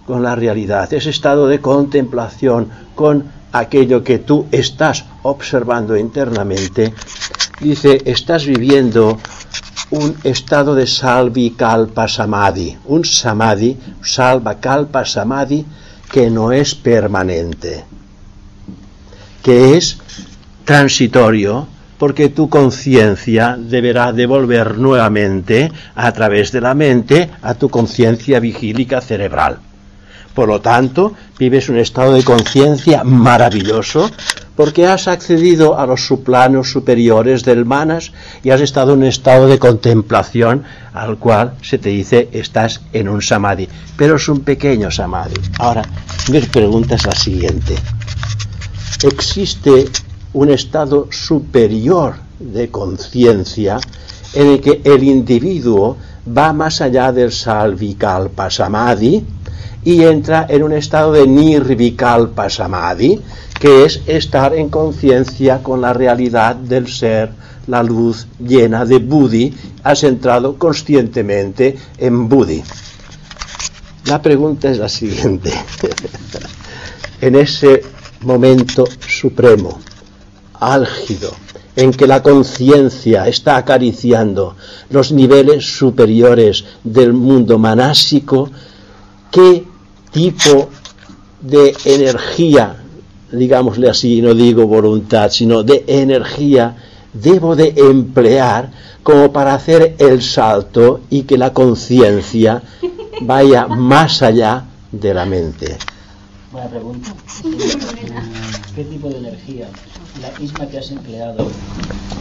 con 0.04 0.24
la 0.24 0.34
realidad, 0.34 0.92
ese 0.92 1.10
estado 1.10 1.46
de 1.46 1.60
contemplación 1.60 2.68
con 2.96 3.24
aquello 3.52 4.02
que 4.02 4.18
tú 4.18 4.46
estás 4.50 5.04
observando 5.22 5.96
internamente, 5.96 6.92
dice, 7.60 8.02
estás 8.04 8.46
viviendo 8.46 9.16
un 9.90 10.16
estado 10.24 10.74
de 10.74 10.88
salvi 10.88 11.50
kalpa 11.50 12.08
samadhi, 12.08 12.76
un 12.86 13.04
samadhi, 13.04 13.76
salva 14.02 14.58
kalpa 14.58 15.04
samadhi, 15.04 15.64
que 16.16 16.30
no 16.30 16.50
es 16.50 16.74
permanente, 16.74 17.84
que 19.42 19.76
es 19.76 19.98
transitorio, 20.64 21.68
porque 21.98 22.30
tu 22.30 22.48
conciencia 22.48 23.58
deberá 23.58 24.14
devolver 24.14 24.78
nuevamente 24.78 25.70
a 25.94 26.10
través 26.12 26.52
de 26.52 26.62
la 26.62 26.72
mente 26.72 27.28
a 27.42 27.52
tu 27.52 27.68
conciencia 27.68 28.40
vigílica 28.40 29.02
cerebral. 29.02 29.58
Por 30.36 30.48
lo 30.48 30.60
tanto, 30.60 31.14
vives 31.38 31.70
un 31.70 31.78
estado 31.78 32.12
de 32.12 32.22
conciencia 32.22 33.02
maravilloso 33.04 34.10
porque 34.54 34.86
has 34.86 35.08
accedido 35.08 35.78
a 35.78 35.86
los 35.86 36.06
subplanos 36.06 36.70
superiores 36.70 37.42
del 37.42 37.64
manas 37.64 38.12
y 38.42 38.50
has 38.50 38.60
estado 38.60 38.92
en 38.92 38.98
un 38.98 39.04
estado 39.06 39.46
de 39.46 39.58
contemplación 39.58 40.64
al 40.92 41.16
cual 41.16 41.54
se 41.62 41.78
te 41.78 41.88
dice 41.88 42.28
estás 42.32 42.82
en 42.92 43.08
un 43.08 43.22
samadhi, 43.22 43.66
pero 43.96 44.16
es 44.16 44.28
un 44.28 44.40
pequeño 44.40 44.90
samadhi. 44.90 45.40
Ahora, 45.58 45.84
mi 46.30 46.40
pregunta 46.40 46.96
es 46.96 47.06
la 47.06 47.14
siguiente. 47.14 47.74
¿Existe 49.04 49.86
un 50.34 50.50
estado 50.50 51.08
superior 51.10 52.16
de 52.38 52.68
conciencia 52.68 53.78
en 54.34 54.48
el 54.48 54.60
que 54.60 54.82
el 54.84 55.02
individuo 55.02 55.96
va 56.28 56.52
más 56.52 56.82
allá 56.82 57.10
del 57.10 57.32
salvikalpa 57.32 58.50
samadhi 58.50 59.24
y 59.84 60.02
entra 60.02 60.46
en 60.48 60.62
un 60.62 60.72
estado 60.72 61.12
de 61.12 61.26
nirvikalpa 61.26 62.50
samadhi, 62.50 63.20
que 63.58 63.84
es 63.84 64.02
estar 64.06 64.54
en 64.54 64.68
conciencia 64.68 65.62
con 65.62 65.80
la 65.80 65.92
realidad 65.92 66.56
del 66.56 66.88
ser, 66.88 67.30
la 67.66 67.82
luz 67.82 68.26
llena 68.38 68.84
de 68.84 68.98
Buddhi, 68.98 69.54
has 69.82 70.04
entrado 70.04 70.56
conscientemente 70.58 71.76
en 71.98 72.28
Buddhi. 72.28 72.62
La 74.06 74.22
pregunta 74.22 74.70
es 74.70 74.78
la 74.78 74.88
siguiente. 74.88 75.52
en 77.20 77.34
ese 77.34 77.82
momento 78.22 78.84
supremo, 79.06 79.80
álgido, 80.60 81.32
en 81.76 81.92
que 81.92 82.06
la 82.06 82.22
conciencia 82.22 83.28
está 83.28 83.56
acariciando 83.56 84.56
los 84.90 85.12
niveles 85.12 85.76
superiores 85.76 86.64
del 86.82 87.12
mundo 87.12 87.58
manásico, 87.58 88.50
¿qué 89.30 89.64
tipo 90.10 90.68
de 91.40 91.74
energía, 91.84 92.76
digámosle 93.30 93.88
así, 93.88 94.20
no 94.22 94.34
digo 94.34 94.66
voluntad, 94.66 95.30
sino 95.30 95.62
de 95.62 95.84
energía, 95.86 96.76
debo 97.12 97.56
de 97.56 97.74
emplear 97.76 98.70
como 99.02 99.32
para 99.32 99.54
hacer 99.54 99.96
el 99.98 100.22
salto 100.22 101.00
y 101.10 101.22
que 101.22 101.38
la 101.38 101.52
conciencia 101.52 102.62
vaya 103.20 103.66
más 103.66 104.22
allá 104.22 104.64
de 104.90 105.14
la 105.14 105.24
mente? 105.26 105.78
Buena 106.52 106.68
pregunta. 106.68 107.10
¿Qué 108.74 108.84
tipo 108.84 109.08
de 109.08 109.18
energía? 109.18 109.66
La 110.22 110.38
misma 110.38 110.66
que 110.66 110.78
has 110.78 110.90
empleado 110.90 111.48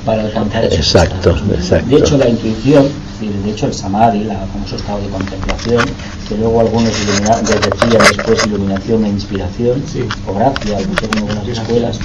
para 0.06 0.24
alcanzar 0.24 0.66
esos 0.66 0.80
Exacto, 0.80 1.16
estados. 1.32 1.42
exacto. 1.54 1.90
De 1.90 1.96
hecho, 1.98 2.18
la 2.18 2.28
intuición, 2.30 2.86
es 2.86 3.20
decir, 3.20 3.32
de 3.44 3.52
hecho 3.52 3.66
el 3.68 3.74
samadhi, 3.74 4.24
la 4.24 4.46
famoso 4.48 4.76
estado 4.76 5.00
de 5.02 5.10
contemplación, 5.10 5.86
que 6.28 6.38
luego 6.38 6.60
algunos 6.60 6.90
decían 6.90 8.02
después 8.18 8.46
iluminación 8.46 9.06
e 9.06 9.10
inspiración, 9.10 9.84
o 10.28 10.34
gracia, 10.34 10.80
según 10.80 11.30
algunas 11.30 11.48
escuelas, 11.48 12.00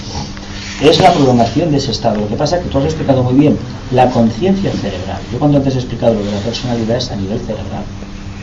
es 0.83 1.01
la 1.01 1.13
prolongación 1.13 1.71
de 1.73 1.79
ese 1.79 1.91
estado. 1.91 2.21
Lo 2.21 2.29
que 2.29 2.37
pasa 2.37 2.57
es 2.59 2.63
que 2.65 2.69
tú 2.71 2.79
has 2.79 2.85
explicado 2.85 3.23
muy 3.23 3.35
bien 3.35 3.59
la 3.93 4.09
conciencia 4.11 4.73
cerebral. 4.73 5.21
Yo 5.33 5.39
cuando 5.39 5.59
antes 5.59 5.75
he 5.75 5.79
explicado 5.79 6.15
lo 6.15 6.25
de 6.25 6.31
la 6.33 6.39
personalidad 6.41 6.97
es 6.99 7.11
a 7.11 7.17
nivel 7.17 7.41
cerebral. 7.41 7.85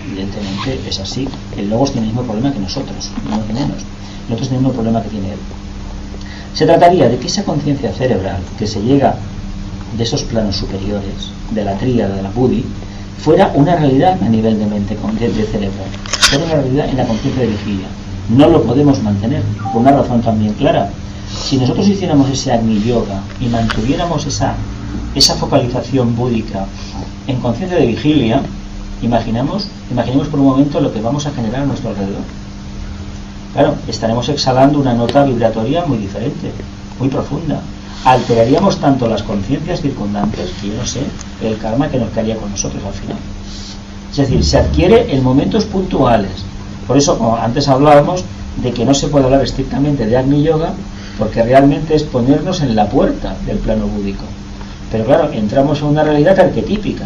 Evidentemente 0.07 0.79
es 0.87 0.99
así. 0.99 1.27
El 1.57 1.69
logos 1.69 1.91
tiene 1.91 2.07
el 2.07 2.13
mismo 2.13 2.25
problema 2.25 2.53
que 2.53 2.59
nosotros, 2.59 3.11
no 3.29 3.37
menos. 3.53 3.83
Nosotros 4.29 4.49
tenemos 4.49 4.71
el 4.71 4.75
problema 4.75 5.03
que 5.03 5.09
tiene 5.09 5.33
él. 5.33 5.39
Se 6.53 6.65
trataría 6.65 7.07
de 7.07 7.17
que 7.17 7.27
esa 7.27 7.43
conciencia 7.43 7.91
cerebral 7.93 8.39
que 8.57 8.65
se 8.65 8.81
llega 8.81 9.15
de 9.95 10.03
esos 10.03 10.23
planos 10.23 10.55
superiores, 10.55 11.31
de 11.51 11.63
la 11.63 11.77
tríada, 11.77 12.15
de 12.15 12.21
la 12.21 12.31
buddhi, 12.31 12.65
fuera 13.19 13.51
una 13.55 13.75
realidad 13.75 14.17
a 14.21 14.29
nivel 14.29 14.59
de 14.59 14.65
mente, 14.65 14.95
de 14.95 15.43
cerebro, 15.45 15.83
fuera 16.09 16.45
una 16.45 16.55
realidad 16.55 16.89
en 16.89 16.97
la 16.97 17.05
conciencia 17.05 17.43
de 17.43 17.49
vigilia. 17.49 17.87
No 18.29 18.49
lo 18.49 18.63
podemos 18.63 19.01
mantener, 19.01 19.41
por 19.71 19.81
una 19.81 19.91
razón 19.91 20.21
también 20.21 20.53
clara. 20.53 20.89
Si 21.29 21.57
nosotros 21.57 21.87
hiciéramos 21.87 22.29
ese 22.29 22.51
Agni 22.51 22.81
Yoga 22.83 23.21
y 23.39 23.47
mantuviéramos 23.47 24.25
esa, 24.25 24.55
esa 25.15 25.35
focalización 25.35 26.15
búdica 26.15 26.65
en 27.27 27.39
conciencia 27.39 27.77
de 27.77 27.85
vigilia, 27.85 28.41
imaginamos, 29.01 29.67
imaginemos 29.91 30.27
por 30.27 30.39
un 30.39 30.47
momento 30.47 30.79
lo 30.79 30.91
que 30.91 31.01
vamos 31.01 31.25
a 31.25 31.31
generar 31.31 31.63
a 31.63 31.65
nuestro 31.65 31.89
alrededor. 31.89 32.23
Claro, 33.53 33.75
estaremos 33.87 34.29
exhalando 34.29 34.79
una 34.79 34.93
nota 34.93 35.23
vibratoria 35.23 35.85
muy 35.85 35.97
diferente, 35.97 36.51
muy 36.99 37.09
profunda. 37.09 37.61
Alteraríamos 38.05 38.77
tanto 38.77 39.07
las 39.07 39.23
conciencias 39.23 39.81
circundantes 39.81 40.51
que 40.61 40.67
yo 40.67 40.75
no 40.75 40.85
sé 40.85 41.01
el 41.41 41.57
karma 41.57 41.89
que 41.89 41.99
nos 41.99 42.11
caería 42.11 42.37
con 42.37 42.51
nosotros 42.51 42.83
al 42.85 42.93
final. 42.93 43.17
Es 44.11 44.17
decir, 44.17 44.43
se 44.43 44.57
adquiere 44.57 45.13
en 45.13 45.23
momentos 45.23 45.65
puntuales. 45.65 46.31
Por 46.87 46.97
eso, 46.97 47.17
como 47.17 47.35
antes 47.35 47.67
hablábamos 47.67 48.23
de 48.63 48.71
que 48.71 48.85
no 48.85 48.93
se 48.93 49.07
puede 49.07 49.25
hablar 49.25 49.41
estrictamente 49.41 50.05
de 50.05 50.17
Agni 50.17 50.43
Yoga, 50.43 50.73
porque 51.17 51.43
realmente 51.43 51.95
es 51.95 52.03
ponernos 52.03 52.61
en 52.61 52.75
la 52.75 52.87
puerta 52.87 53.35
del 53.45 53.57
plano 53.57 53.87
búdico. 53.87 54.23
Pero 54.91 55.05
claro, 55.05 55.31
entramos 55.33 55.79
en 55.79 55.87
una 55.87 56.03
realidad 56.03 56.39
arquetípica. 56.39 57.05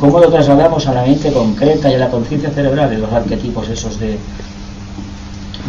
¿Cómo 0.00 0.18
lo 0.20 0.28
trasladamos 0.28 0.86
a 0.86 0.92
la 0.92 1.02
mente 1.02 1.32
concreta 1.32 1.90
y 1.90 1.94
a 1.94 1.98
la 1.98 2.08
conciencia 2.10 2.50
cerebral 2.50 2.90
de 2.90 2.98
los 2.98 3.12
arquetipos 3.12 3.68
esos 3.68 3.98
de 3.98 4.18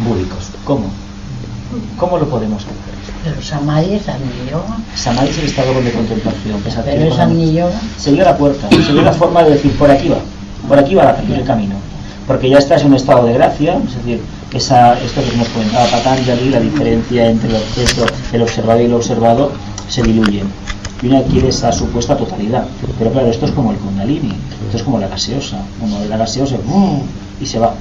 búdicos? 0.06 0.50
¿Cómo? 0.64 0.86
¿Cómo 1.98 2.18
lo 2.18 2.28
podemos 2.28 2.62
hacer? 2.62 2.76
Pero 3.24 3.42
Samadhi 3.42 3.94
es 3.94 4.08
Agni 4.08 4.30
Yoga. 4.50 4.76
Samadhi 4.94 5.28
es 5.30 5.38
el 5.38 5.44
estado 5.46 5.74
de 5.82 5.92
contemplación. 5.92 6.62
que 6.62 6.70
se 6.70 6.80
Pero 6.80 7.04
es. 7.06 7.18
Agni 7.18 7.52
Yoga. 7.54 7.80
Sería 7.96 8.24
la 8.24 8.36
puerta, 8.36 8.68
sería 8.70 9.02
la 9.02 9.12
forma 9.12 9.42
de 9.44 9.50
decir 9.50 9.72
por 9.76 9.90
aquí 9.90 10.08
va, 10.08 10.18
por 10.68 10.78
aquí 10.78 10.94
va 10.94 11.04
la- 11.04 11.34
el 11.36 11.44
camino. 11.44 11.74
Porque 12.26 12.50
ya 12.50 12.58
estás 12.58 12.82
en 12.82 12.88
un 12.88 12.94
estado 12.94 13.24
de 13.26 13.32
gracia, 13.32 13.78
es 13.88 13.94
decir, 13.96 14.20
esa, 14.52 14.92
esto 15.00 15.22
que 15.28 15.36
nos 15.36 15.48
comentaba 15.48 15.86
Patanjali, 15.86 16.50
la 16.50 16.60
diferencia 16.60 17.30
entre 17.30 17.48
el 17.48 17.56
objeto, 17.56 18.06
el 18.32 18.42
observado 18.42 18.80
y 18.82 18.84
el 18.84 18.92
observado, 18.94 19.52
se 19.88 20.02
diluye. 20.02 20.42
Y 21.02 21.06
uno 21.06 21.18
adquiere 21.18 21.48
esa 21.48 21.70
supuesta 21.72 22.16
totalidad. 22.16 22.66
Pero 22.98 23.12
claro, 23.12 23.28
esto 23.28 23.46
es 23.46 23.52
como 23.52 23.72
el 23.72 23.78
Kundalini, 23.78 24.32
esto 24.66 24.76
es 24.76 24.82
como 24.82 24.98
la 24.98 25.08
gaseosa. 25.08 25.58
Uno 25.80 26.00
de 26.00 26.08
la 26.08 26.16
gaseosa 26.16 26.56
¡bum! 26.64 27.02
y 27.40 27.46
se 27.46 27.58
va. 27.58 27.74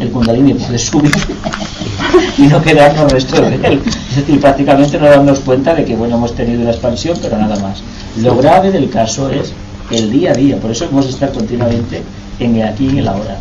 El 0.00 0.10
Kundalini 0.10 0.54
puede 0.54 0.78
subir 0.78 1.12
y 2.38 2.42
no 2.42 2.62
quedarnos 2.62 3.12
resto 3.12 3.42
de 3.42 3.56
él. 3.56 3.82
Es 4.10 4.16
decir, 4.16 4.40
prácticamente 4.40 4.98
no 4.98 5.06
darnos 5.06 5.40
cuenta 5.40 5.74
de 5.74 5.84
que 5.84 5.94
bueno 5.94 6.16
hemos 6.16 6.34
tenido 6.34 6.62
una 6.62 6.70
expansión, 6.70 7.18
pero 7.20 7.36
nada 7.36 7.58
más. 7.60 7.82
Lo 8.22 8.36
grave 8.36 8.70
del 8.70 8.88
caso 8.88 9.28
es 9.28 9.52
el 9.90 10.10
día 10.10 10.32
a 10.32 10.34
día, 10.34 10.56
por 10.56 10.70
eso 10.70 10.86
hemos 10.86 11.04
de 11.04 11.10
estar 11.12 11.32
continuamente 11.32 12.02
en 12.38 12.56
el 12.56 12.68
aquí 12.68 12.86
y 12.86 12.90
en 12.90 12.98
el 12.98 13.08
ahora. 13.08 13.38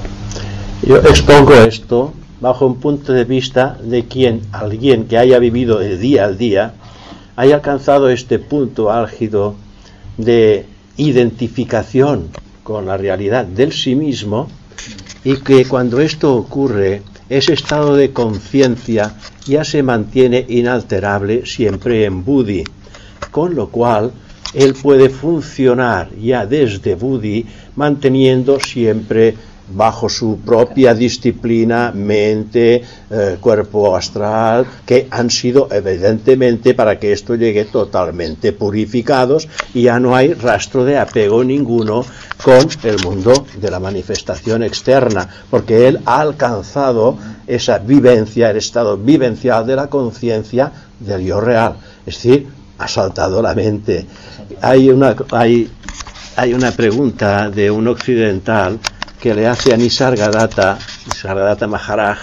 Yo 0.83 0.97
expongo 0.97 1.53
esto 1.53 2.13
bajo 2.41 2.65
un 2.65 2.75
punto 2.75 3.13
de 3.13 3.23
vista 3.23 3.77
de 3.83 4.05
quien, 4.05 4.41
alguien 4.51 5.05
que 5.05 5.17
haya 5.17 5.39
vivido 5.39 5.77
de 5.79 5.97
día 5.97 6.25
al 6.25 6.37
día, 6.37 6.73
haya 7.35 7.55
alcanzado 7.55 8.09
este 8.09 8.39
punto 8.39 8.91
álgido 8.91 9.55
de 10.17 10.65
identificación 10.97 12.29
con 12.63 12.85
la 12.85 12.97
realidad 12.97 13.45
del 13.45 13.71
sí 13.71 13.95
mismo 13.95 14.47
y 15.23 15.37
que 15.37 15.65
cuando 15.65 15.99
esto 15.99 16.35
ocurre, 16.35 17.03
ese 17.29 17.53
estado 17.53 17.95
de 17.95 18.11
conciencia 18.11 19.15
ya 19.45 19.63
se 19.63 19.83
mantiene 19.83 20.45
inalterable 20.49 21.45
siempre 21.45 22.05
en 22.05 22.23
Buddhi, 22.25 22.63
con 23.31 23.55
lo 23.55 23.69
cual 23.69 24.11
él 24.53 24.73
puede 24.73 25.09
funcionar 25.09 26.13
ya 26.15 26.45
desde 26.45 26.95
Buddhi 26.95 27.45
manteniendo 27.75 28.59
siempre 28.59 29.35
bajo 29.73 30.09
su 30.09 30.39
propia 30.39 30.93
disciplina, 30.93 31.91
mente, 31.93 32.83
eh, 33.09 33.37
cuerpo 33.39 33.95
astral, 33.95 34.65
que 34.85 35.07
han 35.11 35.29
sido 35.29 35.67
evidentemente 35.71 36.73
para 36.73 36.99
que 36.99 37.11
esto 37.11 37.35
llegue 37.35 37.65
totalmente 37.65 38.53
purificados 38.53 39.47
y 39.73 39.83
ya 39.83 39.99
no 39.99 40.15
hay 40.15 40.33
rastro 40.33 40.85
de 40.85 40.97
apego 40.97 41.43
ninguno 41.43 42.05
con 42.43 42.67
el 42.83 43.03
mundo 43.03 43.45
de 43.59 43.71
la 43.71 43.79
manifestación 43.79 44.63
externa, 44.63 45.27
porque 45.49 45.87
él 45.87 45.99
ha 46.05 46.21
alcanzado 46.21 47.17
esa 47.47 47.77
vivencia, 47.77 48.49
el 48.49 48.57
estado 48.57 48.97
vivencial 48.97 49.65
de 49.65 49.75
la 49.75 49.87
conciencia 49.87 50.71
del 50.99 51.25
yo 51.25 51.39
real, 51.39 51.75
es 52.05 52.15
decir, 52.15 52.47
ha 52.77 52.87
saltado 52.87 53.41
la 53.41 53.53
mente. 53.53 54.05
Hay 54.61 54.89
una, 54.89 55.15
hay, 55.31 55.69
hay 56.35 56.53
una 56.53 56.71
pregunta 56.71 57.49
de 57.49 57.69
un 57.69 57.87
occidental 57.87 58.79
que 59.21 59.35
le 59.35 59.47
hace 59.47 59.73
a 59.73 59.77
Nisargadatta, 59.77 60.79
Nisargadatta 61.05 61.67
Maharaj, 61.67 62.17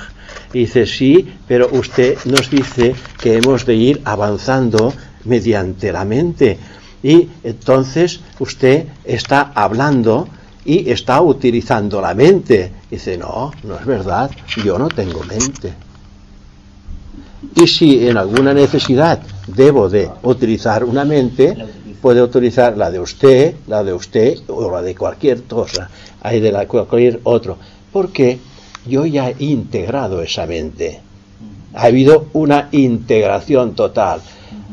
y 0.53 0.61
dice, 0.61 0.87
sí, 0.87 1.35
pero 1.47 1.69
usted 1.73 2.19
nos 2.25 2.51
dice 2.51 2.95
que 3.20 3.37
hemos 3.37 3.65
de 3.65 3.75
ir 3.75 4.01
avanzando 4.05 4.93
mediante 5.25 5.93
la 5.93 6.05
mente. 6.05 6.59
Y 7.03 7.29
entonces 7.45 8.20
usted 8.39 8.87
está 9.05 9.53
hablando 9.55 10.29
y 10.65 10.91
está 10.91 11.20
utilizando 11.20 12.01
la 12.01 12.15
mente. 12.15 12.73
Dice, 12.91 13.16
no, 13.16 13.53
no 13.62 13.79
es 13.79 13.87
verdad, 13.87 14.31
yo 14.65 14.79
no 14.79 14.89
tengo 14.89 15.23
mente. 15.23 15.73
Y 17.55 17.66
si 17.66 18.09
en 18.09 18.16
alguna 18.16 18.53
necesidad 18.53 19.20
debo 19.47 19.89
de 19.89 20.11
utilizar 20.23 20.83
una 20.83 21.05
mente, 21.05 21.57
puede 22.01 22.23
utilizar 22.23 22.77
la 22.77 22.91
de 22.91 23.01
usted, 23.01 23.55
la 23.66 23.85
de 23.85 23.93
usted 23.93 24.39
o 24.49 24.70
la 24.70 24.83
de 24.83 24.95
cualquier 24.95 25.43
cosa, 25.45 25.91
hay 26.23 26.41
de 26.41 26.53
la 26.53 26.66
cualquier 26.66 27.20
otro. 27.25 27.59
Porque 27.93 28.39
yo 28.87 29.07
ya 29.07 29.31
he 29.31 29.37
integrado 29.39 30.23
esa 30.23 30.47
mente. 30.47 31.01
Ha 31.75 31.85
habido 31.85 32.27
una 32.33 32.69
integración 32.73 33.75
total. 33.75 34.20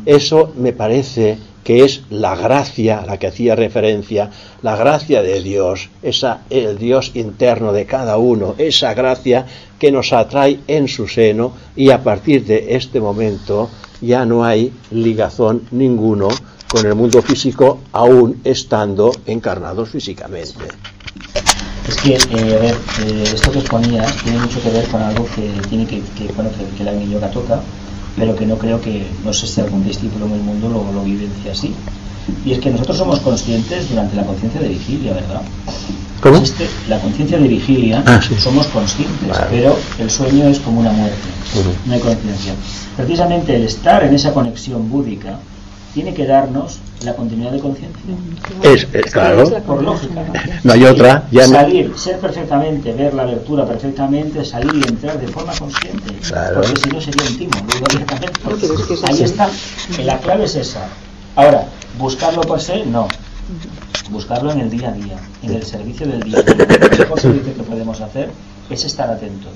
Eso 0.06 0.54
me 0.56 0.72
parece 0.72 1.38
que 1.66 1.84
es 1.84 2.04
la 2.12 2.36
gracia 2.36 3.00
a 3.00 3.06
la 3.08 3.18
que 3.18 3.26
hacía 3.26 3.56
referencia, 3.56 4.30
la 4.62 4.76
gracia 4.76 5.24
de 5.24 5.42
Dios, 5.42 5.90
esa, 6.04 6.42
el 6.52 6.78
Dios 6.78 7.12
interno 7.16 7.74
de 7.74 7.88
cada 7.88 8.18
uno, 8.18 8.54
esa 8.60 8.94
gracia 8.94 9.48
que 9.80 9.92
nos 9.92 10.14
atrae 10.14 10.60
en 10.68 10.88
su 10.88 11.08
seno 11.08 11.54
y 11.76 11.90
a 11.90 12.04
partir 12.04 12.46
de 12.46 12.76
este 12.76 13.02
momento 13.02 13.72
ya 14.00 14.26
no 14.26 14.46
hay 14.46 14.72
ligazón 14.92 15.64
ninguno 15.72 16.28
con 16.68 16.86
el 16.86 16.96
mundo 16.96 17.22
físico 17.22 17.80
aún 17.94 18.42
estando 18.44 19.12
encarnados 19.26 19.90
físicamente. 19.90 20.66
Es 21.88 21.96
que, 21.98 22.14
eh, 22.16 22.56
a 22.56 22.60
ver, 22.62 22.76
eh, 23.06 23.24
esto 23.34 23.52
que 23.52 23.60
exponías 23.60 24.12
tiene 24.24 24.40
mucho 24.40 24.62
que 24.62 24.72
ver 24.72 24.88
con 24.88 25.02
algo 25.02 25.26
que 25.36 25.50
tiene 25.70 25.86
que, 25.86 26.02
que 26.18 26.32
bueno, 26.34 26.50
que, 26.52 26.66
que 26.78 26.84
la 26.84 26.94
yoga 27.04 27.30
toca, 27.30 27.62
pero 28.18 28.36
que 28.36 28.46
no 28.46 28.58
creo 28.58 28.82
que, 28.82 29.06
no 29.24 29.32
sé 29.34 29.46
si 29.46 29.62
algún 29.62 29.84
discípulo 29.84 30.26
en 30.26 30.34
el 30.34 30.40
mundo 30.42 30.70
lo, 30.70 30.92
lo 30.92 31.04
vivencia 31.04 31.52
así. 31.52 31.74
Y 32.44 32.54
es 32.54 32.60
que 32.60 32.72
nosotros 32.72 32.98
somos 32.98 33.20
conscientes 33.20 33.88
durante 33.90 34.16
la 34.16 34.24
conciencia 34.26 34.60
de 34.60 34.70
vigilia, 34.70 35.14
¿verdad? 35.14 35.42
¿Cómo? 36.22 36.38
Existe 36.38 36.68
la 36.90 37.00
conciencia 37.00 37.38
de 37.38 37.48
vigilia, 37.48 38.02
Ah, 38.08 38.20
sí. 38.20 38.34
somos 38.40 38.66
conscientes, 38.68 39.28
Vale. 39.30 39.46
pero 39.52 39.78
el 40.00 40.10
sueño 40.10 40.48
es 40.48 40.58
como 40.60 40.80
una 40.80 40.92
muerte, 40.92 41.16
Ujú. 41.54 41.70
no 41.86 41.94
hay 41.94 42.00
conciencia. 42.00 42.54
Precisamente 42.98 43.56
el 43.56 43.64
estar 43.66 44.04
en 44.04 44.14
esa 44.16 44.34
conexión 44.34 44.90
búdica 44.90 45.38
tiene 45.96 46.14
que 46.14 46.26
darnos 46.28 46.80
la 47.06 47.16
continuidad 47.16 47.54
de 47.54 47.60
conciencia. 47.62 48.02
Es, 48.64 48.86
es 48.92 49.12
claro, 49.14 49.50
Por 49.66 49.82
lógica. 49.82 50.26
¿no? 50.62 50.74
hay 50.74 50.84
otra, 50.84 51.26
ya 51.32 51.48
no. 51.48 51.54
salir, 51.54 51.94
ser 51.98 52.20
perfectamente, 52.20 52.92
ver 52.92 53.14
la 53.14 53.24
abertura 53.24 53.66
perfectamente, 53.66 54.44
salir 54.44 54.76
y 54.76 54.90
entrar 54.90 55.18
de 55.18 55.28
forma 55.30 55.54
consciente. 55.58 56.14
Claro. 56.28 56.62
Porque 56.62 56.82
si 56.82 56.90
no 56.90 57.00
sería 57.00 57.24
un 57.30 57.38
timo, 57.38 57.52
lo. 57.56 58.00
No, 58.52 58.58
pero 58.60 58.74
es 58.76 58.82
que 58.82 58.94
es 58.94 59.04
Ahí 59.06 59.24
está. 59.24 59.50
La 60.04 60.20
clave 60.20 60.44
es 60.44 60.56
esa. 60.58 60.86
Ahora, 61.38 61.66
buscarlo 61.98 62.42
por 62.42 62.60
se, 62.60 62.86
no. 62.86 63.08
Buscarlo 64.10 64.52
en 64.52 64.60
el 64.60 64.70
día 64.70 64.90
a 64.90 64.92
día, 64.92 65.18
en 65.44 65.54
el 65.54 65.64
servicio 65.64 66.06
del 66.08 66.24
día 66.24 66.40
a 66.40 66.42
día. 66.42 66.66
El 66.92 67.00
mejor 67.00 67.20
servicio 67.22 67.56
que 67.56 67.64
podemos 67.64 68.02
hacer 68.02 68.32
es 68.70 68.84
estar 68.84 69.10
atentos 69.10 69.54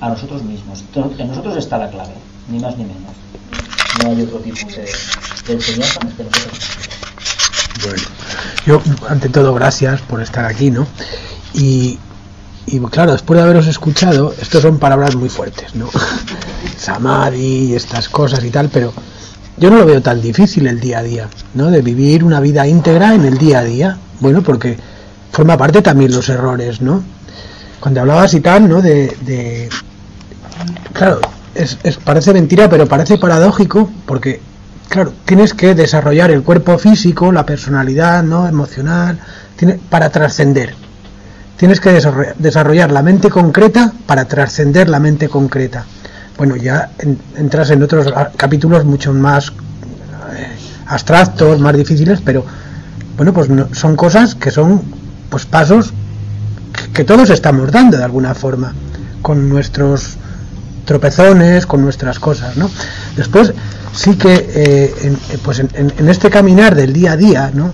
a 0.00 0.08
nosotros 0.08 0.42
mismos. 0.44 0.82
En 1.18 1.28
nosotros 1.28 1.58
está 1.58 1.76
la 1.76 1.90
clave, 1.90 2.14
ni 2.48 2.58
más 2.58 2.78
ni 2.78 2.84
menos. 2.84 3.12
No 4.02 4.10
hay 4.10 4.22
otro 4.22 4.38
tipo 4.38 4.58
de, 4.68 5.54
enseñanza 5.54 6.00
más. 6.00 6.14
Bueno, 7.84 8.02
yo 8.66 8.82
ante 9.08 9.28
todo 9.28 9.54
gracias 9.54 10.00
por 10.02 10.20
estar 10.22 10.44
aquí, 10.44 10.70
¿no? 10.70 10.86
Y, 11.54 11.98
y 12.66 12.80
claro, 12.80 13.12
después 13.12 13.38
de 13.38 13.44
haberos 13.44 13.66
escuchado, 13.66 14.34
estos 14.40 14.62
son 14.62 14.78
palabras 14.78 15.14
muy 15.14 15.28
fuertes, 15.28 15.74
¿no? 15.74 15.88
Samadhi 16.78 17.70
y 17.70 17.74
estas 17.74 18.08
cosas 18.08 18.42
y 18.44 18.50
tal, 18.50 18.68
pero 18.70 18.92
yo 19.56 19.70
no 19.70 19.76
lo 19.78 19.86
veo 19.86 20.02
tan 20.02 20.20
difícil 20.20 20.66
el 20.66 20.80
día 20.80 20.98
a 20.98 21.02
día, 21.02 21.28
¿no? 21.54 21.70
De 21.70 21.80
vivir 21.80 22.24
una 22.24 22.40
vida 22.40 22.66
íntegra 22.66 23.14
en 23.14 23.24
el 23.24 23.38
día 23.38 23.60
a 23.60 23.64
día, 23.64 23.98
bueno, 24.20 24.42
porque 24.42 24.76
forma 25.32 25.56
parte 25.56 25.80
también 25.82 26.12
los 26.12 26.28
errores, 26.28 26.80
¿no? 26.80 27.02
Cuando 27.80 28.00
hablabas 28.00 28.34
y 28.34 28.40
tal, 28.40 28.68
¿no? 28.68 28.82
De- 28.82 29.68
claro, 30.92 31.20
es, 31.56 31.78
es- 31.82 31.96
parece 31.98 32.32
mentira, 32.32 32.68
pero 32.68 32.86
parece 32.86 33.18
paradójico, 33.18 33.90
porque 34.06 34.40
claro, 34.88 35.12
tienes 35.24 35.54
que 35.54 35.74
desarrollar 35.74 36.30
el 36.30 36.42
cuerpo 36.42 36.78
físico, 36.78 37.32
la 37.32 37.44
personalidad, 37.46 38.22
¿no? 38.22 38.46
emocional, 38.48 39.18
para 39.90 40.10
trascender. 40.10 40.74
Tienes 41.56 41.80
que 41.80 41.90
desarrolla- 41.90 42.34
desarrollar 42.38 42.92
la 42.92 43.02
mente 43.02 43.30
concreta 43.30 43.92
para 44.06 44.26
trascender 44.26 44.88
la 44.88 45.00
mente 45.00 45.28
concreta. 45.28 45.84
Bueno, 46.36 46.56
ya 46.56 46.90
en- 46.98 47.18
entras 47.36 47.70
en 47.70 47.82
otros 47.82 48.12
capítulos 48.36 48.84
mucho 48.84 49.12
más 49.14 49.48
eh, 49.48 50.56
abstractos, 50.86 51.58
más 51.60 51.74
difíciles, 51.76 52.20
pero 52.22 52.44
bueno, 53.16 53.32
pues 53.32 53.48
son 53.72 53.96
cosas 53.96 54.34
que 54.34 54.50
son 54.50 54.82
pues 55.30 55.46
pasos 55.46 55.94
que 56.92 57.04
todos 57.04 57.30
estamos 57.30 57.72
dando 57.72 57.96
de 57.96 58.04
alguna 58.04 58.34
forma, 58.34 58.74
con 59.22 59.48
nuestros 59.48 60.18
tropezones, 60.86 61.66
con 61.66 61.82
nuestras 61.82 62.18
cosas, 62.18 62.56
¿no? 62.56 62.70
Después 63.16 63.52
sí 63.92 64.16
que 64.16 64.34
eh, 64.34 64.94
en, 65.02 65.14
eh, 65.14 65.38
pues 65.44 65.58
en, 65.58 66.08
este 66.08 66.30
caminar 66.30 66.74
del 66.74 66.94
día 66.94 67.12
a 67.12 67.16
día, 67.18 67.50
¿no? 67.52 67.72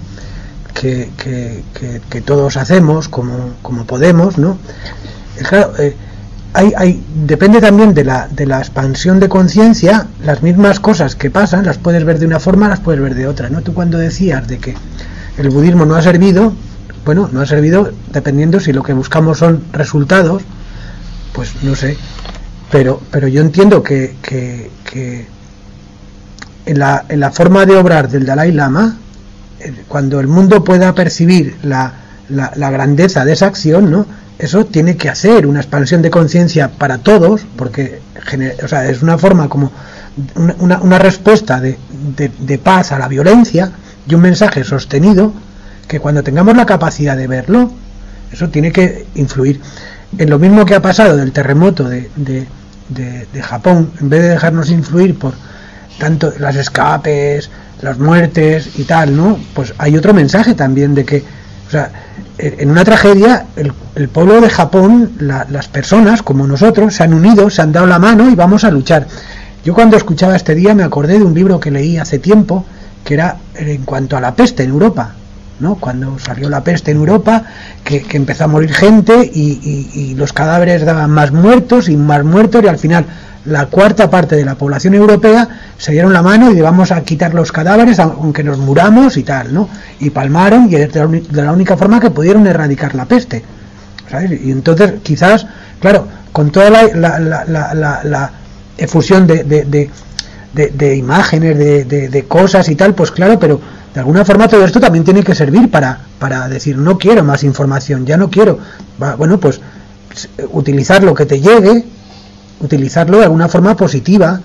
Que, 0.74 1.10
que- 1.16 1.62
que- 2.10 2.20
todos 2.22 2.56
hacemos 2.56 3.08
como, 3.08 3.50
como 3.62 3.84
podemos, 3.84 4.38
¿no? 4.38 4.58
Claro, 5.48 5.74
eh, 5.78 5.94
hay, 6.54 6.72
hay, 6.76 7.02
depende 7.26 7.60
también 7.60 7.94
de 7.94 8.04
la, 8.04 8.28
de 8.28 8.46
la 8.46 8.58
expansión 8.58 9.20
de 9.20 9.28
conciencia, 9.28 10.06
las 10.24 10.42
mismas 10.42 10.80
cosas 10.80 11.14
que 11.14 11.30
pasan, 11.30 11.64
las 11.66 11.78
puedes 11.78 12.04
ver 12.04 12.18
de 12.18 12.26
una 12.26 12.40
forma, 12.40 12.68
las 12.68 12.80
puedes 12.80 13.00
ver 13.00 13.14
de 13.14 13.26
otra, 13.26 13.48
¿no? 13.50 13.60
Tú 13.62 13.74
cuando 13.74 13.98
decías 13.98 14.46
de 14.48 14.58
que 14.58 14.74
el 15.38 15.50
budismo 15.50 15.84
no 15.86 15.94
ha 15.94 16.02
servido, 16.02 16.52
bueno, 17.04 17.28
no 17.32 17.40
ha 17.40 17.46
servido 17.46 17.90
dependiendo 18.12 18.60
si 18.60 18.72
lo 18.72 18.82
que 18.82 18.92
buscamos 18.94 19.38
son 19.38 19.62
resultados, 19.72 20.42
pues 21.32 21.50
no 21.62 21.74
sé, 21.74 21.96
pero, 22.72 23.00
pero 23.10 23.28
yo 23.28 23.42
entiendo 23.42 23.82
que, 23.82 24.16
que, 24.22 24.70
en, 26.66 26.78
la, 26.78 27.04
en 27.08 27.20
la 27.20 27.30
forma 27.30 27.66
de 27.66 27.76
obrar 27.76 28.08
del 28.08 28.24
Dalai 28.24 28.50
Lama, 28.50 28.96
eh, 29.60 29.84
cuando 29.86 30.18
el 30.20 30.26
mundo 30.26 30.64
pueda 30.64 30.94
percibir 30.94 31.56
la, 31.62 31.92
la, 32.30 32.70
grandeza 32.70 33.24
de 33.26 33.34
esa 33.34 33.46
acción, 33.46 33.90
¿no? 33.90 34.06
eso 34.38 34.64
tiene 34.64 34.96
que 34.96 35.10
hacer 35.10 35.46
una 35.46 35.60
expansión 35.60 36.00
de 36.00 36.10
conciencia 36.10 36.70
para 36.70 36.98
todos, 36.98 37.42
porque 37.56 38.00
o 38.64 38.68
sea, 38.68 38.88
es 38.88 39.02
una 39.02 39.18
forma 39.18 39.48
como 39.48 39.70
una, 40.58 40.78
una- 40.80 40.98
respuesta 40.98 41.60
de, 41.60 41.78
de- 42.16 42.58
paz 42.58 42.92
a 42.92 42.98
la 42.98 43.08
violencia 43.08 43.70
y 44.08 44.14
un 44.14 44.22
mensaje 44.22 44.64
sostenido 44.64 45.32
que 45.86 46.00
cuando 46.00 46.22
tengamos 46.22 46.56
la 46.56 46.64
capacidad 46.66 47.16
de 47.16 47.26
verlo, 47.26 47.70
eso 48.32 48.48
tiene 48.48 48.72
que 48.72 49.06
influir. 49.14 49.60
En 50.18 50.30
lo 50.30 50.38
mismo 50.38 50.64
que 50.64 50.74
ha 50.74 50.82
pasado 50.82 51.16
del 51.16 51.32
terremoto 51.32 51.88
de- 51.88 52.10
de- 52.94 53.42
Japón, 53.42 53.90
en 54.00 54.08
vez 54.08 54.22
de 54.22 54.28
dejarnos 54.30 54.70
influir 54.70 55.18
por 55.18 55.34
tanto 55.98 56.32
las 56.38 56.56
escapes, 56.56 57.50
las 57.80 57.98
muertes 57.98 58.70
y 58.78 58.84
tal, 58.84 59.16
¿no? 59.16 59.38
Pues 59.54 59.74
hay 59.78 59.96
otro 59.96 60.14
mensaje 60.14 60.54
también 60.54 60.94
de 60.94 61.04
que, 61.04 61.24
o 61.66 61.70
sea, 61.70 61.90
en 62.38 62.70
una 62.70 62.84
tragedia, 62.84 63.46
el, 63.56 63.72
el 63.94 64.08
pueblo 64.08 64.40
de 64.40 64.48
Japón, 64.50 65.12
la- 65.20 65.46
las 65.50 65.68
personas 65.68 66.22
como 66.22 66.46
nosotros, 66.46 66.94
se 66.94 67.02
han 67.02 67.14
unido, 67.14 67.50
se 67.50 67.62
han 67.62 67.72
dado 67.72 67.86
la 67.86 67.98
mano 67.98 68.28
y 68.30 68.34
vamos 68.34 68.64
a 68.64 68.70
luchar. 68.70 69.06
Yo 69.64 69.74
cuando 69.74 69.96
escuchaba 69.96 70.34
este 70.34 70.54
día 70.54 70.74
me 70.74 70.82
acordé 70.82 71.18
de 71.18 71.24
un 71.24 71.34
libro 71.34 71.60
que 71.60 71.70
leí 71.70 71.98
hace 71.98 72.18
tiempo, 72.18 72.64
que 73.04 73.14
era 73.14 73.36
en 73.54 73.84
cuanto 73.84 74.16
a 74.16 74.20
la 74.20 74.34
peste 74.34 74.62
en 74.64 74.70
Europa, 74.70 75.14
¿no? 75.62 75.76
Cuando 75.76 76.18
salió 76.18 76.50
la 76.50 76.62
peste 76.62 76.90
en 76.90 76.98
Europa, 76.98 77.44
que, 77.84 78.04
empezó 78.12 78.44
a 78.44 78.48
morir 78.48 78.74
gente 78.74 79.30
y, 79.32 80.14
los 80.16 80.32
cadáveres 80.32 80.84
daban 80.84 81.10
más 81.10 81.32
muertos 81.32 81.88
y 81.88 81.96
más 81.96 82.24
muertos 82.24 82.62
y 82.62 82.68
al 82.68 82.78
final 82.78 83.06
la 83.44 83.66
cuarta 83.66 84.10
parte 84.10 84.36
de 84.36 84.44
la 84.44 84.54
población 84.56 84.94
europea 84.94 85.48
se 85.78 85.92
dieron 85.92 86.12
la 86.12 86.22
mano 86.22 86.52
y 86.52 86.60
vamos 86.60 86.92
a 86.92 87.00
quitar 87.02 87.34
los 87.34 87.50
cadáveres 87.50 87.98
aunque 87.98 88.44
nos 88.44 88.58
muramos 88.58 89.16
y 89.16 89.22
tal, 89.22 89.54
¿no? 89.54 89.68
Y 90.00 90.10
palmaron 90.10 90.68
y 90.70 90.74
es 90.76 90.92
de 90.92 91.42
la, 91.42 91.52
única 91.52 91.76
forma 91.76 91.98
que 91.98 92.10
pudieron 92.10 92.46
erradicar 92.46 92.94
la 92.94 93.06
peste. 93.06 93.42
Y 94.44 94.50
entonces 94.50 94.94
quizás, 95.02 95.46
claro, 95.80 96.06
con 96.32 96.50
toda 96.50 96.70
la, 96.70 98.30
efusión 98.76 99.26
de, 99.26 99.90
imágenes, 100.96 101.58
de 101.58 102.24
cosas 102.28 102.68
y 102.68 102.74
tal, 102.74 102.94
pues 102.94 103.10
claro, 103.10 103.38
pero 103.38 103.60
de 103.94 104.00
alguna 104.00 104.24
forma 104.24 104.48
todo 104.48 104.64
esto 104.64 104.80
también 104.80 105.04
tiene 105.04 105.22
que 105.22 105.34
servir 105.34 105.70
para, 105.70 105.98
para 106.18 106.48
decir, 106.48 106.78
no 106.78 106.98
quiero 106.98 107.22
más 107.22 107.44
información, 107.44 108.06
ya 108.06 108.16
no 108.16 108.30
quiero. 108.30 108.58
Bueno, 109.18 109.38
pues 109.38 109.60
utilizar 110.50 111.02
lo 111.02 111.14
que 111.14 111.26
te 111.26 111.40
llegue, 111.40 111.84
utilizarlo 112.60 113.18
de 113.18 113.24
alguna 113.24 113.48
forma 113.48 113.76
positiva, 113.76 114.40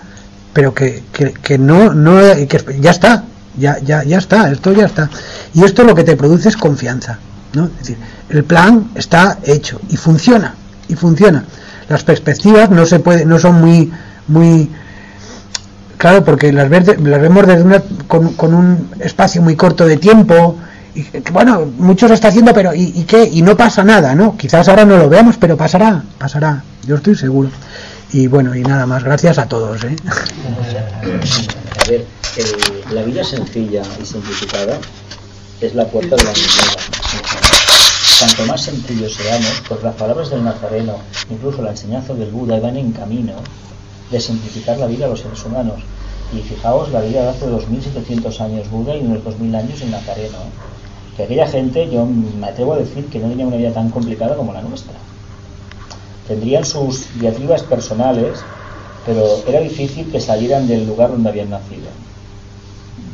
pero 0.53 0.73
que, 0.73 1.03
que, 1.13 1.33
que 1.33 1.57
no, 1.57 1.93
no, 1.93 2.19
que 2.47 2.79
ya 2.79 2.91
está, 2.91 3.23
ya, 3.57 3.79
ya, 3.79 4.03
ya 4.03 4.17
está, 4.17 4.51
esto 4.51 4.73
ya 4.73 4.85
está. 4.85 5.09
Y 5.53 5.63
esto 5.63 5.83
lo 5.83 5.95
que 5.95 6.03
te 6.03 6.17
produce 6.17 6.49
es 6.49 6.57
confianza, 6.57 7.19
¿no? 7.53 7.65
Es 7.65 7.77
decir, 7.79 7.97
el 8.29 8.43
plan 8.43 8.89
está 8.95 9.39
hecho 9.43 9.79
y 9.89 9.97
funciona, 9.97 10.55
y 10.87 10.95
funciona. 10.95 11.45
Las 11.87 12.03
perspectivas 12.03 12.69
no 12.69 12.85
se 12.85 12.99
puede, 12.99 13.25
no 13.25 13.39
son 13.39 13.61
muy, 13.61 13.91
muy, 14.27 14.69
claro, 15.97 16.23
porque 16.23 16.51
las, 16.51 16.69
las 16.69 17.21
vemos 17.21 17.47
desde 17.47 17.63
una, 17.63 17.81
con, 18.07 18.33
con 18.33 18.53
un 18.53 18.89
espacio 18.99 19.41
muy 19.41 19.55
corto 19.55 19.85
de 19.85 19.97
tiempo, 19.97 20.57
y 20.95 21.05
bueno, 21.31 21.71
mucho 21.77 22.07
se 22.07 22.15
está 22.15 22.29
haciendo, 22.29 22.53
pero 22.53 22.73
¿y, 22.73 22.91
y 22.95 23.03
qué? 23.03 23.23
Y 23.31 23.41
no 23.43 23.55
pasa 23.55 23.83
nada, 23.83 24.15
¿no? 24.15 24.35
Quizás 24.35 24.67
ahora 24.67 24.83
no 24.83 24.97
lo 24.97 25.09
veamos, 25.09 25.37
pero 25.37 25.55
pasará, 25.55 26.03
pasará, 26.17 26.63
yo 26.85 26.95
estoy 26.95 27.15
seguro. 27.15 27.49
Y 28.11 28.27
bueno, 28.27 28.55
y 28.55 28.61
nada 28.61 28.85
más, 28.85 29.03
gracias 29.03 29.37
a 29.37 29.47
todos, 29.47 29.83
¿eh? 29.83 29.95
A 30.07 31.89
ver, 31.89 32.05
eh, 32.37 32.83
la 32.91 33.03
vida 33.03 33.23
sencilla 33.23 33.81
y 34.01 34.05
simplificada 34.05 34.79
es 35.59 35.75
la 35.75 35.85
puerta 35.85 36.15
de 36.15 36.23
la 36.23 36.31
humildad. 36.31 36.77
cuanto 38.19 38.45
más 38.45 38.61
sencillos 38.61 39.13
seamos, 39.13 39.61
pues 39.67 39.83
las 39.83 39.95
palabras 39.95 40.29
del 40.29 40.43
Nazareno, 40.43 40.97
incluso 41.29 41.61
la 41.61 41.71
enseñanza 41.71 42.13
del 42.13 42.31
Buda, 42.31 42.59
van 42.59 42.77
en 42.77 42.91
camino 42.91 43.33
de 44.11 44.19
simplificar 44.19 44.77
la 44.77 44.87
vida 44.87 45.05
a 45.05 45.09
los 45.09 45.19
seres 45.19 45.43
humanos. 45.45 45.81
Y 46.33 46.41
fijaos, 46.41 46.91
la 46.91 47.01
vida 47.01 47.21
de 47.21 47.29
hace 47.29 47.45
2.700 47.47 48.41
años 48.41 48.69
Buda 48.69 48.95
y 48.95 49.01
unos 49.01 49.23
2.000 49.23 49.55
años 49.55 49.81
el 49.81 49.91
Nazareno. 49.91 50.37
Que 51.15 51.23
aquella 51.23 51.47
gente, 51.47 51.89
yo 51.89 52.05
me 52.05 52.47
atrevo 52.47 52.73
a 52.73 52.77
decir 52.77 53.05
que 53.07 53.19
no 53.19 53.29
tenía 53.29 53.47
una 53.47 53.57
vida 53.57 53.71
tan 53.71 53.89
complicada 53.89 54.35
como 54.35 54.53
la 54.53 54.61
nuestra. 54.61 54.93
Tendrían 56.27 56.65
sus 56.65 57.07
diatribas 57.19 57.63
personales, 57.63 58.39
pero 59.05 59.25
era 59.47 59.61
difícil 59.61 60.11
que 60.11 60.19
salieran 60.19 60.67
del 60.67 60.85
lugar 60.85 61.11
donde 61.11 61.29
habían 61.29 61.49
nacido. 61.49 61.87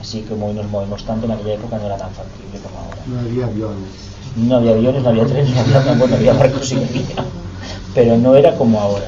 Así 0.02 0.22
como 0.22 0.48
hoy 0.48 0.53
nos 0.53 0.68
movemos 0.70 1.03
tanto, 1.06 1.28
en 1.28 1.32
aquella 1.32 1.53
época 1.53 1.78
no 1.78 1.86
era 1.86 1.98
tan 1.98 2.10
factible 2.11 2.60
como 2.60 2.80
ahora. 2.80 2.98
No 3.07 3.20
había 3.20 3.45
aviones. 3.45 3.90
No 4.36 4.56
había 4.56 4.72
aviones, 4.72 5.03
no 5.03 5.10
había 5.10 5.26
trenes, 5.26 5.56
no 5.56 5.80
había, 5.80 5.94
bueno, 5.94 6.15
había 6.15 6.34
barcos 6.34 6.72
y 6.72 6.76
había, 6.76 7.26
pero 7.94 8.18
no 8.18 8.36
era 8.36 8.56
como 8.56 8.80
ahora. 8.80 9.06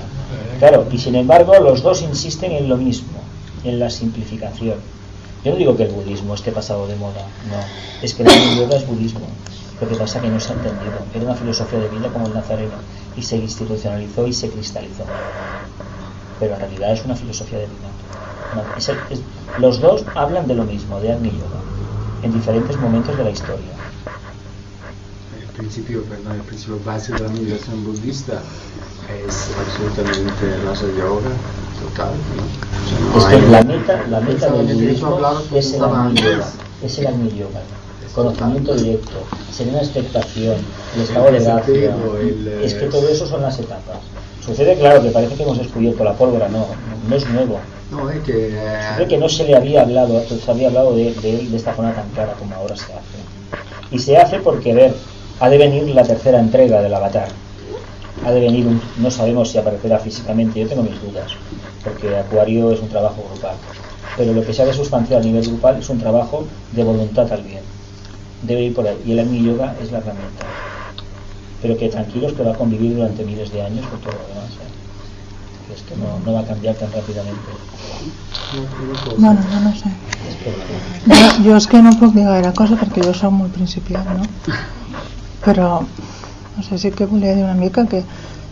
Claro, 0.59 0.87
y 0.91 0.97
sin 0.97 1.15
embargo 1.15 1.53
los 1.59 1.81
dos 1.83 2.01
insisten 2.01 2.51
en 2.51 2.69
lo 2.69 2.77
mismo, 2.77 3.17
en 3.63 3.79
la 3.79 3.89
simplificación. 3.89 4.75
Yo 5.43 5.51
no 5.51 5.57
digo 5.57 5.75
que 5.75 5.83
el 5.83 5.91
budismo 5.91 6.33
esté 6.33 6.51
pasado 6.51 6.87
de 6.87 6.95
moda, 6.95 7.21
no. 7.49 7.57
Es 8.01 8.13
que 8.13 8.23
la 8.23 8.31
yoga 8.55 8.77
es 8.77 8.87
budismo. 8.87 9.27
Lo 9.79 9.87
que 9.89 9.95
pasa 9.95 10.17
es 10.19 10.23
que 10.23 10.29
no 10.29 10.39
se 10.39 10.53
ha 10.53 10.55
entendido. 10.55 10.93
Era 11.13 11.25
una 11.25 11.35
filosofía 11.35 11.79
de 11.79 11.89
vida 11.89 12.07
como 12.09 12.27
el 12.27 12.33
nazareno 12.33 12.73
y 13.17 13.21
se 13.21 13.37
institucionalizó 13.37 14.25
y 14.25 14.33
se 14.33 14.49
cristalizó. 14.49 15.03
Pero 16.39 16.53
en 16.53 16.59
realidad 16.61 16.93
es 16.93 17.03
una 17.05 17.15
filosofía 17.15 17.59
de 17.59 17.65
vida. 17.65 17.89
El- 19.09 19.61
los 19.61 19.79
dos 19.81 20.03
hablan 20.15 20.47
de 20.47 20.55
lo 20.55 20.63
mismo, 20.63 20.99
de 20.99 21.11
Agni 21.11 21.29
Yoga, 21.29 21.61
en 22.23 22.33
diferentes 22.33 22.77
momentos 22.79 23.17
de 23.17 23.23
la 23.23 23.29
historia. 23.29 23.73
El 25.41 25.47
principio, 25.61 26.03
perdón, 26.03 26.33
el 26.35 26.41
principio 26.41 26.79
base 26.85 27.13
de 27.13 27.19
la 27.19 27.29
meditación 27.29 27.83
budista 27.85 28.41
es 29.27 29.49
absolutamente 29.59 30.57
Raja 30.65 30.85
Yoga 30.97 31.29
total, 31.81 32.11
¿no? 32.35 33.17
O 33.17 33.21
sea, 33.21 33.33
Es 33.37 33.43
que 33.43 33.49
la 33.51 33.63
meta, 33.63 34.05
la 34.09 34.19
meta 34.21 34.49
del 34.49 34.65
budismo 34.75 35.19
es 35.53 35.73
el. 35.73 35.79
Yoga, 35.79 36.45
es 36.83 36.99
el 36.99 37.35
Yoga. 37.35 37.61
Conocimiento 38.13 38.73
directo, 38.75 39.11
serena 39.51 39.79
expectación, 39.79 40.55
el 40.95 41.01
estado 41.01 41.25
de 41.31 41.39
gracia. 41.39 41.73
eh, 42.21 42.61
Es 42.63 42.73
que 42.75 42.85
todo 42.85 43.09
eso 43.09 43.27
son 43.27 43.41
las 43.41 43.59
etapas. 43.59 43.97
Sucede, 44.43 44.77
claro, 44.77 45.01
que 45.01 45.09
parece 45.09 45.35
que 45.35 45.43
hemos 45.43 45.57
descubierto 45.57 46.03
la 46.03 46.13
pólvora, 46.13 46.47
no, 46.47 46.65
no 47.09 47.15
es 47.15 47.27
nuevo. 47.29 47.59
No, 47.91 48.09
es 48.09 48.23
que... 48.23 48.55
Sucede 48.91 49.07
que 49.09 49.17
no 49.17 49.27
se 49.27 49.43
le 49.43 49.55
había 49.55 49.81
hablado, 49.81 50.23
se 50.23 50.49
había 50.51 50.67
hablado 50.69 50.95
de, 50.95 51.13
de 51.13 51.39
él 51.41 51.51
de 51.51 51.57
esta 51.57 51.73
forma 51.73 51.93
tan 51.93 52.07
clara 52.11 52.33
como 52.39 52.55
ahora 52.55 52.75
se 52.77 52.83
hace. 52.93 53.19
Y 53.91 53.99
se 53.99 54.15
hace 54.17 54.39
porque, 54.39 54.71
a 54.71 54.75
ver, 54.75 54.95
ha 55.41 55.49
de 55.49 55.57
venir 55.57 55.89
la 55.89 56.03
tercera 56.03 56.39
entrega 56.39 56.81
del 56.81 56.93
Avatar. 56.93 57.27
Ha 58.23 58.31
de 58.31 58.39
venir, 58.39 58.65
un- 58.65 58.81
no 58.97 59.11
sabemos 59.11 59.49
si 59.49 59.57
aparecerá 59.57 59.99
físicamente, 59.99 60.59
yo 60.59 60.67
tengo 60.67 60.83
mis 60.83 61.01
dudas, 61.01 61.31
porque 61.83 62.15
Acuario 62.17 62.71
es 62.71 62.79
un 62.79 62.89
trabajo 62.89 63.23
grupal. 63.31 63.55
Pero 64.17 64.33
lo 64.33 64.45
que 64.45 64.53
se 64.53 64.61
ha 64.61 64.65
de 64.65 64.73
sustanciar 64.73 65.21
a 65.21 65.23
nivel 65.25 65.45
grupal 65.45 65.77
es 65.77 65.89
un 65.89 65.99
trabajo 65.99 66.45
de 66.71 66.83
voluntad 66.83 67.31
al 67.31 67.41
bien. 67.43 67.61
Debe 68.43 68.63
ir 68.63 68.73
por 68.73 68.87
ahí. 68.87 68.97
Y 69.05 69.11
el 69.11 69.19
Agni 69.19 69.43
Yoga 69.43 69.75
es 69.81 69.91
la 69.91 69.97
herramienta. 69.97 70.45
Pero 71.61 71.77
que 71.77 71.89
tranquilos 71.89 72.33
que 72.33 72.43
va 72.43 72.51
a 72.51 72.55
convivir 72.55 72.95
durante 72.95 73.23
miles 73.25 73.51
de 73.51 73.61
años 73.61 73.85
con 73.87 73.99
todo 73.99 74.13
lo 74.13 74.27
demás. 74.29 74.51
¿eh? 74.61 75.73
Esto 75.75 75.95
no, 75.97 76.19
no 76.25 76.33
va 76.33 76.41
a 76.41 76.45
cambiar 76.45 76.75
tan 76.75 76.91
rápidamente. 76.91 77.41
Bueno, 79.17 79.41
jo 79.51 79.59
no 79.59 79.73
sé. 79.75 79.89
Jo 81.43 81.55
és 81.57 81.67
que 81.67 81.81
no 81.81 81.91
puc 81.99 82.13
dir 82.15 82.25
gaire 82.27 82.51
cosa 82.55 82.77
perquè 82.79 83.03
jo 83.03 83.13
sóc 83.17 83.33
molt 83.33 83.51
principiant, 83.55 84.07
no? 84.17 84.23
Però, 85.43 85.81
no 86.55 86.63
sé, 86.63 86.77
sí 86.77 86.91
que 86.91 87.05
volia 87.05 87.35
dir 87.35 87.43
una 87.43 87.53
mica 87.53 87.85
que 87.87 88.03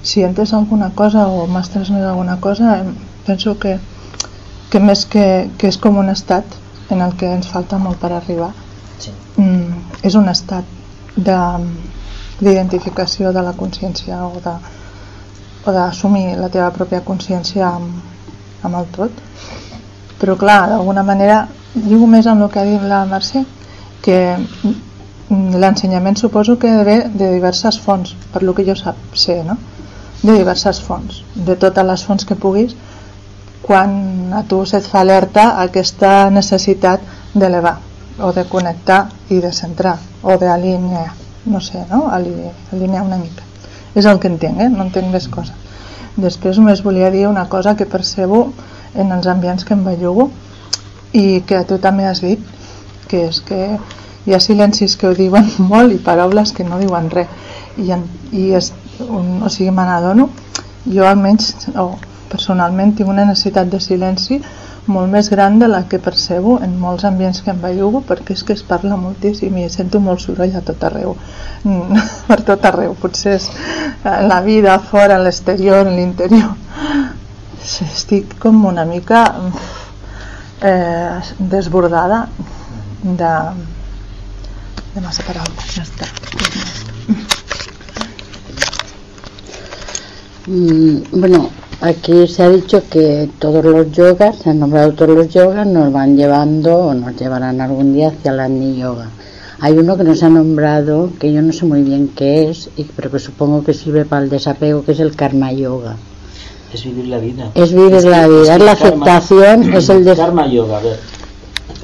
si 0.03 0.21
he 0.21 0.25
entès 0.27 0.53
alguna 0.53 0.91
cosa 0.95 1.27
o 1.27 1.47
m'has 1.47 1.69
transmès 1.69 2.03
alguna 2.03 2.39
cosa, 2.41 2.83
penso 3.25 3.57
que, 3.59 3.79
que 4.69 4.79
més 4.79 5.05
que, 5.05 5.49
que 5.57 5.67
és 5.71 5.77
com 5.77 5.97
un 5.97 6.09
estat 6.09 6.43
en 6.91 7.01
el 7.01 7.15
que 7.15 7.29
ens 7.31 7.47
falta 7.47 7.77
molt 7.79 7.97
per 8.01 8.11
arribar. 8.11 8.51
Sí. 8.99 9.11
Mm, 9.37 9.83
és 10.03 10.15
un 10.15 10.27
estat 10.29 10.65
de- 11.15 11.93
d'identificació 12.41 13.31
de, 13.31 13.41
la 13.41 13.53
consciència 13.53 14.19
o 14.25 14.39
de 14.43 14.53
o 15.65 15.71
d'assumir 15.71 16.35
la 16.35 16.49
teva 16.51 16.71
pròpia 16.75 16.99
consciència 17.07 17.69
amb, 17.69 18.01
amb 18.67 18.75
el 18.75 18.87
tot 18.91 19.21
però 20.19 20.35
clar, 20.39 20.67
d'alguna 20.69 21.03
manera 21.07 21.47
lligo 21.75 22.07
més 22.07 22.27
amb 22.27 22.43
el 22.43 22.49
que 22.51 22.59
ha 22.59 22.65
dit 22.67 22.83
la 22.89 23.05
Mercè 23.07 23.45
que 24.03 24.17
l'ensenyament 25.29 26.17
suposo 26.17 26.57
que 26.59 26.71
ve 26.83 26.97
de 27.13 27.31
diverses 27.33 27.79
fonts 27.79 28.15
per 28.33 28.43
lo 28.43 28.53
que 28.53 28.65
jo 28.65 28.75
sap, 28.75 28.97
sé 29.13 29.43
no? 29.43 29.57
de 30.21 30.33
diverses 30.37 30.81
fonts 30.81 31.23
de 31.35 31.55
totes 31.55 31.85
les 31.85 32.03
fonts 32.05 32.25
que 32.25 32.35
puguis 32.35 32.75
quan 33.63 34.33
a 34.33 34.43
tu 34.43 34.65
se't 34.65 34.87
fa 34.87 35.01
alerta 35.01 35.61
aquesta 35.63 36.29
necessitat 36.29 37.01
d'elevar 37.33 37.77
o 38.19 38.31
de 38.33 38.43
connectar 38.45 39.09
i 39.29 39.39
de 39.41 39.51
centrar 39.51 39.97
o 40.21 40.37
d'alinear 40.37 41.13
no 41.45 41.59
sé, 41.59 41.83
no? 41.89 42.07
Ali- 42.09 42.51
alinear 42.71 43.03
una 43.03 43.17
mica 43.17 43.43
és 43.95 44.05
el 44.05 44.19
que 44.19 44.27
entenc, 44.27 44.59
eh? 44.59 44.69
no 44.69 44.83
entenc 44.83 45.11
més 45.11 45.27
coses 45.27 45.55
després 46.15 46.57
només 46.59 46.83
volia 46.83 47.09
dir 47.11 47.27
una 47.27 47.47
cosa 47.49 47.75
que 47.75 47.85
percebo 47.89 48.53
en 48.93 49.11
els 49.11 49.27
ambients 49.27 49.65
que 49.65 49.73
em 49.73 49.83
bellugo 49.83 50.29
i 51.13 51.41
que 51.47 51.63
tu 51.65 51.79
també 51.79 52.05
has 52.05 52.21
dit 52.21 52.39
que 53.07 53.27
és 53.29 53.39
que 53.41 53.77
hi 54.25 54.33
ha 54.33 54.39
silencis 54.39 54.95
que 54.97 55.07
ho 55.07 55.13
diuen 55.17 55.49
molt 55.73 55.93
i 55.93 56.01
paraules 56.03 56.53
que 56.55 56.65
no 56.67 56.79
diuen 56.81 57.09
res. 57.11 57.29
I, 57.77 57.89
en, 57.95 58.03
i 58.31 58.51
és, 58.57 58.71
un, 59.07 59.39
o 59.43 59.49
sigui, 59.49 59.71
me 59.71 59.85
n'adono. 59.87 60.29
Jo 60.83 61.07
almenys 61.07 61.69
o 61.79 61.93
personalment 62.29 62.95
tinc 62.97 63.09
una 63.09 63.25
necessitat 63.29 63.69
de 63.71 63.79
silenci 63.81 64.41
molt 64.85 65.07
més 65.11 65.29
gran 65.31 65.59
de 65.59 65.67
la 65.67 65.83
que 65.87 65.99
percebo 65.99 66.57
en 66.63 66.73
molts 66.79 67.05
ambients 67.07 67.39
que 67.41 67.51
em 67.53 67.59
bellugo 67.61 68.01
perquè 68.07 68.35
és 68.35 68.43
que 68.43 68.55
es 68.57 68.63
parla 68.67 68.97
moltíssim 68.99 69.55
i 69.61 69.69
sento 69.71 70.01
molt 70.03 70.19
soroll 70.19 70.55
a 70.57 70.63
tot 70.65 70.83
arreu. 70.83 71.15
Mm, 71.63 72.01
per 72.27 72.41
tot 72.43 72.65
arreu. 72.67 72.95
Potser 72.99 73.37
és 73.37 73.49
en 74.03 74.27
la 74.27 74.41
vida, 74.43 74.77
fora, 74.79 75.19
l'exterior 75.23 75.87
l'interior. 75.87 76.51
Estic 77.63 78.35
com 78.43 78.65
una 78.67 78.83
mica 78.85 79.23
eh, 80.61 81.21
desbordada 81.39 82.25
de, 83.03 83.31
de 84.95 85.01
massa 85.01 85.23
paraules 85.23 85.75
ja 85.75 85.83
està 85.83 86.05
Mm, 90.45 91.03
bueno, 91.13 91.49
aquí 91.79 92.27
se 92.27 92.43
ha 92.43 92.49
dicho 92.49 92.83
que 92.89 93.29
todos 93.39 93.63
los 93.63 93.91
yogas, 93.93 94.35
se 94.39 94.49
han 94.49 94.59
nombrado 94.59 94.91
todos 94.91 95.15
los 95.15 95.29
yogas, 95.29 95.65
nos 95.65 95.91
van 95.93 96.17
llevando 96.17 96.75
o 96.77 96.93
nos 96.93 97.15
llevarán 97.15 97.61
algún 97.61 97.93
día 97.93 98.09
hacia 98.09 98.33
la 98.33 98.43
Agni 98.45 98.75
Yoga. 98.77 99.07
Hay 99.61 99.71
uno 99.77 99.95
que 99.95 100.03
nos 100.03 100.21
ha 100.21 100.27
nombrado, 100.29 101.11
que 101.17 101.31
yo 101.31 101.41
no 101.41 101.53
sé 101.53 101.63
muy 101.65 101.81
bien 101.83 102.09
qué 102.13 102.49
es, 102.49 102.69
y- 102.75 102.83
pero 102.83 103.09
que 103.09 103.19
supongo 103.19 103.63
que 103.63 103.73
sirve 103.73 104.03
para 104.03 104.23
el 104.23 104.29
desapego, 104.29 104.83
que 104.83 104.91
es 104.91 104.99
el 104.99 105.15
Karma 105.15 105.53
Yoga. 105.53 105.95
Es 106.73 106.83
vivir 106.83 107.07
la 107.07 107.19
vida. 107.19 107.49
Es 107.55 107.71
vivir 107.73 108.03
la 108.03 108.27
vida, 108.27 108.55
es 108.55 108.61
la 108.63 108.75
karma- 108.75 109.05
aceptación, 109.05 109.73
es 109.73 109.87
el 109.89 110.03
des- 110.03 110.17
Karma 110.17 110.47
yoga, 110.47 110.77
a 110.77 110.81
ver. 110.81 110.99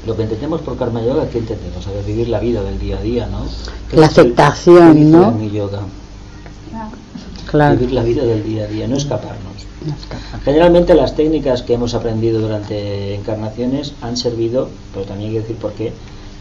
Lo 0.06 0.16
que 0.16 0.22
entendemos 0.22 0.62
por 0.62 0.76
karma 0.76 1.02
yoga, 1.02 1.28
¿qué 1.28 1.38
entendemos? 1.38 1.86
A 1.86 1.92
ver, 1.92 2.04
vivir 2.04 2.28
la 2.28 2.40
vida 2.40 2.62
del 2.62 2.78
día 2.78 2.98
a 2.98 3.02
día, 3.02 3.26
¿no? 3.26 3.44
¿Qué 3.90 3.96
La 3.96 4.06
el- 4.06 4.10
aceptación, 4.10 5.10
¿no? 5.10 5.18
el 5.18 5.24
Agni 5.24 5.50
yoga? 5.50 5.80
Claro. 7.50 7.76
Vivir 7.76 7.92
la 7.94 8.02
vida 8.02 8.22
del 8.24 8.44
día 8.44 8.64
a 8.64 8.66
día, 8.68 8.86
no 8.88 8.96
escaparnos. 8.96 9.66
Generalmente 10.44 10.94
las 10.94 11.16
técnicas 11.16 11.62
que 11.62 11.74
hemos 11.74 11.94
aprendido 11.94 12.40
durante 12.40 13.14
encarnaciones 13.14 13.92
han 14.02 14.16
servido, 14.16 14.68
pero 14.94 15.04
también 15.04 15.30
hay 15.30 15.34
que 15.36 15.40
decir 15.42 15.56
por 15.56 15.72
qué, 15.72 15.92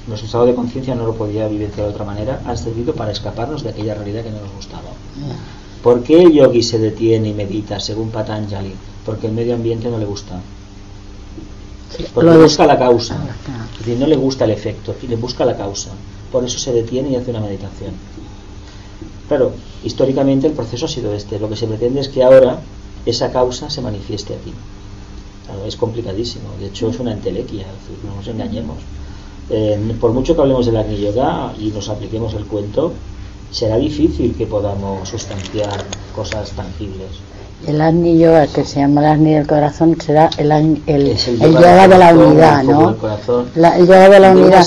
nuestro 0.07 0.25
estado 0.27 0.45
de 0.45 0.55
conciencia 0.55 0.95
no 0.95 1.05
lo 1.05 1.15
podía 1.15 1.47
vivenciar 1.47 1.87
de 1.87 1.93
otra 1.93 2.05
manera, 2.05 2.41
han 2.45 2.57
servido 2.57 2.93
para 2.93 3.11
escaparnos 3.11 3.63
de 3.63 3.69
aquella 3.69 3.95
realidad 3.95 4.23
que 4.23 4.31
no 4.31 4.41
nos 4.41 4.53
gustaba. 4.55 4.89
¿Por 5.83 6.03
qué 6.03 6.21
el 6.21 6.31
yogi 6.33 6.61
se 6.61 6.77
detiene 6.79 7.29
y 7.29 7.33
medita 7.33 7.79
según 7.79 8.09
Patanjali? 8.09 8.73
Porque 9.05 9.27
el 9.27 9.33
medio 9.33 9.55
ambiente 9.55 9.89
no 9.89 9.97
le 9.97 10.05
gusta. 10.05 10.39
Porque 12.13 12.29
lo 12.29 12.41
busca 12.41 12.65
la 12.65 12.77
causa. 12.77 13.17
Es 13.73 13.79
decir, 13.79 13.97
no 13.97 14.07
le 14.07 14.15
gusta 14.15 14.45
el 14.45 14.51
efecto, 14.51 14.95
le 15.07 15.15
busca 15.15 15.45
la 15.45 15.57
causa. 15.57 15.91
Por 16.31 16.43
eso 16.43 16.59
se 16.59 16.71
detiene 16.71 17.09
y 17.09 17.15
hace 17.15 17.31
una 17.31 17.39
meditación. 17.39 17.93
Claro, 19.27 19.51
históricamente 19.83 20.47
el 20.47 20.53
proceso 20.53 20.85
ha 20.85 20.89
sido 20.89 21.13
este. 21.13 21.39
Lo 21.39 21.49
que 21.49 21.55
se 21.55 21.67
pretende 21.67 22.01
es 22.01 22.09
que 22.09 22.23
ahora 22.23 22.59
esa 23.05 23.31
causa 23.31 23.69
se 23.69 23.81
manifieste 23.81 24.33
aquí. 24.33 24.53
Claro, 25.45 25.65
es 25.65 25.75
complicadísimo. 25.75 26.49
De 26.59 26.67
hecho, 26.67 26.89
es 26.89 26.99
una 26.99 27.13
entelequia. 27.13 27.61
es 27.61 27.67
decir, 27.67 28.05
no 28.05 28.15
nos 28.15 28.27
engañemos. 28.27 28.77
Eh, 29.49 29.95
por 29.99 30.11
mucho 30.11 30.35
que 30.35 30.41
hablemos 30.41 30.65
del 30.67 30.77
Agni 30.77 30.99
Yoga 30.99 31.53
y 31.59 31.67
nos 31.69 31.89
apliquemos 31.89 32.33
el 32.35 32.45
cuento, 32.45 32.93
será 33.51 33.77
difícil 33.77 34.35
que 34.35 34.45
podamos 34.45 35.09
sustanciar 35.09 35.85
cosas 36.15 36.51
tangibles. 36.51 37.09
El 37.67 38.17
Yoga, 38.17 38.47
que 38.47 38.63
se 38.63 38.79
llama 38.79 39.01
el 39.01 39.07
Agni 39.07 39.33
del 39.33 39.45
corazón, 39.45 39.97
será 39.99 40.29
el, 40.37 40.49
el, 40.87 41.07
Es 41.07 41.27
el 41.27 41.39
yoga 41.39 41.87
de 41.87 41.97
la 41.97 42.13
unidad, 42.13 42.63
¿no? 42.63 42.87
del 42.87 42.95
corazón. 42.95 43.45
La- 43.55 43.77
el 43.77 43.85
yoga 43.85 44.09
de 44.09 44.19
la 44.19 44.33
De 44.33 44.41
unidad, 44.41 44.65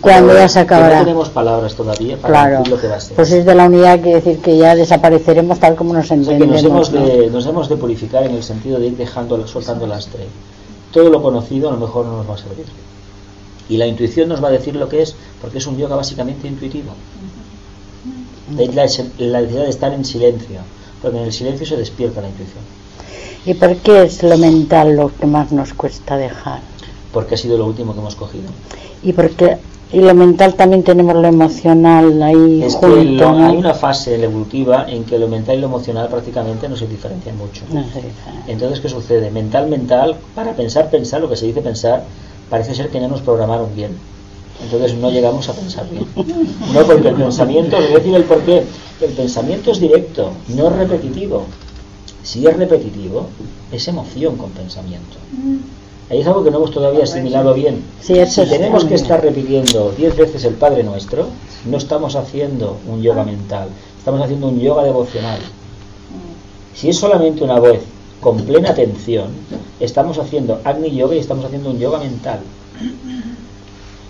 cuando 0.00 0.34
ya 0.34 0.48
se 0.48 0.60
acabará. 0.60 0.98
No 1.00 1.04
tenemos 1.04 1.28
palabras 1.30 1.74
todavía 1.74 2.16
para 2.16 2.32
Claro, 2.32 2.58
decir 2.58 2.68
lo 2.72 2.80
que 2.80 2.86
va 2.86 2.94
a 2.96 3.00
ser. 3.00 3.16
pues 3.16 3.32
es 3.32 3.44
de 3.44 3.54
la 3.54 3.66
unidad, 3.66 4.00
quiere 4.00 4.20
decir 4.20 4.38
que 4.38 4.56
ya 4.56 4.76
desapareceremos 4.76 5.58
tal 5.58 5.74
como 5.74 5.92
nos 5.92 6.04
O 6.04 6.08
sea, 6.08 6.16
entendemos. 6.16 6.54
nos 6.54 6.64
hemos, 6.64 6.92
¿no? 6.92 7.06
de, 7.06 7.26
nos 7.26 7.44
hemos 7.46 7.68
de 7.68 7.76
purificar 7.76 8.22
en 8.24 8.34
el 8.36 8.42
sentido 8.44 8.78
de 8.78 8.86
ir 8.86 8.96
dejando, 8.96 9.44
soltando 9.48 9.84
el 9.84 9.90
lastre. 9.90 10.24
Todo 10.92 11.10
lo 11.10 11.20
conocido 11.20 11.68
a 11.68 11.72
lo 11.72 11.78
mejor 11.78 12.06
no 12.06 12.18
nos 12.18 12.30
va 12.30 12.34
a 12.34 12.38
servir. 12.38 12.66
Y 13.68 13.76
la 13.76 13.86
intuición 13.86 14.28
nos 14.28 14.42
va 14.42 14.48
a 14.48 14.52
decir 14.52 14.76
lo 14.76 14.88
que 14.88 15.02
es, 15.02 15.14
porque 15.42 15.58
es 15.58 15.66
un 15.66 15.76
yoga 15.76 15.96
básicamente 15.96 16.46
intuitivo. 16.48 16.92
La, 18.56 18.64
la 19.18 19.40
necesidad 19.42 19.64
de 19.64 19.68
estar 19.70 19.92
en 19.92 20.04
silencio, 20.06 20.60
porque 21.02 21.18
en 21.18 21.24
el 21.24 21.32
silencio 21.32 21.66
se 21.66 21.76
despierta 21.76 22.20
la 22.20 22.28
intuición. 22.28 22.62
¿Y 23.44 23.54
por 23.54 23.76
qué 23.76 24.02
es 24.02 24.22
lo 24.22 24.36
mental 24.36 24.96
lo 24.96 25.10
que 25.16 25.26
más 25.26 25.52
nos 25.52 25.72
cuesta 25.74 26.16
dejar? 26.16 26.60
Porque 27.12 27.34
ha 27.34 27.38
sido 27.38 27.56
lo 27.56 27.66
último 27.66 27.94
que 27.94 28.00
hemos 28.00 28.14
cogido. 28.16 28.44
Y 29.02 29.12
porque 29.12 29.58
y 29.90 30.00
lo 30.00 30.14
mental 30.14 30.54
también 30.54 30.82
tenemos 30.82 31.14
lo 31.14 31.26
emocional 31.26 32.22
ahí 32.22 32.62
Es 32.62 32.76
que 32.76 32.86
junto, 32.86 33.24
lo- 33.24 33.32
¿no? 33.38 33.46
hay 33.46 33.56
una 33.56 33.72
fase 33.72 34.22
evolutiva 34.22 34.84
en 34.86 35.04
que 35.04 35.18
lo 35.18 35.28
mental 35.28 35.56
y 35.56 35.60
lo 35.60 35.68
emocional 35.68 36.08
prácticamente 36.08 36.68
no 36.68 36.76
se 36.76 36.86
diferencian 36.86 37.38
mucho. 37.38 37.62
No 37.72 37.82
sé, 37.84 38.02
diferente. 38.02 38.12
Entonces, 38.52 38.80
¿qué 38.80 38.88
sucede? 38.90 39.30
Mental, 39.30 39.66
mental, 39.68 40.16
para 40.34 40.52
pensar, 40.52 40.90
pensar, 40.90 41.22
lo 41.22 41.28
que 41.30 41.36
se 41.36 41.46
dice 41.46 41.62
pensar, 41.62 42.04
parece 42.50 42.74
ser 42.74 42.90
que 42.90 43.00
no 43.00 43.08
nos 43.08 43.22
programaron 43.22 43.74
bien. 43.74 43.92
Entonces 44.62 44.94
no 44.94 45.10
llegamos 45.10 45.48
a 45.48 45.52
pensar 45.52 45.88
bien. 45.88 46.06
No, 46.72 46.82
porque 46.82 47.08
el 47.08 47.14
pensamiento, 47.14 47.76
a 47.76 47.80
decir 47.80 48.14
el 48.14 48.24
por 48.24 48.42
qué. 48.42 48.64
El 49.00 49.12
pensamiento 49.12 49.70
es 49.70 49.80
directo, 49.80 50.32
no 50.48 50.68
es 50.68 50.76
repetitivo. 50.76 51.46
Si 52.22 52.46
es 52.46 52.56
repetitivo, 52.56 53.28
es 53.70 53.86
emoción 53.86 54.36
con 54.36 54.50
pensamiento. 54.50 55.16
Ahí 56.10 56.20
es 56.20 56.26
algo 56.26 56.42
que 56.42 56.50
no 56.50 56.56
hemos 56.56 56.72
todavía 56.72 57.04
asimilado 57.04 57.54
bien. 57.54 57.84
Sí, 58.00 58.14
si 58.14 58.20
es 58.20 58.34
tenemos 58.34 58.84
que 58.84 58.94
estar 58.94 59.22
repitiendo 59.22 59.92
diez 59.96 60.16
veces 60.16 60.44
el 60.44 60.54
Padre 60.54 60.82
Nuestro, 60.82 61.26
no 61.66 61.76
estamos 61.76 62.16
haciendo 62.16 62.78
un 62.88 63.02
yoga 63.02 63.24
mental, 63.24 63.68
estamos 63.98 64.22
haciendo 64.22 64.48
un 64.48 64.58
yoga 64.58 64.84
devocional. 64.84 65.38
Si 66.74 66.88
es 66.88 66.96
solamente 66.96 67.44
una 67.44 67.60
voz 67.60 67.78
con 68.20 68.38
plena 68.42 68.70
atención, 68.70 69.26
estamos 69.80 70.18
haciendo 70.18 70.60
Agni 70.64 70.90
Yoga 70.94 71.14
y 71.14 71.18
estamos 71.18 71.44
haciendo 71.44 71.70
un 71.70 71.78
yoga 71.78 71.98
mental. 71.98 72.40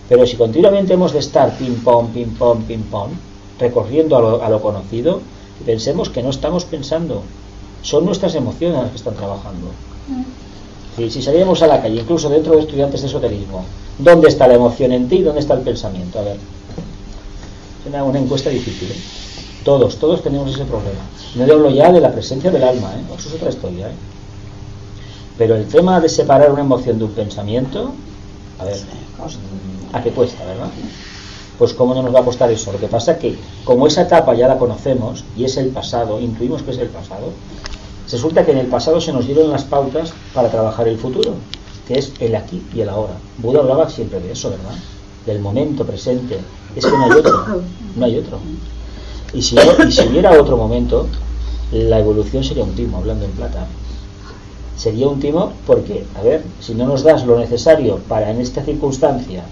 Pero 0.09 0.27
si 0.27 0.37
continuamente 0.37 0.95
hemos 0.95 1.13
de 1.13 1.19
estar 1.19 1.57
ping 1.59 1.77
pong, 1.85 2.09
ping 2.09 2.35
pong, 2.39 2.63
ping 2.65 2.83
pong, 2.91 3.11
recorriendo 3.59 4.17
a 4.17 4.21
lo, 4.21 4.43
a 4.43 4.49
lo 4.49 4.63
conocido, 4.63 5.21
pensemos 5.65 6.09
que 6.09 6.23
no 6.23 6.31
estamos 6.31 6.65
pensando, 6.65 7.23
son 7.83 8.05
nuestras 8.05 8.35
emociones 8.35 8.79
las 8.79 8.91
que 8.91 8.97
están 8.97 9.15
trabajando. 9.15 9.69
Si, 10.97 11.11
si 11.11 11.23
salíamos 11.23 11.63
a 11.63 11.67
la 11.67 11.81
calle, 11.81 12.01
incluso 12.01 12.29
dentro 12.29 12.55
de 12.55 12.61
estudiantes 12.61 13.03
de 13.03 13.07
esoterismo, 13.07 13.65
¿dónde 13.99 14.29
está 14.29 14.49
la 14.49 14.55
emoción 14.55 14.93
en 14.93 15.09
ti 15.09 15.17
y 15.17 15.23
dónde 15.23 15.41
está 15.41 15.55
el 15.55 15.61
pensamiento? 15.61 16.19
A 16.19 16.23
ver, 16.23 16.37
es 16.37 17.87
una, 17.87 18.05
una 18.05 18.19
encuesta 18.19 18.51
difícil. 18.51 18.91
¿eh? 18.91 18.97
Todos, 19.65 19.97
todos 19.97 20.23
tenemos 20.23 20.51
ese 20.53 20.65
problema. 20.65 21.01
No 21.35 21.45
hablo 21.45 21.71
ya 21.71 21.93
de 21.93 22.01
la 22.01 22.13
presencia 22.13 22.51
del 22.51 22.65
alma, 22.65 22.93
¿eh? 22.97 23.15
eso 23.17 23.29
es 23.29 23.35
otra 23.35 23.51
historia. 23.51 23.89
¿eh? 23.89 23.95
Pero 25.37 25.55
el 25.55 25.69
tema 25.69 26.01
de 26.01 26.09
separar 26.09 26.51
una 26.51 26.63
emoción 26.63 26.99
de 26.99 27.05
un 27.05 27.13
pensamiento, 27.13 27.93
a 28.59 28.65
ver, 28.65 28.77
¿a 29.93 30.03
qué 30.03 30.11
cuesta, 30.11 30.45
verdad? 30.45 30.71
Pues 31.59 31.75
cómo 31.75 31.95
no 31.95 32.03
nos 32.03 32.15
va 32.15 32.21
a 32.21 32.25
costar 32.25 32.51
eso. 32.51 32.73
Lo 32.73 32.79
que 32.79 32.87
pasa 32.87 33.13
es 33.13 33.19
que 33.19 33.39
como 33.65 33.87
esa 33.87 34.03
etapa 34.03 34.35
ya 34.35 34.49
la 34.49 34.59
conocemos 34.59 35.25
y 35.37 35.45
es 35.45 35.57
el 35.57 35.69
pasado, 35.69 36.21
intuimos 36.21 36.63
que 36.63 36.71
es 36.71 36.79
el 36.79 36.89
pasado, 36.89 37.33
resulta 38.11 38.45
que 38.45 38.53
en 38.53 38.59
el 38.59 38.67
pasado 38.67 39.01
se 39.01 39.13
nos 39.13 39.27
dieron 39.27 39.51
las 39.51 39.65
pautas 39.65 40.13
para 40.35 40.51
trabajar 40.51 40.87
el 40.89 40.99
futuro, 40.99 41.35
que 41.87 41.99
es 41.99 42.13
el 42.21 42.37
aquí 42.37 42.63
y 42.75 42.81
el 42.81 42.89
ahora. 42.89 43.15
Buda 43.39 43.61
hablaba 43.61 43.89
siempre 43.91 44.21
de 44.21 44.33
eso, 44.33 44.51
¿verdad? 44.51 44.75
Del 45.27 45.41
momento 45.41 45.85
presente. 45.85 46.39
Es 46.77 46.85
que 46.85 46.93
no 46.93 47.05
hay 47.05 47.11
otro, 47.13 47.63
no 47.97 48.05
hay 48.05 48.19
otro. 48.19 48.39
Y 49.33 49.43
si, 49.43 49.57
y 49.87 49.93
si 49.93 50.07
hubiera 50.07 50.41
otro 50.41 50.57
momento, 50.57 51.07
la 51.73 51.99
evolución 51.99 52.45
sería 52.45 52.65
un 52.65 52.75
timo, 52.75 52.99
hablando 52.99 53.25
en 53.25 53.33
plata. 53.33 53.67
Sería 54.77 55.09
un 55.09 55.19
timo 55.19 55.53
porque, 55.67 56.05
a 56.15 56.23
ver, 56.23 56.45
si 56.61 56.75
no 56.75 56.87
nos 56.87 57.03
das 57.03 57.27
lo 57.27 57.37
necesario 57.37 57.99
para 58.09 58.31
en 58.31 58.41
esta 58.41 58.63
circunstancia 58.63 59.43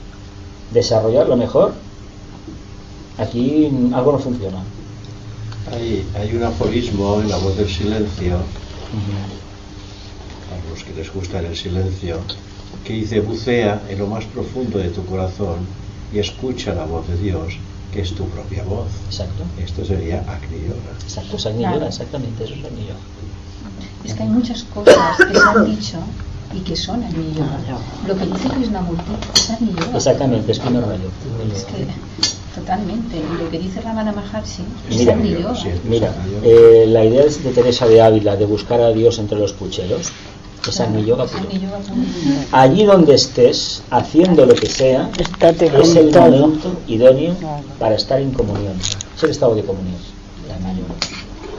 desarrollarlo 0.72 1.36
mejor, 1.36 1.72
aquí 3.18 3.70
algo 3.92 4.12
no 4.12 4.18
funciona. 4.18 4.58
Hay, 5.72 6.06
hay 6.14 6.34
un 6.36 6.44
aforismo 6.44 7.20
en 7.20 7.28
la 7.28 7.36
voz 7.38 7.56
del 7.56 7.68
silencio, 7.68 8.36
a 10.52 10.70
los 10.70 10.84
que 10.84 10.92
les 10.94 11.12
gusta 11.12 11.40
el 11.40 11.56
silencio, 11.56 12.18
que 12.84 12.92
dice, 12.92 13.20
bucea 13.20 13.82
en 13.88 13.98
lo 13.98 14.06
más 14.06 14.24
profundo 14.26 14.78
de 14.78 14.90
tu 14.90 15.04
corazón 15.06 15.66
y 16.12 16.18
escucha 16.18 16.74
la 16.74 16.84
voz 16.84 17.08
de 17.08 17.16
Dios, 17.16 17.54
que 17.92 18.00
es 18.02 18.14
tu 18.14 18.28
propia 18.28 18.62
voz. 18.64 18.86
Exacto. 19.06 19.42
Esto 19.62 19.84
sería 19.84 20.20
Agni 20.28 20.58
Yoga. 20.62 20.92
Exacto, 21.02 21.36
es 21.36 21.46
Agni 21.46 21.58
Claro. 21.60 21.76
Yoga, 21.76 21.88
exactamente, 21.88 22.44
eso 22.44 22.54
es 22.54 22.64
Agni 22.64 22.82
Yoga. 22.82 23.00
Es 24.04 24.14
que 24.14 24.22
hay 24.22 24.28
muchas 24.28 24.62
cosas 24.64 25.16
que 25.16 25.34
se 25.34 25.48
han 25.48 25.64
dicho 25.64 25.98
y 26.56 26.60
que 26.60 26.76
son 26.76 27.02
Agni 27.04 27.32
Yoga. 27.34 27.58
Lo 28.06 28.16
que 28.16 28.26
dice 28.26 28.48
Krishnamurti 28.48 29.12
es 29.34 29.50
Yoga. 29.60 29.96
Exactamente, 29.96 30.52
es 30.52 30.58
primer 30.58 30.82
rayo. 30.82 31.10
Es 31.54 31.64
que, 31.64 31.86
totalmente. 32.54 33.16
Y 33.18 33.42
lo 33.42 33.50
que 33.50 33.58
dice 33.58 33.80
Ramana 33.80 34.12
Maharshi 34.12 34.62
es 34.90 34.96
Mira, 34.96 35.22
Yoga. 35.22 35.54
mira 35.84 36.14
eh, 36.42 36.86
la 36.88 37.04
idea 37.04 37.24
de 37.24 37.30
de 37.30 37.50
Teresa 37.52 37.86
de 37.86 38.00
Ávila 38.00 38.36
de 38.36 38.46
buscar 38.46 38.80
a 38.80 38.90
Dios 38.90 39.18
entre 39.18 39.38
los 39.38 39.52
pucheros 39.52 40.12
es 40.68 40.80
puro. 40.80 41.26
Allí 42.52 42.84
donde 42.84 43.14
estés, 43.14 43.82
haciendo 43.90 44.46
lo 44.46 44.54
que 44.54 44.66
sea, 44.66 45.10
Estate 45.16 45.66
es 45.80 45.94
el 45.94 46.12
momento 46.12 46.80
idóneo 46.88 47.36
para 47.78 47.94
estar 47.94 48.20
en 48.20 48.32
comunión. 48.32 48.74
Es 49.16 49.22
el 49.22 49.30
estado 49.30 49.54
de 49.54 49.62
comunión. 49.62 49.96
el 50.44 50.52
Agni 50.52 50.80
Yoga. 50.80 51.15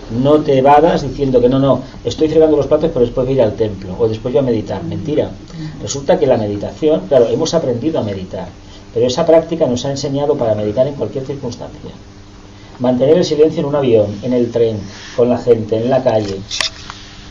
No 0.09 0.39
te 0.39 0.57
evadas 0.57 1.01
diciendo 1.01 1.41
que 1.41 1.49
no, 1.49 1.59
no, 1.59 1.81
estoy 2.05 2.29
fregando 2.29 2.55
los 2.55 2.67
platos, 2.67 2.91
pero 2.93 3.05
después 3.05 3.27
voy 3.27 3.33
a 3.33 3.37
ir 3.37 3.41
al 3.41 3.55
templo 3.55 3.93
o 3.99 4.07
después 4.07 4.33
voy 4.33 4.39
a 4.39 4.45
meditar. 4.45 4.81
Mentira. 4.83 5.29
Resulta 5.81 6.17
que 6.17 6.25
la 6.25 6.37
meditación, 6.37 7.01
claro, 7.07 7.27
hemos 7.27 7.53
aprendido 7.53 7.99
a 7.99 8.03
meditar, 8.03 8.47
pero 8.93 9.05
esa 9.05 9.25
práctica 9.25 9.67
nos 9.67 9.83
ha 9.85 9.91
enseñado 9.91 10.35
para 10.35 10.55
meditar 10.55 10.87
en 10.87 10.95
cualquier 10.95 11.25
circunstancia. 11.25 11.91
Mantener 12.79 13.17
el 13.17 13.25
silencio 13.25 13.59
en 13.59 13.65
un 13.65 13.75
avión, 13.75 14.19
en 14.21 14.33
el 14.33 14.49
tren, 14.49 14.79
con 15.15 15.29
la 15.29 15.37
gente, 15.37 15.75
en 15.75 15.89
la 15.89 16.01
calle. 16.01 16.37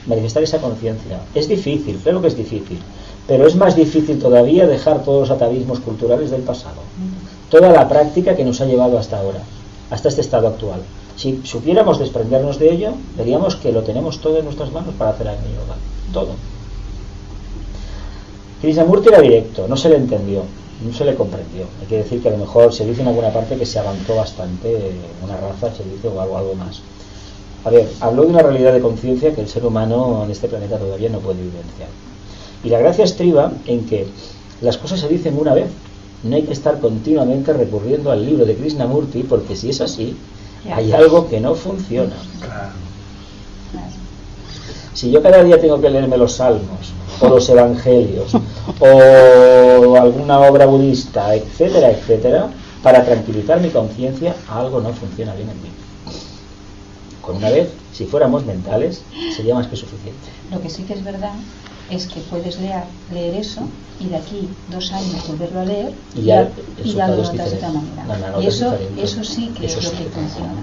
Manifestar 0.07 0.43
esa 0.43 0.59
conciencia. 0.59 1.21
Es 1.35 1.49
difícil, 1.49 1.97
claro 1.97 2.21
que 2.21 2.29
es 2.29 2.37
difícil, 2.37 2.79
pero 3.27 3.47
es 3.47 3.57
más 3.57 3.75
difícil 3.75 4.19
todavía 4.19 4.67
dejar 4.67 5.03
todos 5.03 5.29
los 5.29 5.31
atavismos 5.31 5.81
culturales 5.81 6.31
del 6.31 6.43
pasado. 6.43 6.83
Toda 7.49 7.71
la 7.71 7.89
práctica 7.89 8.37
que 8.37 8.45
nos 8.45 8.61
ha 8.61 8.67
llevado 8.67 8.99
hasta 8.99 9.19
ahora, 9.19 9.41
hasta 9.91 10.09
este 10.09 10.21
estado 10.21 10.49
actual. 10.49 10.81
Si 11.17 11.41
supiéramos 11.45 11.99
desprendernos 11.99 12.59
de 12.59 12.73
ello, 12.73 12.91
veríamos 13.17 13.57
que 13.57 13.73
lo 13.73 13.83
tenemos 13.83 14.21
todo 14.21 14.39
en 14.39 14.45
nuestras 14.45 14.71
manos 14.71 14.95
para 14.99 15.11
hacer 15.11 15.29
Agni 15.29 15.53
Yoga. 15.55 15.77
Todo. 16.13 16.35
Krishnamurti 18.61 19.09
era 19.09 19.21
directo, 19.21 19.67
no 19.69 19.77
se 19.77 19.89
le 19.89 19.97
entendió, 19.97 20.43
no 20.85 20.93
se 20.93 21.05
le 21.05 21.15
comprendió. 21.15 21.65
Hay 21.81 21.87
que 21.89 21.99
decir 21.99 22.23
que 22.23 22.29
a 22.29 22.33
lo 22.33 22.39
mejor 22.39 22.73
se 22.73 22.87
dice 22.87 23.03
en 23.03 23.09
alguna 23.09 23.33
parte 23.33 23.57
que 23.57 23.67
se 23.67 23.79
avanzó 23.79 24.17
bastante 24.17 24.93
una 25.23 25.37
raza, 25.37 25.75
se 25.75 25.85
dice, 25.85 26.09
o 26.09 26.21
algo, 26.21 26.37
algo 26.37 26.55
más. 26.55 26.83
A 27.65 27.71
ver, 27.71 27.89
habló 28.01 28.23
de 28.23 28.29
una 28.29 28.43
realidad 28.43 28.73
de 28.73 28.81
conciencia 28.81 29.35
que 29.35 29.41
el 29.41 29.49
ser 29.49 29.65
humano 29.65 30.23
en 30.25 30.31
este 30.31 30.49
planeta 30.49 30.79
todavía 30.79 31.09
no 31.09 31.19
puede 31.19 31.43
vivenciar. 31.43 31.89
Y 32.63 32.69
la 32.69 32.79
gracia 32.79 33.05
estriba 33.05 33.53
en 33.67 33.87
que 33.87 34.07
las 34.61 34.79
cosas 34.79 35.01
se 35.01 35.09
dicen 35.09 35.39
una 35.39 35.55
vez. 35.55 35.69
No 36.23 36.35
hay 36.35 36.43
que 36.43 36.53
estar 36.53 36.81
continuamente 36.81 37.53
recurriendo 37.53 38.11
al 38.11 38.25
libro 38.25 38.45
de 38.45 38.55
Krishnamurti 38.55 39.23
porque 39.23 39.55
si 39.55 39.71
es 39.71 39.81
así, 39.81 40.17
hay 40.73 40.93
algo 40.93 41.29
que 41.29 41.41
no 41.41 41.55
funciona. 41.55 42.17
Si 44.95 45.11
yo 45.11 45.23
cada 45.23 45.45
día 45.45 45.61
tengo 45.61 45.81
que 45.81 45.91
leerme 45.91 46.17
los 46.17 46.33
salmos 46.33 46.93
o 47.21 47.29
los 47.29 47.49
evangelios 47.49 48.33
o 48.81 49.97
alguna 49.97 50.41
obra 50.41 50.67
budista, 50.67 51.35
etcétera, 51.35 51.91
etcétera, 51.91 52.49
para 52.83 53.05
tranquilizar 53.05 53.61
mi 53.61 53.71
conciencia, 53.71 54.35
algo 54.49 54.81
no 54.81 54.93
funciona 54.93 55.35
bien 55.35 55.51
en 55.51 55.63
mí. 55.63 55.69
Con 57.21 57.37
una 57.37 57.51
vez, 57.51 57.69
si 57.93 58.07
fuéramos 58.07 58.47
mentales, 58.47 59.03
sería 59.37 59.55
más 59.55 59.67
que 59.67 59.77
suficiente. 59.77 60.29
Lo 60.51 60.61
que 60.61 60.71
sí 60.71 60.85
que 60.85 60.95
es 60.95 61.05
verdad 61.05 61.33
es 61.91 62.07
que 62.07 62.21
puedes 62.21 62.59
leer, 62.61 62.85
leer 63.13 63.35
eso 63.37 63.63
y 64.01 64.07
de 64.07 64.17
aquí 64.17 64.49
dos 64.71 64.93
años 64.93 65.27
volverlo 65.29 65.61
a 65.61 65.65
leer 65.65 65.95
Y 66.15 66.23
ya 66.23 66.51
y 66.85 66.93
ya 66.93 67.09
lo 67.09 67.17
resultado 67.17 67.23
es 67.23 67.33
notas 67.33 67.51
de 67.51 67.57
otra 67.57 67.73
manera. 68.05 68.41
Y 68.41 68.47
es 68.47 68.55
eso, 68.57 68.79
eso 68.97 69.25
sí 69.25 69.49
que 69.59 69.67
Eso 69.67 69.79
es 69.79 69.85
lo 69.85 69.91
sí 69.91 69.97
que 69.97 70.05
que 70.05 70.11
funciona. 70.11 70.63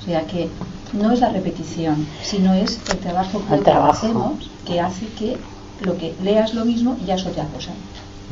O 0.00 0.04
sea 0.04 0.26
que 0.26 0.48
no 0.92 1.12
es 1.12 1.20
la 1.20 1.30
repetición, 1.30 2.06
sino 2.22 2.54
es 2.54 2.80
el 2.90 2.98
trabajo 2.98 3.42
que 3.48 3.58
trabajo. 3.58 3.92
hacemos 3.92 4.50
que 4.66 4.80
hace 4.80 5.06
que 5.18 5.36
lo 5.80 5.96
que 5.96 6.14
leas 6.22 6.54
lo 6.54 6.64
mismo 6.64 6.96
ya 7.06 7.14
es 7.14 7.26
otra 7.26 7.46
cosa. 7.46 7.72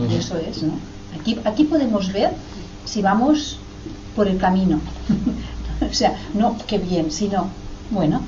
Y 0.09 0.15
eso 0.15 0.37
es, 0.39 0.63
¿no? 0.63 0.73
Aquí, 1.19 1.39
aquí 1.45 1.65
podemos 1.65 2.13
ver 2.13 2.31
si 2.85 3.03
vamos 3.03 3.59
por 4.17 4.29
el 4.29 4.39
camino. 4.39 4.81
o 5.91 5.93
sea, 5.93 6.17
no 6.35 6.57
que 6.67 6.79
bien, 6.79 7.11
sino, 7.11 7.49
bueno, 7.91 8.23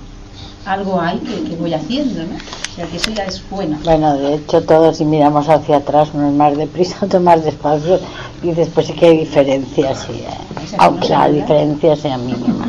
algo 0.65 1.01
hay 1.01 1.19
que, 1.19 1.43
que 1.45 1.57
voy 1.57 1.75
haciendo, 1.75 2.23
¿no? 2.25 2.37
O 2.37 2.75
sea, 2.75 2.87
que 2.87 2.97
eso 2.97 3.11
ya 3.11 3.25
es 3.25 3.43
bueno. 3.51 3.79
Bueno, 3.85 4.17
de 4.17 4.35
hecho, 4.35 4.63
todos 4.63 4.97
si 4.97 5.05
miramos 5.05 5.49
hacia 5.49 5.77
atrás, 5.77 6.09
uno 6.15 6.29
es 6.29 6.35
más 6.35 6.57
deprisa, 6.57 6.97
otro 7.03 7.21
más 7.21 7.45
despacio, 7.45 8.01
y 8.43 8.53
después 8.53 8.87
sí 8.87 8.95
que 8.95 9.07
hay 9.07 9.19
diferencias, 9.19 10.07
sí, 10.07 10.21
eh, 10.21 10.77
aunque 10.79 11.09
la 11.09 11.29
diferencia 11.29 11.97
sea 11.97 12.17
mínima. 12.19 12.67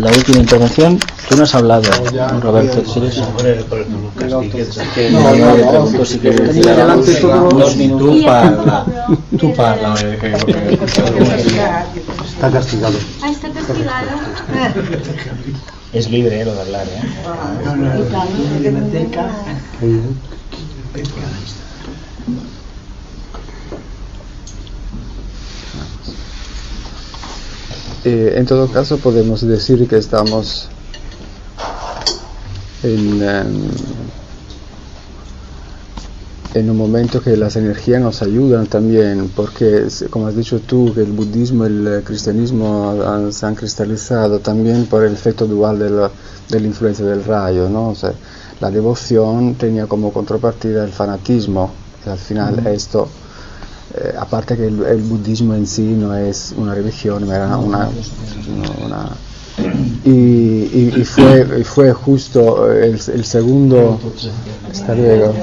La 0.00 0.10
última 0.10 0.38
intervención, 0.38 0.98
tú 1.28 1.36
no 1.36 1.44
has 1.44 1.54
hablado, 1.54 1.84
Roberto. 2.40 2.82
No, 5.12 5.36
no, 5.36 5.54
le 5.56 5.64
pregunto 5.64 6.04
si 6.04 6.18
quieres 6.18 6.54
decir. 6.54 6.64
Tú 7.98 8.22
parla, 8.24 8.86
tú 9.38 9.54
parla. 9.54 9.94
Está 12.26 12.50
castigado. 12.50 12.98
Ah, 13.22 13.30
está 13.30 13.50
castigado. 13.50 14.08
Es 15.92 16.08
libre 16.08 16.40
eh, 16.40 16.44
lo 16.44 16.54
de 16.54 16.60
hablar, 16.60 16.86
¿eh? 16.86 17.02
Eh, 28.04 28.34
en 28.36 28.46
todo 28.46 28.70
caso 28.70 28.98
podemos 28.98 29.46
decir 29.46 29.86
que 29.86 29.96
estamos 29.96 30.70
en, 32.82 33.20
en 36.54 36.68
un 36.68 36.76
momento 36.76 37.20
que 37.22 37.36
las 37.36 37.54
energías 37.56 38.00
nos 38.00 38.22
ayudan 38.22 38.66
también, 38.66 39.28
porque 39.30 39.86
como 40.10 40.26
has 40.26 40.34
dicho 40.34 40.60
tú, 40.60 40.92
que 40.94 41.02
el 41.02 41.12
budismo 41.12 41.64
y 41.64 41.68
el 41.68 42.02
cristianismo 42.04 42.90
han- 43.06 43.32
se 43.32 43.46
han 43.46 43.54
cristalizado 43.54 44.40
también 44.40 44.86
por 44.86 45.04
el 45.04 45.12
efecto 45.12 45.46
dual 45.46 45.78
de 45.78 45.90
la, 45.90 46.10
de 46.48 46.60
la 46.60 46.66
influencia 46.66 47.04
del 47.04 47.22
rayo, 47.24 47.68
¿no? 47.68 47.90
O 47.90 47.94
sea, 47.94 48.14
la 48.60 48.70
devoción 48.70 49.54
tenía 49.56 49.86
como 49.86 50.12
contrapartida 50.12 50.84
el 50.84 50.90
fanatismo, 50.92 51.70
y 52.04 52.08
al 52.10 52.18
final 52.18 52.58
Ujú. 52.58 52.68
esto, 52.68 53.08
eh, 53.94 54.14
aparte 54.18 54.56
que 54.56 54.66
el, 54.66 54.82
el 54.84 55.02
budismo 55.02 55.54
en 55.54 55.66
sí 55.66 55.82
no 55.82 56.14
es 56.14 56.52
una 56.56 56.74
religión, 56.74 57.24
era 57.30 57.56
una, 57.58 57.88
una- 58.86 59.10
y, 60.04 60.10
y- 60.10 60.92
y 60.96 61.04
fue, 61.04 61.46
y 61.60 61.64
fue 61.64 61.92
justo 61.92 62.70
el, 62.72 62.94
el 62.94 63.24
segundo, 63.24 63.98
hasta 64.70 64.94
luego. 64.94 65.34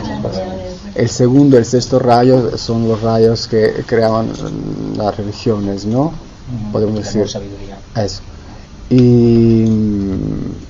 el 0.96 1.10
segundo 1.10 1.58
el 1.58 1.66
sexto 1.66 2.00
rayo 2.00 2.58
son 2.58 2.88
los 2.88 3.02
rayos 3.02 3.48
que 3.48 3.84
creaban 3.86 4.30
las 4.98 5.16
religiones, 5.18 5.86
¿no? 5.86 6.14
Podemos 6.72 6.96
decir. 7.04 7.22
Eso. 7.96 8.22
Y 8.90 9.66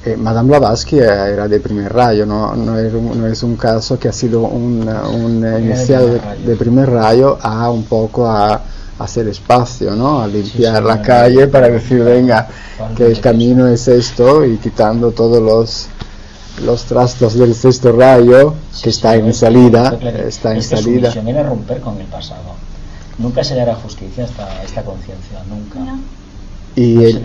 eh, 0.05 0.17
Madame 0.17 0.49
Blavatsky 0.49 0.97
era 0.99 1.47
de 1.47 1.59
primer 1.59 1.93
rayo, 1.93 2.25
no, 2.25 2.55
no, 2.55 2.77
era 2.77 2.97
un- 2.97 3.19
no 3.21 3.27
es 3.27 3.43
un 3.43 3.55
caso 3.55 3.99
que 3.99 4.07
ha 4.07 4.13
sido 4.13 4.41
un, 4.41 4.87
un 4.89 5.45
eh, 5.45 5.59
iniciado 5.61 6.07
de, 6.07 6.19
de 6.45 6.55
primer 6.55 6.89
rayo 6.89 7.37
a 7.41 7.69
un 7.69 7.83
poco 7.83 8.27
a, 8.27 8.59
hacer 8.99 9.27
espacio, 9.27 9.95
¿no? 9.95 10.21
A 10.23 10.27
limpiar 10.27 10.81
la 10.81 10.99
calle 11.03 11.47
para 11.47 11.69
decir, 11.69 12.03
venga, 12.03 12.47
que 12.95 13.05
el 13.05 13.19
camino 13.21 13.67
es 13.67 13.87
esto 13.87 14.43
y 14.43 14.57
quitando 14.57 15.11
todos 15.11 15.39
los 15.41 15.87
los 16.65 16.85
trastos 16.85 17.35
del 17.35 17.53
sexto 17.53 17.91
rayo 17.91 18.55
que 18.81 18.89
está 18.89 19.15
en 19.15 19.31
salida, 19.35 19.95
está 20.27 20.53
en 20.53 20.57
Es 20.57 20.69
que 20.69 20.77
su 20.77 20.83
salida. 20.83 21.13
era 21.27 21.43
romper 21.43 21.79
con 21.81 21.99
el 22.01 22.07
pasado. 22.07 22.41
Nunca 23.19 23.43
se 23.43 23.53
le 23.53 23.61
hará 23.61 23.75
justicia 23.75 24.23
hasta 24.25 24.63
esta 24.63 24.81
conciencia, 24.81 25.43
nunca. 25.47 25.79
Y 26.75 26.95
No 26.95 27.01
el, 27.03 27.21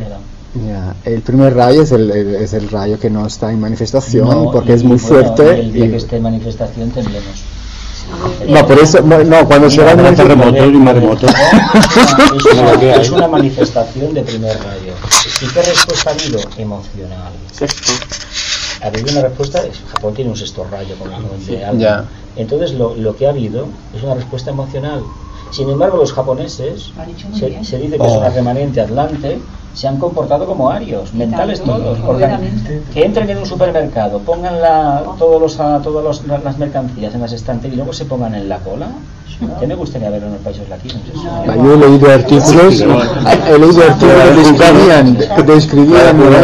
ya, 0.55 0.95
el 1.05 1.23
primer 1.23 1.55
rayo 1.55 1.83
es 1.83 1.93
el, 1.93 2.11
el- 2.11 2.35
es 2.37 2.53
el 2.53 2.69
rayo 2.69 2.99
que 2.99 3.09
no 3.11 3.27
está 3.27 3.51
en 3.53 3.61
manifestación 3.61 4.29
No, 4.29 4.51
porque 4.53 4.73
y, 4.73 4.75
es 4.75 4.85
muy 4.85 4.99
bueno, 4.99 5.09
fuerte. 5.35 5.57
y 5.57 5.61
el 5.61 5.73
día 5.73 5.85
y- 5.87 5.91
que 5.91 5.97
esté 5.97 6.17
en 6.17 6.23
manifestación 6.23 6.91
tendremos. 6.91 7.43
No, 8.49 8.67
por 8.67 8.79
eso, 8.79 9.01
no, 9.01 9.47
cuando 9.47 9.71
se 9.71 9.81
va 9.83 9.93
a 9.93 9.95
Es 9.95 10.21
No, 12.57 12.79
¿qué 12.81 12.93
hay? 12.93 13.01
es 13.01 13.11
una 13.11 13.29
manifestación 13.29 14.13
de 14.13 14.23
primer 14.23 14.57
rayo. 14.59 14.93
¿Y 15.41 15.47
qué 15.47 15.63
respuesta 15.63 16.11
ha 16.11 16.13
habido? 16.13 16.41
Emocional. 16.59 17.33
Ha 18.83 18.87
habido 18.89 19.13
una 19.13 19.23
respuesta, 19.23 19.63
Japón 19.93 20.15
tiene 20.15 20.31
un 20.33 20.37
sexto 20.37 20.67
rayo 20.71 20.95
como 20.99 21.13
el 21.35 21.47
de 21.47 21.65
algo. 21.65 21.81
Ya. 21.81 22.05
Entonces 22.37 22.73
lo, 22.73 22.95
lo 22.97 23.17
que 23.17 23.27
ha 23.27 23.31
habido 23.31 23.69
es 23.97 24.03
una 24.03 24.15
respuesta 24.15 24.51
emocional. 24.51 25.03
Sin 25.53 25.69
embargo, 25.71 25.97
los 25.99 26.13
japoneses, 26.13 26.91
se, 27.39 27.65
se 27.65 27.79
dice 27.79 27.97
que 27.99 28.05
es 28.07 28.13
Oh. 28.13 28.19
una 28.19 28.31
remanente 28.31 28.81
atlante, 28.81 29.39
se 29.75 29.89
han 29.89 29.97
comportado 29.99 30.47
como 30.47 30.71
arios, 30.71 31.13
mentales 31.15 31.61
tanto, 31.63 31.79
todos. 31.97 31.99
que 32.93 33.05
entren 33.05 33.31
en 33.31 33.39
un 33.39 33.47
supermercado, 33.47 34.19
pongan 34.21 34.61
la, 34.61 35.03
todos 35.19 35.41
los, 35.41 35.59
a- 35.61 35.81
todas 35.81 36.05
los- 36.05 36.27
la- 36.27 36.39
las 36.39 36.59
mercancías 36.59 37.15
en 37.15 37.21
las 37.23 37.33
estanterías 37.33 37.75
y 37.75 37.77
luego 37.77 37.93
se 37.93 38.05
pongan 38.05 38.35
en 38.35 38.49
la 38.49 38.59
cola. 38.59 38.89
¿Qué 39.59 39.67
me 39.67 39.75
gustaría 39.75 40.09
verlo 40.09 40.29
en 40.29 40.35
los 40.35 40.43
países 40.43 40.69
latinos? 40.69 40.99
eso? 41.13 41.23
Ah, 41.27 41.57
Yo 41.57 41.75
he 41.75 41.77
leído 41.77 42.13
artículos, 42.13 42.81
he 43.49 43.59
leído 43.59 43.83
artículos 43.83 44.23
que 44.23 44.35
describían, 44.39 45.17
que 45.35 45.43
describían 45.43 46.21
el, 46.23 46.35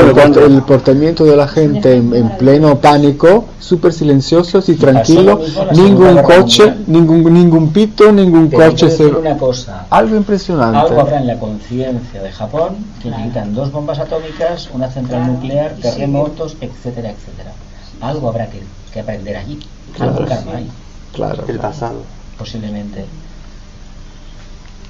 el 0.43 0.53
comportamiento 0.63 1.25
de 1.25 1.37
la 1.37 1.47
gente 1.47 1.95
en, 1.95 2.13
en 2.13 2.31
pleno 2.39 2.77
pánico, 2.79 3.45
súper 3.61 3.93
silenciosos 3.93 4.69
y 4.69 4.75
tranquilo, 4.75 5.39
mismo 5.77 6.07
en 6.09 6.17
la 6.17 6.23
ningún 6.23 6.23
coche, 6.23 6.75
ningún 6.89 7.33
ningún 7.35 7.73
pito, 7.73 8.11
ningún 8.11 8.51
coche 8.51 8.91
se... 8.91 9.07
una 9.07 9.37
cosa, 9.37 9.85
Algo 9.91 10.17
impresionante. 10.17 10.79
Algo 10.89 11.01
habrá 11.03 11.19
en 11.21 11.27
la 11.29 11.39
conciencia 11.39 12.21
de 12.21 12.33
Japón 12.33 12.79
que 13.01 13.11
necesitan 13.19 13.55
dos 13.55 13.71
bombas 13.73 13.99
atómicas, 13.99 14.69
una 14.73 14.91
central 14.91 15.27
nuclear, 15.27 15.75
terremotos, 15.83 16.57
etcétera, 16.61 17.11
etcétera. 17.11 17.53
Algo 18.01 18.29
habrá 18.29 18.49
que, 18.49 18.61
que 18.93 19.01
aprender 19.01 19.37
allí. 19.37 19.59
Algo 19.99 20.17
Claro. 20.25 20.27
karma 20.29 20.53
hay, 20.59 20.69
Claro. 21.13 21.45
El 21.49 21.59
pasado. 21.59 22.03
posiblemente. 22.39 23.05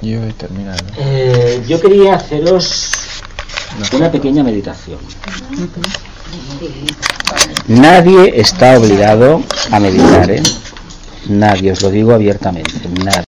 Yo 0.02 0.22
he 0.22 0.32
terminado. 0.32 0.84
Eh, 0.98 1.62
yo 1.66 1.80
quería 1.80 2.14
haceros 2.14 2.90
una 3.92 4.10
pequeña 4.12 4.42
meditación. 4.44 4.98
Nadie 7.68 8.40
está 8.40 8.78
obligado 8.78 9.42
a 9.70 9.80
meditar, 9.80 10.30
¿eh? 10.30 10.42
Nadie, 11.28 11.72
os 11.72 11.82
lo 11.82 11.90
digo 11.90 12.12
abiertamente, 12.14 12.72
nadie. 13.04 13.24